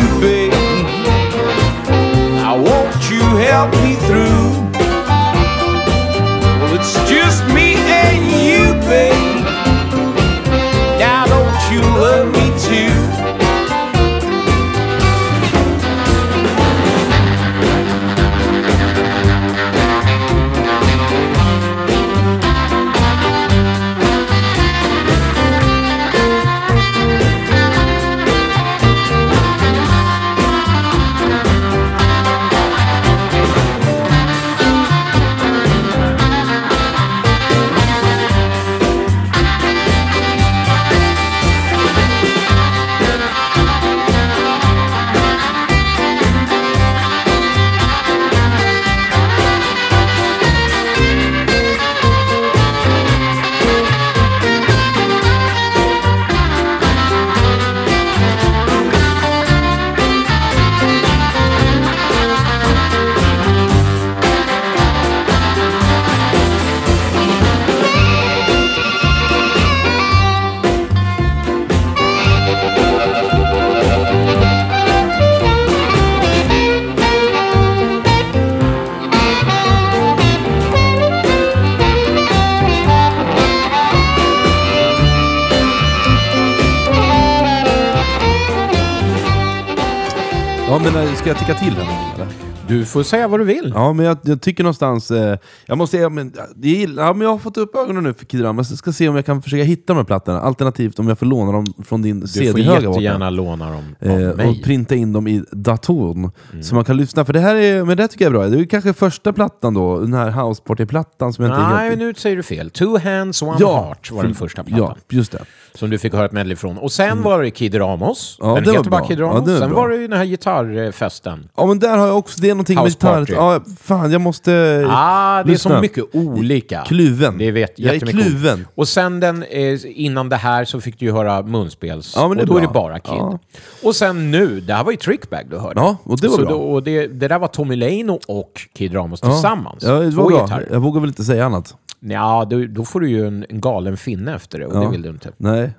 Ja, 90.71 90.79
men 90.79 90.97
eh, 90.97 91.14
ska 91.14 91.29
jag 91.29 91.39
tycka 91.39 91.55
till 91.55 91.73
henne 91.77 92.14
eller? 92.14 92.50
Du 92.71 92.85
får 92.85 93.03
säga 93.03 93.29
vad 93.29 93.41
du 93.41 93.45
vill. 93.45 93.73
Ja, 93.75 93.93
men 93.93 94.07
jag, 94.07 94.18
jag 94.23 94.41
tycker 94.41 94.62
någonstans... 94.64 95.11
Eh, 95.11 95.39
jag 95.66 95.79
måste 95.79 95.97
säga, 95.97 96.09
men, 96.09 96.33
det 96.57 96.83
är, 96.85 96.89
ja, 96.97 97.12
men 97.12 97.21
jag 97.21 97.31
har 97.31 97.39
fått 97.39 97.57
upp 97.57 97.77
ögonen 97.77 98.05
nu 98.05 98.14
för 98.14 98.25
Kid 98.25 98.45
Rama, 98.45 98.64
så 98.64 98.73
jag 98.73 98.79
ska 98.79 98.93
se 98.93 99.09
om 99.09 99.16
jag 99.16 99.27
kan 99.27 99.43
försöka 99.43 99.62
hitta 99.64 99.83
de 99.87 99.97
här 99.97 100.05
plattorna. 100.05 100.41
Alternativt 100.41 100.99
om 100.99 101.09
jag 101.09 101.18
får 101.18 101.27
låna 101.27 101.53
dem 101.53 101.66
från 101.85 102.03
din 102.03 102.21
Du 102.21 102.27
får 102.27 102.29
CD-höga 102.29 102.75
borta. 102.81 102.89
jättegärna 103.01 103.31
låna 103.31 103.71
dem 103.71 103.85
av 104.03 104.09
Eh, 104.09 104.31
och 104.31 104.37
mig. 104.37 104.47
Mm. 104.49 104.62
printa 104.62 104.95
in 104.95 105.12
dem 105.12 105.29
i 105.29 105.45
datorn. 105.53 106.31
Så 106.62 106.75
man 106.75 106.85
kan 106.85 106.97
lyssna, 106.97 107.25
för 107.25 107.33
det 107.33 107.41
här 107.41 107.55
är, 107.55 107.85
men 107.85 107.97
det 107.97 108.03
här 108.03 108.09
tycker 108.09 108.25
jag 108.25 108.35
är 108.35 108.39
bra. 108.39 108.47
Det 108.49 108.61
är 108.61 108.64
kanske 108.64 108.93
första 108.93 109.33
plattan 109.33 109.75
då, 109.75 110.01
den 110.01 110.14
här 110.14 110.31
House 110.31 110.62
Party-plattan 110.66 111.33
som 111.33 111.45
jag 111.45 111.55
inte 111.55 111.62
är 111.64 111.75
Nej, 111.77 111.89
helt... 111.89 111.99
nu 112.01 112.14
säger 112.14 112.37
du 112.37 112.43
fel. 112.43 112.71
Two 112.71 112.99
hands, 113.05 113.43
one 113.43 113.57
Ja, 113.61 113.85
heart 113.85 114.11
var 114.11 114.23
den 114.23 114.35
första 114.35 114.64
plattan. 114.64 114.85
Ja, 114.87 114.97
just 115.16 115.33
det. 115.33 115.39
Som 115.75 115.91
du 115.91 115.99
fick 115.99 116.12
höra 116.14 116.25
ett 116.25 116.33
medley 116.33 116.57
från. 116.57 116.79
Och 116.79 116.93
sen 116.93 117.23
var 117.23 117.43
det 117.43 117.51
Kid 117.51 117.75
Ramos. 117.81 118.37
Ja, 118.41 118.47
den 118.55 118.64
det 118.64 118.71
var 118.71 118.77
heter 118.79 118.91
bara. 118.91 119.07
Kid 119.07 119.18
Ja, 119.21 119.25
Ramos. 119.25 119.45
det 119.47 119.53
var 119.53 119.59
sen 119.61 119.68
bra. 119.71 119.79
var 119.81 119.89
det 119.89 119.97
ju 119.97 120.09
den 120.09 120.18
här 120.18 120.25
gitarrfesten. 120.25 121.49
Ja 121.57 121.66
men 121.66 121.79
där 121.79 121.99
har 121.99 122.07
jag 122.07 122.18
också, 122.18 122.41
det 122.41 122.51
är 122.51 122.55
någonting 122.61 122.79
House 122.79 122.97
med 123.07 123.15
Party. 123.15 123.33
gitarr. 123.33 123.53
Ja, 123.55 123.61
fan 123.83 124.13
jag 124.13 124.21
måste... 124.21 124.85
Ah, 124.91 125.43
det 125.43 125.49
är 125.51 125.53
lyssna. 125.53 125.75
så 125.77 125.81
mycket 125.81 126.05
olika. 126.15 126.85
Kluven. 126.87 127.39
Det 127.39 127.51
vet 127.51 127.79
Jag 127.79 127.91
är 127.91 127.95
jättemycket 127.95 128.23
kluven. 128.27 128.67
Och 128.75 128.89
sen 128.89 129.21
den, 129.21 129.43
eh, 129.43 129.79
innan 129.85 130.29
det 130.29 130.37
här 130.37 130.65
så 130.65 130.81
fick 130.81 130.99
du 130.99 131.07
ju 131.07 131.13
höra 131.13 131.43
munspels. 131.43 132.13
Ja, 132.17 132.29
men 132.29 132.37
det 132.37 132.41
är 132.41 132.45
och 132.45 132.49
då 132.49 132.57
är 132.57 132.61
bra. 132.61 132.69
det 132.69 132.75
bara 132.75 132.99
Kid. 132.99 133.15
Ja. 133.15 133.39
Och 133.85 133.97
sen 133.97 134.31
nu, 134.31 134.61
det 134.61 134.75
här 134.75 134.85
var 134.85 134.91
ju 134.91 134.97
Trickbag 134.97 135.47
du 135.51 135.59
hörde. 135.59 135.81
Ja, 135.81 135.97
och 136.05 136.21
det 136.21 136.29
var 136.29 136.37
så 136.37 136.43
bra. 136.43 136.51
Då, 136.51 136.59
och 136.59 136.83
det, 136.83 137.07
det 137.07 137.29
där 137.29 137.39
var 137.39 137.49
Tommy 137.49 137.77
Lane 137.77 138.19
och 138.29 138.53
Kid 138.75 138.95
Ramos 138.95 139.21
tillsammans. 139.21 139.83
Ja, 139.85 139.93
det 139.93 140.13
Två 140.13 140.23
var 140.23 140.31
bra. 140.31 140.43
gitarrer. 140.43 140.69
Jag 140.73 140.81
vågar 140.81 141.01
väl 141.01 141.11
inte 141.11 141.25
säga 141.25 141.45
annat. 141.45 141.75
Ja, 142.01 142.47
då, 142.51 142.65
då 142.65 142.85
får 142.85 143.01
du 143.01 143.11
ju 143.11 143.27
en, 143.27 143.47
en 143.49 143.61
galen 143.61 143.97
finne 143.97 144.35
efter 144.35 144.59
det 144.59 144.67
och 144.67 144.77
Ja. 144.77 144.81
det 144.81 144.91
vill 144.91 145.03
du 145.03 145.09
inte. 145.09 145.31
Nej. 145.37 145.71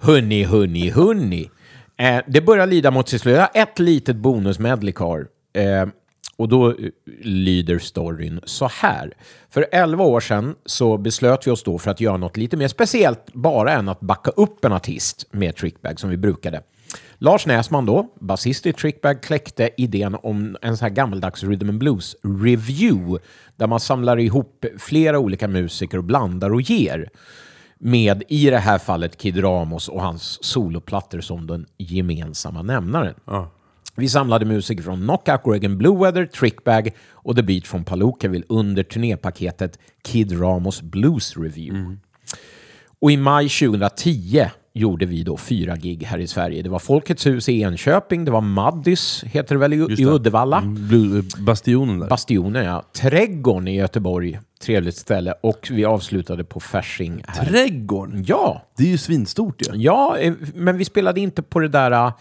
Hunni, 0.00 0.44
hunni, 0.44 0.90
hunni. 0.90 1.50
Eh, 1.98 2.20
det 2.26 2.40
börjar 2.40 2.66
lida 2.66 2.90
mot 2.90 3.08
sitt 3.08 3.20
slut. 3.22 3.34
Jag 3.34 3.40
har 3.40 3.50
ett 3.62 3.78
litet 3.78 4.16
bonusmedley 4.16 4.92
kvar. 4.92 5.26
Eh, 5.54 5.86
och 6.36 6.48
då 6.48 6.70
eh, 6.70 6.74
lyder 7.22 7.78
storyn 7.78 8.40
så 8.44 8.68
här. 8.68 9.12
För 9.48 9.66
11 9.72 10.04
år 10.04 10.20
sedan 10.20 10.54
så 10.66 10.98
beslöt 10.98 11.46
vi 11.46 11.50
oss 11.50 11.62
då 11.62 11.78
för 11.78 11.90
att 11.90 12.00
göra 12.00 12.16
något 12.16 12.36
lite 12.36 12.56
mer 12.56 12.68
speciellt 12.68 13.32
bara 13.32 13.72
än 13.72 13.88
att 13.88 14.00
backa 14.00 14.30
upp 14.30 14.64
en 14.64 14.72
artist 14.72 15.26
med 15.30 15.56
Trickbag 15.56 16.00
som 16.00 16.10
vi 16.10 16.16
brukade. 16.16 16.62
Lars 17.18 17.46
Näsman 17.46 17.86
då, 17.86 18.08
basist 18.20 18.66
i 18.66 18.72
Trickbag, 18.72 19.22
kläckte 19.22 19.70
idén 19.76 20.16
om 20.22 20.56
en 20.62 20.76
sån 20.76 20.84
här 20.84 20.94
gammaldags 20.94 21.42
rhythm 21.42 21.68
and 21.68 21.78
blues 21.78 22.16
review 22.22 23.24
där 23.56 23.66
man 23.66 23.80
samlar 23.80 24.18
ihop 24.18 24.64
flera 24.78 25.18
olika 25.18 25.48
musiker 25.48 25.98
och 25.98 26.04
blandar 26.04 26.52
och 26.52 26.60
ger 26.60 27.10
med 27.78 28.22
i 28.28 28.50
det 28.50 28.58
här 28.58 28.78
fallet 28.78 29.18
Kid 29.18 29.44
Ramos 29.44 29.88
och 29.88 30.02
hans 30.02 30.44
soloplattor 30.44 31.20
som 31.20 31.46
den 31.46 31.66
gemensamma 31.78 32.62
nämnaren. 32.62 33.14
Vi 33.96 34.08
samlade 34.08 34.44
musiker 34.44 34.82
från 34.82 35.00
Knockout 35.00 35.40
Reagan 35.44 35.78
Blue 35.78 35.98
Weather, 35.98 36.26
Trickbag 36.26 36.90
och 37.12 37.36
The 37.36 37.42
Beat 37.42 37.66
från 37.66 37.84
Palookaville 37.84 38.44
under 38.48 38.82
turnépaketet 38.82 39.78
Kid 40.02 40.40
Ramos 40.40 40.82
Blues 40.82 41.36
Review. 41.36 41.96
Och 43.00 43.10
i 43.12 43.16
maj 43.16 43.48
2010 43.48 44.46
gjorde 44.72 45.06
vi 45.06 45.22
då 45.22 45.36
fyra 45.36 45.76
gig 45.76 46.02
här 46.04 46.18
i 46.18 46.26
Sverige. 46.26 46.62
Det 46.62 46.68
var 46.68 46.78
Folkets 46.78 47.26
hus 47.26 47.48
i 47.48 47.60
Enköping, 47.62 48.24
det 48.24 48.30
var 48.30 48.40
Maddys, 48.40 49.24
heter 49.24 49.54
det 49.54 49.58
väl, 49.58 49.72
i, 49.72 49.76
i 49.76 50.06
Uddevalla. 50.06 50.62
Bastionen 51.38 51.98
där. 51.98 52.08
Bastionen, 52.08 52.64
ja. 52.64 52.84
Trädgården 52.92 53.68
i 53.68 53.76
Göteborg, 53.76 54.38
trevligt 54.62 54.96
ställe. 54.96 55.34
Och 55.40 55.68
vi 55.70 55.84
avslutade 55.84 56.44
på 56.44 56.60
Fasching 56.60 57.24
här. 57.26 57.44
Trädgården? 57.44 58.24
Ja, 58.28 58.62
Det 58.76 58.82
är 58.82 58.88
ju 58.88 58.98
svinstort 58.98 59.62
ju. 59.62 59.76
ja, 59.76 60.18
eh, 60.18 60.32
men 60.54 60.76
vi 60.78 60.84
spelade 60.84 61.20
inte 61.20 61.42
på 61.42 61.60
det 61.60 61.68
där 61.68 62.06
uh, 62.06 62.12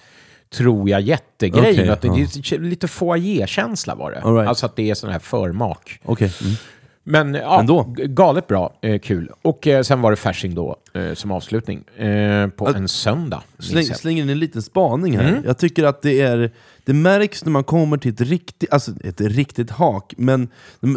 tror 0.54 0.90
jag 0.90 1.02
jättegrejen. 1.02 1.80
Okej, 1.80 1.90
att 1.90 2.02
det, 2.02 2.52
ja. 2.52 2.58
lite 2.58 2.88
foyer-känsla 2.88 3.96
var 3.96 4.12
det. 4.12 4.18
Right. 4.20 4.48
Alltså 4.48 4.66
att 4.66 4.76
det 4.76 4.90
är 4.90 4.96
sån 4.96 5.10
här 5.10 5.20
förmak. 5.20 6.00
Okej. 6.06 6.32
Mm. 6.42 6.56
Men 7.04 7.34
ja, 7.34 7.60
Ändå. 7.60 7.84
galet 7.98 8.48
bra, 8.48 8.74
eh, 8.82 9.00
kul. 9.00 9.32
Och 9.42 9.68
eh, 9.68 9.82
sen 9.82 10.02
var 10.02 10.12
det 10.12 10.18
Fasching 10.18 10.56
då 10.56 10.76
eh, 10.94 11.14
som 11.14 11.32
avslutning 11.32 11.84
eh, 11.98 12.48
på 12.48 12.68
en 12.68 12.88
söndag. 12.88 13.44
Släng, 13.60 13.86
slänger 13.86 14.24
in 14.24 14.30
en 14.30 14.40
liten 14.40 14.62
spaning 14.62 15.18
här. 15.18 15.30
Mm. 15.30 15.44
Jag 15.46 15.58
tycker 15.58 15.84
att 15.84 16.02
det 16.02 16.22
är 16.22 16.52
det 16.86 16.94
märks 16.94 17.46
när 17.46 17.52
man 17.52 17.64
kommer 17.64 17.98
till 17.98 18.14
ett 18.14 18.22
riktigt, 18.22 18.74
alltså 18.74 18.92
ett 19.04 19.22
riktigt 19.22 19.70
hak, 19.72 20.14
men 20.18 20.50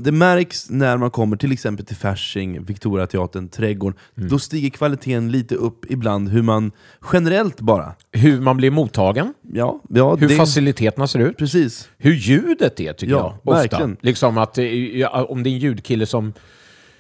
det, 0.03 0.13
märks 0.13 0.71
när 0.71 0.97
man 0.97 1.11
kommer 1.11 1.37
till 1.37 1.53
exempel 1.53 1.87
till 1.87 1.97
Fasching, 1.97 2.65
Victoriateatern, 2.65 3.49
Trädgården. 3.49 3.99
Mm. 4.17 4.29
Då 4.29 4.39
stiger 4.39 4.71
kvaliteten 4.71 5.33
lite 5.33 5.55
upp 5.55 5.91
ibland, 5.91 6.29
hur 6.29 6.43
man 6.43 6.73
generellt 7.13 7.61
bara... 7.61 7.95
Hur 8.13 8.41
man 8.41 8.57
blir 8.57 8.71
mottagen, 8.71 9.35
Ja, 9.53 9.81
ja 9.89 10.15
hur 10.17 10.29
det, 10.29 10.35
faciliteterna 10.37 11.07
ser 11.07 11.19
ut. 11.19 11.37
Precis. 11.39 11.89
hur 11.99 12.13
ljudet 12.15 12.81
är 12.81 12.93
tycker 12.93 13.13
Ja, 13.13 13.19
jag. 13.45 13.53
Ofta. 13.55 13.63
verkligen. 13.63 13.97
Liksom 14.01 14.39
att 14.39 14.59
eh, 14.59 14.65
om 15.29 15.43
det 15.43 15.51
är 15.51 15.53
en 15.53 15.59
ljudkille 15.59 16.07
som, 16.07 16.33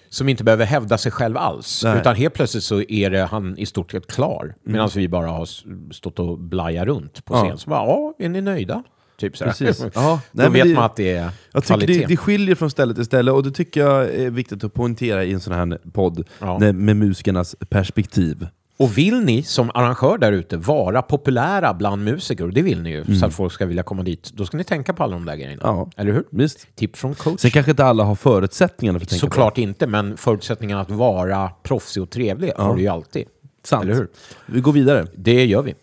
som 0.08 0.28
inte 0.28 0.44
behöver 0.44 0.64
hävda 0.64 0.98
sig 0.98 1.12
själv 1.12 1.36
alls. 1.36 1.84
Nej. 1.84 1.98
Utan 2.00 2.16
helt 2.16 2.34
plötsligt 2.34 2.64
så 2.64 2.80
är 2.88 3.10
det 3.10 3.24
han 3.24 3.58
i 3.58 3.66
stort 3.66 3.90
sett 3.92 4.06
klar. 4.06 4.54
Medan 4.64 4.90
vi 4.94 5.08
bara 5.08 5.26
har 5.26 5.48
stått 5.92 6.18
och 6.18 6.38
blajat 6.38 6.86
runt 6.86 7.24
på 7.24 7.34
Ja. 7.34 7.44
scen. 7.44 7.58
Så 7.58 7.70
bara, 7.70 7.86
ja, 7.86 8.14
är 8.18 8.28
ni 8.28 8.40
nöjda? 8.40 8.82
Typ 9.18 9.36
sådär. 9.36 9.50
Precis. 9.50 9.80
Ja, 9.94 10.20
Då 10.32 10.42
nej, 10.42 10.46
men 10.46 10.52
vet 10.52 10.64
det- 10.64 10.74
man 10.74 10.84
att 10.84 10.96
det 10.96 11.10
är 11.16 11.30
Jag 11.52 11.62
tycker 11.62 11.66
kvalitet. 11.78 11.98
det, 12.00 12.06
det 12.06 12.16
skiljer 12.16 12.54
från 12.54 12.70
ställe 12.70 12.94
till 12.94 13.04
ställe, 13.04 13.30
och 13.32 13.42
det 13.42 13.50
tycker 13.50 13.80
jag 13.80 14.04
är 14.14 14.30
viktigt 14.30 14.64
att 14.64 14.74
poängtera 14.74 15.24
i 15.24 15.32
en 15.32 15.40
sån 15.40 15.52
här 15.54 15.78
podd, 15.92 16.28
Ja. 16.40 16.58
med 16.58 16.96
musikernas 16.96 17.56
perspektiv. 17.68 18.46
Och 18.78 18.98
vill 18.98 19.20
ni 19.20 19.42
som 19.42 19.70
arrangör 19.74 20.18
där 20.18 20.32
ute 20.32 20.56
vara 20.56 21.02
populära 21.02 21.74
bland 21.74 22.04
musiker, 22.04 22.44
och 22.44 22.52
det 22.52 22.62
vill 22.62 22.82
ni 22.82 22.90
ju, 22.90 23.00
Mm. 23.02 23.14
så 23.18 23.26
att 23.26 23.34
folk 23.34 23.52
ska 23.52 23.66
vilja 23.66 23.82
komma 23.82 24.02
dit, 24.02 24.30
då 24.34 24.46
ska 24.46 24.56
ni 24.56 24.64
tänka 24.64 24.92
på 24.92 25.02
alla 25.02 25.12
de 25.12 25.24
där 25.24 25.36
grejerna. 25.36 25.62
Ja. 25.64 25.90
Eller 25.96 26.12
hur? 26.12 26.24
Visst. 26.30 26.76
Tips 26.76 27.00
från 27.00 27.14
coach. 27.14 27.40
Sen 27.40 27.50
kanske 27.50 27.70
inte 27.70 27.84
alla 27.84 28.04
har 28.04 28.14
förutsättningarna 28.14 28.98
för 28.98 29.04
att 29.04 29.10
tänka 29.10 29.26
på 29.26 29.30
Såklart 29.32 29.58
inte, 29.58 29.86
men 29.86 30.16
förutsättningen 30.16 30.78
att 30.78 30.90
vara 30.90 31.48
proffsig 31.62 32.02
och 32.02 32.10
trevlig 32.10 32.52
har 32.56 32.74
du 32.74 32.82
ju 32.82 32.88
alltid. 32.88 33.26
Sant. 33.64 33.84
Eller 33.84 33.94
hur? 33.94 34.08
Vi 34.46 34.60
går 34.60 34.72
vidare. 34.72 35.06
Det 35.16 35.44
gör 35.44 35.62
vi. 35.62 35.74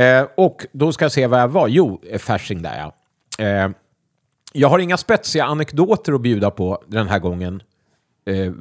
Eh, 0.00 0.26
och 0.36 0.66
då 0.72 0.92
ska 0.92 1.04
jag 1.04 1.12
se 1.12 1.26
vad 1.26 1.40
jag 1.40 1.48
var. 1.48 1.68
Jo, 1.68 2.00
eh, 2.10 2.18
Fasching 2.18 2.62
där 2.62 2.78
ja. 2.78 2.94
Eh, 3.44 3.70
jag 4.52 4.68
har 4.68 4.78
inga 4.78 4.96
spetsiga 4.96 5.44
anekdoter 5.44 6.12
att 6.12 6.20
bjuda 6.20 6.50
på 6.50 6.82
den 6.86 7.08
här 7.08 7.18
gången. 7.18 7.62
Eh, 8.26 8.52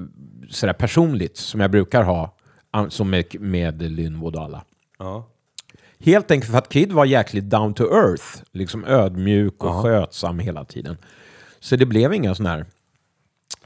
sådär 0.49 0.73
personligt, 0.73 1.37
som 1.37 1.59
jag 1.59 1.71
brukar 1.71 2.03
ha. 2.03 2.35
Som 2.89 3.09
med, 3.09 3.25
med 3.41 3.81
Lynwood 3.81 4.35
och 4.35 4.41
alla. 4.43 4.63
Helt 5.99 6.31
enkelt 6.31 6.51
för 6.51 6.57
att 6.57 6.69
Kid 6.69 6.91
var 6.91 7.05
jäkligt 7.05 7.43
down 7.49 7.73
to 7.73 7.83
earth. 7.83 8.23
Liksom 8.51 8.85
ödmjuk 8.85 9.63
och 9.63 9.83
skötsam 9.83 10.39
hela 10.39 10.65
tiden. 10.65 10.97
Så 11.59 11.75
det 11.75 11.85
blev 11.85 12.13
inga 12.13 12.35
sådana 12.35 12.55
här 12.55 12.65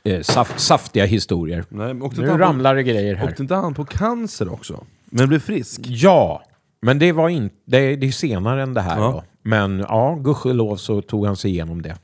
eh, 0.04 0.20
saf- 0.20 0.58
saftiga 0.58 1.06
historier. 1.06 1.66
Nej, 1.70 1.94
nu 1.94 2.28
ramlar 2.28 2.76
det 2.76 2.84
grejer 2.84 3.16
här. 3.16 3.28
Åkte 3.30 3.42
inte 3.42 3.56
han 3.56 3.74
på 3.74 3.86
cancer 3.86 4.54
också? 4.54 4.86
Men 5.06 5.28
blev 5.30 5.40
frisk? 5.40 5.82
Ja, 5.84 6.44
men 6.82 7.00
det 7.00 7.12
var 7.12 7.30
inte, 7.30 7.56
det, 7.66 7.78
är- 7.78 7.98
det 7.98 8.08
är 8.08 8.12
senare 8.12 8.64
än 8.64 8.74
det 8.74 8.82
här. 8.82 8.98
Ja. 9.02 9.12
Då. 9.12 9.24
Men 9.42 9.80
ja, 9.80 10.16
gudskelov 10.22 10.76
så 10.76 11.02
tog 11.02 11.26
han 11.26 11.36
sig 11.36 11.52
igenom 11.52 11.82
det. 11.82 11.98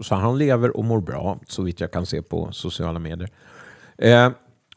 Så 0.00 0.14
han 0.14 0.38
lever 0.38 0.76
och 0.76 0.84
mår 0.84 1.00
bra, 1.00 1.38
så 1.48 1.62
vitt 1.62 1.80
jag 1.80 1.90
kan 1.92 2.06
se 2.06 2.22
på 2.22 2.52
sociala 2.52 2.98
medier. 2.98 3.28
Eh, 3.98 4.30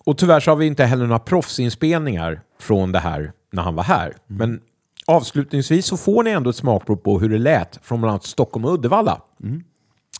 och 0.05 0.17
tyvärr 0.17 0.39
så 0.39 0.51
har 0.51 0.55
vi 0.55 0.65
inte 0.65 0.85
heller 0.85 1.05
några 1.05 1.19
proffsinspelningar 1.19 2.41
från 2.59 2.91
det 2.91 2.99
här 2.99 3.31
när 3.51 3.63
han 3.63 3.75
var 3.75 3.83
här. 3.83 4.13
Men 4.27 4.61
avslutningsvis 5.05 5.85
så 5.85 5.97
får 5.97 6.23
ni 6.23 6.31
ändå 6.31 6.49
ett 6.49 6.55
smakprov 6.55 6.95
på 6.95 7.19
hur 7.19 7.29
det 7.29 7.37
lät 7.37 7.79
från 7.83 8.01
bland 8.01 8.11
annat 8.11 8.23
Stockholm 8.23 8.65
och 8.65 8.73
Uddevalla. 8.73 9.21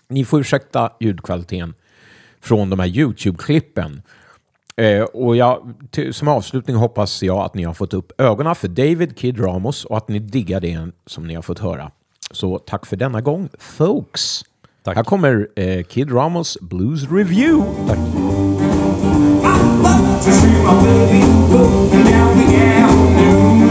Ni 0.07 0.25
får 0.25 0.39
ursäkta 0.39 0.91
ljudkvaliteten 0.99 1.73
från 2.41 2.69
de 2.69 2.79
här 2.79 2.87
YouTube-klippen. 2.87 4.01
Eh, 4.75 5.03
och 5.03 5.35
jag, 5.35 5.73
till, 5.91 6.13
som 6.13 6.27
avslutning 6.27 6.75
hoppas 6.75 7.23
jag 7.23 7.37
att 7.37 7.53
ni 7.53 7.63
har 7.63 7.73
fått 7.73 7.93
upp 7.93 8.21
ögonen 8.21 8.55
för 8.55 8.67
David 8.67 9.17
Kid 9.17 9.39
Ramos 9.39 9.85
och 9.85 9.97
att 9.97 10.07
ni 10.07 10.19
diggar 10.19 10.59
det 10.59 10.89
som 11.05 11.27
ni 11.27 11.35
har 11.35 11.41
fått 11.41 11.59
höra. 11.59 11.91
Så 12.31 12.59
tack 12.59 12.85
för 12.85 12.95
denna 12.95 13.21
gång, 13.21 13.49
folks. 13.59 14.41
Här 14.85 15.03
kommer 15.03 15.47
eh, 15.55 15.83
Kid 15.83 16.11
Ramos 16.11 16.57
Blues 16.61 17.11
Review. 17.11 17.65
Tack. 17.87 18.44
to 20.23 20.31
see 20.31 20.47
my 20.63 20.73
baby 20.83 21.25
looking 21.51 22.03
down 22.05 22.37
the 22.37 22.55
avenue. 22.55 23.69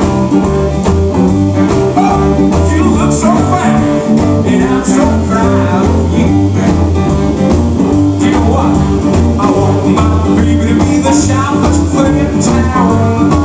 Oh, 1.96 2.74
You 2.76 2.84
look 2.96 3.12
so 3.12 3.30
fine, 3.50 4.46
and 4.46 4.64
I'm 4.64 4.84
so 4.84 5.04
proud 5.28 5.86
of 5.86 6.18
you. 6.18 6.28
You 8.24 8.30
know 8.32 8.50
what? 8.50 8.74
I 9.40 9.50
want 9.50 9.96
my 9.96 10.36
baby 10.36 10.66
to 10.68 10.74
be 10.84 10.98
the 11.02 11.12
sharpest 11.12 11.92
player 11.92 12.28
in 12.28 12.40
town. 12.40 13.43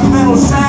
Time 0.00 0.52
I 0.52 0.67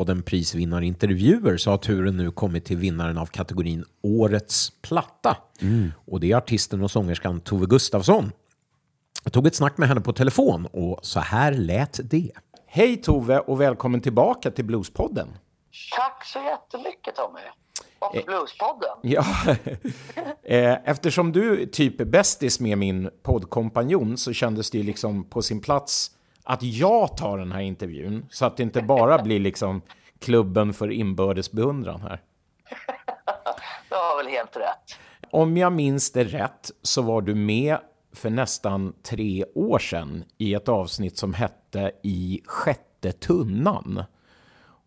Bluespodden 0.00 0.22
prisvinnarintervjuer 0.22 1.56
så 1.56 1.70
har 1.70 1.78
turen 1.78 2.16
nu 2.16 2.30
kommit 2.30 2.64
till 2.64 2.76
vinnaren 2.76 3.18
av 3.18 3.26
kategorin 3.26 3.84
Årets 4.02 4.70
platta. 4.82 5.36
Och 6.06 6.20
det 6.20 6.32
är 6.32 6.36
artisten 6.36 6.82
och 6.82 6.90
sångerskan 6.90 7.40
Tove 7.40 7.66
Gustafsson. 7.66 8.32
Jag 9.24 9.32
tog 9.32 9.46
ett 9.46 9.54
snack 9.54 9.78
med 9.78 9.88
henne 9.88 10.00
på 10.00 10.12
telefon 10.12 10.66
och 10.66 10.98
så 11.02 11.20
här 11.20 11.52
lät 11.52 12.00
det. 12.10 12.30
Hej 12.66 12.96
Tove 12.96 13.38
och 13.38 13.60
välkommen 13.60 14.00
tillbaka 14.00 14.50
till 14.50 14.64
Bluespodden. 14.64 15.28
Tack 15.96 16.24
så 16.24 16.38
jättemycket 16.38 17.14
Tommy. 17.16 17.40
Och 17.98 18.24
Bluespodden. 18.26 18.96
Ja, 19.02 19.24
eh, 20.42 20.78
eftersom 20.84 21.32
du 21.32 21.66
typ 21.66 22.00
är 22.00 22.04
bästis 22.04 22.60
med 22.60 22.78
min 22.78 23.10
poddkompanjon 23.22 24.16
så 24.16 24.32
kändes 24.32 24.70
det 24.70 24.78
ju 24.78 24.84
liksom 24.84 25.24
på 25.24 25.42
sin 25.42 25.60
plats 25.60 26.10
att 26.44 26.62
jag 26.62 27.16
tar 27.16 27.38
den 27.38 27.52
här 27.52 27.60
intervjun 27.60 28.26
så 28.30 28.46
att 28.46 28.56
det 28.56 28.62
inte 28.62 28.82
bara 28.82 29.22
blir 29.22 29.40
liksom 29.40 29.82
klubben 30.18 30.72
för 30.72 30.90
inbördes 30.90 31.52
beundran 31.52 32.00
här. 32.00 32.22
Du 33.88 33.96
har 33.96 34.16
väl 34.16 34.32
helt 34.32 34.56
rätt. 34.56 34.98
Om 35.30 35.56
jag 35.56 35.72
minns 35.72 36.12
det 36.12 36.24
rätt 36.24 36.70
så 36.82 37.02
var 37.02 37.22
du 37.22 37.34
med 37.34 37.78
för 38.12 38.30
nästan 38.30 38.94
tre 39.02 39.44
år 39.54 39.78
sedan 39.78 40.24
i 40.38 40.54
ett 40.54 40.68
avsnitt 40.68 41.18
som 41.18 41.34
hette 41.34 41.92
I 42.02 42.40
sjätte 42.46 43.12
tunnan. 43.12 44.04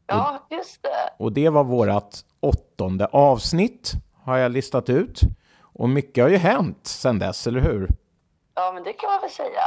Ja, 0.07 0.47
just 0.49 0.83
det. 0.83 1.13
Och 1.19 1.31
det 1.31 1.49
var 1.49 1.63
vårt 1.63 2.15
åttonde 2.39 3.05
avsnitt, 3.05 3.93
har 4.23 4.37
jag 4.37 4.51
listat 4.51 4.89
ut. 4.89 5.19
Och 5.59 5.89
mycket 5.89 6.23
har 6.23 6.29
ju 6.29 6.37
hänt 6.37 6.87
sedan 6.87 7.19
dess, 7.19 7.47
eller 7.47 7.61
hur? 7.61 7.89
Ja, 8.55 8.71
men 8.73 8.83
det 8.83 8.93
kan 8.93 9.11
man 9.11 9.21
väl 9.21 9.29
säga. 9.29 9.61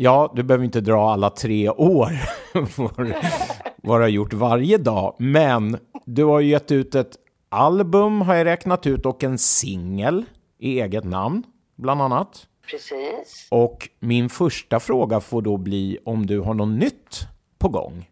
Ja, 0.00 0.32
du 0.34 0.42
behöver 0.42 0.64
inte 0.64 0.80
dra 0.80 1.10
alla 1.10 1.30
tre 1.30 1.70
år 1.70 2.10
vad 3.82 4.00
du 4.00 4.02
har 4.02 4.08
gjort 4.08 4.32
varje 4.32 4.78
dag. 4.78 5.16
Men 5.18 5.78
du 6.04 6.24
har 6.24 6.40
ju 6.40 6.50
gett 6.50 6.72
ut 6.72 6.94
ett 6.94 7.16
album, 7.48 8.20
har 8.20 8.34
jag 8.34 8.44
räknat 8.44 8.86
ut, 8.86 9.06
och 9.06 9.24
en 9.24 9.38
singel 9.38 10.24
i 10.58 10.80
eget 10.80 11.04
namn, 11.04 11.42
bland 11.76 12.02
annat. 12.02 12.46
Precis. 12.70 13.48
Och 13.50 13.88
min 14.00 14.28
första 14.28 14.80
fråga 14.80 15.20
får 15.20 15.42
då 15.42 15.56
bli 15.56 15.98
om 16.04 16.26
du 16.26 16.40
har 16.40 16.54
något 16.54 16.78
nytt 16.78 17.18
på 17.58 17.68
gång. 17.68 18.10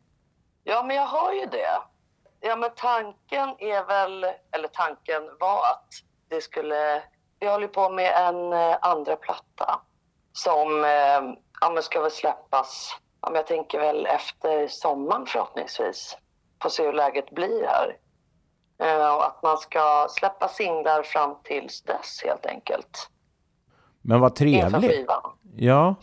Ja, 0.64 0.84
men 0.87 0.97
jag 0.97 1.07
har 1.07 1.32
ju 1.32 1.47
det. 1.47 1.78
Ja, 2.41 2.57
men 2.57 2.70
tanken 2.76 3.49
är 3.59 3.87
väl, 3.87 4.24
eller 4.57 4.68
tanken 4.68 5.22
var 5.41 5.59
att 5.59 5.89
det 6.30 6.41
skulle... 6.41 7.03
Vi 7.41 7.47
håller 7.47 7.68
på 7.68 7.91
med 7.91 8.12
en 8.28 8.53
eh, 8.53 8.76
andra 8.82 9.16
platta 9.16 9.80
som 10.32 10.84
eh, 10.84 11.37
ja, 11.61 11.71
men 11.71 11.83
ska 11.83 12.01
väl 12.01 12.11
släppas, 12.11 12.97
ja, 13.23 13.29
men 13.31 13.37
jag 13.37 13.47
tänker 13.47 13.79
väl 13.79 14.07
efter 14.07 14.69
sommaren 14.69 15.27
förhoppningsvis. 15.27 16.17
Får 16.63 16.71
se 16.71 16.83
hur 16.83 16.93
läget 16.93 17.31
blir 17.31 17.67
här. 17.67 17.97
Eh, 18.83 19.15
och 19.15 19.27
att 19.27 19.43
man 19.43 19.59
ska 19.59 20.07
släppa 20.11 20.49
singlar 20.49 21.03
fram 21.03 21.35
tills 21.45 21.83
dess 21.83 22.23
helt 22.25 22.47
enkelt. 22.47 23.11
Men 24.03 24.21
vad 24.21 24.35
trevligt. 24.35 25.09
Ja. 25.57 25.95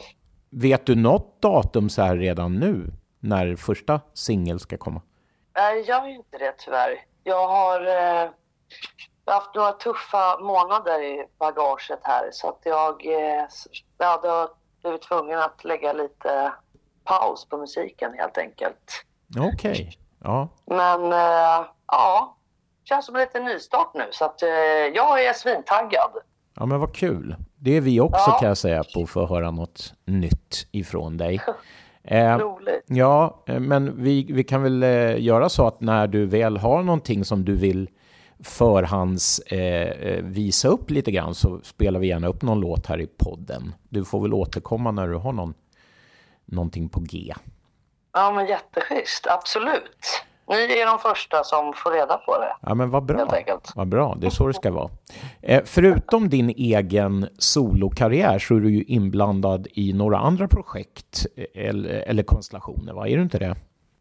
Vet 0.50 0.86
du 0.86 0.96
något 0.96 1.42
datum 1.42 1.90
så 1.90 2.02
här 2.02 2.18
redan 2.18 2.60
nu 2.60 2.92
när 3.20 3.56
första 3.56 4.02
singel 4.14 4.60
ska 4.60 4.78
komma? 4.78 5.02
Nej, 5.56 5.84
jag 5.88 5.88
gör 5.88 6.16
inte 6.16 6.38
det 6.38 6.54
tyvärr. 6.58 7.06
Jag 7.24 7.48
har 7.48 7.86
eh, 7.86 8.30
har 9.26 9.34
haft 9.34 9.56
några 9.56 9.72
tuffa 9.72 10.40
månader 10.40 11.02
i 11.02 11.28
bagaget 11.40 12.00
här 12.02 12.30
så 12.32 12.50
att 12.50 12.62
jag, 12.64 13.06
eh, 13.06 13.46
jag 13.98 14.08
hade 14.08 14.48
blivit 14.84 15.02
tvungen 15.02 15.40
att 15.40 15.64
lägga 15.64 15.94
lite 15.94 16.54
paus 17.04 17.46
på 17.50 17.58
musiken 17.58 18.14
helt 18.18 18.38
enkelt. 18.38 19.06
Okej. 19.54 19.98
Ja. 20.24 20.48
Men 20.66 21.04
eh, 21.14 21.66
ja, 21.88 22.38
känns 22.84 23.06
som 23.06 23.16
en 23.16 23.22
liten 23.22 23.44
nystart 23.46 23.94
nu 23.94 24.04
så 24.12 24.26
att 24.26 24.42
eh, 24.44 24.50
jag 24.96 25.26
är 25.26 25.34
svintaggad. 25.34 26.12
ja, 26.56 26.66
men 26.66 26.80
vad 26.80 26.96
kul. 26.96 27.36
Det 27.56 27.78
är 27.78 27.82
vi 27.82 28.00
också 28.00 28.24
Ja. 28.28 28.38
kan 28.40 28.48
jag 28.48 28.58
säga 28.58 28.84
på 28.94 29.02
att 29.02 29.10
få 29.10 29.26
höra 29.28 29.52
något 29.52 29.94
nytt 30.06 30.68
ifrån 30.72 31.18
dig. 31.18 31.42
Eh, 32.06 32.38
Roligt. 32.38 32.84
ja, 32.88 33.44
eh, 33.48 33.60
men 33.60 34.04
vi, 34.04 34.28
vi 34.34 34.44
kan 34.44 34.64
väl 34.64 34.84
eh, 34.84 35.22
göra 35.24 35.50
så 35.50 35.68
att 35.68 35.82
när 35.82 36.08
du 36.08 36.26
väl 36.26 36.58
har 36.58 36.84
någonting 36.84 37.26
som 37.26 37.46
du 37.46 37.56
vill 37.56 37.90
förhands 38.44 39.40
eh, 39.40 39.90
eh, 39.90 40.24
visa 40.24 40.68
upp 40.68 40.90
lite 40.90 41.12
grann 41.12 41.36
så 41.36 41.60
spelar 41.64 42.00
vi 42.00 42.08
gärna 42.08 42.28
upp 42.28 42.42
någon 42.42 42.60
låt 42.60 42.88
här 42.88 43.02
i 43.02 43.08
podden. 43.08 43.76
Du 43.90 44.06
får 44.06 44.22
väl 44.22 44.34
återkomma 44.34 44.92
när 44.92 45.08
du 45.08 45.16
har 45.16 45.34
någon, 45.34 45.54
någonting 46.46 46.90
på 46.90 47.00
G. 47.00 47.34
Ja, 48.14 48.32
men 48.32 48.48
jätteschysst. 48.48 49.28
Absolut. 49.28 50.24
Ni 50.48 50.56
är 50.56 50.86
de 50.86 51.00
första 51.00 51.44
som 51.44 51.74
får 51.74 51.92
reda 51.92 52.18
på 52.18 52.40
det. 52.40 52.56
Ja, 52.62 52.76
men 52.76 52.90
vad 52.90 53.06
bra. 53.06 53.28
Vad 53.76 53.88
bra, 53.88 54.18
det 54.20 54.28
är 54.28 54.32
så 54.32 54.48
det 54.48 54.54
ska 54.54 54.72
vara. 54.72 54.90
Eh, 55.42 55.62
förutom 55.66 56.30
din 56.30 56.50
egen 56.50 57.30
solokarriär 57.38 58.40
så 58.40 58.56
är 58.56 58.60
du 58.60 58.72
ju 58.72 58.84
inblandad 58.84 59.68
i 59.72 59.94
några 59.94 60.18
andra 60.18 60.48
projekt 60.48 61.26
eh, 61.36 61.68
eller, 61.68 61.90
eller 61.90 62.24
konstellationer, 62.24 62.94
va? 62.94 63.08
Är 63.08 63.18
du 63.18 63.24
inte 63.24 63.40
det? 63.40 63.56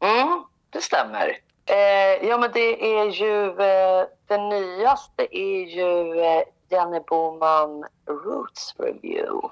Mm, 0.04 0.42
det 0.70 0.80
stämmer. 0.80 1.32
Eh, 1.66 2.28
ja, 2.28 2.38
men 2.38 2.50
det 2.52 2.98
är 2.98 3.10
ju... 3.10 3.46
Eh, 3.48 4.06
det 4.26 4.38
nyaste 4.38 5.38
är 5.38 5.64
ju 5.64 6.20
eh, 6.20 6.42
Jenny 6.70 7.00
Boman 7.08 7.84
Roots 8.24 8.74
Review 8.78 9.48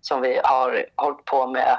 som 0.00 0.20
vi 0.20 0.40
har 0.44 0.86
hållit 0.96 1.24
på 1.24 1.46
med 1.46 1.78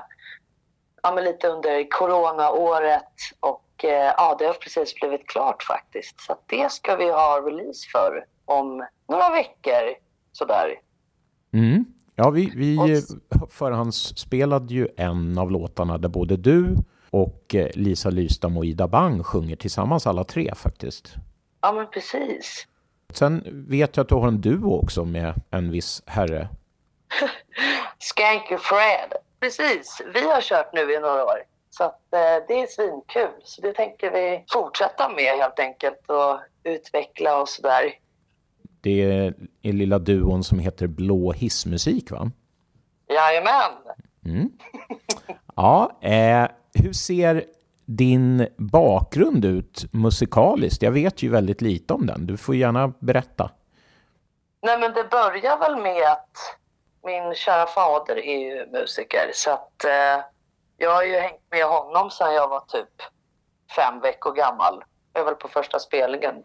ja, 1.03 1.11
men 1.15 1.23
lite 1.23 1.47
under 1.47 1.89
coronaåret 1.89 3.13
och 3.39 3.85
eh, 3.85 4.13
ja, 4.17 4.35
det 4.39 4.45
har 4.45 4.53
precis 4.53 4.95
blivit 4.95 5.27
klart 5.27 5.63
faktiskt. 5.63 6.21
Så 6.21 6.35
det 6.45 6.71
ska 6.71 6.95
vi 6.95 7.11
ha 7.11 7.41
release 7.45 7.89
för 7.91 8.25
om 8.45 8.85
några 9.09 9.29
veckor 9.29 9.95
sådär. 10.31 10.75
Mm. 11.53 11.85
Ja, 12.15 12.29
vi, 12.29 12.51
vi 12.55 12.75
eh, 12.75 12.99
förhandsspelade 13.49 14.73
ju 14.73 14.87
en 14.97 15.37
av 15.37 15.51
låtarna 15.51 15.97
där 15.97 16.09
både 16.09 16.37
du 16.37 16.75
och 17.15 17.55
eh, 17.55 17.67
Lisa 17.73 18.09
Lystam 18.09 18.57
och 18.57 18.65
Ida 18.65 18.87
Bang 18.87 19.25
sjunger 19.25 19.55
tillsammans 19.55 20.07
alla 20.07 20.23
tre 20.23 20.55
faktiskt. 20.55 21.13
Ja, 21.61 21.73
men 21.73 21.87
precis. 21.91 22.67
Sen 23.13 23.43
vet 23.69 23.97
jag 23.97 24.03
att 24.03 24.09
du 24.09 24.15
har 24.15 24.27
en 24.27 24.41
duo 24.41 24.81
också 24.81 25.05
med 25.05 25.33
en 25.51 25.71
viss 25.71 26.03
herre. 26.05 26.47
Skanky 27.99 28.57
Fred. 28.57 29.13
Precis. 29.39 30.01
Vi 30.13 30.21
har 30.21 30.41
kört 30.41 30.73
nu 30.73 30.93
i 30.93 30.99
några 30.99 31.25
år. 31.25 31.39
Så 31.69 31.83
att, 31.83 32.13
eh, 32.13 32.47
det 32.47 32.61
är 32.61 32.67
svinkul. 32.67 33.41
Så 33.43 33.61
det 33.61 33.73
tänker 33.73 34.11
vi 34.11 34.43
fortsätta 34.53 35.09
med 35.09 35.37
helt 35.39 35.59
enkelt 35.59 36.09
och 36.09 36.39
utveckla 36.63 37.41
och 37.41 37.49
sådär. 37.49 37.93
Det 38.81 39.01
är 39.61 39.73
lilla 39.73 39.99
duon 39.99 40.43
som 40.43 40.59
heter 40.59 40.87
Blå 40.87 41.31
hissmusik, 41.31 42.11
va? 42.11 42.31
Jajamän. 43.07 43.71
Mm. 44.25 44.49
Ja, 45.55 45.91
eh, 46.01 46.47
hur 46.73 46.93
ser 46.93 47.43
din 47.85 48.47
bakgrund 48.57 49.45
ut 49.45 49.85
musikaliskt? 49.93 50.81
Jag 50.81 50.91
vet 50.91 51.23
ju 51.23 51.29
väldigt 51.29 51.61
lite 51.61 51.93
om 51.93 52.05
den. 52.05 52.25
Du 52.25 52.37
får 52.37 52.55
gärna 52.55 52.87
berätta. 52.87 53.51
Nej, 54.61 54.79
men 54.79 54.93
det 54.93 55.09
börjar 55.11 55.57
väl 55.57 55.81
med 55.81 56.11
att 56.11 56.37
min 57.03 57.35
kära 57.35 57.65
fader 57.65 58.17
är 58.17 58.39
ju 58.39 58.71
musiker. 58.71 59.31
Så 59.33 59.51
att 59.51 59.85
eh, 59.85 60.23
jag 60.77 60.91
har 60.91 61.03
ju 61.03 61.15
hängt 61.15 61.41
med 61.51 61.65
honom 61.65 62.09
sedan 62.09 62.33
jag 62.33 62.47
var 62.47 62.59
typ 62.59 62.89
fem 63.75 63.99
veckor 63.99 64.33
gammal. 64.33 64.83
Jag 65.13 65.25
var 65.25 65.33
på 65.33 65.47
första 65.47 65.79
spelningen. 65.79 66.35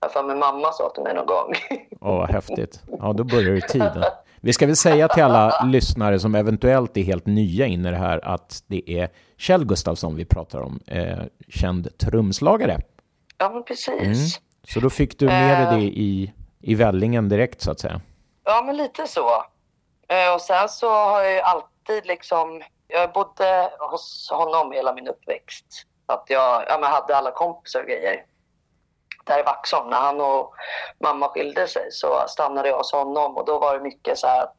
Jag 0.00 0.12
för 0.12 0.22
min 0.22 0.38
mamma 0.38 0.72
sa 0.72 0.90
till 0.90 1.02
mig 1.02 1.14
någon 1.14 1.26
gång. 1.26 1.52
Åh, 2.00 2.18
vad 2.18 2.30
häftigt. 2.30 2.82
Ja, 2.98 3.12
då 3.12 3.24
börjar 3.24 3.54
ju 3.54 3.60
tiden. 3.60 4.04
Vi 4.40 4.52
ska 4.52 4.66
väl 4.66 4.76
säga 4.76 5.08
till 5.08 5.22
alla 5.22 5.64
lyssnare 5.64 6.18
som 6.18 6.34
eventuellt 6.34 6.96
är 6.96 7.02
helt 7.02 7.26
nya 7.26 7.66
in 7.66 7.86
i 7.86 7.90
det 7.90 7.96
här 7.96 8.24
att 8.24 8.62
det 8.66 8.90
är 8.90 9.08
Kjell 9.38 9.64
Gustafsson 9.64 10.16
vi 10.16 10.24
pratar 10.24 10.60
om, 10.60 10.80
eh, 10.86 11.18
känd 11.48 11.98
trumslagare. 11.98 12.78
Ja, 13.38 13.64
precis. 13.66 13.88
Mm. 14.00 14.14
Så 14.68 14.80
då 14.80 14.90
fick 14.90 15.18
du 15.18 15.26
med 15.26 15.68
dig 15.72 15.80
det 15.80 15.86
i, 15.86 16.32
i 16.60 16.74
vällingen 16.74 17.28
direkt 17.28 17.60
så 17.60 17.70
att 17.70 17.80
säga. 17.80 18.00
Ja, 18.44 18.62
men 18.66 18.76
lite 18.76 19.06
så. 19.06 19.28
Eh, 20.08 20.34
Och 20.34 20.40
sen 20.40 20.68
så 20.68 20.90
har 20.90 21.22
jag 21.22 21.32
ju 21.32 21.40
alltid 21.40 22.06
liksom... 22.06 22.62
Jag 22.88 23.12
bodde 23.12 23.70
hos 23.78 24.28
honom 24.30 24.72
hela 24.72 24.94
min 24.94 25.08
uppväxt. 25.08 25.66
Så 26.06 26.12
Att 26.12 26.24
jag 26.28 26.64
ja, 26.68 26.78
men 26.80 26.90
hade 26.90 27.16
alla 27.16 27.30
kompisar 27.30 27.80
och 27.80 27.86
grejer. 27.88 28.24
Där 29.24 29.38
i 29.38 29.42
Vaxholm, 29.42 29.90
när 29.90 29.96
han 29.96 30.20
och 30.20 30.54
mamma 31.04 31.28
skilde 31.28 31.66
sig 31.68 31.86
så 31.90 32.24
stannade 32.28 32.68
jag 32.68 32.76
hos 32.76 32.92
honom 32.92 33.36
och 33.36 33.44
då 33.44 33.58
var 33.58 33.74
det 33.74 33.80
mycket 33.80 34.18
så 34.18 34.26
här 34.26 34.42
att 34.42 34.56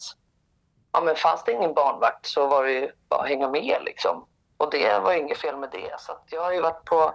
ja, 0.91 1.01
men 1.01 1.16
fanns 1.16 1.43
det 1.43 1.51
ingen 1.51 1.74
barnvakt 1.74 2.26
så 2.26 2.47
var 2.47 2.64
det 2.64 2.72
ju 2.72 2.91
bara 3.09 3.22
att 3.22 3.30
hänga 3.30 3.49
med 3.49 3.78
liksom. 3.86 4.28
Och 4.57 4.72
det 4.72 4.99
var 4.99 5.14
ju 5.14 5.20
inget 5.20 5.38
fel 5.38 5.57
med 5.57 5.70
det. 5.72 5.99
Så 5.99 6.12
att 6.12 6.24
jag 6.30 6.41
har 6.41 6.53
ju 6.53 6.62
varit 6.62 6.86
på 6.86 7.14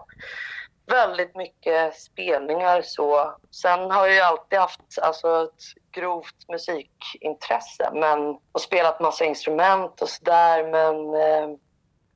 väldigt 0.87 1.37
mycket 1.37 1.95
spelningar 1.95 2.83
så. 2.83 3.35
Sen 3.51 3.91
har 3.91 4.07
jag 4.07 4.15
ju 4.15 4.21
alltid 4.21 4.59
haft 4.59 4.99
alltså, 5.03 5.45
ett 5.45 5.63
grovt 5.93 6.49
musikintresse 6.49 7.91
men, 7.93 8.39
och 8.53 8.61
spelat 8.61 9.01
massa 9.01 9.25
instrument 9.25 10.03
och 10.03 10.09
sådär. 10.09 10.71
Men 10.71 11.15
eh, 11.15 11.57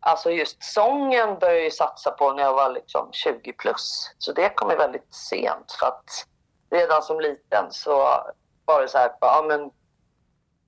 alltså 0.01 0.31
just 0.31 0.63
sången 0.65 1.39
började 1.39 1.63
jag 1.63 1.73
satsa 1.73 2.11
på 2.11 2.33
när 2.33 2.43
jag 2.43 2.55
var 2.55 2.71
liksom 2.71 3.09
20 3.13 3.53
plus. 3.53 4.11
Så 4.19 4.33
det 4.33 4.49
kom 4.49 4.71
ju 4.71 4.77
väldigt 4.77 5.15
sent 5.15 5.73
för 5.81 5.87
att 5.87 6.05
redan 6.71 7.03
som 7.03 7.21
liten 7.21 7.67
så 7.71 7.97
var 8.65 8.81
det 8.83 8.89
så 8.89 8.99
här, 8.99 9.13
ja 9.21 9.45
men 9.49 9.71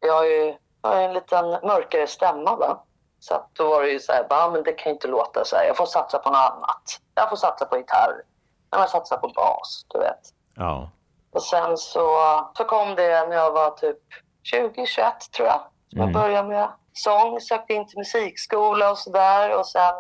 jag 0.01 0.15
har 0.15 0.25
ju 0.25 0.57
jag 0.83 0.91
har 0.91 0.97
en 0.97 1.13
liten 1.15 1.51
mörkare 1.51 2.07
stämma 2.07 2.57
va. 2.57 2.85
Så 3.21 3.35
att 3.35 3.55
då 3.55 3.69
var 3.69 3.83
det 3.83 3.89
ju 3.91 4.01
så 4.01 4.13
här, 4.13 4.27
ja 4.31 4.51
men 4.53 4.63
det 4.63 4.73
kan 4.73 4.91
ju 4.91 4.95
inte 4.95 5.09
låta 5.09 5.45
så 5.45 5.57
här. 5.57 5.65
Jag 5.65 5.77
får 5.77 5.87
satsa 5.87 6.19
på 6.19 6.31
något 6.31 6.53
annat. 6.53 6.83
Jag 7.15 7.29
får 7.29 7.37
satsa 7.37 7.65
på 7.65 7.77
gitarr. 7.77 8.23
Jag 8.71 8.81
får 8.81 8.87
satsa 8.99 9.17
på 9.17 9.29
bas, 9.29 9.87
du 9.89 9.99
vet. 9.99 10.21
Ja. 10.57 10.91
Och 11.33 11.43
sen 11.43 11.77
så, 11.79 12.17
så 12.55 12.65
kom 12.65 12.95
det 12.95 13.27
när 13.29 13.37
jag 13.37 13.53
var 13.53 13.71
typ 13.71 13.99
20, 14.43 14.87
21 14.87 15.07
tror 15.37 15.49
jag. 15.49 15.61
Jag 15.89 16.03
Mm. 16.03 16.13
började 16.13 16.49
med 16.49 16.69
sång, 16.93 17.41
sökte 17.41 17.75
in 17.75 17.87
till 17.87 17.99
musikskola 17.99 18.91
och 18.91 18.99
sådär. 18.99 19.59
Och 19.59 19.67
sen, 19.67 19.95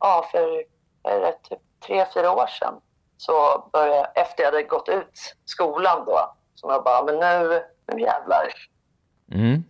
ja 0.00 0.28
för 0.32 0.64
det, 1.02 1.32
typ 1.48 1.58
tre, 1.86 2.06
fyra 2.14 2.32
år 2.32 2.46
sedan 2.46 2.74
så 3.16 3.32
började 3.72 4.10
efter 4.14 4.42
jag 4.42 4.50
hade 4.50 4.62
gått 4.62 4.88
ut 4.88 5.36
skolan 5.44 6.04
då, 6.06 6.34
så 6.54 6.70
jag 6.70 6.84
bara, 6.84 7.04
men 7.04 7.14
nu, 7.14 7.62
nu 7.92 8.00
jävlar. 8.00 8.48
Mm. 9.32 9.64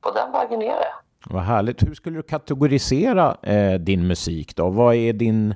På 0.00 0.10
den 0.10 0.32
vägen 0.32 0.62
är 0.62 0.76
det. 0.76 0.94
Vad 1.26 1.42
härligt. 1.42 1.82
Hur 1.82 1.94
skulle 1.94 2.16
du 2.16 2.22
kategorisera 2.22 3.36
eh, 3.42 3.74
din 3.74 4.06
musik 4.06 4.56
då? 4.56 4.70
Vad 4.70 4.94
är 4.94 5.12
din 5.12 5.54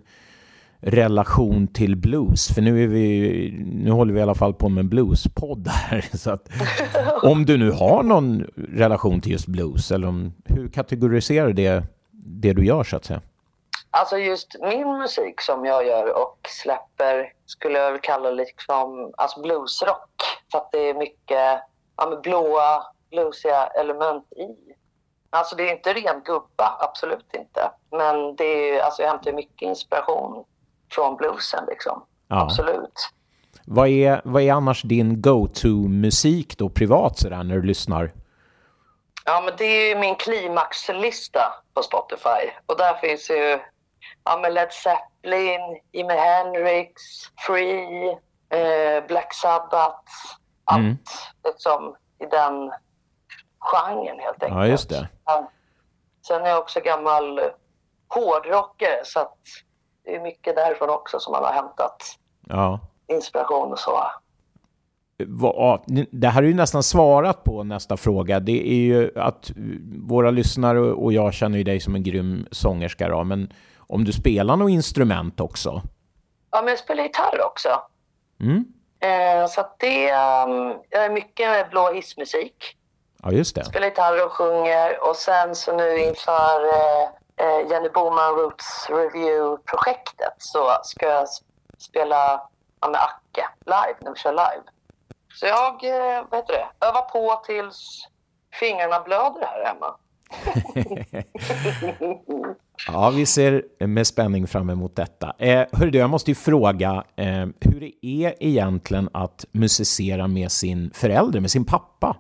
relation 0.87 1.68
till 1.68 1.97
blues? 1.97 2.55
För 2.55 2.62
nu, 2.62 2.85
är 2.85 2.89
vi, 2.89 3.51
nu 3.74 3.91
håller 3.91 4.12
vi 4.12 4.20
i 4.20 4.22
alla 4.22 4.35
fall 4.35 4.55
på 4.55 4.68
med 4.68 4.80
en 4.82 4.89
bluespodd 4.89 5.68
här. 5.68 6.01
Så 6.16 6.30
att, 6.30 6.49
om 7.22 7.47
du 7.47 7.57
nu 7.57 7.70
har 7.70 8.03
någon 8.03 8.47
relation 8.57 9.20
till 9.20 9.32
just 9.32 9.47
blues, 9.47 9.93
eller 9.93 10.09
om, 10.09 10.35
hur 10.45 10.68
kategoriserar 10.68 11.47
du 11.47 11.53
det, 11.53 11.85
det 12.11 12.53
du 12.53 12.66
gör 12.66 12.85
så 12.85 12.97
att 12.97 13.05
säga? 13.05 13.20
Alltså 13.91 14.18
just 14.18 14.57
min 14.62 14.99
musik 14.99 15.41
som 15.41 15.64
jag 15.64 15.87
gör 15.87 16.22
och 16.22 16.39
släpper 16.62 17.32
skulle 17.47 17.78
jag 17.78 17.91
väl 17.93 18.01
kalla 18.01 18.30
liksom 18.30 19.12
alltså 19.16 19.41
bluesrock. 19.41 20.11
För 20.51 20.59
att 20.59 20.72
det 20.72 20.89
är 20.89 20.95
mycket 20.95 21.61
ja, 21.97 22.20
blåa, 22.22 22.87
bluesiga 23.11 23.66
element 23.66 24.32
i. 24.32 24.74
Alltså 25.30 25.57
det 25.57 25.68
är 25.68 25.72
inte 25.72 25.93
ren 25.93 26.22
gubba, 26.24 26.78
absolut 26.80 27.35
inte. 27.35 27.70
Men 27.91 28.37
det 28.37 28.45
är, 28.45 28.82
alltså 28.82 29.03
jag 29.03 29.09
hämtar 29.09 29.32
mycket 29.32 29.62
inspiration 29.62 30.45
från 30.95 31.16
bluesen 31.16 31.64
liksom. 31.68 32.05
Ja. 32.28 32.42
Absolut. 32.42 33.09
Vad 33.66 33.88
är, 33.88 34.20
vad 34.24 34.42
är 34.42 34.53
annars 34.53 34.82
din 34.82 35.22
go-to-musik 35.22 36.59
då 36.59 36.68
privat 36.68 37.18
sådär 37.18 37.45
när 37.45 37.55
du 37.55 37.62
lyssnar? 37.62 38.12
Ja, 39.24 39.42
men 39.45 39.55
det 39.59 39.64
är 39.64 39.88
ju 39.88 40.01
min 40.01 40.14
klimaxlista 40.16 41.53
på 41.74 41.82
Spotify. 41.82 42.51
Och 42.66 42.78
där 42.78 42.95
finns 42.95 43.30
ju 43.30 43.59
ja, 44.24 44.38
men 44.42 44.55
Led 44.55 44.72
Zeppelin, 44.72 45.61
Jimi 45.92 46.14
Hendrix, 46.14 46.92
Free, 47.47 48.09
eh, 48.51 49.07
Black 49.09 49.34
Sabbath. 49.34 50.12
Allt 50.64 50.78
Mm. 50.80 50.97
liksom 51.45 51.97
i 52.18 52.26
den 52.26 52.72
genren 53.61 54.18
helt 54.18 54.42
enkelt. 54.42 54.61
Ja, 54.61 54.66
just 54.66 54.88
det. 54.88 55.09
Ja. 55.24 55.51
Sen 56.26 56.42
är 56.42 56.49
jag 56.49 56.59
också 56.59 56.80
gammal 56.80 57.40
hårdrockare 58.09 59.01
så 59.05 59.20
att 59.20 59.38
det 60.05 60.17
är 60.17 60.21
mycket 60.21 60.57
därifrån 60.57 60.91
också 60.91 61.19
som 61.21 61.33
man 61.33 61.45
har 61.45 61.53
hämtat 61.53 62.17
Ja. 62.47 62.81
inspiration 63.07 63.73
och 63.73 63.79
så. 63.79 64.01
Det 66.11 66.29
här 66.29 66.43
är 66.43 66.47
ju 66.47 66.55
nästan 66.55 66.83
svarat 66.83 67.45
på 67.45 67.65
nästa 67.65 67.97
fråga. 67.97 68.41
Det 68.41 68.69
är 68.69 68.75
ju 68.75 69.11
att 69.21 69.51
våra 70.09 70.31
lyssnare 70.31 70.81
och 70.81 71.13
jag 71.13 71.35
känner 71.35 71.59
ju 71.59 71.65
dig 71.65 71.81
som 71.81 71.95
en 71.95 72.03
grym 72.03 72.47
sångerska 72.51 73.09
då, 73.09 73.25
men 73.25 73.53
om 73.79 74.05
du 74.05 74.13
spelar 74.13 74.57
något 74.57 74.71
instrument 74.71 75.41
också? 75.41 75.83
Ja, 76.51 76.61
men 76.63 76.69
jag 76.69 76.79
spelar 76.79 77.03
gitarr 77.05 77.47
också. 77.47 77.69
Mm? 78.41 78.65
Eh, 79.01 79.47
så 79.47 79.61
att 79.61 79.77
det 79.79 80.03
jag 80.91 81.05
är 81.05 81.11
mycket 81.11 81.71
blå 81.71 81.93
hissmusik. 81.93 82.77
Ja, 83.23 83.33
just 83.33 83.55
det. 83.55 83.65
Spelar 83.65 83.87
gitarr 83.87 84.25
och 84.27 84.33
sjunger. 84.33 85.09
Och 85.11 85.17
sen 85.17 85.55
så 85.55 85.77
nu 85.77 85.99
inför 85.99 86.65
eh, 86.65 87.09
Jenny 87.70 87.89
Boman 87.89 88.35
Roots 88.35 88.87
Review-projektet 88.91 90.35
så 90.39 90.78
ska 90.82 91.07
jag 91.07 91.28
spela 91.78 92.49
med 92.91 93.01
Acke 93.01 93.49
live, 93.66 93.97
när 94.01 94.11
vi 94.12 94.18
kör 94.18 94.32
live. 94.32 94.62
Så 95.35 95.47
jag, 95.47 95.85
eh, 95.85 96.24
vad 96.30 96.41
heter 96.41 96.53
det, 96.53 96.87
övar 96.87 97.03
på 97.03 97.43
tills 97.47 98.09
fingrarna 98.61 99.01
blöder 99.01 99.47
här 99.47 99.64
hemma. 99.64 99.97
Ja, 102.87 103.11
vi 103.11 103.26
ser 103.26 103.87
med 103.87 104.07
spänning 104.07 104.47
fram 104.47 104.70
emot 104.70 104.97
detta. 104.97 105.35
Eh, 105.39 105.66
hörru 105.72 105.91
du, 105.91 105.99
jag 105.99 106.11
måste 106.11 106.30
ju 106.30 106.35
fråga 106.35 107.05
eh, 107.16 107.47
hur 107.61 107.80
det 107.80 108.07
är 108.07 108.35
egentligen 108.41 109.09
att 109.12 109.45
musicera 109.53 110.28
med 110.28 110.53
sin 110.53 110.91
förälder, 110.95 111.41
med 111.41 111.51
sin 111.51 111.64
pappa? 111.64 112.16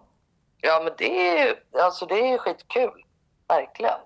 Ja, 0.60 0.80
men 0.84 0.92
det 0.98 1.28
är 1.28 1.46
ju 1.46 1.54
alltså 1.82 2.06
det 2.06 2.14
är 2.14 2.32
ju 2.32 2.38
skitkul. 2.38 3.04
Verkligen. 3.48 3.98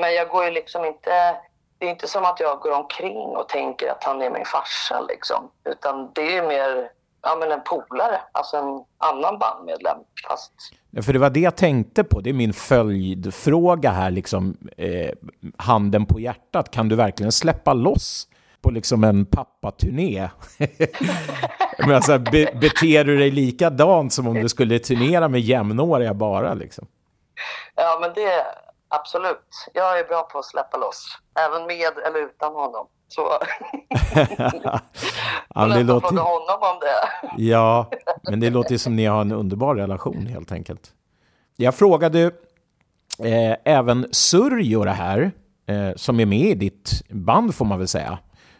Men 0.00 0.14
jag 0.14 0.28
går 0.28 0.44
ju 0.44 0.50
liksom 0.50 0.84
inte... 0.84 1.36
Det 1.78 1.86
är 1.86 1.90
inte 1.90 2.08
som 2.08 2.24
att 2.24 2.40
jag 2.40 2.58
går 2.58 2.72
omkring 2.72 3.16
och 3.16 3.48
tänker 3.48 3.90
att 3.90 4.04
han 4.04 4.22
är 4.22 4.30
min 4.30 4.44
farsa 4.44 5.00
liksom. 5.00 5.50
Utan 5.64 6.10
det 6.14 6.36
är 6.36 6.48
mer 6.48 6.90
ja, 7.22 7.36
men 7.40 7.52
en 7.52 7.60
polare, 7.64 8.20
alltså 8.32 8.56
en 8.56 8.84
annan 8.98 9.38
bandmedlem. 9.38 9.98
Fast 10.28 10.52
För 11.02 11.12
det 11.12 11.18
var 11.18 11.30
det 11.30 11.40
jag 11.40 11.56
tänkte 11.56 12.04
på. 12.04 12.20
Det 12.20 12.30
är 12.30 12.34
min 12.34 12.52
följdfråga 12.52 13.90
här, 13.90 14.10
liksom, 14.10 14.56
eh, 14.76 15.10
handen 15.56 16.06
på 16.06 16.20
hjärtat. 16.20 16.70
Kan 16.70 16.88
du 16.88 16.96
verkligen 16.96 17.32
släppa 17.32 17.72
loss 17.72 18.28
på 18.60 18.70
liksom 18.70 19.04
en 19.04 19.26
pappaturné? 19.26 20.28
Men 21.78 21.94
alltså, 21.94 22.18
be, 22.18 22.58
beter 22.60 23.04
du 23.04 23.18
dig 23.18 23.30
likadant 23.30 24.12
som 24.12 24.28
om 24.28 24.34
du 24.34 24.48
skulle 24.48 24.78
turnera 24.78 25.28
med 25.28 25.40
jämnåriga 25.40 26.14
bara? 26.14 26.54
Liksom? 26.54 26.86
Ja, 27.74 27.98
men 28.00 28.12
det 28.14 28.44
absolut. 28.88 29.68
Jag 29.74 29.98
är 29.98 30.04
bra 30.04 30.22
på 30.22 30.38
att 30.38 30.44
släppa 30.44 30.76
loss. 30.76 31.18
Även 31.38 31.66
med 31.66 31.92
eller 32.06 32.20
utan 32.20 32.54
honom. 32.54 32.86
Så 33.08 33.20
Ja, 35.54 35.66
det 35.66 35.82
låter, 35.82 36.08
fråga 36.08 36.22
honom 36.22 36.58
om 36.60 36.80
det. 36.80 37.42
ja, 37.42 37.90
men 38.22 38.40
det 38.40 38.50
låter 38.50 38.78
som 38.78 38.96
ni 38.96 39.04
har 39.04 39.20
en 39.20 39.32
underbar 39.32 39.74
relation 39.74 40.26
helt 40.26 40.52
enkelt. 40.52 40.92
Jag 41.56 41.74
frågade 41.74 42.22
eh, 43.18 43.56
även 43.64 44.08
Surjo 44.12 44.84
det 44.84 44.90
här, 44.90 45.30
eh, 45.66 45.90
som 45.96 46.20
är 46.20 46.26
med 46.26 46.46
i 46.46 46.54
ditt 46.54 47.02
band 47.10 47.54
får 47.54 47.64
man 47.64 47.78
väl 47.78 47.88
säga. 47.88 48.18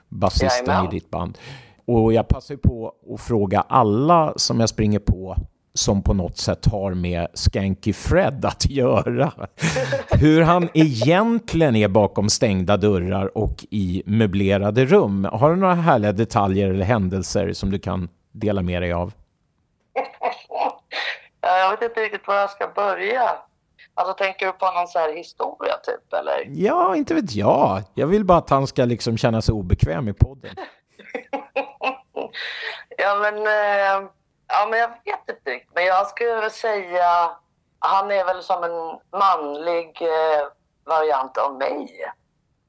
Basisten 0.08 0.84
i 0.84 0.88
ditt 0.88 1.10
band. 1.10 1.38
Och 1.86 2.12
jag 2.12 2.28
passar 2.28 2.56
på 2.56 2.92
att 3.14 3.20
fråga 3.20 3.60
alla 3.68 4.32
som 4.36 4.60
jag 4.60 4.68
springer 4.68 4.98
på 4.98 5.36
som 5.76 6.02
på 6.02 6.14
något 6.14 6.38
sätt 6.38 6.66
har 6.66 6.94
med 6.94 7.26
Skanky 7.34 7.92
Fred 7.92 8.44
att 8.44 8.70
göra. 8.70 9.32
Hur 10.10 10.42
han 10.42 10.68
egentligen 10.74 11.76
är 11.76 11.88
bakom 11.88 12.28
stängda 12.30 12.76
dörrar 12.76 13.38
och 13.38 13.64
i 13.70 14.02
möblerade 14.06 14.84
rum. 14.84 15.28
Har 15.32 15.50
du 15.50 15.56
några 15.56 15.74
härliga 15.74 16.12
detaljer 16.12 16.70
eller 16.70 16.84
händelser 16.84 17.52
som 17.52 17.70
du 17.70 17.78
kan 17.78 18.08
dela 18.32 18.62
med 18.62 18.82
dig 18.82 18.92
av? 18.92 19.12
Ja, 21.40 21.58
Jag 21.58 21.70
vet 21.70 21.82
inte 21.82 22.00
riktigt 22.00 22.26
var 22.26 22.34
jag 22.34 22.50
ska 22.50 22.68
börja. 22.74 23.30
Alltså 23.94 24.14
tänker 24.14 24.46
du 24.46 24.52
på 24.52 24.66
någon 24.72 24.88
så 24.88 24.98
här 24.98 25.16
historia 25.16 25.74
typ 25.86 26.12
eller? 26.20 26.62
Ja, 26.64 26.96
inte 26.96 27.14
vet 27.14 27.34
jag. 27.34 27.82
Jag 27.94 28.06
vill 28.06 28.24
bara 28.24 28.38
att 28.38 28.50
han 28.50 28.66
ska 28.66 28.84
liksom 28.84 29.16
känna 29.16 29.42
sig 29.42 29.52
obekväm 29.52 30.08
i 30.08 30.12
podden. 30.12 30.50
Ja 32.98 33.14
men, 33.22 33.36
eh, 33.36 34.08
ja 34.48 34.68
men 34.70 34.78
jag 34.78 34.88
vet 34.88 35.28
inte 35.28 35.50
riktigt. 35.50 35.74
Men 35.74 35.84
jag 35.84 36.06
skulle 36.06 36.34
väl 36.34 36.50
säga, 36.50 37.30
han 37.78 38.10
är 38.10 38.24
väl 38.24 38.42
som 38.42 38.64
en 38.64 38.98
manlig 39.20 40.02
eh, 40.02 40.46
variant 40.84 41.38
av 41.38 41.58
mig 41.58 41.88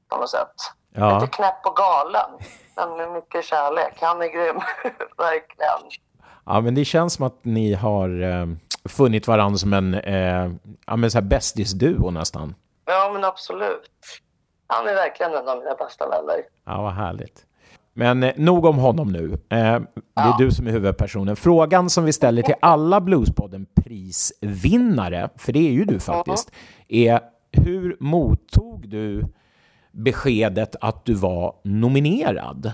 på 0.10 0.18
något 0.18 0.30
sätt. 0.30 0.56
Ja. 0.94 1.20
Lite 1.20 1.36
knäpp 1.36 1.66
och 1.66 1.76
galen, 1.76 2.32
men 2.76 2.98
med 2.98 3.12
mycket 3.12 3.46
kärlek. 3.46 3.98
Han 4.02 4.22
är 4.22 4.28
grym, 4.28 4.56
verkligen. 5.18 6.02
Ja, 6.46 6.62
men 6.62 6.76
det 6.76 6.86
känns 6.86 7.14
som 7.14 7.26
att 7.26 7.46
ni 7.46 7.74
har 7.74 8.22
eh, 8.22 8.46
funnit 8.90 9.28
varandra 9.28 9.58
som 9.58 9.74
en 9.74 9.94
eh, 9.94 10.52
ja, 10.86 10.96
men 10.96 11.12
så 11.12 11.18
här 11.18 11.26
bästisduo 11.26 12.12
nästan. 12.12 12.56
Ja 12.86 13.10
men 13.14 13.24
absolut. 13.24 13.92
Han 14.68 14.88
är 14.88 14.94
verkligen 14.94 15.34
en 15.34 15.48
av 15.48 15.58
mina 15.58 15.76
bästa 15.76 16.10
vänner. 16.10 16.42
Ja, 16.66 16.82
vad 16.82 16.94
härligt. 16.94 17.47
Men 17.98 18.24
eh, 18.24 18.34
nog 18.36 18.66
om 18.66 18.78
honom 18.78 19.12
nu. 19.12 19.34
Eh, 19.34 19.80
det 20.16 20.22
är 20.22 20.38
du 20.38 20.52
som 20.52 20.68
är 20.68 20.72
huvudpersonen. 20.72 21.36
Frågan 21.36 21.90
som 21.90 22.06
vi 22.06 22.14
ställer 22.14 22.42
till 22.42 22.56
alla 22.62 23.02
Bluespodden 23.02 23.66
prisvinnare, 23.84 25.30
för 25.36 25.54
det 25.54 25.60
är 25.60 25.72
ju 25.72 25.86
du 25.86 26.00
faktiskt, 26.00 26.52
är 26.88 27.20
hur 27.52 27.98
mottog 28.00 28.90
du 28.90 29.26
beskedet 29.92 30.76
att 30.82 31.06
du 31.06 31.14
var 31.14 31.56
nominerad? 31.64 32.72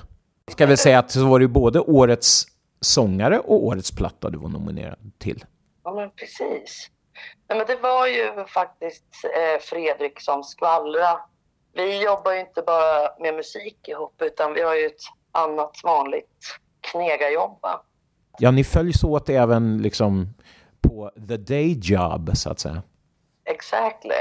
Ska 0.51 0.65
vi 0.65 0.77
säga 0.77 0.99
att 0.99 1.11
så 1.11 1.27
var 1.27 1.39
det 1.39 1.47
både 1.47 1.79
årets 1.79 2.47
sångare 2.81 3.39
och 3.39 3.65
årets 3.65 3.91
platta 3.91 4.29
du 4.29 4.37
var 4.37 4.49
nominerad 4.49 5.11
till. 5.17 5.45
Ja, 5.83 5.93
men 5.93 6.09
precis. 6.11 6.89
Nej, 7.49 7.57
men 7.57 7.67
det 7.67 7.75
var 7.75 8.07
ju 8.07 8.45
faktiskt 8.47 9.05
eh, 9.23 9.61
Fredrik 9.61 10.21
som 10.21 10.43
skvallra. 10.43 11.19
Vi 11.73 12.03
jobbar 12.03 12.31
ju 12.31 12.39
inte 12.39 12.61
bara 12.61 13.09
med 13.19 13.33
musik 13.35 13.87
ihop, 13.87 14.21
utan 14.21 14.53
vi 14.53 14.61
har 14.61 14.75
ju 14.75 14.85
ett 14.85 15.01
annat 15.31 15.77
vanligt 15.83 16.57
knegarjobb. 16.81 17.65
Ja, 18.37 18.51
ni 18.51 18.63
följs 18.63 19.03
åt 19.03 19.29
även 19.29 19.81
liksom 19.81 20.27
på 20.81 21.11
the 21.27 21.37
day 21.37 21.79
job, 21.81 22.31
så 22.37 22.51
att 22.51 22.59
säga. 22.59 22.83
Exactly. 23.45 24.15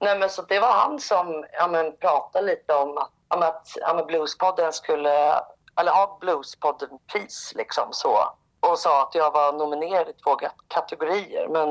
Nej, 0.00 0.18
men 0.18 0.30
så 0.30 0.42
det 0.42 0.60
var 0.60 0.72
han 0.72 1.00
som 1.00 1.44
ja, 1.52 1.68
men, 1.68 1.96
pratade 1.96 2.46
lite 2.46 2.74
om 2.74 2.98
att, 2.98 3.10
om 3.28 3.42
att 3.42 3.68
ja, 3.80 3.94
men 3.94 4.06
Bluespodden 4.06 4.72
skulle, 4.72 5.32
eller 5.80 5.92
ha 5.92 6.18
Bluespodden-pris 6.20 7.52
liksom 7.56 7.88
så. 7.90 8.18
Och 8.60 8.78
sa 8.78 9.02
att 9.02 9.14
jag 9.14 9.30
var 9.30 9.52
nominerad 9.52 10.08
i 10.08 10.12
två 10.12 10.30
kat- 10.36 10.64
kategorier. 10.68 11.48
Men 11.48 11.68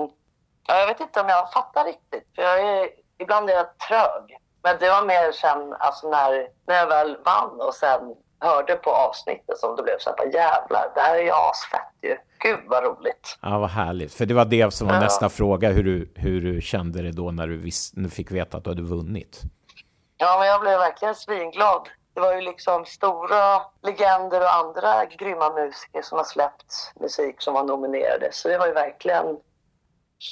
ja, 0.68 0.80
jag 0.80 0.88
vet 0.88 1.00
inte 1.00 1.22
om 1.22 1.30
jag 1.30 1.52
fattar 1.52 1.86
riktigt. 1.86 2.28
För 2.36 2.42
jag 2.42 2.60
är, 2.60 2.90
ibland 3.18 3.50
är 3.50 3.54
jag 3.54 3.78
trög. 3.78 4.38
Men 4.64 4.78
det 4.80 4.90
var 4.90 5.06
mer 5.06 5.32
sen 5.32 5.74
alltså 5.80 6.10
när, 6.10 6.48
när 6.68 6.76
jag 6.76 6.88
väl 6.88 7.18
vann 7.26 7.62
och 7.62 7.74
sen 7.74 8.16
hörde 8.42 8.76
på 8.76 8.90
avsnittet 8.92 9.58
som 9.58 9.76
det 9.76 9.84
blev 9.84 9.98
så 10.00 10.10
här, 10.18 10.26
jävlar, 10.26 10.92
det 10.96 11.02
här 11.02 11.16
är 11.16 11.24
ju 11.24 11.32
asfett 11.32 11.94
ju. 12.02 12.18
Gud 12.44 12.60
vad 12.68 12.84
roligt. 12.84 13.38
Ja, 13.42 13.60
vad 13.60 13.70
härligt. 13.70 14.14
För 14.14 14.26
det 14.26 14.34
var 14.34 14.46
det 14.46 14.74
som 14.74 14.88
var 14.88 14.94
Ja. 14.96 15.00
nästa 15.02 15.30
fråga, 15.30 15.70
hur 15.70 15.84
du, 15.84 16.14
hur 16.16 16.42
du 16.42 16.62
kände 16.62 17.02
det 17.02 17.12
då 17.12 17.32
när 17.32 17.48
du, 17.48 17.58
vis, 17.58 17.92
när 17.96 18.04
du 18.04 18.10
fick 18.10 18.32
veta 18.32 18.58
att 18.58 18.64
du 18.64 18.70
hade 18.70 18.82
vunnit. 18.82 19.42
Ja, 20.18 20.38
men 20.40 20.48
jag 20.48 20.62
blev 20.62 20.80
verkligen 20.80 21.16
svinglad. 21.16 21.90
Det 22.14 22.22
var 22.22 22.34
ju 22.36 22.42
liksom 22.42 22.86
stora 22.86 23.62
legender 23.84 24.42
och 24.42 24.54
andra 24.56 25.06
grymma 25.06 25.50
musiker 25.54 26.02
som 26.02 26.18
har 26.18 26.26
släppt 26.26 26.92
musik 27.00 27.36
som 27.42 27.54
var 27.54 27.64
nominerade. 27.64 28.30
Så 28.32 28.48
det 28.48 28.58
var 28.58 28.68
ju 28.68 28.74
verkligen 28.74 29.26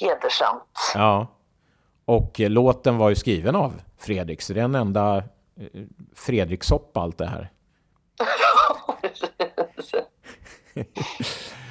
hedersamt. 0.00 0.92
Ja. 0.94 1.26
Och 2.04 2.40
eh, 2.40 2.50
låten 2.50 2.98
var 2.98 3.08
ju 3.08 3.16
skriven 3.16 3.56
av 3.56 3.72
Fredrik, 3.98 4.42
så 4.42 4.52
det 4.52 4.60
är 4.60 4.64
en 4.64 4.74
enda 4.74 5.16
eh, 5.16 5.22
Fredrikssoppa 6.14 7.00
allt 7.00 7.18
det 7.18 7.26
här. 7.26 7.50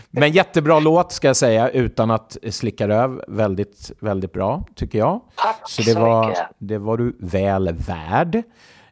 Men 0.09 0.31
jättebra 0.31 0.79
låt 0.79 1.11
ska 1.11 1.27
jag 1.27 1.37
säga, 1.37 1.69
utan 1.69 2.11
att 2.11 2.37
slicka 2.49 2.87
röv. 2.87 3.21
Väldigt, 3.27 3.91
väldigt 3.99 4.33
bra, 4.33 4.65
tycker 4.75 4.99
jag. 4.99 5.21
Tack 5.35 5.69
så 5.69 5.81
det 5.81 5.91
så 5.91 5.99
var, 5.99 6.27
mycket. 6.27 6.47
det 6.57 6.77
var 6.77 6.97
du 6.97 7.17
väl 7.19 7.73
värd. 7.73 8.43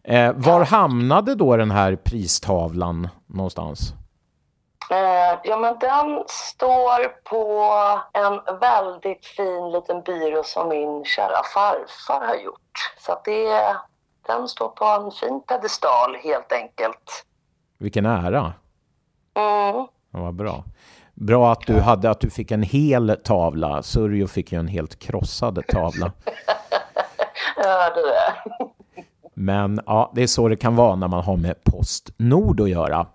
Eh, 0.03 0.33
var 0.33 0.65
hamnade 0.65 1.35
då 1.35 1.57
den 1.57 1.71
här 1.71 1.95
pristavlan 1.95 3.09
någonstans? 3.27 3.93
Eh, 4.89 5.39
ja, 5.43 5.57
men 5.57 5.79
den 5.79 6.23
står 6.27 7.07
på 7.23 7.71
en 8.13 8.59
väldigt 8.59 9.25
fin 9.25 9.71
liten 9.71 10.01
byrå 10.01 10.43
som 10.43 10.69
min 10.69 11.05
kära 11.05 11.43
farfar 11.53 12.25
har 12.27 12.35
gjort. 12.35 12.93
Så 12.99 13.11
att 13.11 13.25
det, 13.25 13.75
den 14.27 14.47
står 14.47 14.69
på 14.69 14.85
en 14.85 15.11
fin 15.11 15.41
pedestal 15.47 16.15
helt 16.23 16.51
enkelt. 16.51 17.25
Vilken 17.77 18.05
ära. 18.05 18.53
Mm. 19.35 19.87
Ja, 20.11 20.19
vad 20.21 20.33
bra. 20.33 20.63
Bra 21.13 21.51
att 21.51 21.61
du, 21.67 21.79
hade, 21.79 22.09
att 22.09 22.19
du 22.19 22.29
fick 22.29 22.51
en 22.51 22.63
hel 22.63 23.17
tavla. 23.23 23.83
Surjo 23.83 24.27
fick 24.27 24.51
ju 24.51 24.59
en 24.59 24.67
helt 24.67 24.99
krossad 24.99 25.67
tavla. 25.67 26.11
Hörde 27.55 28.01
det. 28.01 28.55
Men 29.33 29.81
ja, 29.85 30.11
det 30.15 30.23
är 30.23 30.27
så 30.27 30.47
det 30.47 30.55
kan 30.55 30.75
vara 30.75 30.95
när 30.95 31.07
man 31.07 31.23
har 31.23 31.37
med 31.37 31.63
Postnord 31.63 32.61
att 32.61 32.69
göra. 32.69 33.07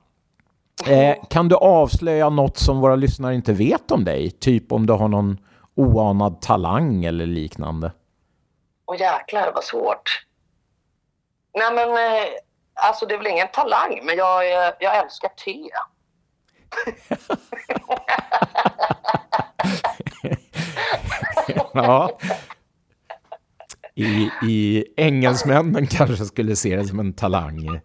Eh, 0.87 1.17
kan 1.31 1.49
du 1.49 1.57
avslöja 1.57 2.31
något 2.31 2.59
som 2.59 2.81
våra 2.81 2.97
lyssnare 2.97 3.35
inte 3.35 3.53
vet 3.53 3.91
om 3.91 4.05
dig? 4.05 4.31
Typ 4.31 4.73
om 4.73 4.87
du 4.87 4.93
har 4.93 5.09
någon 5.09 5.39
oanad 5.75 6.43
talang 6.43 7.05
eller 7.05 7.27
liknande. 7.27 7.93
Åh 8.87 9.01
jäklar 9.01 9.53
vad 9.55 9.65
svårt. 9.65 10.27
Nej 11.55 11.75
men, 11.75 11.89
eh, 11.89 12.29
alltså 12.75 13.07
det 13.07 13.15
är 13.15 13.19
väl 13.19 13.27
ingen 13.27 13.49
talang, 13.53 14.01
men 14.05 14.17
jag, 14.17 14.53
eh, 14.53 14.73
jag 14.81 14.97
älskar 14.99 15.29
te. 15.29 15.69
Ja. 21.73 22.19
I, 23.95 24.31
I 24.43 24.85
engelsmännen 24.97 25.87
kanske 25.87 26.25
skulle 26.25 26.57
se 26.57 26.77
det 26.77 26.85
som 26.85 27.01
en 27.01 27.13
talang. 27.13 27.81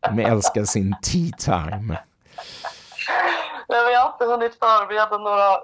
De 0.00 0.18
älskar 0.18 0.64
sin 0.64 0.94
tea 1.02 1.32
time. 1.38 1.98
Nej, 3.68 3.84
men 3.84 3.92
jag 3.92 4.00
har 4.00 4.12
inte 4.12 4.24
hunnit 4.24 4.58
förbereda 4.58 5.18
några... 5.18 5.56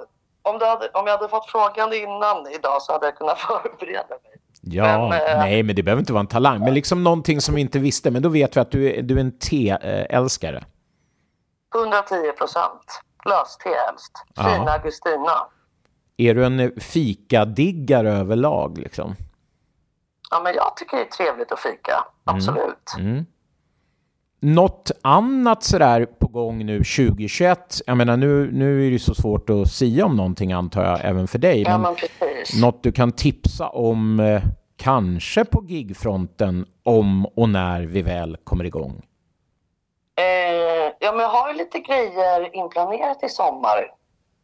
Om, 0.43 0.61
hade, 0.61 0.89
om 0.89 1.07
jag 1.07 1.19
hade 1.19 1.29
fått 1.29 1.51
frågan 1.51 1.93
innan 1.93 2.47
idag 2.53 2.83
så 2.83 2.93
hade 2.93 3.07
jag 3.07 3.17
kunnat 3.17 3.39
förbereda 3.49 4.09
mig. 4.09 4.41
Ja, 4.63 5.09
Men, 5.09 5.13
eh, 5.13 5.39
nej, 5.39 5.63
men 5.63 5.77
det 5.77 5.83
behöver 5.83 6.01
inte 6.01 6.13
vara 6.13 6.21
en 6.21 6.27
talang. 6.27 6.61
Men 6.61 6.75
liksom 6.75 7.05
någonting 7.05 7.41
som 7.41 7.55
vi 7.55 7.61
inte 7.61 7.79
visste. 7.79 8.11
Men 8.11 8.23
då 8.23 8.29
vet 8.29 8.57
vi 8.57 8.61
att 8.61 8.71
du 8.71 8.91
är, 8.93 9.03
du 9.03 9.17
är 9.17 9.21
en 9.21 9.39
teälskare. 9.39 10.65
110 11.75 12.33
procent. 12.39 13.01
Löste 13.25 13.69
helst. 13.69 14.13
Fina 14.37 14.73
Augustina. 14.73 15.47
Är 16.17 16.35
du 16.35 16.45
en 16.47 16.81
fikadiggare 16.81 18.13
överlag? 18.13 18.79
Liksom? 18.79 19.17
Ja, 20.31 20.41
men 20.45 20.55
jag 20.55 20.77
tycker 20.77 20.97
det 20.97 21.03
är 21.03 21.09
trevligt 21.09 21.53
att 21.53 21.61
fika. 21.61 22.05
Absolut. 22.25 22.95
Mm. 22.99 23.27
Något 24.41 24.91
annat 25.03 25.63
sådär 25.63 26.07
på 26.07 26.27
gång 26.27 26.67
nu 26.67 26.79
2021? 26.79 27.81
Jag 27.87 27.97
menar 27.97 28.17
nu, 28.17 28.51
nu 28.53 28.75
är 28.77 28.87
det 28.87 28.93
ju 28.93 28.99
så 28.99 29.15
svårt 29.15 29.51
att 29.51 29.69
säga 29.71 30.07
om 30.07 30.17
någonting 30.17 30.53
antar 30.53 30.85
jag 30.85 31.01
även 31.05 31.29
för 31.29 31.39
dig. 31.39 31.63
Ja, 31.63 31.71
Men 31.71 31.83
men 31.83 31.95
precis. 31.95 32.61
något 32.63 32.83
du 32.83 32.93
kan 32.93 33.13
tipsa 33.13 33.69
om 33.69 34.21
eh, 34.21 34.43
kanske 34.77 35.45
på 35.45 35.65
gigfronten 35.65 36.67
om 36.85 37.27
och 37.27 37.49
när 37.49 37.81
vi 37.83 38.03
väl 38.03 38.37
kommer 38.45 38.65
igång? 38.65 39.03
Eh, 40.19 40.93
ja, 41.01 41.13
men 41.13 41.21
jag 41.21 41.29
har 41.29 41.53
ju 41.53 41.59
lite 41.59 41.79
grejer 41.79 42.57
inplanerat 42.57 43.23
i 43.25 43.29
sommar. 43.29 43.91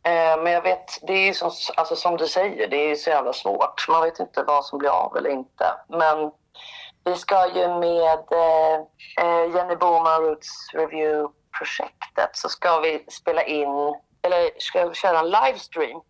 Eh, 0.04 0.42
men 0.42 0.52
jag 0.52 0.62
vet, 0.62 0.98
det 1.06 1.12
är 1.12 1.26
ju 1.26 1.34
som, 1.34 1.50
alltså, 1.76 1.96
som 1.96 2.16
du 2.16 2.26
säger, 2.26 2.68
det 2.68 2.76
är 2.84 2.88
ju 2.88 2.96
så 2.96 3.10
jävla 3.10 3.32
svårt. 3.32 3.86
Man 3.88 4.02
vet 4.02 4.20
inte 4.20 4.44
vad 4.46 4.64
som 4.64 4.78
blir 4.78 4.90
av 4.90 5.16
eller 5.16 5.30
inte. 5.30 5.64
Men 5.88 6.30
vi 7.04 7.14
ska 7.14 7.48
ju 7.54 7.68
med 7.68 8.18
eh, 8.32 8.74
eh, 9.24 9.54
Jenny 9.54 9.76
Boman 9.76 10.22
Roots 10.22 10.70
Review-projektet 10.72 12.30
så 12.32 12.48
ska 12.48 12.80
vi 12.80 13.04
spela 13.08 13.42
in, 13.42 13.94
eller 14.22 14.50
ska 14.58 14.88
vi 14.88 14.94
köra 14.94 15.18
en 15.18 15.30
livestream 15.30 16.00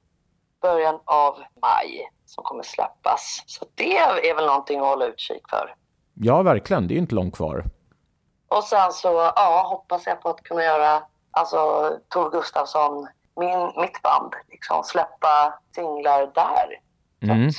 början 0.63 1.01
av 1.05 1.43
maj 1.63 2.11
som 2.25 2.45
kommer 2.45 2.63
släppas. 2.63 3.43
Så 3.47 3.67
det 3.75 3.99
är 3.99 4.35
väl 4.35 4.47
någonting 4.47 4.81
att 4.81 4.87
hålla 4.87 5.07
utkik 5.07 5.49
för. 5.51 5.75
Ja, 6.15 6.43
verkligen. 6.43 6.89
Det 6.89 6.93
är 6.93 6.97
ju 6.97 7.01
inte 7.01 7.15
långt 7.15 7.37
kvar. 7.37 7.65
Och 8.49 8.65
sen 8.65 8.93
så 8.93 9.33
ja, 9.37 9.67
hoppas 9.71 10.07
jag 10.07 10.21
på 10.23 10.29
att 10.29 10.43
kunna 10.43 10.63
göra, 10.63 11.03
alltså 11.31 11.91
Tove 12.09 12.31
Gustafsson, 12.31 13.09
min, 13.37 13.73
mitt 13.81 14.03
band, 14.03 14.35
liksom 14.51 14.85
släppa 14.85 15.59
singlar 15.75 16.31
där. 16.35 16.81
Mm. 17.33 17.51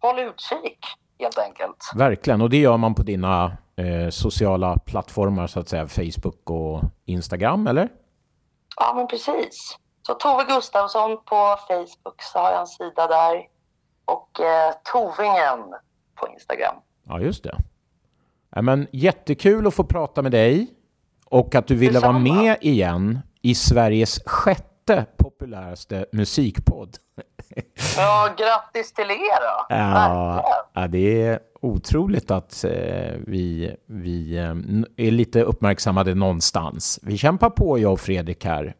Håll 0.00 0.18
utkik 0.18 0.78
helt 1.18 1.38
enkelt. 1.38 1.76
Verkligen, 1.94 2.40
och 2.40 2.50
det 2.50 2.56
gör 2.56 2.76
man 2.76 2.94
på 2.94 3.02
dina 3.02 3.56
eh, 3.76 4.10
sociala 4.10 4.78
plattformar, 4.78 5.46
så 5.46 5.60
att 5.60 5.68
säga, 5.68 5.88
Facebook 5.88 6.50
och 6.50 6.82
Instagram, 7.04 7.66
eller? 7.66 7.88
Ja, 8.76 8.94
men 8.96 9.06
precis. 9.06 9.76
Så 10.06 10.14
Tove 10.14 10.44
Gustafsson 10.44 11.16
på 11.24 11.56
Facebook 11.68 12.22
så 12.22 12.38
har 12.38 12.50
jag 12.50 12.60
en 12.60 12.66
sida 12.66 13.06
där. 13.06 13.46
Och 14.04 14.40
eh, 14.40 14.74
Tovingen 14.92 15.74
på 16.14 16.28
Instagram. 16.32 16.74
Ja, 17.04 17.20
just 17.20 17.44
det. 17.44 17.58
Ja, 18.50 18.62
men 18.62 18.86
jättekul 18.92 19.66
att 19.66 19.74
få 19.74 19.84
prata 19.84 20.22
med 20.22 20.32
dig 20.32 20.66
och 21.24 21.54
att 21.54 21.66
du 21.66 21.74
ville 21.74 22.00
vara 22.00 22.18
med 22.18 22.56
igen 22.60 23.18
i 23.42 23.54
Sveriges 23.54 24.20
sjätte 24.26 25.06
populäraste 25.16 26.06
musikpodd. 26.12 26.96
Ja, 27.96 28.28
grattis 28.38 28.92
till 28.92 29.10
er 29.10 29.40
då. 29.40 29.66
Ja, 29.68 30.44
ja, 30.74 30.86
det 30.86 31.22
är 31.22 31.38
otroligt 31.60 32.30
att 32.30 32.64
eh, 32.64 33.14
vi, 33.26 33.76
vi 33.86 34.36
eh, 34.36 35.06
är 35.06 35.10
lite 35.10 35.42
uppmärksammade 35.42 36.14
någonstans. 36.14 37.00
Vi 37.02 37.18
kämpar 37.18 37.50
på, 37.50 37.78
jag 37.78 37.92
och 37.92 38.00
Fredrik 38.00 38.44
här. 38.44 38.74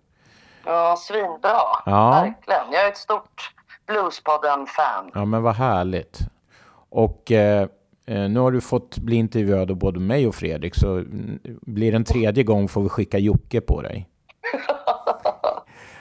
Ja, 0.64 0.97
svinbra. 0.98 1.60
Ja. 1.86 2.10
Verkligen. 2.10 2.72
Jag 2.72 2.84
är 2.84 2.88
ett 2.88 2.97
stort 2.97 3.51
Bluespodden-fan. 3.86 5.10
Ja, 5.14 5.24
men 5.24 5.43
vad 5.43 5.55
härligt. 5.55 6.20
Och 6.90 7.32
eh, 7.32 7.68
eh, 8.06 8.28
nu 8.28 8.40
har 8.40 8.52
du 8.52 8.60
fått 8.60 8.98
bli 8.98 9.16
intervjuad 9.16 9.70
av 9.70 9.76
både 9.76 10.01
mig 10.01 10.26
och 10.26 10.34
Fredrik, 10.34 10.74
så 10.74 10.93
mm, 10.93 11.38
blir 11.44 11.93
det 11.93 11.97
en 11.97 12.05
tredje 12.05 12.44
gång 12.44 12.68
får 12.68 12.82
vi 12.82 12.88
skicka 12.88 13.18
Jocke 13.18 13.60
på 13.60 13.82
dig. 13.82 14.09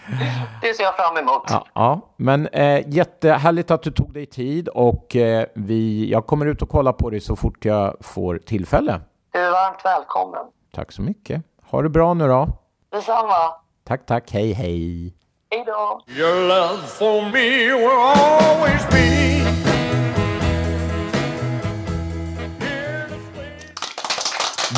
Det 0.61 0.73
ser 0.73 0.83
jag 0.83 0.95
fram 0.95 1.17
emot. 1.17 1.43
Ja, 1.49 1.67
ja. 1.73 2.01
men 2.17 2.47
eh, 2.47 2.83
jättehärligt 2.87 3.71
att 3.71 3.83
du 3.83 3.91
tog 3.91 4.13
dig 4.13 4.25
tid 4.25 4.67
och 4.67 5.15
eh, 5.15 5.45
vi, 5.55 6.11
jag 6.11 6.25
kommer 6.25 6.45
ut 6.45 6.61
och 6.61 6.69
kolla 6.69 6.93
på 6.93 7.09
dig 7.09 7.21
så 7.21 7.35
fort 7.35 7.65
jag 7.65 7.95
får 8.01 8.37
tillfälle. 8.37 9.01
Du 9.31 9.39
är 9.39 9.51
varmt 9.51 9.85
välkommen. 9.85 10.41
Tack 10.73 10.91
så 10.91 11.01
mycket. 11.01 11.41
Ha 11.69 11.81
det 11.81 11.89
bra 11.89 12.13
nu 12.13 12.27
då. 12.27 12.47
Detsamma. 12.91 13.53
Tack, 13.87 14.05
tack. 14.05 14.31
Hej, 14.31 14.53
hej. 14.53 15.13
Hej 15.51 15.63
då. 15.65 16.01
Your 16.07 16.47
love 16.47 16.81
for 16.87 17.21
me 17.21 17.49
will 17.73 17.89
always 17.89 18.89
be. 18.89 19.25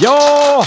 Ja! 0.01 0.63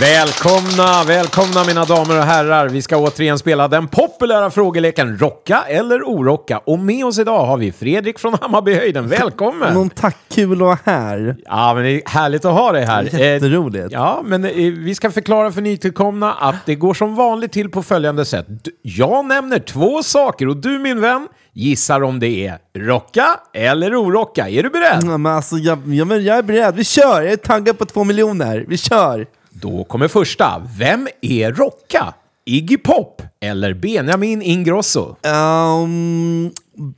Välkomna, 0.00 1.04
välkomna 1.06 1.64
mina 1.66 1.84
damer 1.84 2.18
och 2.18 2.24
herrar. 2.24 2.68
Vi 2.68 2.82
ska 2.82 2.96
återigen 2.96 3.38
spela 3.38 3.68
den 3.68 3.88
populära 3.88 4.50
frågeleken 4.50 5.18
Rocka 5.18 5.64
eller 5.68 6.02
orocka. 6.02 6.58
Och 6.58 6.78
med 6.78 7.04
oss 7.04 7.18
idag 7.18 7.46
har 7.46 7.56
vi 7.56 7.72
Fredrik 7.72 8.18
från 8.18 8.34
Hammarbyhöjden. 8.40 9.08
Välkommen! 9.08 9.74
Någon 9.74 9.90
tack, 9.90 10.16
kul 10.28 10.52
att 10.52 10.58
vara 10.58 10.78
här. 10.84 11.36
Ja, 11.44 11.74
men 11.74 11.82
det 11.84 11.90
är 11.90 12.02
härligt 12.08 12.44
att 12.44 12.52
ha 12.54 12.72
dig 12.72 12.84
här. 12.84 13.14
Eh, 13.14 13.20
Jätteroligt. 13.20 13.86
Ja, 13.90 14.22
men 14.24 14.44
eh, 14.44 14.50
vi 14.54 14.94
ska 14.94 15.10
förklara 15.10 15.52
för 15.52 15.60
nytillkomna 15.60 16.32
att 16.32 16.66
det 16.66 16.74
går 16.74 16.94
som 16.94 17.14
vanligt 17.14 17.52
till 17.52 17.70
på 17.70 17.82
följande 17.82 18.24
sätt. 18.24 18.46
Jag 18.82 19.24
nämner 19.24 19.58
två 19.58 20.02
saker 20.02 20.48
och 20.48 20.56
du 20.56 20.78
min 20.78 21.00
vän 21.00 21.28
gissar 21.52 22.02
om 22.02 22.20
det 22.20 22.46
är 22.46 22.58
rocka 22.78 23.26
eller 23.54 24.02
orocka. 24.02 24.48
Är 24.48 24.62
du 24.62 24.70
beredd? 24.70 25.00
Ja, 25.02 25.18
men 25.18 25.32
alltså, 25.32 25.56
jag, 25.56 25.78
jag, 25.94 26.06
men 26.06 26.24
jag 26.24 26.38
är 26.38 26.42
beredd, 26.42 26.74
vi 26.74 26.84
kör! 26.84 27.22
Jag 27.22 27.32
är 27.32 27.36
taggad 27.36 27.78
på 27.78 27.84
två 27.86 28.04
miljoner, 28.04 28.64
vi 28.68 28.78
kör! 28.78 29.26
Då 29.50 29.84
kommer 29.84 30.08
första. 30.08 30.62
Vem 30.78 31.08
är 31.22 31.52
rocka? 31.52 32.14
Iggy 32.46 32.76
Pop 32.76 33.22
eller 33.40 33.74
Benjamin 33.74 34.42
Ingrosso? 34.42 35.16
Um, 35.26 36.50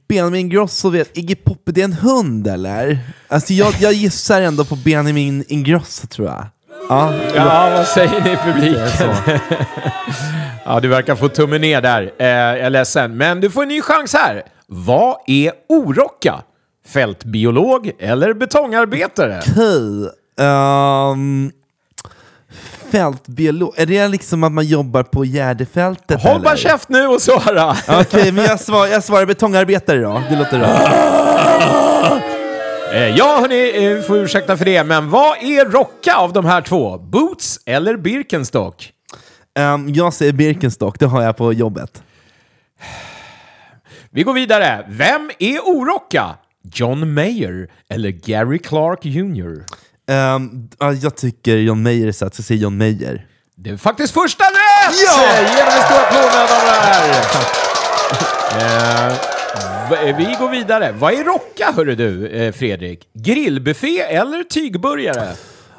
Benjamin 0.09 0.41
Ingrosso 0.41 0.91
vet, 0.91 1.16
Iggy 1.19 1.35
Pop, 1.35 1.62
det 1.65 1.81
är 1.81 1.85
en 1.85 1.93
hund 1.93 2.47
eller? 2.47 2.99
Alltså 3.29 3.53
jag, 3.53 3.74
jag 3.81 3.93
gissar 3.93 4.43
ändå 4.43 4.65
på 4.65 4.77
Benjamin 4.77 5.45
Ingrosso 5.49 6.07
tror 6.07 6.29
jag. 6.29 6.47
Ja, 6.89 7.15
Ja, 7.35 7.70
vad 7.77 7.87
säger 7.87 8.20
ni 8.24 8.31
i 8.33 8.37
publiken? 8.37 9.15
ja, 10.65 10.81
du 10.81 10.89
verkar 10.89 11.15
få 11.16 11.29
tummen 11.29 11.61
ner 11.61 11.81
där. 11.81 12.03
Eh, 12.19 12.27
jag 12.27 12.59
är 12.59 12.70
ledsen. 12.70 13.16
Men 13.16 13.41
du 13.41 13.51
får 13.51 13.62
en 13.62 13.69
ny 13.69 13.83
chans 13.83 14.15
här. 14.15 14.43
Vad 14.66 15.16
är 15.27 15.53
orocka? 15.69 16.43
Fältbiolog 16.87 17.91
eller 17.99 18.35
betongarbetare? 18.35 19.41
okej. 19.41 20.11
Um, 20.47 21.53
fältbiolog, 22.91 23.74
är 23.77 23.87
det 23.87 24.09
liksom 24.09 24.45
att 24.45 24.53
man 24.53 24.65
jobbar 24.65 25.03
på 25.03 25.24
Gärdefältet 25.24 26.23
Håll 26.23 26.41
bara 26.41 26.57
käft 26.57 26.89
nu 26.89 27.07
och 27.07 27.23
svara! 27.23 27.77
Okej, 28.01 28.33
men 28.33 28.45
jag, 28.45 28.61
svar, 28.61 28.87
jag 28.87 29.05
svarar 29.05 29.27
betongarbetare 29.27 30.01
då, 30.01 30.23
det 30.31 30.37
låter 30.37 30.59
bra. 30.59 30.69
Eh, 32.93 33.16
ja, 33.16 33.39
hörni, 33.41 33.85
eh, 33.87 34.03
får 34.03 34.19
ursäkta 34.19 34.57
för 34.57 34.65
det, 34.65 34.85
men 34.85 35.11
vad 35.11 35.37
är 35.43 35.65
rocka 35.65 36.16
av 36.16 36.33
de 36.33 36.45
här 36.45 36.61
två? 36.61 36.99
Boots 36.99 37.61
eller 37.66 37.97
Birkenstock? 37.97 38.93
Um, 39.59 39.89
jag 39.89 40.15
säger 40.15 40.33
Birkenstock, 40.33 40.99
det 40.99 41.07
har 41.07 41.23
jag 41.23 41.37
på 41.37 41.53
jobbet. 41.53 42.03
Vi 44.11 44.23
går 44.23 44.33
vidare. 44.33 44.87
Vem 44.89 45.31
är 45.39 45.59
orocka? 45.59 46.35
John 46.74 47.15
Mayer 47.15 47.70
eller 47.89 48.11
Gary 48.11 48.59
Clark 48.59 49.05
Jr.? 49.05 49.65
Um, 50.09 50.69
ja, 50.79 50.93
jag 50.93 51.16
tycker 51.16 51.57
John 51.57 51.83
Mayer 51.83 52.12
så 52.12 52.27
att 52.27 52.39
jag 52.39 52.45
säger 52.45 52.61
John 52.62 52.79
Mayer. 52.79 53.27
Det 53.57 53.70
är 53.70 53.77
faktiskt 53.77 54.15
första 54.15 54.45
rätt! 54.45 54.95
Ja! 55.07 55.41
Ge 55.41 55.61
dem 55.61 55.73
en 55.77 55.83
stor 55.83 55.99
applåd 55.99 56.31
herrar! 56.31 57.73
Eh, 60.07 60.16
vi 60.16 60.37
går 60.39 60.51
vidare. 60.51 60.93
Vad 60.93 61.12
är 61.15 61.24
rocka, 61.24 61.73
hörru 61.77 61.95
du, 61.95 62.27
eh, 62.29 62.53
Fredrik? 62.53 63.09
Grillbuffé 63.15 64.01
eller 64.01 64.45
tygburgare? 64.45 65.29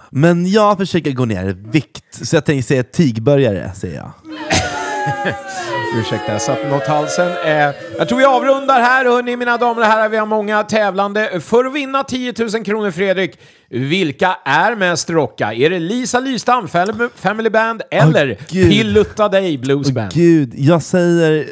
Men 0.09 0.51
jag 0.51 0.77
försöker 0.77 1.11
gå 1.11 1.25
ner 1.25 1.49
i 1.49 1.53
vikt, 1.53 2.25
så 2.25 2.35
jag 2.35 2.45
tänker 2.45 2.63
säga 2.63 2.83
tygburgare, 2.83 3.71
säger 3.75 3.95
jag. 3.95 4.11
Ursäkta, 5.95 6.31
jag 6.31 6.41
satte 6.41 6.67
något 6.67 6.87
halsen. 6.87 7.31
Eh, 7.45 7.69
jag 7.97 8.07
tror 8.09 8.17
vi 8.17 8.25
avrundar 8.25 8.81
här, 8.81 9.05
hörni, 9.05 9.35
mina 9.37 9.57
damer 9.57 9.81
och 9.81 9.87
herrar. 9.87 10.09
Vi 10.09 10.17
har 10.17 10.25
många 10.25 10.63
tävlande. 10.63 11.39
För 11.39 11.65
att 11.65 11.73
vinna 11.73 12.03
10 12.03 12.33
000 12.53 12.65
kronor, 12.65 12.91
Fredrik, 12.91 13.39
vilka 13.69 14.37
är 14.45 14.75
mest 14.75 15.09
rocka? 15.09 15.53
Är 15.53 15.69
det 15.69 15.79
Lisa 15.79 16.19
Lystam, 16.19 16.67
Fam- 16.67 17.09
Family 17.15 17.49
Band 17.49 17.81
eller 17.91 18.37
Gud. 18.49 18.69
Pillutta 18.71 19.29
dig 19.29 19.57
Blues 19.57 19.91
Band? 19.91 20.13
Gud, 20.13 20.53
jag 20.57 20.81
säger... 20.83 21.45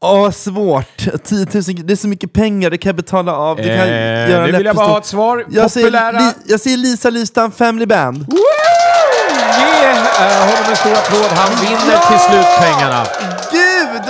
Åh, 0.00 0.30
svårt. 0.30 0.96
10 1.24 1.36
000, 1.38 1.46
det 1.84 1.92
är 1.92 1.96
så 1.96 2.08
mycket 2.08 2.32
pengar, 2.32 2.70
det 2.70 2.78
kan 2.78 2.88
jag 2.88 2.96
betala 2.96 3.36
av. 3.36 3.56
Det 3.56 3.62
kan 3.62 3.72
Eh, 3.88 4.30
göra 4.30 4.46
nu 4.46 4.52
vill 4.52 4.66
jag 4.66 4.76
bara 4.76 4.86
ha 4.86 4.98
ett 4.98 5.06
svar. 5.06 5.44
Jag 5.50 5.70
säger, 5.70 5.86
Populära... 5.86 6.18
Li, 6.18 6.30
jag 6.46 6.60
säger 6.60 6.76
Lisa 6.76 7.10
Lystam 7.10 7.52
Family 7.52 7.86
Band. 7.86 8.18
Woo! 8.18 8.36
Ge 9.58 9.90
uh, 9.90 9.96
honom 10.40 10.70
en 10.70 10.76
stor 10.76 10.92
applåd. 10.92 11.30
Han 11.38 11.50
vinner 11.60 12.08
till 12.10 12.18
slut 12.18 12.46
pengarna. 12.60 13.06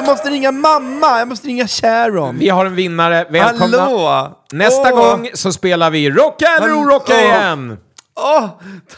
Du 0.04 0.10
måste 0.10 0.30
ringa 0.30 0.52
mamma! 0.52 1.18
Jag 1.18 1.28
måste 1.28 1.48
ringa 1.48 1.68
Sharon. 1.68 2.38
Vi 2.38 2.48
har 2.48 2.66
en 2.66 2.74
vinnare. 2.74 3.26
Välkomna. 3.30 3.78
Hallå! 3.80 4.42
Nästa 4.52 4.94
Åh. 4.94 5.00
gång 5.00 5.28
så 5.34 5.52
spelar 5.52 5.90
vi 5.90 6.10
Rocka 6.10 6.46
eller 6.46 6.78
orocka 6.80 7.20
igen. 7.20 7.78
Åh, 8.16 8.48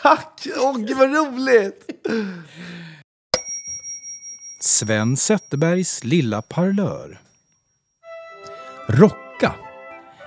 tack! 0.03 0.47
Åh, 0.61 0.77
gud 0.79 0.97
vad 0.97 1.15
roligt! 1.15 1.87
Sven 4.61 5.17
Zetterbergs 5.17 6.05
lilla 6.05 6.43
parlör. 6.43 7.19
Rocka. 8.89 9.53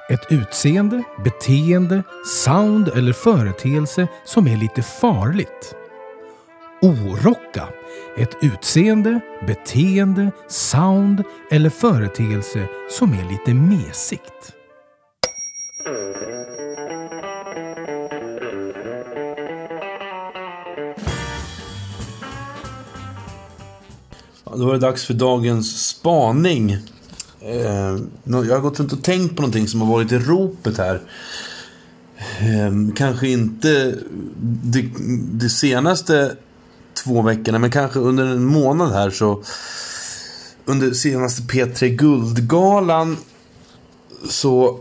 Ett 0.10 0.31
utseende, 0.31 1.03
beteende, 1.23 2.03
sound 2.26 2.88
eller 2.88 3.14
företeelse 3.14 4.07
som 4.26 4.47
är 4.47 4.57
lite 4.57 4.84
farligt. 4.84 5.76
Orocka. 6.81 7.68
Ett 8.18 8.38
utseende, 8.41 9.19
beteende, 9.48 10.31
sound 10.48 11.23
eller 11.52 11.69
företeelse 11.69 12.68
som 12.90 13.14
är 13.14 13.31
lite 13.31 13.53
mesigt. 13.53 14.53
då 24.60 24.65
var 24.65 24.73
det 24.73 24.80
dags 24.80 25.06
för 25.06 25.14
dagens 25.14 25.88
spaning. 25.88 26.72
Eh, 27.41 27.98
jag 28.23 28.56
har 28.56 28.60
gått 28.60 28.80
runt 28.80 28.94
och 28.94 29.03
tänkt 29.03 29.36
på 29.36 29.41
någonting 29.41 29.68
som 29.68 29.81
har 29.81 29.88
varit 29.88 30.11
i 30.11 30.18
ropet 30.18 30.77
här. 30.77 31.02
Eh, 32.40 32.94
kanske 32.95 33.27
inte 33.27 33.95
det, 34.41 34.86
det 35.31 35.49
senaste 35.49 36.36
två 37.04 37.22
veckorna, 37.22 37.60
men 37.60 37.72
kanske 37.72 38.00
under 38.00 38.26
en 38.26 38.46
månad 38.46 38.92
här 38.92 39.10
så. 39.10 39.44
Under 40.66 40.92
senaste 40.92 41.42
P3 41.42 41.88
Guldgalan 41.88 43.18
så 44.30 44.80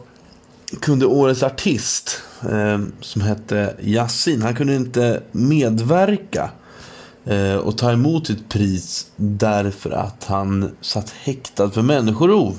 kunde 0.81 1.07
årets 1.07 1.43
artist 1.43 2.23
eh, 2.43 2.81
som 3.01 3.23
hette 3.23 3.75
Yasin, 3.81 4.43
han 4.43 4.55
kunde 4.55 4.75
inte 4.75 5.23
medverka 5.33 6.51
eh, 7.25 7.55
och 7.55 7.79
ta 7.79 7.93
emot 7.93 8.27
sitt 8.27 8.49
pris 8.49 9.07
därför 9.17 9.91
att 9.91 10.25
han 10.25 10.71
satt 10.81 11.11
häktad 11.11 11.71
för 11.71 11.83
människorov. 11.83 12.57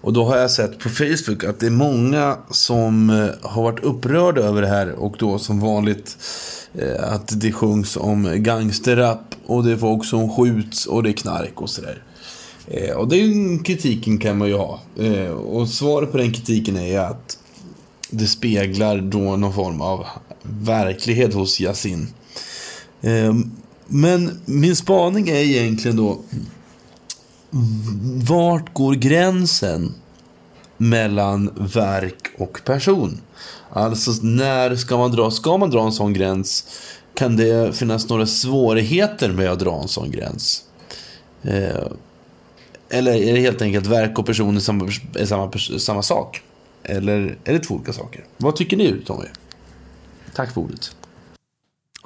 Och 0.00 0.12
då 0.12 0.24
har 0.24 0.36
jag 0.36 0.50
sett 0.50 0.78
på 0.78 0.88
Facebook 0.88 1.44
att 1.44 1.60
det 1.60 1.66
är 1.66 1.70
många 1.70 2.36
som 2.50 3.10
eh, 3.10 3.50
har 3.50 3.62
varit 3.62 3.84
upprörda 3.84 4.40
över 4.40 4.62
det 4.62 4.68
här 4.68 4.92
och 4.92 5.16
då 5.18 5.38
som 5.38 5.60
vanligt 5.60 6.18
eh, 6.65 6.65
Eh, 6.78 7.12
att 7.12 7.40
det 7.40 7.52
sjungs 7.52 7.96
om 7.96 8.42
gangsterrap 8.42 9.34
och 9.46 9.64
det 9.64 9.72
är 9.72 9.76
folk 9.76 10.04
som 10.04 10.36
skjuts 10.36 10.86
och 10.86 11.02
det 11.02 11.10
är 11.10 11.12
knark 11.12 11.60
och 11.60 11.70
sådär. 11.70 12.02
Eh, 12.66 12.96
och 12.96 13.08
den 13.08 13.58
kritiken 13.62 14.18
kan 14.18 14.38
man 14.38 14.48
ju 14.48 14.54
ha. 14.54 14.80
Eh, 14.98 15.30
och 15.30 15.68
svaret 15.68 16.12
på 16.12 16.18
den 16.18 16.32
kritiken 16.32 16.76
är 16.76 16.86
ju 16.86 16.96
att 16.96 17.38
det 18.10 18.26
speglar 18.26 18.98
då 18.98 19.36
någon 19.36 19.54
form 19.54 19.80
av 19.80 20.06
verklighet 20.42 21.34
hos 21.34 21.60
Yasin. 21.60 22.08
Men 23.86 24.40
min 24.44 24.76
spaning 24.76 25.28
är 25.28 25.34
egentligen 25.34 25.96
då 25.96 26.20
vart 28.28 28.74
går 28.74 28.94
gränsen 28.94 29.94
mellan 30.76 31.50
verk 31.74 32.28
och 32.38 32.60
person? 32.64 33.20
Alltså 33.70 34.10
när 34.22 34.76
ska 34.76 34.96
man 34.96 35.10
dra, 35.10 35.30
ska 35.30 35.56
man 35.56 35.70
dra 35.70 35.84
en 35.84 35.92
sån 35.92 36.12
gräns? 36.12 36.80
Kan 37.14 37.36
det 37.36 37.76
finnas 37.76 38.08
några 38.08 38.26
svårigheter 38.26 39.32
med 39.32 39.50
att 39.50 39.58
dra 39.58 39.82
en 39.82 39.88
sån 39.88 40.10
gräns? 40.10 40.62
Eh, 41.42 41.86
eller 42.88 43.12
är 43.12 43.32
det 43.32 43.40
helt 43.40 43.62
enkelt 43.62 43.86
verk 43.86 44.18
och 44.18 44.26
person 44.26 44.56
är 44.56 44.60
samma, 44.60 44.90
är 45.14 45.24
samma, 45.24 45.52
samma 45.78 46.02
sak? 46.02 46.42
Eller 46.82 47.38
är 47.44 47.52
det 47.52 47.58
två 47.58 47.74
olika 47.74 47.92
saker? 47.92 48.24
Vad 48.36 48.56
tycker 48.56 48.76
ni 48.76 49.02
Tommy? 49.06 49.26
Tack 50.34 50.54
för 50.54 50.60
ordet. 50.60 50.96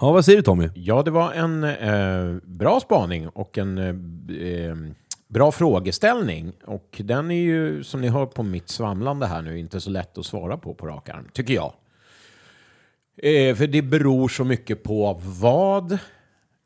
Ja, 0.00 0.12
vad 0.12 0.24
säger 0.24 0.38
du 0.38 0.42
Tommy? 0.42 0.68
Ja, 0.74 1.02
det 1.02 1.10
var 1.10 1.32
en 1.32 1.64
eh, 1.64 2.42
bra 2.44 2.80
spaning 2.80 3.28
och 3.28 3.58
en 3.58 3.78
eh, 3.78 3.86
eh, 4.46 4.76
bra 5.30 5.52
frågeställning. 5.52 6.52
Och 6.64 7.00
den 7.04 7.30
är 7.30 7.42
ju, 7.42 7.84
som 7.84 8.00
ni 8.00 8.08
hör 8.08 8.26
på 8.26 8.42
mitt 8.42 8.68
svamlande 8.68 9.26
här 9.26 9.42
nu, 9.42 9.58
inte 9.58 9.80
så 9.80 9.90
lätt 9.90 10.18
att 10.18 10.26
svara 10.26 10.56
på 10.56 10.74
på 10.74 10.86
rak 10.86 11.08
arm, 11.08 11.28
tycker 11.32 11.54
jag. 11.54 11.72
Eh, 13.16 13.54
för 13.54 13.66
det 13.66 13.82
beror 13.82 14.28
så 14.28 14.44
mycket 14.44 14.82
på 14.82 15.20
vad 15.22 15.98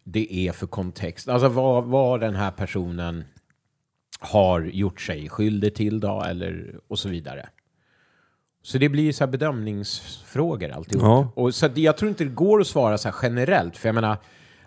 det 0.04 0.34
är 0.34 0.52
för 0.52 0.66
kontext. 0.66 1.28
Alltså 1.28 1.48
vad, 1.48 1.84
vad 1.84 2.20
den 2.20 2.34
här 2.34 2.50
personen 2.50 3.24
har 4.20 4.60
gjort 4.60 5.00
sig 5.00 5.28
skyldig 5.28 5.74
till 5.74 6.00
då, 6.00 6.22
eller 6.22 6.80
och 6.88 6.98
så 6.98 7.08
vidare. 7.08 7.48
Så 8.62 8.78
det 8.78 8.88
blir 8.88 9.12
så 9.12 9.24
här 9.24 9.30
bedömningsfrågor 9.30 10.70
alltihop. 10.70 11.02
Ja. 11.04 11.32
Och 11.34 11.54
så 11.54 11.70
jag 11.74 11.96
tror 11.96 12.08
inte 12.08 12.24
det 12.24 12.30
går 12.30 12.60
att 12.60 12.66
svara 12.66 12.98
så 12.98 13.08
här 13.08 13.16
generellt. 13.22 13.76
För 13.76 13.88
jag 13.88 13.94
menar, 13.94 14.16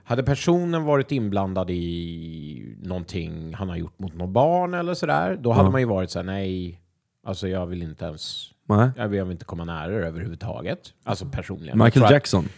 hade 0.07 0.23
personen 0.23 0.83
varit 0.83 1.11
inblandad 1.11 1.69
i 1.69 2.75
någonting 2.83 3.53
han 3.53 3.69
har 3.69 3.75
gjort 3.75 3.99
mot 3.99 4.13
något 4.13 4.29
barn 4.29 4.73
eller 4.73 4.93
sådär, 4.93 5.37
då 5.41 5.51
hade 5.51 5.67
Ja. 5.67 5.71
man 5.71 5.81
ju 5.81 5.87
varit 5.87 6.11
så 6.11 6.19
här, 6.19 6.23
nej, 6.25 6.81
alltså 7.25 7.47
jag 7.47 7.65
vill 7.67 7.81
inte 7.83 8.05
ens, 8.05 8.51
Nej. 8.69 8.89
jag 8.97 9.07
vill 9.07 9.31
inte 9.31 9.45
komma 9.45 9.65
nära 9.65 9.87
det 9.99 10.07
överhuvudtaget. 10.07 10.79
Alltså 11.03 11.25
personligen. 11.25 11.77
Michael 11.77 11.91
tror 11.91 12.05
att- 12.05 12.11
Jackson. 12.11 12.49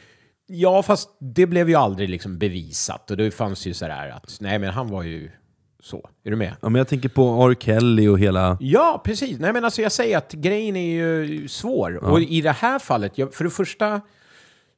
Ja, 0.47 0.83
fast 0.83 1.09
det 1.19 1.45
blev 1.47 1.69
ju 1.69 1.75
aldrig 1.75 2.09
liksom 2.09 2.37
bevisat. 2.37 3.11
Och 3.11 3.17
det 3.17 3.31
fanns 3.31 3.65
ju 3.67 3.73
sådär 3.73 4.09
att, 4.09 4.37
nej 4.41 4.59
men 4.59 4.69
han 4.69 4.87
var 4.87 5.03
ju 5.03 5.31
så. 5.79 6.09
Är 6.23 6.29
du 6.29 6.35
med? 6.35 6.53
Ja, 6.61 6.69
men 6.69 6.79
jag 6.79 6.87
tänker 6.87 7.09
på 7.09 7.47
R. 7.49 7.55
Kelly 7.59 8.07
och 8.07 8.19
hela... 8.19 8.57
Ja, 8.59 9.01
precis. 9.05 9.39
Nej, 9.39 9.53
men 9.53 9.65
alltså 9.65 9.81
jag 9.81 9.91
säger 9.91 10.17
att 10.17 10.31
grejen 10.33 10.75
är 10.75 10.91
ju 10.93 11.47
svår. 11.47 11.99
Ja. 12.01 12.07
Och 12.11 12.21
i 12.21 12.41
det 12.41 12.51
här 12.51 12.79
fallet, 12.79 13.17
jag, 13.17 13.33
för 13.33 13.43
det 13.43 13.49
första 13.49 14.01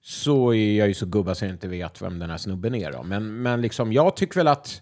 så 0.03 0.53
är 0.53 0.77
jag 0.79 0.87
ju 0.87 0.93
så 0.93 1.05
gubba 1.05 1.35
så 1.35 1.45
jag 1.45 1.51
inte 1.51 1.67
vet 1.67 2.01
vem 2.01 2.19
den 2.19 2.29
här 2.29 2.37
snubben 2.37 2.75
är. 2.75 2.91
Då. 2.91 3.03
Men, 3.03 3.41
men 3.41 3.61
liksom, 3.61 3.93
jag 3.93 4.15
tycker 4.15 4.35
väl 4.35 4.47
att 4.47 4.81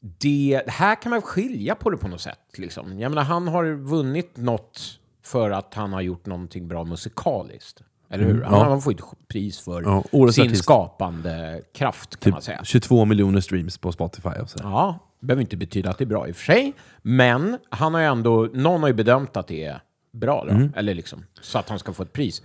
det 0.00 0.62
här 0.66 1.02
kan 1.02 1.10
man 1.10 1.22
skilja 1.22 1.74
på 1.74 1.90
det 1.90 1.96
på 1.96 2.08
något 2.08 2.20
sätt. 2.20 2.38
Liksom. 2.56 2.98
Jag 2.98 3.10
menar, 3.10 3.22
han 3.22 3.48
har 3.48 3.64
vunnit 3.72 4.36
något 4.36 4.80
för 5.24 5.50
att 5.50 5.74
han 5.74 5.92
har 5.92 6.00
gjort 6.00 6.26
någonting 6.26 6.68
bra 6.68 6.84
musikaliskt. 6.84 7.82
Eller 8.10 8.24
hur? 8.24 8.30
Mm, 8.34 8.44
Han 8.44 8.58
ja. 8.60 8.64
har 8.64 8.80
fått 8.80 9.00
ett 9.00 9.28
pris 9.28 9.60
för 9.60 9.82
Ja, 9.82 10.02
sin 10.32 10.44
artist. 10.46 10.62
skapande 10.64 11.62
kraft 11.74 12.10
kan 12.10 12.20
Typ 12.20 12.32
man 12.32 12.42
säga. 12.42 12.64
22 12.64 13.04
miljoner 13.04 13.40
streams 13.40 13.78
på 13.78 13.92
Spotify 13.92 14.28
och 14.28 14.50
sådär. 14.50 14.64
Ja, 14.64 14.98
behöver 15.20 15.40
inte 15.40 15.56
betyda 15.56 15.90
att 15.90 15.98
det 15.98 16.04
är 16.04 16.06
bra 16.06 16.28
i 16.28 16.32
och 16.32 16.36
för 16.36 16.44
sig. 16.44 16.72
Men 17.02 17.58
han 17.70 17.94
har 17.94 18.00
ju 18.00 18.06
ändå, 18.06 18.48
någon 18.54 18.80
har 18.80 18.88
ju 18.88 18.94
bedömt 18.94 19.36
att 19.36 19.46
det 19.48 19.64
är 19.64 19.80
bra 20.12 20.44
då, 20.44 20.50
Mm. 20.50 20.72
eller 20.76 20.94
liksom, 20.94 21.24
så 21.40 21.58
att 21.58 21.68
han 21.68 21.78
ska 21.78 21.92
få 21.92 22.02
ett 22.02 22.12
pris. 22.12 22.42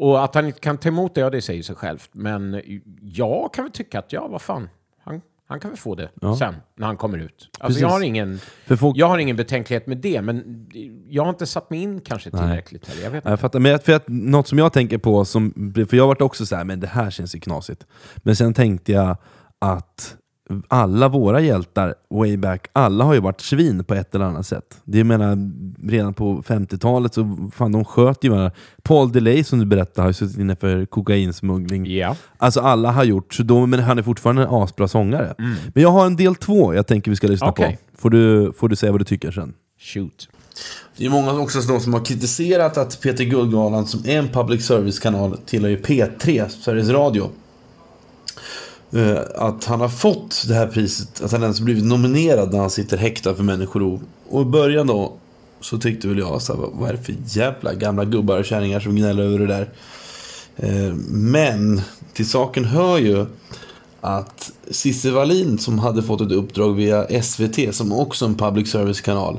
Och 0.00 0.24
att 0.24 0.34
han 0.34 0.46
inte 0.46 0.60
kan 0.60 0.78
ta 0.78 0.88
emot 0.88 1.14
det, 1.14 1.20
ja 1.20 1.30
det 1.30 1.42
säger 1.42 1.62
sig 1.62 1.76
självt. 1.76 2.10
Men 2.12 2.62
jag 3.02 3.54
kan 3.54 3.64
väl 3.64 3.72
tycka 3.72 3.98
att, 3.98 4.12
ja 4.12 4.28
vad 4.28 4.42
fan, 4.42 4.68
han, 5.04 5.20
han 5.46 5.60
kan 5.60 5.70
väl 5.70 5.78
få 5.78 5.94
det 5.94 6.10
Ja. 6.20 6.36
sen 6.36 6.54
när 6.76 6.86
han 6.86 6.96
kommer 6.96 7.18
ut. 7.18 7.32
Alltså 7.32 7.66
Precis. 7.66 7.80
jag 7.82 7.88
har, 7.88 8.00
ingen, 8.00 8.38
folk- 8.66 8.96
jag 8.96 9.06
har 9.08 9.18
ingen 9.18 9.36
betänklighet 9.36 9.86
med 9.86 9.96
det, 9.98 10.22
men 10.22 10.66
jag 11.08 11.22
har 11.22 11.30
inte 11.30 11.46
satt 11.46 11.70
mig 11.70 11.82
in 11.82 12.00
kanske 12.00 12.30
tillräckligt 12.30 12.88
heller. 12.88 13.02
Jag 13.02 13.10
vet 13.10 13.24
Jag 13.24 13.40
fattar, 13.40 13.58
men 13.58 13.72
jag- 13.72 13.82
för 13.84 13.92
att, 13.92 14.04
något 14.08 14.48
som 14.48 14.58
jag 14.58 14.72
tänker 14.72 14.98
på, 14.98 15.24
som, 15.24 15.72
för 15.88 15.96
jag 15.96 16.06
varit 16.06 16.20
också 16.20 16.46
så 16.46 16.56
här, 16.56 16.64
men 16.64 16.80
det 16.80 16.86
här 16.86 17.10
känns 17.10 17.34
ju 17.34 17.40
knasigt. 17.40 17.86
Men 18.16 18.36
sen 18.36 18.54
tänkte 18.54 18.92
jag 18.92 19.16
att 19.58 20.16
alla 20.68 21.08
våra 21.08 21.40
hjältar 21.40 21.94
way 22.10 22.36
back, 22.36 22.68
alla 22.72 23.04
har 23.04 23.14
ju 23.14 23.20
varit 23.20 23.40
svin 23.40 23.84
på 23.84 23.94
ett 23.94 24.14
eller 24.14 24.24
annat 24.24 24.46
sätt. 24.46 24.80
Det 24.84 24.98
jag 24.98 25.06
menar, 25.06 25.50
redan 25.88 26.14
på 26.14 26.42
50-talet 26.42 27.14
så 27.14 27.50
fan, 27.54 27.72
de 27.72 27.84
sköt 27.84 28.24
ju 28.24 28.28
varandra. 28.28 28.52
Paul 28.82 29.12
Delay 29.12 29.44
som 29.44 29.58
du 29.58 29.64
berättade 29.64 30.02
har 30.02 30.08
ju 30.08 30.14
suttit 30.14 30.38
inne 30.38 30.56
för 30.56 30.86
kokainsmuggling. 30.86 31.86
Ja. 31.86 32.16
Alltså 32.38 32.60
alla 32.60 32.92
har 32.92 33.04
gjort, 33.04 33.34
så 33.34 33.42
då, 33.42 33.66
men 33.66 33.80
han 33.80 33.98
är 33.98 34.02
fortfarande 34.02 34.42
en 34.42 34.48
asbra 34.50 34.88
sångare. 34.88 35.34
Mm. 35.38 35.54
Men 35.74 35.82
jag 35.82 35.90
har 35.90 36.06
en 36.06 36.16
del 36.16 36.34
två 36.34 36.74
jag 36.74 36.86
tänker 36.86 37.10
vi 37.10 37.16
ska 37.16 37.26
lyssna 37.26 37.48
Okej. 37.48 37.78
på. 37.92 38.00
Får 38.00 38.10
du, 38.10 38.52
får 38.58 38.68
du 38.68 38.76
säga 38.76 38.92
vad 38.92 39.00
du 39.00 39.04
tycker 39.04 39.30
sen. 39.30 39.54
Shoot. 39.78 40.28
Det 40.96 41.06
är 41.06 41.10
många 41.10 41.32
också 41.32 41.62
som 41.62 41.94
har 41.94 42.04
kritiserat 42.04 42.78
att 42.78 43.00
Peter 43.00 43.24
Guldgalan, 43.24 43.86
som 43.86 44.00
är 44.04 44.18
en 44.18 44.28
public 44.28 44.66
service-kanal, 44.66 45.38
tillhör 45.46 45.70
ju 45.70 45.76
P3, 45.76 46.48
Sveriges 46.48 46.88
Radio. 46.88 47.30
Eh, 48.92 49.18
Att 49.34 49.64
han 49.64 49.80
har 49.80 49.88
fått 49.88 50.44
det 50.48 50.54
här 50.54 50.66
priset, 50.66 51.20
att 51.22 51.32
han 51.32 51.42
ens 51.42 51.60
blivit 51.60 51.84
nominerad 51.84 52.52
när 52.52 52.58
han 52.58 52.70
sitter 52.70 52.96
häktad 52.96 53.34
för 53.34 53.42
människorov. 53.42 54.00
Och 54.28 54.42
i 54.42 54.44
början 54.44 54.86
då 54.86 55.12
så 55.60 55.78
tyckte 55.78 56.08
väl 56.08 56.18
jag 56.18 56.42
så 56.42 56.52
här, 56.54 56.60
vad- 56.72 56.88
är 56.88 56.92
det 56.92 57.02
för 57.02 57.14
jävla 57.26 57.74
gamla 57.74 58.04
gubbar 58.04 58.38
och 58.38 58.44
kärringar 58.44 58.80
som 58.80 58.96
gnäller 58.96 59.22
över 59.22 59.38
det 59.38 59.46
där. 59.46 59.68
Eh, 60.56 60.94
Men 61.08 61.80
till 62.12 62.28
saken 62.28 62.64
hör 62.64 62.98
ju 62.98 63.26
att 64.00 64.52
Cissi 64.70 65.10
Wallin 65.10 65.58
som 65.58 65.78
hade 65.78 66.02
fått 66.02 66.20
ett 66.20 66.32
uppdrag 66.32 66.74
via 66.74 67.22
SVT, 67.22 67.72
som 67.74 67.92
också 67.92 68.24
är 68.24 68.28
en 68.28 68.34
public 68.34 68.70
service-kanal, 68.70 69.38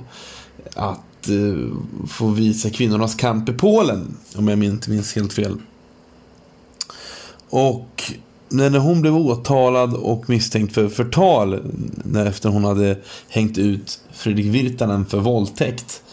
att 0.76 1.30
eh, 1.30 1.76
få 2.08 2.28
visa 2.28 2.70
kvinnornas 2.70 3.16
kamp 3.16 3.50
i 3.50 3.54
Polen, 3.54 4.18
om 4.36 4.48
jag 4.48 4.64
inte 4.64 4.90
minns 4.90 5.16
helt 5.16 5.34
fel. 5.34 5.58
Och 7.50 8.04
när 8.52 8.80
hon 8.80 9.02
blev 9.02 9.16
åtalad 9.16 9.94
och 9.94 10.30
misstänkt 10.30 10.74
för 10.74 10.90
förtal 10.90 11.60
efter 12.16 12.50
hon 12.50 12.64
hade 12.64 12.98
hängt 13.30 13.58
ut 13.58 14.00
Fredrik 14.12 14.46
Virtanen 14.46 15.06
för 15.06 15.20
våldtäkt 15.20 16.04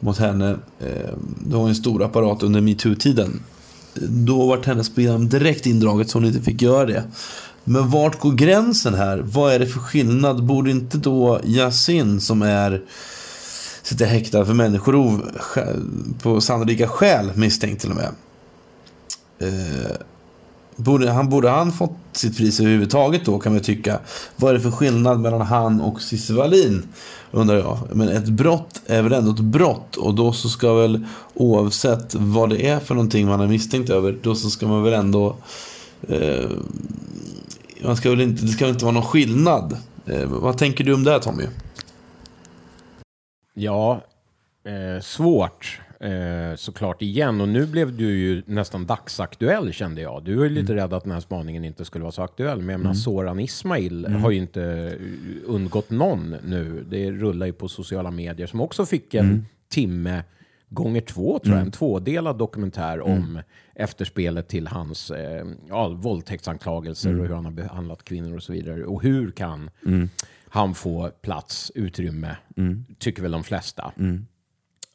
mot 0.00 0.18
henne. 0.18 0.50
Eh, 0.80 1.14
det 1.46 1.56
var 1.56 1.68
en 1.68 1.74
stor 1.74 2.02
apparat 2.02 2.42
under 2.42 2.60
metoo-tiden. 2.60 3.42
Då 4.08 4.46
var 4.46 4.62
hennes 4.64 4.94
program 4.94 5.28
direkt 5.28 5.66
indraget 5.66 6.10
så 6.10 6.18
hon 6.18 6.24
inte 6.24 6.42
fick 6.42 6.62
göra 6.62 6.86
det. 6.86 7.04
Men 7.64 7.90
vart 7.90 8.20
går 8.20 8.32
gränsen 8.32 8.94
här? 8.94 9.18
Vad 9.18 9.52
är 9.52 9.58
det 9.58 9.66
för 9.66 9.80
skillnad? 9.80 10.44
Borde 10.44 10.70
inte 10.70 10.98
då 10.98 11.40
Yasin 11.44 12.20
som 12.20 12.42
är 12.42 12.82
sitter 13.82 14.06
häktad 14.06 14.46
för 14.46 14.54
människorov 14.54 15.30
på 16.22 16.40
sannolika 16.40 16.88
skäl 16.88 17.32
misstänkt 17.34 17.80
till 17.80 17.90
och 17.90 17.96
med. 17.96 18.10
Eh, 19.38 19.96
Borde, 20.76 21.10
han, 21.10 21.28
borde 21.28 21.50
han 21.50 21.72
fått 21.72 21.96
sitt 22.12 22.36
pris 22.36 22.60
överhuvudtaget 22.60 23.24
då 23.24 23.38
kan 23.38 23.52
man 23.52 23.62
tycka. 23.62 23.98
Vad 24.36 24.50
är 24.50 24.54
det 24.54 24.60
för 24.60 24.70
skillnad 24.70 25.20
mellan 25.20 25.40
han 25.40 25.80
och 25.80 26.02
Cissi 26.02 26.32
Wallin? 26.32 26.82
Undrar 27.30 27.56
jag. 27.56 27.78
Men 27.92 28.08
ett 28.08 28.28
brott 28.28 28.80
är 28.86 29.02
väl 29.02 29.12
ändå 29.12 29.30
ett 29.30 29.40
brott 29.40 29.96
och 29.96 30.14
då 30.14 30.32
så 30.32 30.48
ska 30.48 30.74
väl 30.74 31.06
oavsett 31.34 32.14
vad 32.14 32.50
det 32.50 32.68
är 32.68 32.80
för 32.80 32.94
någonting 32.94 33.26
man 33.26 33.40
är 33.40 33.46
misstänkt 33.46 33.90
över. 33.90 34.18
Då 34.22 34.34
så 34.34 34.50
ska 34.50 34.66
man 34.66 34.82
väl 34.82 34.92
ändå 34.92 35.36
eh, 36.08 36.50
man 37.84 37.96
ska 37.96 38.10
väl 38.10 38.20
inte, 38.20 38.42
det 38.42 38.48
ska 38.48 38.64
väl 38.64 38.74
inte 38.74 38.84
vara 38.84 38.94
någon 38.94 39.04
skillnad 39.04 39.76
Eh, 40.06 40.26
vad 40.26 40.58
tänker 40.58 40.84
du 40.84 40.94
om 40.94 41.04
det 41.04 41.20
Tommy? 41.20 41.44
Ja, 43.54 44.00
eh, 44.64 45.02
svårt 45.02 45.80
eh, 46.00 46.56
såklart 46.56 47.02
igen. 47.02 47.40
Och 47.40 47.48
nu 47.48 47.66
blev 47.66 47.96
du 47.96 48.04
ju 48.18 48.42
nästan 48.46 48.86
dagsaktuell 48.86 49.72
kände 49.72 50.00
jag. 50.00 50.24
Du 50.24 50.34
var 50.34 50.44
ju 50.44 50.50
lite 50.50 50.72
Mm. 50.72 50.82
rädd 50.84 50.92
att 50.94 51.02
den 51.02 51.12
här 51.12 51.20
spaningen 51.20 51.64
inte 51.64 51.84
skulle 51.84 52.02
vara 52.02 52.12
så 52.12 52.22
aktuell. 52.22 52.58
Men 52.58 52.68
jag 52.68 52.80
menar, 52.80 52.94
Soran 52.94 53.40
Ismail 53.40 54.06
har 54.06 54.30
ju 54.30 54.36
inte 54.38 54.62
eh, 54.64 55.00
undgått 55.46 55.90
någon 55.90 56.30
nu. 56.44 56.84
Det 56.90 57.10
rullar 57.10 57.46
ju 57.46 57.52
på 57.52 57.68
sociala 57.68 58.10
medier 58.10 58.46
som 58.46 58.60
också 58.60 58.86
fick 58.86 59.14
en 59.14 59.24
Mm. 59.24 59.44
timme 59.68 60.22
gånger 60.68 61.00
två 61.00 61.38
tror 61.38 61.54
jag. 61.56 61.64
En 61.66 61.70
tvådelad 61.72 62.38
dokumentär 62.38 63.00
om 63.00 63.40
efterspelet 63.74 64.48
till 64.48 64.66
hans 64.66 65.10
eh, 65.10 65.46
ja, 65.68 65.88
våldtäktsanklagelser 65.88 67.20
och 67.20 67.26
hur 67.26 67.34
han 67.34 67.44
har 67.44 67.52
behandlat 67.52 68.04
kvinnor 68.04 68.36
och 68.36 68.42
så 68.42 68.52
vidare. 68.52 68.84
Och 68.84 69.02
hur 69.02 69.30
kan 69.30 69.70
han 70.48 70.74
få 70.74 71.10
plats, 71.22 71.72
utrymme, 71.74 72.36
tycker 72.98 73.22
väl 73.22 73.30
de 73.32 73.44
flesta. 73.44 73.92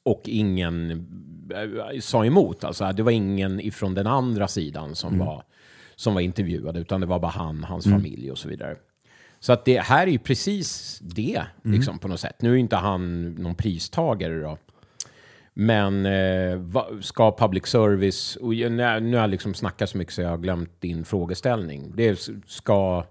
Och 0.04 0.22
ingen 0.26 0.92
eh, 1.52 2.00
sa 2.00 2.26
emot. 2.26 2.64
Alltså, 2.64 2.92
det 2.92 3.04
var 3.04 3.12
ingen 3.12 3.60
ifrån 3.60 3.94
den 3.94 4.08
andra 4.08 4.48
sidan 4.48 4.96
som, 4.96 5.20
var, 5.20 5.44
som 5.96 6.14
var 6.14 6.22
intervjuad, 6.22 6.78
utan 6.78 7.02
det 7.02 7.08
var 7.08 7.20
bara 7.20 7.32
han, 7.32 7.64
hans 7.64 7.86
familj 7.86 8.32
och 8.32 8.38
så 8.38 8.50
vidare. 8.50 8.76
Så 9.40 9.54
att 9.54 9.66
det 9.66 9.80
här 9.80 10.08
är 10.08 10.12
ju 10.12 10.20
precis 10.20 11.00
det, 11.02 11.44
liksom, 11.64 12.00
på 12.00 12.08
något 12.08 12.20
sätt. 12.20 12.42
Nu 12.42 12.54
är 12.54 12.58
inte 12.58 12.76
han 12.76 13.32
någon 13.34 13.56
pristagare 13.56 14.42
då. 14.42 14.58
Men 15.54 16.06
eh, 16.06 16.56
va, 16.56 16.88
ska 17.02 17.36
public 17.38 17.66
service, 17.66 18.36
och 18.36 18.54
nu, 18.54 19.00
nu 19.00 19.16
har 19.16 19.22
jag 19.22 19.30
liksom 19.30 19.54
snackat 19.54 19.90
så 19.90 19.98
mycket 19.98 20.14
så 20.14 20.22
jag 20.22 20.30
har 20.30 20.38
glömt 20.38 20.82
din 20.82 21.06
frågeställning. 21.06 21.92
Det 21.96 22.30
ska... 22.46 23.06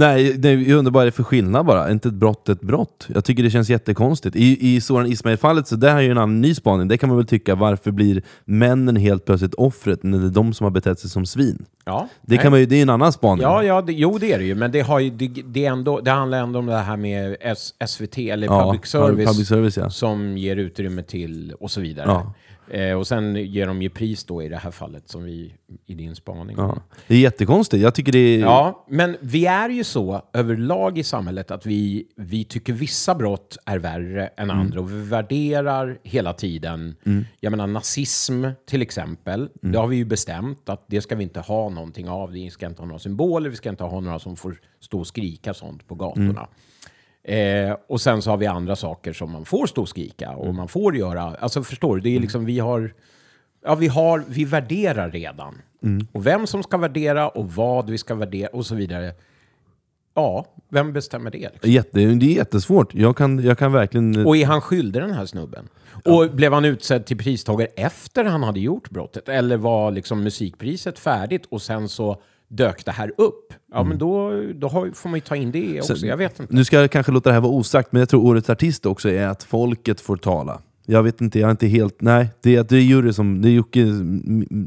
Nej, 0.00 0.32
det, 0.38 0.52
jag 0.52 0.78
undrar 0.78 0.92
vad 0.92 1.06
det 1.06 1.10
för 1.12 1.22
skillnad 1.22 1.66
bara. 1.66 1.86
Är 1.86 1.92
inte 1.92 2.08
ett 2.08 2.14
brott 2.14 2.48
ett 2.48 2.60
brott? 2.60 3.08
Jag 3.14 3.24
tycker 3.24 3.42
det 3.42 3.50
känns 3.50 3.70
jättekonstigt. 3.70 4.36
I, 4.36 4.74
i 4.74 4.80
Soran 4.80 5.06
Ismail-fallet, 5.06 5.66
så 5.68 5.76
det 5.76 5.90
här 5.90 5.96
är 5.96 6.02
ju 6.02 6.10
en 6.10 6.18
annan 6.18 6.40
ny 6.40 6.54
spaning. 6.54 6.88
Det 6.88 6.98
kan 6.98 7.08
man 7.08 7.18
väl 7.18 7.26
tycka, 7.26 7.54
varför 7.54 7.90
blir 7.90 8.22
männen 8.44 8.96
helt 8.96 9.24
plötsligt 9.24 9.54
offret 9.54 10.02
när 10.02 10.18
det 10.18 10.26
är 10.26 10.30
de 10.30 10.52
som 10.52 10.64
har 10.64 10.70
betett 10.70 10.98
sig 10.98 11.10
som 11.10 11.26
svin? 11.26 11.64
Ja, 11.84 12.08
Det, 12.22 12.34
nej. 12.34 12.42
kan 12.42 12.50
man 12.50 12.60
ju, 12.60 12.66
det 12.66 12.76
är 12.76 12.82
en 12.82 12.90
annan 12.90 13.12
spaning. 13.12 13.42
Ja, 13.42 13.62
ja 13.62 13.82
det, 13.82 13.92
jo 13.92 14.18
det 14.18 14.32
är 14.32 14.38
det 14.38 14.44
ju, 14.44 14.54
men 14.54 14.72
det, 14.72 14.80
har 14.80 14.98
ju, 14.98 15.10
det, 15.10 15.28
det, 15.28 15.64
ändå, 15.66 16.00
det 16.00 16.10
handlar 16.10 16.38
ändå 16.38 16.58
om 16.58 16.66
det 16.66 16.76
här 16.78 16.96
med 16.96 17.36
S, 17.40 17.74
SVT 17.86 18.18
eller 18.18 18.46
Ja, 18.46 18.64
public 18.64 18.90
service, 18.90 19.28
public 19.28 19.48
service, 19.48 19.76
ja. 19.76 19.90
som 19.90 20.36
ger 20.38 20.56
utrymme 20.56 21.02
till 21.02 21.54
och 21.60 21.70
så 21.70 21.80
vidare. 21.80 22.06
Ja. 22.06 22.34
Eh, 22.70 22.92
och 22.98 23.06
sen 23.06 23.36
ger 23.36 23.66
de 23.66 23.82
ju 23.82 23.90
pris 23.90 24.24
då 24.24 24.42
i 24.42 24.48
det 24.48 24.56
här 24.56 24.70
fallet 24.70 25.08
som 25.08 25.24
vi 25.24 25.54
i 25.86 25.94
din 25.94 26.16
spaning. 26.16 26.56
Ja. 26.58 26.78
Det 27.06 27.14
är 27.14 27.18
jättekonstigt. 27.18 27.82
Jag 27.82 27.94
tycker 27.94 28.12
det 28.12 28.18
är... 28.18 28.38
Ja, 28.40 28.84
men 28.88 29.16
vi 29.20 29.46
är 29.46 29.68
ju 29.68 29.84
så 29.84 30.22
överlag 30.32 30.98
i 30.98 31.02
samhället 31.02 31.50
att 31.50 31.66
vi, 31.66 32.06
vi 32.16 32.44
tycker 32.44 32.72
vissa 32.72 33.14
brott 33.14 33.56
är 33.66 33.78
värre 33.78 34.26
än 34.26 34.50
Mm. 34.50 34.60
andra 34.60 34.80
och 34.80 34.90
vi 34.92 35.00
värderar 35.02 35.98
hela 36.02 36.32
tiden. 36.32 36.96
Jag 37.40 37.50
menar 37.50 37.66
nazism 37.66 38.44
till 38.66 38.82
exempel, 38.82 39.40
Mm. 39.62 39.72
det 39.72 39.78
har 39.78 39.86
vi 39.86 39.96
ju 39.96 40.04
bestämt 40.04 40.68
att 40.68 40.84
det 40.88 41.00
ska 41.00 41.14
vi 41.16 41.22
inte 41.22 41.40
ha 41.40 41.68
någonting 41.68 42.08
av. 42.08 42.30
Vi 42.30 42.50
ska 42.50 42.66
inte 42.66 42.82
ha 42.82 42.86
några 42.86 42.98
symboler, 42.98 43.50
vi 43.50 43.56
ska 43.56 43.68
inte 43.70 43.84
ha 43.84 44.00
några 44.00 44.18
som 44.18 44.36
får 44.36 44.56
stå 44.80 44.98
och 45.00 45.06
skrika 45.06 45.54
sånt 45.54 45.86
på 45.88 45.94
gatorna. 45.94 46.48
Eh, 47.24 47.76
och 47.88 48.00
sen 48.00 48.22
så 48.22 48.30
har 48.30 48.36
vi 48.36 48.46
andra 48.46 48.76
saker 48.76 49.12
som 49.12 49.30
man 49.32 49.44
får 49.44 49.66
stå 49.66 49.82
och 49.82 49.88
skrika 49.88 50.30
och 50.30 50.54
man 50.54 50.68
får 50.68 50.96
göra. 50.96 51.22
Alltså 51.22 51.62
förstår 51.62 51.96
du, 51.96 52.02
det 52.02 52.16
är 52.16 52.20
liksom 52.20 52.44
vi 52.44 52.58
har... 52.58 52.94
Ja, 53.64 53.74
vi, 53.74 53.88
har, 53.88 54.24
vi 54.28 54.44
värderar 54.44 55.10
redan. 55.10 55.62
Och 56.12 56.26
vem 56.26 56.46
som 56.46 56.62
ska 56.62 56.76
värdera 56.76 57.28
och 57.28 57.52
vad 57.52 57.90
vi 57.90 57.98
ska 57.98 58.14
värdera 58.14 58.48
och 58.48 58.66
så 58.66 58.74
vidare. 58.74 59.14
Ja, 60.14 60.46
vem 60.68 60.92
bestämmer 60.92 61.30
det? 61.30 61.50
Liksom? 61.52 61.70
Jätte, 61.70 61.98
det 61.98 62.26
är 62.26 62.36
jättesvårt. 62.36 62.94
Jag 62.94 63.16
kan, 63.16 63.44
jag 63.44 63.58
kan 63.58 63.72
verkligen... 63.72 64.26
Och 64.26 64.36
är 64.36 64.46
han 64.46 64.60
skyldig 64.60 65.02
den 65.02 65.10
här 65.10 65.26
snubben? 65.26 65.68
Och 66.04 66.30
blev 66.30 66.52
han 66.52 66.64
utsedd 66.64 67.06
till 67.06 67.18
pristagare 67.18 67.68
efter 67.76 68.24
han 68.24 68.42
hade 68.42 68.60
gjort 68.60 68.90
brottet? 68.90 69.28
Eller 69.28 69.56
var 69.56 69.90
liksom 69.90 70.22
musikpriset 70.22 70.98
färdigt 70.98 71.46
och 71.48 71.62
sen 71.62 71.88
så 71.88 72.22
dök 72.50 72.84
det 72.84 72.92
här 72.92 73.12
upp? 73.16 73.52
Ja, 73.72 73.84
men 73.84 73.98
då, 73.98 74.42
då 74.54 74.68
har, 74.68 74.90
får 74.94 75.08
man 75.08 75.16
ju 75.16 75.20
ta 75.20 75.36
in 75.36 75.50
det 75.50 75.80
också. 75.80 75.96
Så- 75.96 76.06
jag 76.06 76.16
vet 76.16 76.40
inte. 76.40 76.54
Nu 76.54 76.64
ska 76.64 76.80
jag 76.80 76.90
kanske 76.90 77.12
låta 77.12 77.30
det 77.30 77.34
här 77.34 77.40
vara 77.40 77.52
osagt, 77.52 77.92
men 77.92 78.00
jag 78.00 78.08
tror 78.08 78.24
årets 78.24 78.50
artist 78.50 78.86
också 78.86 79.08
är 79.10 79.26
att 79.26 79.42
folket 79.42 80.00
får 80.00 80.16
tala. 80.16 80.60
Jag 80.86 81.02
vet 81.02 81.20
inte, 81.20 81.38
jag 81.38 81.46
är 81.46 81.50
inte 81.50 81.66
helt... 81.66 82.00
Nej, 82.00 82.28
det 82.42 82.56
är, 82.56 82.64
det 82.64 82.76
är 82.76 82.80
jury 82.80 83.12
som... 83.12 83.42
Det 83.42 83.48
är 83.48 83.52
Jocke 83.52 83.84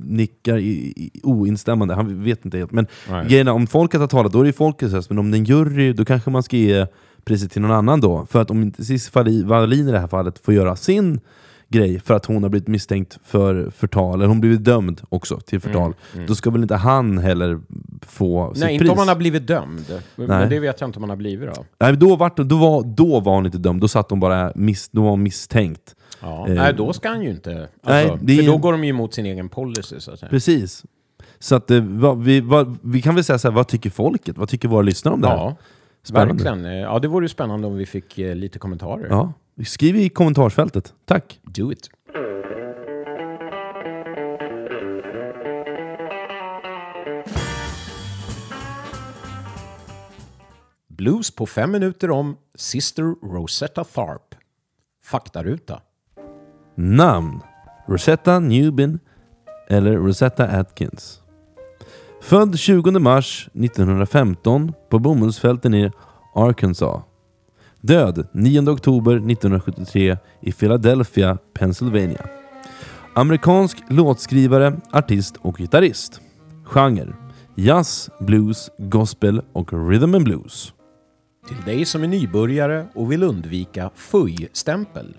nickar 0.04 0.58
i, 0.58 0.94
i, 0.96 1.12
oinstämmande, 1.24 1.94
han 1.94 2.24
vet 2.24 2.46
inte 2.46 2.58
helt. 2.58 2.72
Men 2.72 2.88
Nej. 3.10 3.26
grejen 3.28 3.48
är, 3.48 3.52
om 3.52 3.68
folket 3.68 4.00
har 4.00 4.08
talat, 4.08 4.32
då 4.32 4.42
är 4.42 4.46
det 4.46 4.54
folkets 4.54 4.94
röst. 4.94 5.10
Men 5.10 5.20
om 5.20 5.32
det 5.32 5.38
är 5.38 5.40
en 5.40 5.46
jury, 5.46 5.94
då 5.94 6.06
kanske 6.06 6.30
man 6.30 6.44
ska 6.44 6.58
ge 6.58 6.88
priset 7.24 7.52
till 7.52 7.62
någon 7.62 7.72
annan 7.72 8.02
då. 8.02 8.26
För 8.30 8.42
att 8.42 8.52
om 8.52 8.62
inte 8.62 8.86
Cissi 8.86 9.44
Wallin 9.44 9.88
i 9.88 9.92
det 9.92 10.00
här 10.00 10.08
fallet 10.08 10.40
får 10.40 10.54
göra 10.54 10.76
sin 10.76 11.20
grej 11.74 12.00
för 12.00 12.14
att 12.14 12.26
hon 12.26 12.44
har 12.44 12.50
blivit 12.50 12.68
misstänkt 12.68 13.20
för 13.24 13.70
förtal, 13.70 14.14
eller 14.20 14.28
hon 14.28 14.40
blivit 14.42 14.64
dömd 14.64 15.02
också 15.10 15.40
till 15.40 15.60
förtal, 15.60 15.94
då 16.28 16.36
ska 16.36 16.50
väl 16.50 16.62
inte 16.62 16.76
han 16.76 17.18
heller 17.18 17.60
få 18.02 18.54
sitt 18.54 18.64
Nej, 18.64 18.78
pris? 18.78 18.82
inte 18.82 18.92
om 18.92 18.98
han 18.98 19.08
har 19.08 19.16
blivit 19.16 19.48
dömd. 19.48 19.86
Nej. 19.90 20.28
Men 20.28 20.50
det 20.50 20.60
vet 20.60 20.82
jag 20.82 20.88
inte 20.88 20.98
om 21.00 21.04
han 21.04 21.10
har 21.10 21.18
blivit 21.18 21.50
då. 21.56 21.66
Nej, 21.80 21.98
då, 21.98 22.16
var, 22.16 22.44
då, 22.44 22.58
var, 22.58 22.84
då 22.84 23.20
var 23.20 23.36
hon 23.36 23.46
inte 23.46 23.58
dömd, 23.58 23.82
då 23.82 23.88
satt 23.88 24.10
hon 24.10 24.20
bara 24.20 24.52
miss, 24.56 24.90
då 24.90 25.02
var 25.04 25.10
hon 25.10 25.24
misstänkt. 25.24 25.96
Ja. 26.22 26.48
Eh, 26.48 26.54
Nej, 26.54 26.74
då 26.74 26.94
ska 26.94 27.10
han 27.10 27.22
ju 27.22 27.30
inte... 27.30 27.52
Alltså, 27.84 28.18
Nej, 28.22 28.38
för 28.38 28.46
då 28.48 28.54
en- 28.56 28.62
går 28.62 28.72
de 28.72 28.84
ju 28.84 28.90
emot 28.90 29.14
sin 29.14 29.26
egen 29.26 29.50
policy, 29.50 30.00
så 30.00 30.12
att 30.12 30.20
säga. 30.20 30.30
Precis. 30.30 30.84
Så 31.40 31.56
att, 31.56 31.72
eh, 31.72 31.82
vad, 31.82 32.24
vi, 32.24 32.42
vad, 32.42 32.78
vi 32.82 33.02
kan 33.02 33.16
väl 33.16 33.24
säga 33.24 33.40
så 33.40 33.48
här, 33.48 33.56
vad 33.56 33.68
tycker 33.68 33.90
folket? 33.90 34.38
Vad 34.38 34.50
tycker 34.50 34.68
våra 34.68 34.82
lyssnare 34.82 35.14
om 35.16 35.22
det 35.22 35.28
här? 35.28 35.36
Ja, 35.36 35.56
Spännande. 36.04 36.44
verkligen. 36.44 36.66
Eh, 36.66 36.72
Ja, 36.82 37.00
det 37.00 37.08
vore 37.08 37.26
ju 37.26 37.30
spännande 37.30 37.68
om 37.68 37.76
vi 37.76 37.86
fick 37.86 38.20
eh, 38.20 38.36
lite 38.36 38.60
kommentarer. 38.60 39.08
Ja. 39.10 39.34
Skriv 39.62 39.96
i 39.96 40.10
kommentarsfältet. 40.10 40.94
Tack! 41.06 41.40
Do 41.44 41.72
it. 41.72 41.90
Blues 50.88 51.36
på 51.36 51.46
fem 51.46 51.72
minuter 51.72 52.12
om 52.12 52.38
Sister 52.56 53.04
Rosetta 53.04 53.84
Tharpe. 53.84 54.38
Faktaruta. 55.06 55.82
Namn 56.76 57.42
Rosetta 57.88 58.40
Newbin 58.40 59.00
eller 59.70 59.94
Rosetta 59.94 60.48
Atkins. 60.48 61.22
Född 62.22 62.60
20 62.60 63.00
mars 63.00 63.50
1915 63.54 64.74
på 64.90 65.00
bomullsfälten 65.00 65.74
i 65.74 65.92
Arkansas. 66.36 67.04
Död 67.86 68.28
9 68.32 68.70
oktober 68.70 69.16
1973 69.16 70.18
i 70.42 70.52
Philadelphia, 70.52 71.38
Pennsylvania. 71.54 72.26
Amerikansk 73.14 73.78
låtskrivare, 73.90 74.82
artist 74.92 75.38
och 75.42 75.58
gitarrist. 75.58 76.22
Genre 76.64 77.14
Jazz, 77.56 78.10
blues, 78.20 78.70
gospel 78.78 79.42
och 79.54 79.90
rhythm 79.90 80.16
and 80.16 80.24
blues. 80.24 80.74
Till 81.48 81.62
dig 81.66 81.86
som 81.86 82.04
är 82.04 82.08
nybörjare 82.08 82.88
och 82.96 83.12
vill 83.12 83.24
undvika 83.24 83.90
fuj-stämpel. 83.96 85.18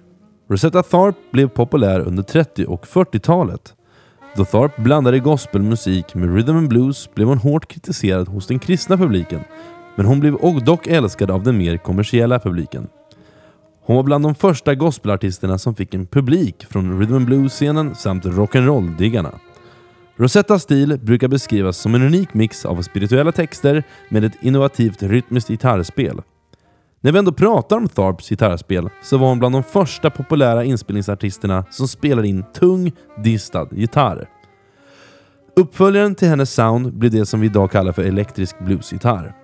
Rosetta 0.48 0.82
Tharpe 0.82 1.18
blev 1.30 1.48
populär 1.48 2.00
under 2.00 2.22
30 2.22 2.66
och 2.66 2.86
40-talet. 2.86 3.74
Då 4.36 4.44
Tharpe 4.44 4.82
blandade 4.82 5.18
gospelmusik 5.18 6.14
med 6.14 6.34
rhythm 6.34 6.56
and 6.56 6.68
blues 6.68 7.14
blev 7.14 7.28
hon 7.28 7.38
hårt 7.38 7.66
kritiserad 7.68 8.28
hos 8.28 8.46
den 8.46 8.58
kristna 8.58 8.96
publiken. 8.96 9.40
Men 9.96 10.06
hon 10.06 10.20
blev 10.20 10.38
dock 10.64 10.86
älskad 10.86 11.30
av 11.30 11.42
den 11.42 11.58
mer 11.58 11.76
kommersiella 11.76 12.38
publiken. 12.38 12.88
Hon 13.86 13.96
var 13.96 14.02
bland 14.02 14.24
de 14.24 14.34
första 14.34 14.74
gospelartisterna 14.74 15.58
som 15.58 15.74
fick 15.74 15.94
en 15.94 16.06
publik 16.06 16.66
från 16.70 16.98
rhythm 16.98 17.14
and 17.14 17.26
blues-scenen 17.26 17.94
samt 17.94 18.24
rock'n'roll-diggarna. 18.24 19.30
Rosettas 20.16 20.62
stil 20.62 20.98
brukar 21.02 21.28
beskrivas 21.28 21.76
som 21.76 21.94
en 21.94 22.02
unik 22.02 22.34
mix 22.34 22.64
av 22.64 22.82
spirituella 22.82 23.32
texter 23.32 23.82
med 24.08 24.24
ett 24.24 24.42
innovativt 24.42 25.02
rytmiskt 25.02 25.48
gitarrspel. 25.48 26.22
När 27.00 27.12
vi 27.12 27.18
ändå 27.18 27.32
pratar 27.32 27.76
om 27.76 27.88
Tharps 27.88 28.28
gitarrspel 28.28 28.88
så 29.02 29.18
var 29.18 29.28
hon 29.28 29.38
bland 29.38 29.54
de 29.54 29.62
första 29.62 30.10
populära 30.10 30.64
inspelningsartisterna 30.64 31.64
som 31.70 31.88
spelade 31.88 32.28
in 32.28 32.44
tung, 32.54 32.92
distad 33.24 33.68
gitarr. 33.70 34.28
Uppföljaren 35.56 36.14
till 36.14 36.28
hennes 36.28 36.54
sound 36.54 36.94
blev 36.94 37.10
det 37.10 37.26
som 37.26 37.40
vi 37.40 37.46
idag 37.46 37.70
kallar 37.70 37.92
för 37.92 38.02
elektrisk 38.02 38.58
bluesgitarr. 38.58 39.43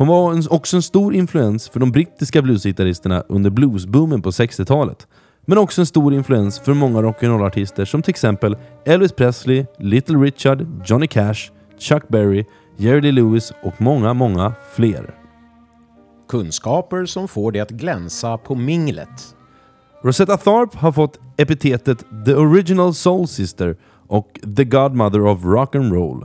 Hon 0.00 0.08
var 0.08 0.32
en, 0.32 0.42
också 0.50 0.76
en 0.76 0.82
stor 0.82 1.14
influens 1.14 1.68
för 1.68 1.80
de 1.80 1.92
brittiska 1.92 2.42
bluesgitarristerna 2.42 3.24
under 3.28 3.50
bluesboomen 3.50 4.22
på 4.22 4.30
60-talet. 4.30 5.06
Men 5.46 5.58
också 5.58 5.80
en 5.80 5.86
stor 5.86 6.14
influens 6.14 6.58
för 6.58 6.74
många 6.74 7.02
rock'n'roll-artister 7.02 7.84
som 7.84 8.02
till 8.02 8.10
exempel 8.10 8.56
Elvis 8.84 9.12
Presley, 9.12 9.66
Little 9.78 10.16
Richard, 10.16 10.66
Johnny 10.86 11.06
Cash, 11.06 11.50
Chuck 11.78 12.08
Berry, 12.08 12.44
Jerry 12.76 13.00
Lee 13.00 13.12
Lewis 13.12 13.52
och 13.62 13.80
många, 13.80 14.14
många 14.14 14.52
fler. 14.72 15.14
Kunskaper 16.28 17.06
som 17.06 17.28
får 17.28 17.52
det 17.52 17.60
att 17.60 17.70
glänsa 17.70 18.38
på 18.38 18.54
minglet. 18.54 19.36
Rosetta 20.02 20.36
Tharpe 20.36 20.78
har 20.78 20.92
fått 20.92 21.18
epitetet 21.36 22.04
The 22.26 22.34
Original 22.34 22.94
Soul 22.94 23.28
Sister 23.28 23.76
och 24.08 24.40
The 24.56 24.64
Godmother 24.64 25.20
of 25.20 25.44
Rock 25.44 25.74
and 25.74 25.92
Roll. 25.92 26.24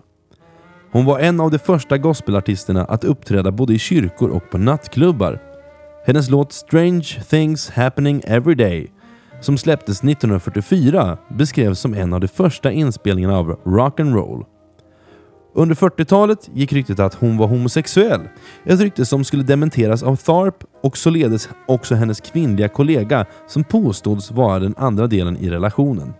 Hon 0.95 1.05
var 1.05 1.19
en 1.19 1.39
av 1.39 1.51
de 1.51 1.59
första 1.59 1.97
gospelartisterna 1.97 2.85
att 2.85 3.03
uppträda 3.03 3.51
både 3.51 3.73
i 3.73 3.79
kyrkor 3.79 4.29
och 4.29 4.49
på 4.49 4.57
nattklubbar. 4.57 5.39
Hennes 6.05 6.29
låt 6.29 6.53
“Strange 6.53 7.17
Things 7.29 7.69
Happening 7.69 8.21
Every 8.25 8.55
Day” 8.55 8.91
som 9.41 9.57
släpptes 9.57 10.03
1944 10.03 11.17
beskrevs 11.29 11.79
som 11.79 11.93
en 11.93 12.13
av 12.13 12.19
de 12.19 12.27
första 12.27 12.71
inspelningarna 12.71 13.37
av 13.37 13.59
rock 13.65 13.99
and 13.99 14.15
roll. 14.15 14.45
Under 15.55 15.75
40-talet 15.75 16.49
gick 16.53 16.73
ryktet 16.73 16.99
att 16.99 17.13
hon 17.13 17.37
var 17.37 17.47
homosexuell. 17.47 18.21
Ett 18.65 18.79
rykte 18.79 19.05
som 19.05 19.23
skulle 19.23 19.43
dementeras 19.43 20.03
av 20.03 20.15
Tharp 20.15 20.63
och 20.83 20.97
således 20.97 21.49
också 21.67 21.95
hennes 21.95 22.21
kvinnliga 22.21 22.67
kollega 22.67 23.25
som 23.47 23.63
påstods 23.63 24.31
vara 24.31 24.59
den 24.59 24.75
andra 24.77 25.07
delen 25.07 25.37
i 25.37 25.49
relationen. 25.49 26.13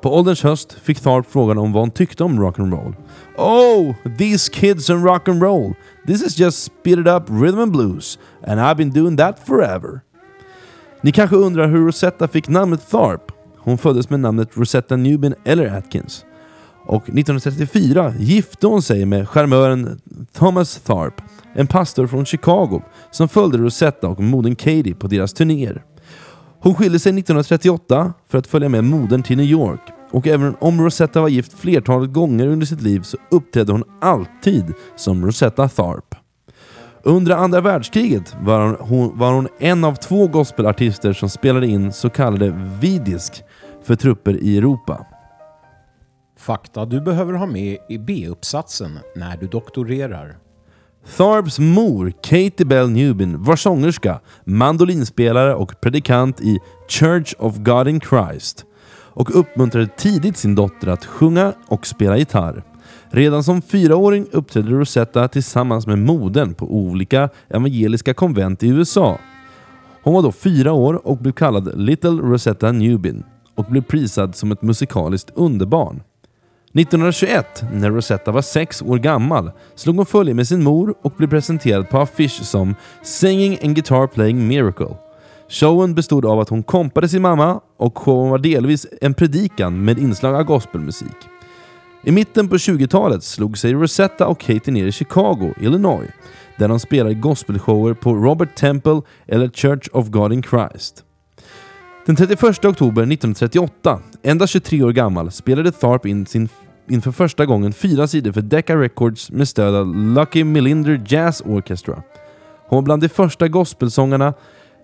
På 0.00 0.14
ålderns 0.16 0.42
höst 0.42 0.72
fick 0.72 1.00
Tharp 1.00 1.26
frågan 1.30 1.58
om 1.58 1.72
vad 1.72 1.82
hon 1.82 1.90
tyckte 1.90 2.24
om 2.24 2.40
rock'n'roll. 2.40 2.94
Oh, 3.36 3.94
these 4.18 4.52
kids 4.52 4.90
and 4.90 5.06
rock'n'roll. 5.06 5.74
This 6.06 6.22
is 6.22 6.38
just 6.38 6.64
speeded 6.64 7.08
up 7.08 7.22
rhythm 7.28 7.58
and 7.58 7.72
blues 7.72 8.18
and 8.46 8.60
I've 8.60 8.74
been 8.74 8.90
doing 8.90 9.16
that 9.16 9.46
forever. 9.46 10.00
Ni 11.00 11.12
kanske 11.12 11.36
undrar 11.36 11.68
hur 11.68 11.86
Rosetta 11.86 12.28
fick 12.28 12.48
namnet 12.48 12.90
Tharp? 12.90 13.32
Hon 13.58 13.78
föddes 13.78 14.10
med 14.10 14.20
namnet 14.20 14.48
Rosetta 14.54 14.96
Newbin 14.96 15.34
eller 15.44 15.78
Atkins. 15.78 16.24
Och 16.86 17.02
1934 17.02 18.14
gifte 18.18 18.66
hon 18.66 18.82
sig 18.82 19.04
med 19.04 19.28
charmören 19.28 20.00
Thomas 20.32 20.80
Tharp, 20.80 21.22
en 21.54 21.66
pastor 21.66 22.06
från 22.06 22.26
Chicago 22.26 22.82
som 23.10 23.28
följde 23.28 23.58
Rosetta 23.58 24.08
och 24.08 24.20
modern 24.20 24.56
Katie 24.56 24.94
på 24.94 25.06
deras 25.06 25.32
turnéer. 25.32 25.82
Hon 26.62 26.74
skilde 26.74 26.98
sig 26.98 27.10
1938 27.10 28.12
för 28.28 28.38
att 28.38 28.46
följa 28.46 28.68
med 28.68 28.84
modern 28.84 29.22
till 29.22 29.36
New 29.36 29.46
York 29.46 29.80
och 30.10 30.26
även 30.26 30.56
om 30.60 30.80
Rosetta 30.80 31.20
var 31.20 31.28
gift 31.28 31.52
flertalet 31.52 32.12
gånger 32.12 32.46
under 32.46 32.66
sitt 32.66 32.82
liv 32.82 33.00
så 33.00 33.16
uppträdde 33.30 33.72
hon 33.72 33.84
alltid 34.00 34.74
som 34.96 35.26
Rosetta 35.26 35.68
Tharp. 35.68 36.14
Under 37.02 37.36
andra 37.36 37.60
världskriget 37.60 38.36
var 38.40 38.66
hon, 38.66 38.76
hon, 38.80 39.18
var 39.18 39.32
hon 39.32 39.48
en 39.58 39.84
av 39.84 39.94
två 39.94 40.26
gospelartister 40.26 41.12
som 41.12 41.28
spelade 41.28 41.66
in 41.66 41.92
så 41.92 42.10
kallade 42.10 42.76
vidisk 42.80 43.42
för 43.82 43.96
trupper 43.96 44.42
i 44.42 44.58
Europa. 44.58 45.06
Fakta 46.38 46.84
du 46.84 47.00
behöver 47.00 47.32
ha 47.32 47.46
med 47.46 47.78
i 47.88 47.98
B-uppsatsen 47.98 48.98
när 49.16 49.36
du 49.36 49.46
doktorerar. 49.46 50.36
Tharps 51.06 51.58
mor, 51.58 52.12
Katie 52.22 52.66
Bell 52.66 52.90
Newbin, 52.90 53.42
var 53.42 53.56
sångerska, 53.56 54.20
mandolinspelare 54.44 55.54
och 55.54 55.80
predikant 55.80 56.40
i 56.40 56.58
Church 56.88 57.34
of 57.38 57.56
God 57.56 57.88
in 57.88 58.00
Christ 58.00 58.64
och 59.12 59.38
uppmuntrade 59.38 59.86
tidigt 59.86 60.36
sin 60.36 60.54
dotter 60.54 60.88
att 60.88 61.04
sjunga 61.04 61.52
och 61.68 61.86
spela 61.86 62.18
gitarr. 62.18 62.62
Redan 63.10 63.44
som 63.44 63.62
fyraåring 63.62 64.26
uppträdde 64.32 64.70
Rosetta 64.70 65.28
tillsammans 65.28 65.86
med 65.86 65.98
modern 65.98 66.54
på 66.54 66.74
olika 66.74 67.28
evangeliska 67.48 68.14
konvent 68.14 68.62
i 68.62 68.68
USA. 68.68 69.18
Hon 70.02 70.14
var 70.14 70.22
då 70.22 70.32
fyra 70.32 70.72
år 70.72 71.06
och 71.06 71.18
blev 71.18 71.32
kallad 71.32 71.80
Little 71.80 72.10
Rosetta 72.10 72.72
Newbin 72.72 73.24
och 73.54 73.64
blev 73.64 73.82
prisad 73.82 74.34
som 74.36 74.52
ett 74.52 74.62
musikaliskt 74.62 75.30
underbarn. 75.34 76.02
1921, 76.74 77.64
när 77.72 77.90
Rosetta 77.90 78.32
var 78.32 78.42
sex 78.42 78.82
år 78.82 78.98
gammal, 78.98 79.50
slog 79.74 79.96
hon 79.96 80.06
följe 80.06 80.34
med 80.34 80.48
sin 80.48 80.62
mor 80.62 80.94
och 81.02 81.12
blev 81.16 81.28
presenterad 81.30 81.88
på 81.88 81.98
affisch 81.98 82.42
som 82.42 82.74
“Singing 83.02 83.58
and 83.62 83.74
Guitar 83.74 84.06
Playing 84.06 84.48
Miracle”. 84.48 84.96
Showen 85.48 85.94
bestod 85.94 86.24
av 86.24 86.40
att 86.40 86.48
hon 86.48 86.62
kompade 86.62 87.08
sin 87.08 87.22
mamma 87.22 87.60
och 87.76 87.98
showen 87.98 88.30
var 88.30 88.38
delvis 88.38 88.86
en 89.00 89.14
predikan 89.14 89.84
med 89.84 89.98
inslag 89.98 90.34
av 90.34 90.42
gospelmusik. 90.42 91.16
I 92.04 92.12
mitten 92.12 92.48
på 92.48 92.56
20-talet 92.56 93.24
slog 93.24 93.58
sig 93.58 93.72
Rosetta 93.72 94.26
och 94.26 94.40
Katie 94.40 94.74
ner 94.74 94.86
i 94.86 94.92
Chicago, 94.92 95.54
Illinois, 95.60 96.10
där 96.58 96.68
de 96.68 96.80
spelade 96.80 97.14
gospelshower 97.14 97.94
på 97.94 98.14
Robert 98.14 98.54
Temple 98.56 99.02
eller 99.26 99.48
Church 99.48 99.88
of 99.92 100.08
God 100.08 100.32
in 100.32 100.42
Christ. 100.42 101.04
Den 102.10 102.16
31 102.16 102.64
oktober 102.64 103.02
1938, 103.02 104.00
endast 104.22 104.52
23 104.52 104.82
år 104.82 104.92
gammal, 104.92 105.30
spelade 105.30 105.72
Tharp 105.72 106.06
in 106.06 106.26
sin 106.26 106.48
inför 106.88 107.12
första 107.12 107.46
gången 107.46 107.72
fyra 107.72 108.06
sidor 108.06 108.32
för 108.32 108.40
Decca 108.40 108.76
Records 108.76 109.30
med 109.30 109.48
stöd 109.48 109.74
av 109.74 109.96
Lucky 109.96 110.44
Millinder 110.44 111.02
Jazz 111.06 111.42
Orchestra. 111.46 112.02
Hon 112.68 112.76
var 112.76 112.82
bland 112.82 113.02
de 113.02 113.08
första 113.08 113.48
gospelsångarna 113.48 114.34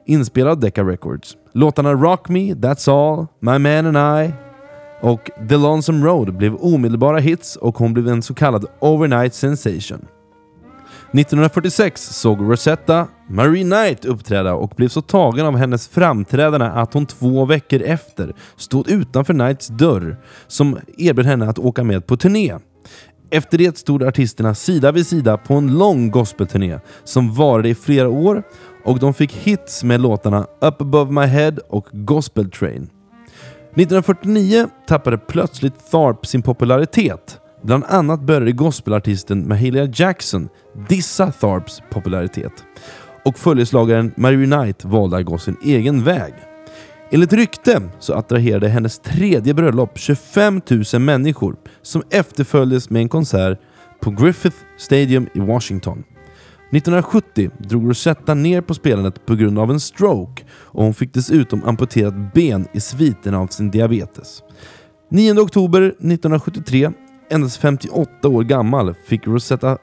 inspelade 0.07 0.53
av 0.53 0.61
Decca 0.61 0.82
Records. 0.82 1.36
Låtarna 1.53 1.94
Rock 1.94 2.28
Me, 2.28 2.55
That's 2.55 2.90
All, 2.90 3.27
My 3.40 3.59
Man 3.59 3.97
and 3.97 4.27
I 4.27 4.32
och 5.01 5.31
The 5.48 5.57
Lonesome 5.57 6.07
Road 6.07 6.36
blev 6.36 6.55
omedelbara 6.55 7.19
hits 7.19 7.57
och 7.57 7.78
hon 7.78 7.94
blev 7.94 8.09
en 8.09 8.23
så 8.23 8.35
kallad 8.35 8.66
overnight 8.81 9.35
sensation. 9.35 10.07
1946 11.18 12.02
såg 12.02 12.40
Rosetta 12.40 13.09
Marie 13.28 13.64
Knight 13.64 14.05
uppträda 14.05 14.55
och 14.55 14.72
blev 14.76 14.88
så 14.88 15.02
tagen 15.02 15.47
av 15.47 15.56
hennes 15.56 15.88
framträdande 15.88 16.66
att 16.66 16.94
hon 16.94 17.06
två 17.06 17.44
veckor 17.44 17.82
efter 17.82 18.34
stod 18.56 18.90
utanför 18.90 19.34
Knights 19.34 19.68
dörr 19.68 20.16
som 20.47 20.78
erbjöd 20.98 21.26
henne 21.26 21.48
att 21.48 21.59
åka 21.59 21.84
med 21.84 22.06
på 22.06 22.16
turné. 22.16 22.55
Efter 23.30 23.59
det 23.59 23.78
stod 23.78 24.02
artisterna 24.02 24.55
sida 24.55 24.93
vid 24.93 25.06
sida 25.06 25.36
på 25.36 25.55
en 25.55 25.78
lång 25.78 26.10
gospelturné 26.10 26.78
som 27.05 27.34
varade 27.34 27.68
i 27.68 27.74
flera 27.74 28.09
år 28.09 28.43
och 28.84 28.98
de 28.98 29.14
fick 29.14 29.32
hits 29.32 29.84
med 29.84 30.01
låtarna 30.01 30.47
Up 30.60 30.80
above 30.80 31.12
my 31.12 31.26
head 31.26 31.55
och 31.68 31.86
Gospel 31.93 32.51
Train. 32.51 32.90
1949 33.74 34.68
tappade 34.88 35.18
plötsligt 35.18 35.90
Tharp 35.90 36.26
sin 36.26 36.43
popularitet. 36.43 37.40
Bland 37.66 37.84
annat 37.84 38.20
började 38.20 38.52
gospelartisten 38.52 39.48
Mahalia 39.48 39.88
Jackson 39.94 40.48
dissa 40.88 41.32
Tharps 41.32 41.82
popularitet. 41.90 42.52
Och 43.24 43.38
följeslagaren 43.38 44.12
Mary 44.16 44.47
Knight 44.47 44.84
valde 44.84 45.16
att 45.16 45.24
gå 45.24 45.38
sin 45.38 45.56
egen 45.62 46.05
väg. 46.05 46.34
Enligt 47.10 47.32
rykte 47.32 47.82
så 47.98 48.14
attraherade 48.14 48.68
hennes 48.68 48.98
tredje 48.98 49.55
bröllop 49.55 49.98
25 49.98 50.60
000 50.93 51.02
människor 51.02 51.56
som 51.82 52.02
efterföljdes 52.10 52.90
med 52.90 53.02
en 53.02 53.09
konsert 53.09 53.60
på 54.01 54.10
Griffith 54.10 54.56
Stadium 54.76 55.28
i 55.34 55.40
Washington. 55.40 56.05
1970 56.72 57.51
drog 57.59 57.90
Rosetta 57.90 58.34
ner 58.34 58.60
på 58.60 58.74
spelandet 58.74 59.26
på 59.26 59.34
grund 59.34 59.59
av 59.59 59.70
en 59.70 59.80
stroke 59.80 60.44
och 60.51 60.84
hon 60.84 60.94
fick 60.94 61.14
dessutom 61.14 61.64
amputerat 61.64 62.34
ben 62.34 62.68
i 62.72 62.80
sviterna 62.80 63.38
av 63.38 63.47
sin 63.47 63.70
diabetes. 63.70 64.43
9 65.10 65.40
oktober 65.40 65.82
1973, 65.82 66.93
endast 67.31 67.57
58 67.57 68.28
år 68.28 68.43
gammal, 68.43 68.94
fick 69.07 69.27
Rosetta 69.27 69.78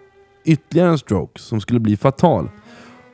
ytterligare 0.45 0.89
en 0.89 0.97
stroke 0.97 1.39
som 1.39 1.61
skulle 1.61 1.79
bli 1.79 1.97
fatal. 1.97 2.49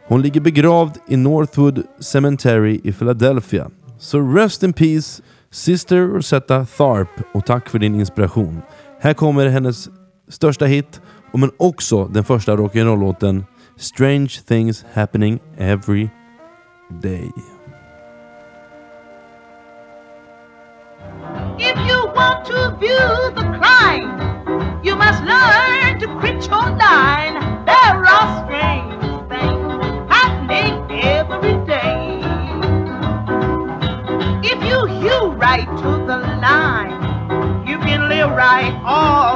Hon 0.07 0.21
ligger 0.21 0.41
begravd 0.41 0.97
i 1.07 1.15
Northwood 1.15 1.83
Cemetery 1.99 2.81
i 2.83 2.93
Philadelphia. 2.93 3.69
Så 3.99 4.19
rest 4.19 4.63
in 4.63 4.73
peace, 4.73 5.23
Sister 5.51 6.07
Rosetta 6.07 6.65
Tharp 6.65 7.09
och 7.33 7.45
tack 7.45 7.69
för 7.69 7.79
din 7.79 7.95
inspiration. 7.95 8.61
Här 8.99 9.13
kommer 9.13 9.47
hennes 9.47 9.89
största 10.27 10.65
hit, 10.65 11.01
men 11.33 11.51
också 11.57 12.05
den 12.05 12.23
första 12.23 12.55
rock'n'roll-låten 12.55 13.43
Strange 13.77 14.29
things 14.47 14.85
happening 14.93 15.39
every 15.57 16.09
day. 17.01 17.58
If 21.59 21.77
you 21.87 22.11
want 22.15 22.45
to 22.45 22.75
view 22.79 23.31
the 23.39 23.45
crime, 23.57 24.83
you 24.83 24.95
must 24.95 25.23
learn 25.23 25.99
to 25.99 26.07
quit 26.19 26.45
your 26.47 26.69
line. 26.77 27.35
There 27.65 28.05
are 28.15 28.27
strange 28.45 29.03
things 29.29 30.09
happening 30.09 30.73
every 30.91 31.55
day. 31.65 32.21
If 34.43 34.63
you 34.63 34.85
hew 34.85 35.31
right 35.33 35.67
to 35.67 35.91
the 36.09 36.17
line, 36.41 37.67
you 37.67 37.77
can 37.79 38.09
live 38.09 38.31
right 38.31 38.73
all 38.85 39.28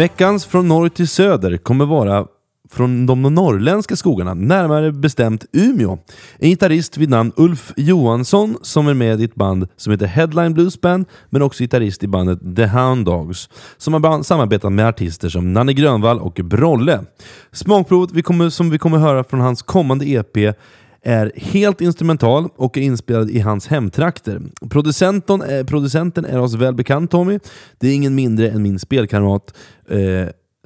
Veckans 0.00 0.46
från 0.46 0.68
norr 0.68 0.88
till 0.88 1.08
söder 1.08 1.56
kommer 1.56 1.86
vara 1.86 2.26
från 2.70 3.06
de 3.06 3.22
norrländska 3.22 3.96
skogarna, 3.96 4.34
närmare 4.34 4.92
bestämt 4.92 5.44
Umeå. 5.52 5.98
En 6.38 6.48
gitarrist 6.48 6.96
vid 6.96 7.10
namn 7.10 7.32
Ulf 7.36 7.72
Johansson 7.76 8.56
som 8.62 8.88
är 8.88 8.94
med 8.94 9.20
i 9.20 9.24
ett 9.24 9.34
band 9.34 9.68
som 9.76 9.92
heter 9.92 10.06
Headline 10.06 10.54
Blues 10.54 10.80
Band, 10.80 11.06
men 11.30 11.42
också 11.42 11.62
gitarrist 11.62 12.02
i 12.02 12.08
bandet 12.08 12.56
The 12.56 12.66
Hound 12.66 13.06
Dogs, 13.06 13.48
som 13.76 13.94
har 13.94 14.22
samarbetat 14.22 14.72
med 14.72 14.88
artister 14.88 15.28
som 15.28 15.52
Nanne 15.52 15.72
Grönvall 15.72 16.18
och 16.18 16.40
Brolle. 16.44 17.04
Smakprovet 17.52 18.12
vi 18.12 18.22
kommer, 18.22 18.50
som 18.50 18.70
vi 18.70 18.78
kommer 18.78 18.98
höra 18.98 19.24
från 19.24 19.40
hans 19.40 19.62
kommande 19.62 20.06
EP 20.06 20.56
är 21.02 21.32
helt 21.36 21.80
instrumental 21.80 22.48
och 22.56 22.76
är 22.78 22.80
inspelad 22.82 23.30
i 23.30 23.40
hans 23.40 23.66
hemtrakter. 23.66 24.40
Producenten, 24.70 25.42
eh, 25.42 25.64
producenten 25.66 26.24
är 26.24 26.38
oss 26.40 26.54
välbekant 26.54 27.10
Tommy. 27.10 27.38
Det 27.78 27.88
är 27.88 27.94
ingen 27.94 28.14
mindre 28.14 28.50
än 28.50 28.62
min 28.62 28.78
spelkamrat 28.78 29.54
eh, 29.90 29.98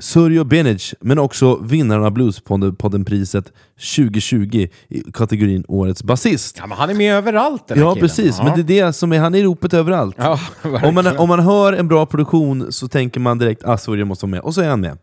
Surjo 0.01 0.45
Benic, 0.45 0.95
men 1.01 1.19
också 1.19 1.57
vinnaren 1.63 2.05
av 2.05 2.11
Bluespodden-priset 2.13 3.53
2020 3.97 4.69
i 4.89 5.03
kategorin 5.13 5.65
Årets 5.69 6.03
basist. 6.03 6.57
Ja, 6.61 6.67
men 6.67 6.79
han 6.79 6.91
är 6.91 6.95
med 6.95 7.15
överallt 7.15 7.69
den 7.69 7.79
här 7.79 7.85
Ja 7.85 7.95
killen. 7.95 8.09
precis, 8.09 8.37
Ja. 8.39 8.45
men 8.45 8.67
det 8.67 8.79
är 8.81 8.87
det 8.87 8.93
som 8.93 9.13
är, 9.13 9.19
han 9.19 9.35
är 9.35 9.39
i 9.39 9.43
ropet 9.43 9.75
överallt. 9.75 10.17
Ja, 10.19 10.39
om, 10.83 10.95
man, 10.95 11.07
om 11.19 11.29
man 11.29 11.41
hör 11.41 11.73
en 11.73 11.89
bra 11.89 12.07
produktion 12.07 12.73
så 12.73 12.89
tänker 12.89 13.21
man 13.21 13.39
direkt 13.39 13.63
ah, 13.65 13.79
Surjo 13.79 14.05
måste 14.05 14.27
vara 14.27 14.31
med, 14.31 14.41
och 14.41 14.55
så 14.55 14.61
är 14.61 14.69
han 14.69 14.81
med. 14.81 14.99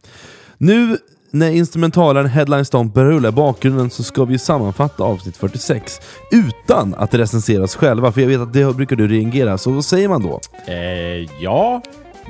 Nu 0.58 0.98
när 1.32 1.52
instrumentalaren 1.52 2.30
Headline 2.30 2.66
Stomp 2.66 2.94
börjar 2.94 3.12
rulla 3.12 3.30
i 3.30 3.32
bakgrunden 3.32 3.90
så 3.90 4.04
ska 4.04 4.26
vi 4.26 4.40
sammanfatta 4.40 5.04
avsnitt 5.04 5.38
46 5.38 6.00
utan 6.32 6.96
att 6.98 7.14
recensera 7.14 7.64
oss 7.64 7.76
själva, 7.76 8.12
för 8.12 8.22
jag 8.22 8.28
vet 8.28 8.40
att 8.40 8.54
det 8.54 8.76
brukar 8.76 8.96
du 8.96 9.08
reagera, 9.08 9.58
så 9.58 9.72
vad 9.72 9.86
säger 9.86 10.10
man 10.10 10.24
då? 10.24 10.40
Eh, 10.68 11.44
ja, 11.44 11.82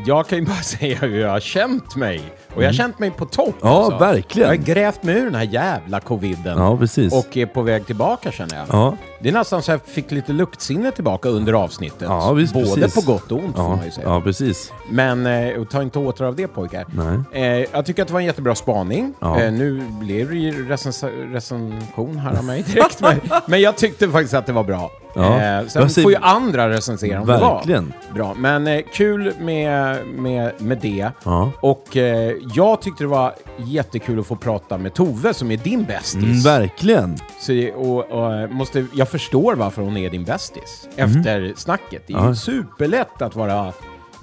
jag 0.06 0.28
kan 0.28 0.40
ju 0.40 0.45
bara 0.45 0.56
säga 0.64 0.98
hur 0.98 1.19
jag 1.19 1.30
har 1.30 1.40
känt 1.40 1.95
mig. 1.95 2.22
Och 2.56 2.64
jag 2.64 2.68
har 2.68 2.73
känt 2.73 2.99
mig 2.99 3.11
på 3.11 3.26
topp. 3.26 3.48
Mm. 3.48 3.57
Ja, 3.61 3.84
alltså. 3.84 3.98
verkligen. 3.99 4.49
Jag 4.49 4.57
har 4.57 4.64
grävt 4.65 5.03
mig 5.03 5.15
ur 5.15 5.26
den 5.26 5.36
här 5.36 5.44
jävla 5.44 5.99
coviden. 5.99 6.57
Ja, 6.57 6.78
precis. 6.78 7.14
Och 7.14 7.38
är 7.38 7.45
på 7.45 7.61
väg 7.61 7.86
tillbaka 7.86 8.32
känner 8.32 8.56
jag. 8.57 8.65
Ja. 8.69 8.98
Det 9.19 9.30
är 9.30 9.34
nästan 9.34 9.61
så 9.61 9.72
jag 9.72 9.82
fick 9.86 10.11
lite 10.11 10.34
luktsinne 10.34 10.91
tillbaka 10.91 11.30
under 11.30 11.53
avsnittet. 11.53 12.02
Ja, 12.02 12.32
visst, 12.34 12.53
Både 12.53 12.65
precis. 12.76 13.06
på 13.06 13.11
gott 13.11 13.32
och 13.32 13.38
ont 13.40 13.56
får 13.56 13.64
Ja, 13.65 13.76
man 13.76 13.86
ju 13.86 13.91
säga. 13.91 14.07
ja 14.10 14.22
precis. 14.22 14.72
Men 14.90 15.26
eh, 15.26 15.64
ta 15.64 15.82
inte 15.82 15.99
åter 15.99 16.26
av 16.26 16.36
det 16.36 16.48
pojkar. 16.48 16.86
Nej. 16.95 17.44
Eh, 17.61 17.68
jag 17.73 17.86
tycker 17.86 18.02
att 18.02 18.07
det 18.07 18.14
var 18.14 18.19
en 18.22 18.26
jättebra 18.26 18.56
spaning. 18.56 19.14
Ja. 19.19 19.40
Eh, 19.41 19.52
nu 19.52 19.84
blev 19.99 20.30
det 20.30 20.36
ju 20.38 20.69
recens- 20.69 21.32
recension 21.34 22.18
här 22.18 22.38
av 22.38 22.44
mig 22.44 22.64
direkt. 22.64 23.02
men, 23.02 23.19
men 23.45 23.61
jag 23.61 23.78
tyckte 23.78 24.10
faktiskt 24.10 24.34
att 24.34 24.45
det 24.45 24.53
var 24.53 24.64
bra. 24.64 24.91
Ja. 25.16 25.42
Eh, 25.42 25.68
sen 25.68 25.82
Jag 25.82 25.92
ser- 25.92 26.02
får 26.02 26.12
ju 26.12 26.18
andra 26.22 26.70
recensera 26.70 27.22
om 27.22 27.28
Verkligen. 27.28 27.86
det 27.86 28.08
var 28.10 28.16
bra. 28.16 28.34
Men 28.38 28.68
eh, 28.68 28.82
kul 28.94 29.34
med, 29.40 29.98
med, 30.08 30.52
med 30.58 30.78
det. 30.78 31.10
Ja. 31.26 31.52
Och 31.62 31.98
eh, 31.98 32.34
jag 32.56 32.82
tyckte 32.82 33.04
det 33.04 33.08
var 33.08 33.34
jättekul 33.58 34.20
att 34.20 34.28
få 34.28 34.36
prata 34.36 34.78
med 34.78 34.94
Tove 34.94 35.34
som 35.34 35.52
är 35.52 35.58
din 35.58 35.84
bästis. 35.84 36.24
Mm, 36.24 36.42
verkligen. 36.42 37.18
Så, 37.40 37.54
och, 37.76 38.12
och, 38.12 38.34
eh, 38.34 38.50
måste, 38.50 38.86
jag 38.96 39.10
förstår 39.10 39.56
varför 39.56 39.82
hon 39.82 39.98
är 39.98 40.10
din 40.10 40.24
bästis 40.24 40.90
efter 40.96 41.54
snacket. 41.56 42.04
Det 42.08 42.14
är. 42.14 42.18
Ja. 42.18 42.36
superlätt 42.36 43.22
att 43.22 43.36
vara 43.36 43.74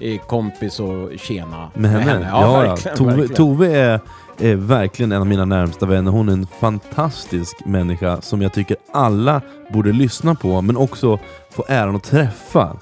eh, 0.01 0.21
kompis 0.27 0.81
och 0.81 1.11
tjena 1.19 1.71
Med 1.75 1.91
henne? 1.91 2.29
Ja, 2.33 2.43
Ja, 2.43 2.61
verkligen, 2.61 2.97
Tove, 2.97 3.11
verkligen. 3.11 3.35
Tove 3.37 3.77
är, 3.77 4.01
är 4.41 4.55
verkligen 4.55 5.13
en 5.13 5.21
av 5.21 5.27
mina 5.27 5.45
närmsta 5.45 5.87
vänner. 5.87 6.11
Hon 6.11 6.29
är 6.29 6.33
en 6.33 6.47
fantastisk 6.61 7.57
människa 7.67 8.21
som 8.21 8.43
jag 8.43 8.53
tycker 8.53 8.77
alla 8.93 9.41
borde 9.73 9.93
lyssna 9.93 10.35
på, 10.35 10.63
men 10.63 10.77
också 10.77 11.19
få 11.51 11.65
äran 11.69 11.97
att 11.97 12.05
träffa. 12.05 12.77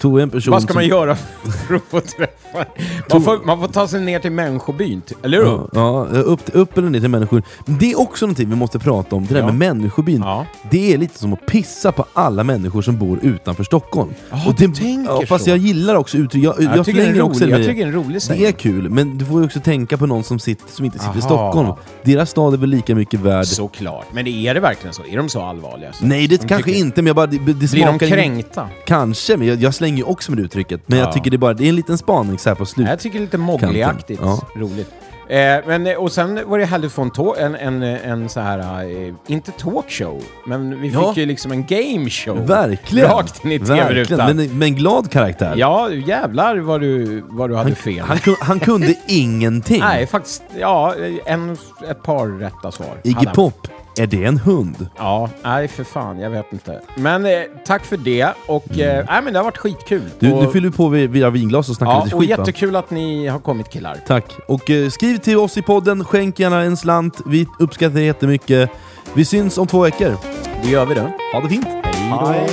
Tove 0.00 0.20
är 0.20 0.22
en 0.22 0.30
person 0.30 0.50
Vad 0.52 0.62
ska 0.62 0.74
man 0.74 0.82
som, 0.82 0.88
göra 0.88 1.16
för 1.16 1.74
att 1.74 1.82
få 1.82 2.00
träffa? 2.00 2.64
Man 3.12 3.22
får, 3.22 3.46
man 3.46 3.60
får 3.60 3.68
ta 3.68 3.88
sig 3.88 4.00
ner 4.00 4.18
till 4.18 4.32
människobyn, 4.32 5.02
eller 5.22 5.38
hur? 5.38 5.44
Ja, 5.46 5.68
ja, 6.12 6.18
upp, 6.20 6.40
upp 6.52 6.78
eller 6.78 6.90
ner 6.90 7.00
till 7.00 7.08
människor. 7.10 7.42
Men 7.66 7.78
det 7.78 7.92
är 7.92 8.00
också 8.00 8.26
någonting 8.26 8.50
vi 8.50 8.56
måste 8.56 8.78
prata 8.78 9.16
om, 9.16 9.26
det 9.26 9.34
där 9.34 9.40
Ja. 9.40 9.46
med 9.46 9.54
människobyn. 9.54 10.20
Ja. 10.20 10.46
Det 10.70 10.94
är 10.94 10.98
lite 10.98 11.18
som 11.18 11.32
att 11.32 11.46
pissa 11.46 11.92
på 11.92 12.04
alla 12.12 12.44
människor 12.44 12.82
som 12.82 12.98
bor 12.98 13.18
utanför 13.22 13.64
Stockholm. 13.64 14.10
Ja, 14.30 14.54
det, 14.58 14.66
du 14.66 14.74
tänker 14.74 15.12
ja, 15.12 15.22
Fast 15.26 15.44
så. 15.44 15.50
jag 15.50 15.58
gillar 15.58 15.94
också 15.94 16.16
uttryck. 16.18 16.44
Jag, 16.44 16.54
jag, 16.62 16.76
Jag 16.76 16.84
tycker 16.86 17.00
det 17.00 17.06
är 17.06 17.10
en 17.10 17.18
rolig- 17.18 17.50
jag 17.50 17.58
tycker 17.66 17.74
det 17.74 17.82
är 17.82 17.86
en 17.86 17.92
rolig 17.92 18.20
Det 18.28 18.46
är 18.46 18.52
kul, 18.52 18.90
men 18.90 19.18
du 19.18 19.24
får 19.24 19.40
ju 19.40 19.46
också 19.46 19.60
tänka 19.60 19.96
på 19.98 20.06
någon 20.06 20.24
som, 20.24 20.38
sitter, 20.38 20.68
som 20.80 20.84
inte 20.84 20.98
sitter 20.98 21.18
i 21.18 21.22
Aha. 21.22 21.50
Stockholm. 21.52 21.72
Deras 22.02 22.30
stad 22.30 22.54
är 22.54 22.58
väl 22.58 22.70
lika 22.70 22.94
mycket 22.94 23.20
värd. 23.20 23.46
Såklart. 23.46 24.06
Men 24.12 24.26
är 24.26 24.54
det 24.54 24.60
verkligen 24.60 24.94
så? 24.94 25.02
Är 25.04 25.16
de 25.16 25.28
så 25.28 25.42
allvarliga? 25.42 25.92
Så? 25.92 26.04
Nej, 26.04 26.26
det 26.28 26.40
De 26.42 26.48
kanske 26.48 26.70
tycker- 26.70 26.80
inte, 26.84 27.02
men 27.02 27.06
jag 27.06 27.16
bara, 27.16 27.26
det, 27.26 27.38
det 27.38 27.70
Blir 27.70 27.86
de 27.86 27.98
kränkta? 27.98 28.68
Kanske, 28.86 29.36
men 29.36 29.48
jag, 29.48 29.56
jag 29.62 29.74
slänger 29.74 29.96
ju 29.96 30.02
också 30.04 30.30
med 30.30 30.38
det 30.38 30.42
uttrycket. 30.42 30.80
Men 30.86 30.98
Ja. 30.98 31.04
jag 31.04 31.14
tycker 31.14 31.30
det 31.30 31.36
är 31.36 31.38
bara 31.38 31.54
det 31.54 31.64
är 31.64 31.68
en 31.68 31.76
liten 31.76 31.98
spaning 31.98 32.38
så 32.38 32.48
här 32.48 32.54
på 32.56 32.66
slut. 32.66 32.88
Jag 32.88 32.98
tycker 33.00 33.18
det 33.18 33.22
är 33.22 33.24
lite 33.24 33.38
Mowgli-aktigt. 33.38 34.18
Ja. 34.22 34.40
Roligt. 34.56 34.90
Eh, 35.30 35.60
men, 35.66 35.86
eh, 35.86 35.94
och 35.96 36.12
sen 36.12 36.40
var 36.46 36.58
det 36.58 36.64
härligt 36.64 36.98
att 36.98 37.16
få 37.16 37.34
en, 37.38 37.54
en, 37.54 37.82
en, 37.82 38.28
så 38.28 38.40
här, 38.40 38.58
eh, 38.84 39.14
inte 39.26 39.52
talkshow, 39.52 40.22
men 40.46 40.80
vi 40.80 40.88
fick 40.90 40.98
Ja. 41.00 41.12
ju 41.16 41.26
liksom 41.26 41.52
en 41.52 41.66
game 41.66 42.10
show. 42.10 42.46
Verkligen! 42.46 43.08
Rakt 43.10 43.44
in 43.44 43.52
i 43.52 43.58
tv-rutan. 43.58 44.36
men, 44.36 44.58
men 44.58 44.74
glad 44.74 45.10
karaktär. 45.10 45.54
Ja, 45.56 45.90
jävlar 45.90 46.56
vad 46.56 46.80
du, 46.80 47.22
vad 47.28 47.50
du 47.50 47.56
hade 47.56 47.68
han, 47.68 47.76
fel. 47.76 48.00
han, 48.00 48.18
han 48.40 48.60
kunde 48.60 48.94
ingenting. 49.06 49.80
Nej, 49.80 50.06
faktiskt, 50.06 50.42
ja, 50.58 50.94
en, 51.24 51.56
ett 51.88 52.02
par 52.02 52.26
rätta 52.26 52.72
svar. 52.72 52.96
Iggy 53.04 53.14
hade. 53.14 53.30
Pop, 53.30 53.68
är 54.00 54.06
det 54.06 54.24
en 54.24 54.38
hund? 54.38 54.86
Ja, 54.96 55.30
nej 55.42 55.68
för 55.68 55.84
fan, 55.84 56.18
jag 56.18 56.30
vet 56.30 56.52
inte. 56.52 56.80
Men 56.96 57.26
eh, 57.26 57.32
tack 57.66 57.84
för 57.84 57.96
det 57.96 58.32
och 58.46 58.78
eh, 58.78 59.04
nej, 59.08 59.22
men 59.22 59.32
det 59.32 59.38
har 59.38 59.44
varit 59.44 59.58
skitkul. 59.58 59.98
Mm. 59.98 60.12
Du, 60.18 60.32
och, 60.32 60.42
nu 60.44 60.52
fyller 60.52 60.68
du 60.68 60.76
på 60.76 60.88
via 60.88 61.30
vinglas 61.30 61.68
och 61.68 61.76
snackar 61.76 61.92
ja, 61.92 62.04
lite 62.04 62.16
och 62.16 62.22
skit 62.22 62.30
va? 62.30 62.36
jättekul 62.38 62.76
att 62.76 62.90
ni 62.90 63.26
har 63.26 63.38
kommit 63.38 63.70
killar. 63.70 63.98
Tack. 64.06 64.24
Och 64.48 64.70
eh, 64.70 64.88
skriv 64.88 65.18
till 65.18 65.38
oss 65.38 65.56
i 65.56 65.62
podden, 65.62 66.04
skänk 66.04 66.38
gärna 66.38 66.60
en 66.60 66.76
slant. 66.76 67.20
Vi 67.26 67.46
uppskattar 67.58 67.94
det 67.94 68.02
jättemycket. 68.02 68.70
Vi 69.14 69.24
syns 69.24 69.58
om 69.58 69.66
två 69.66 69.80
veckor. 69.80 70.16
Det 70.62 70.68
gör 70.68 70.86
vi 70.86 70.94
då. 70.94 71.10
Ha 71.32 71.40
det 71.40 71.48
fint. 71.48 71.66
Hej 71.66 72.46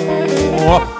då! 0.60 0.97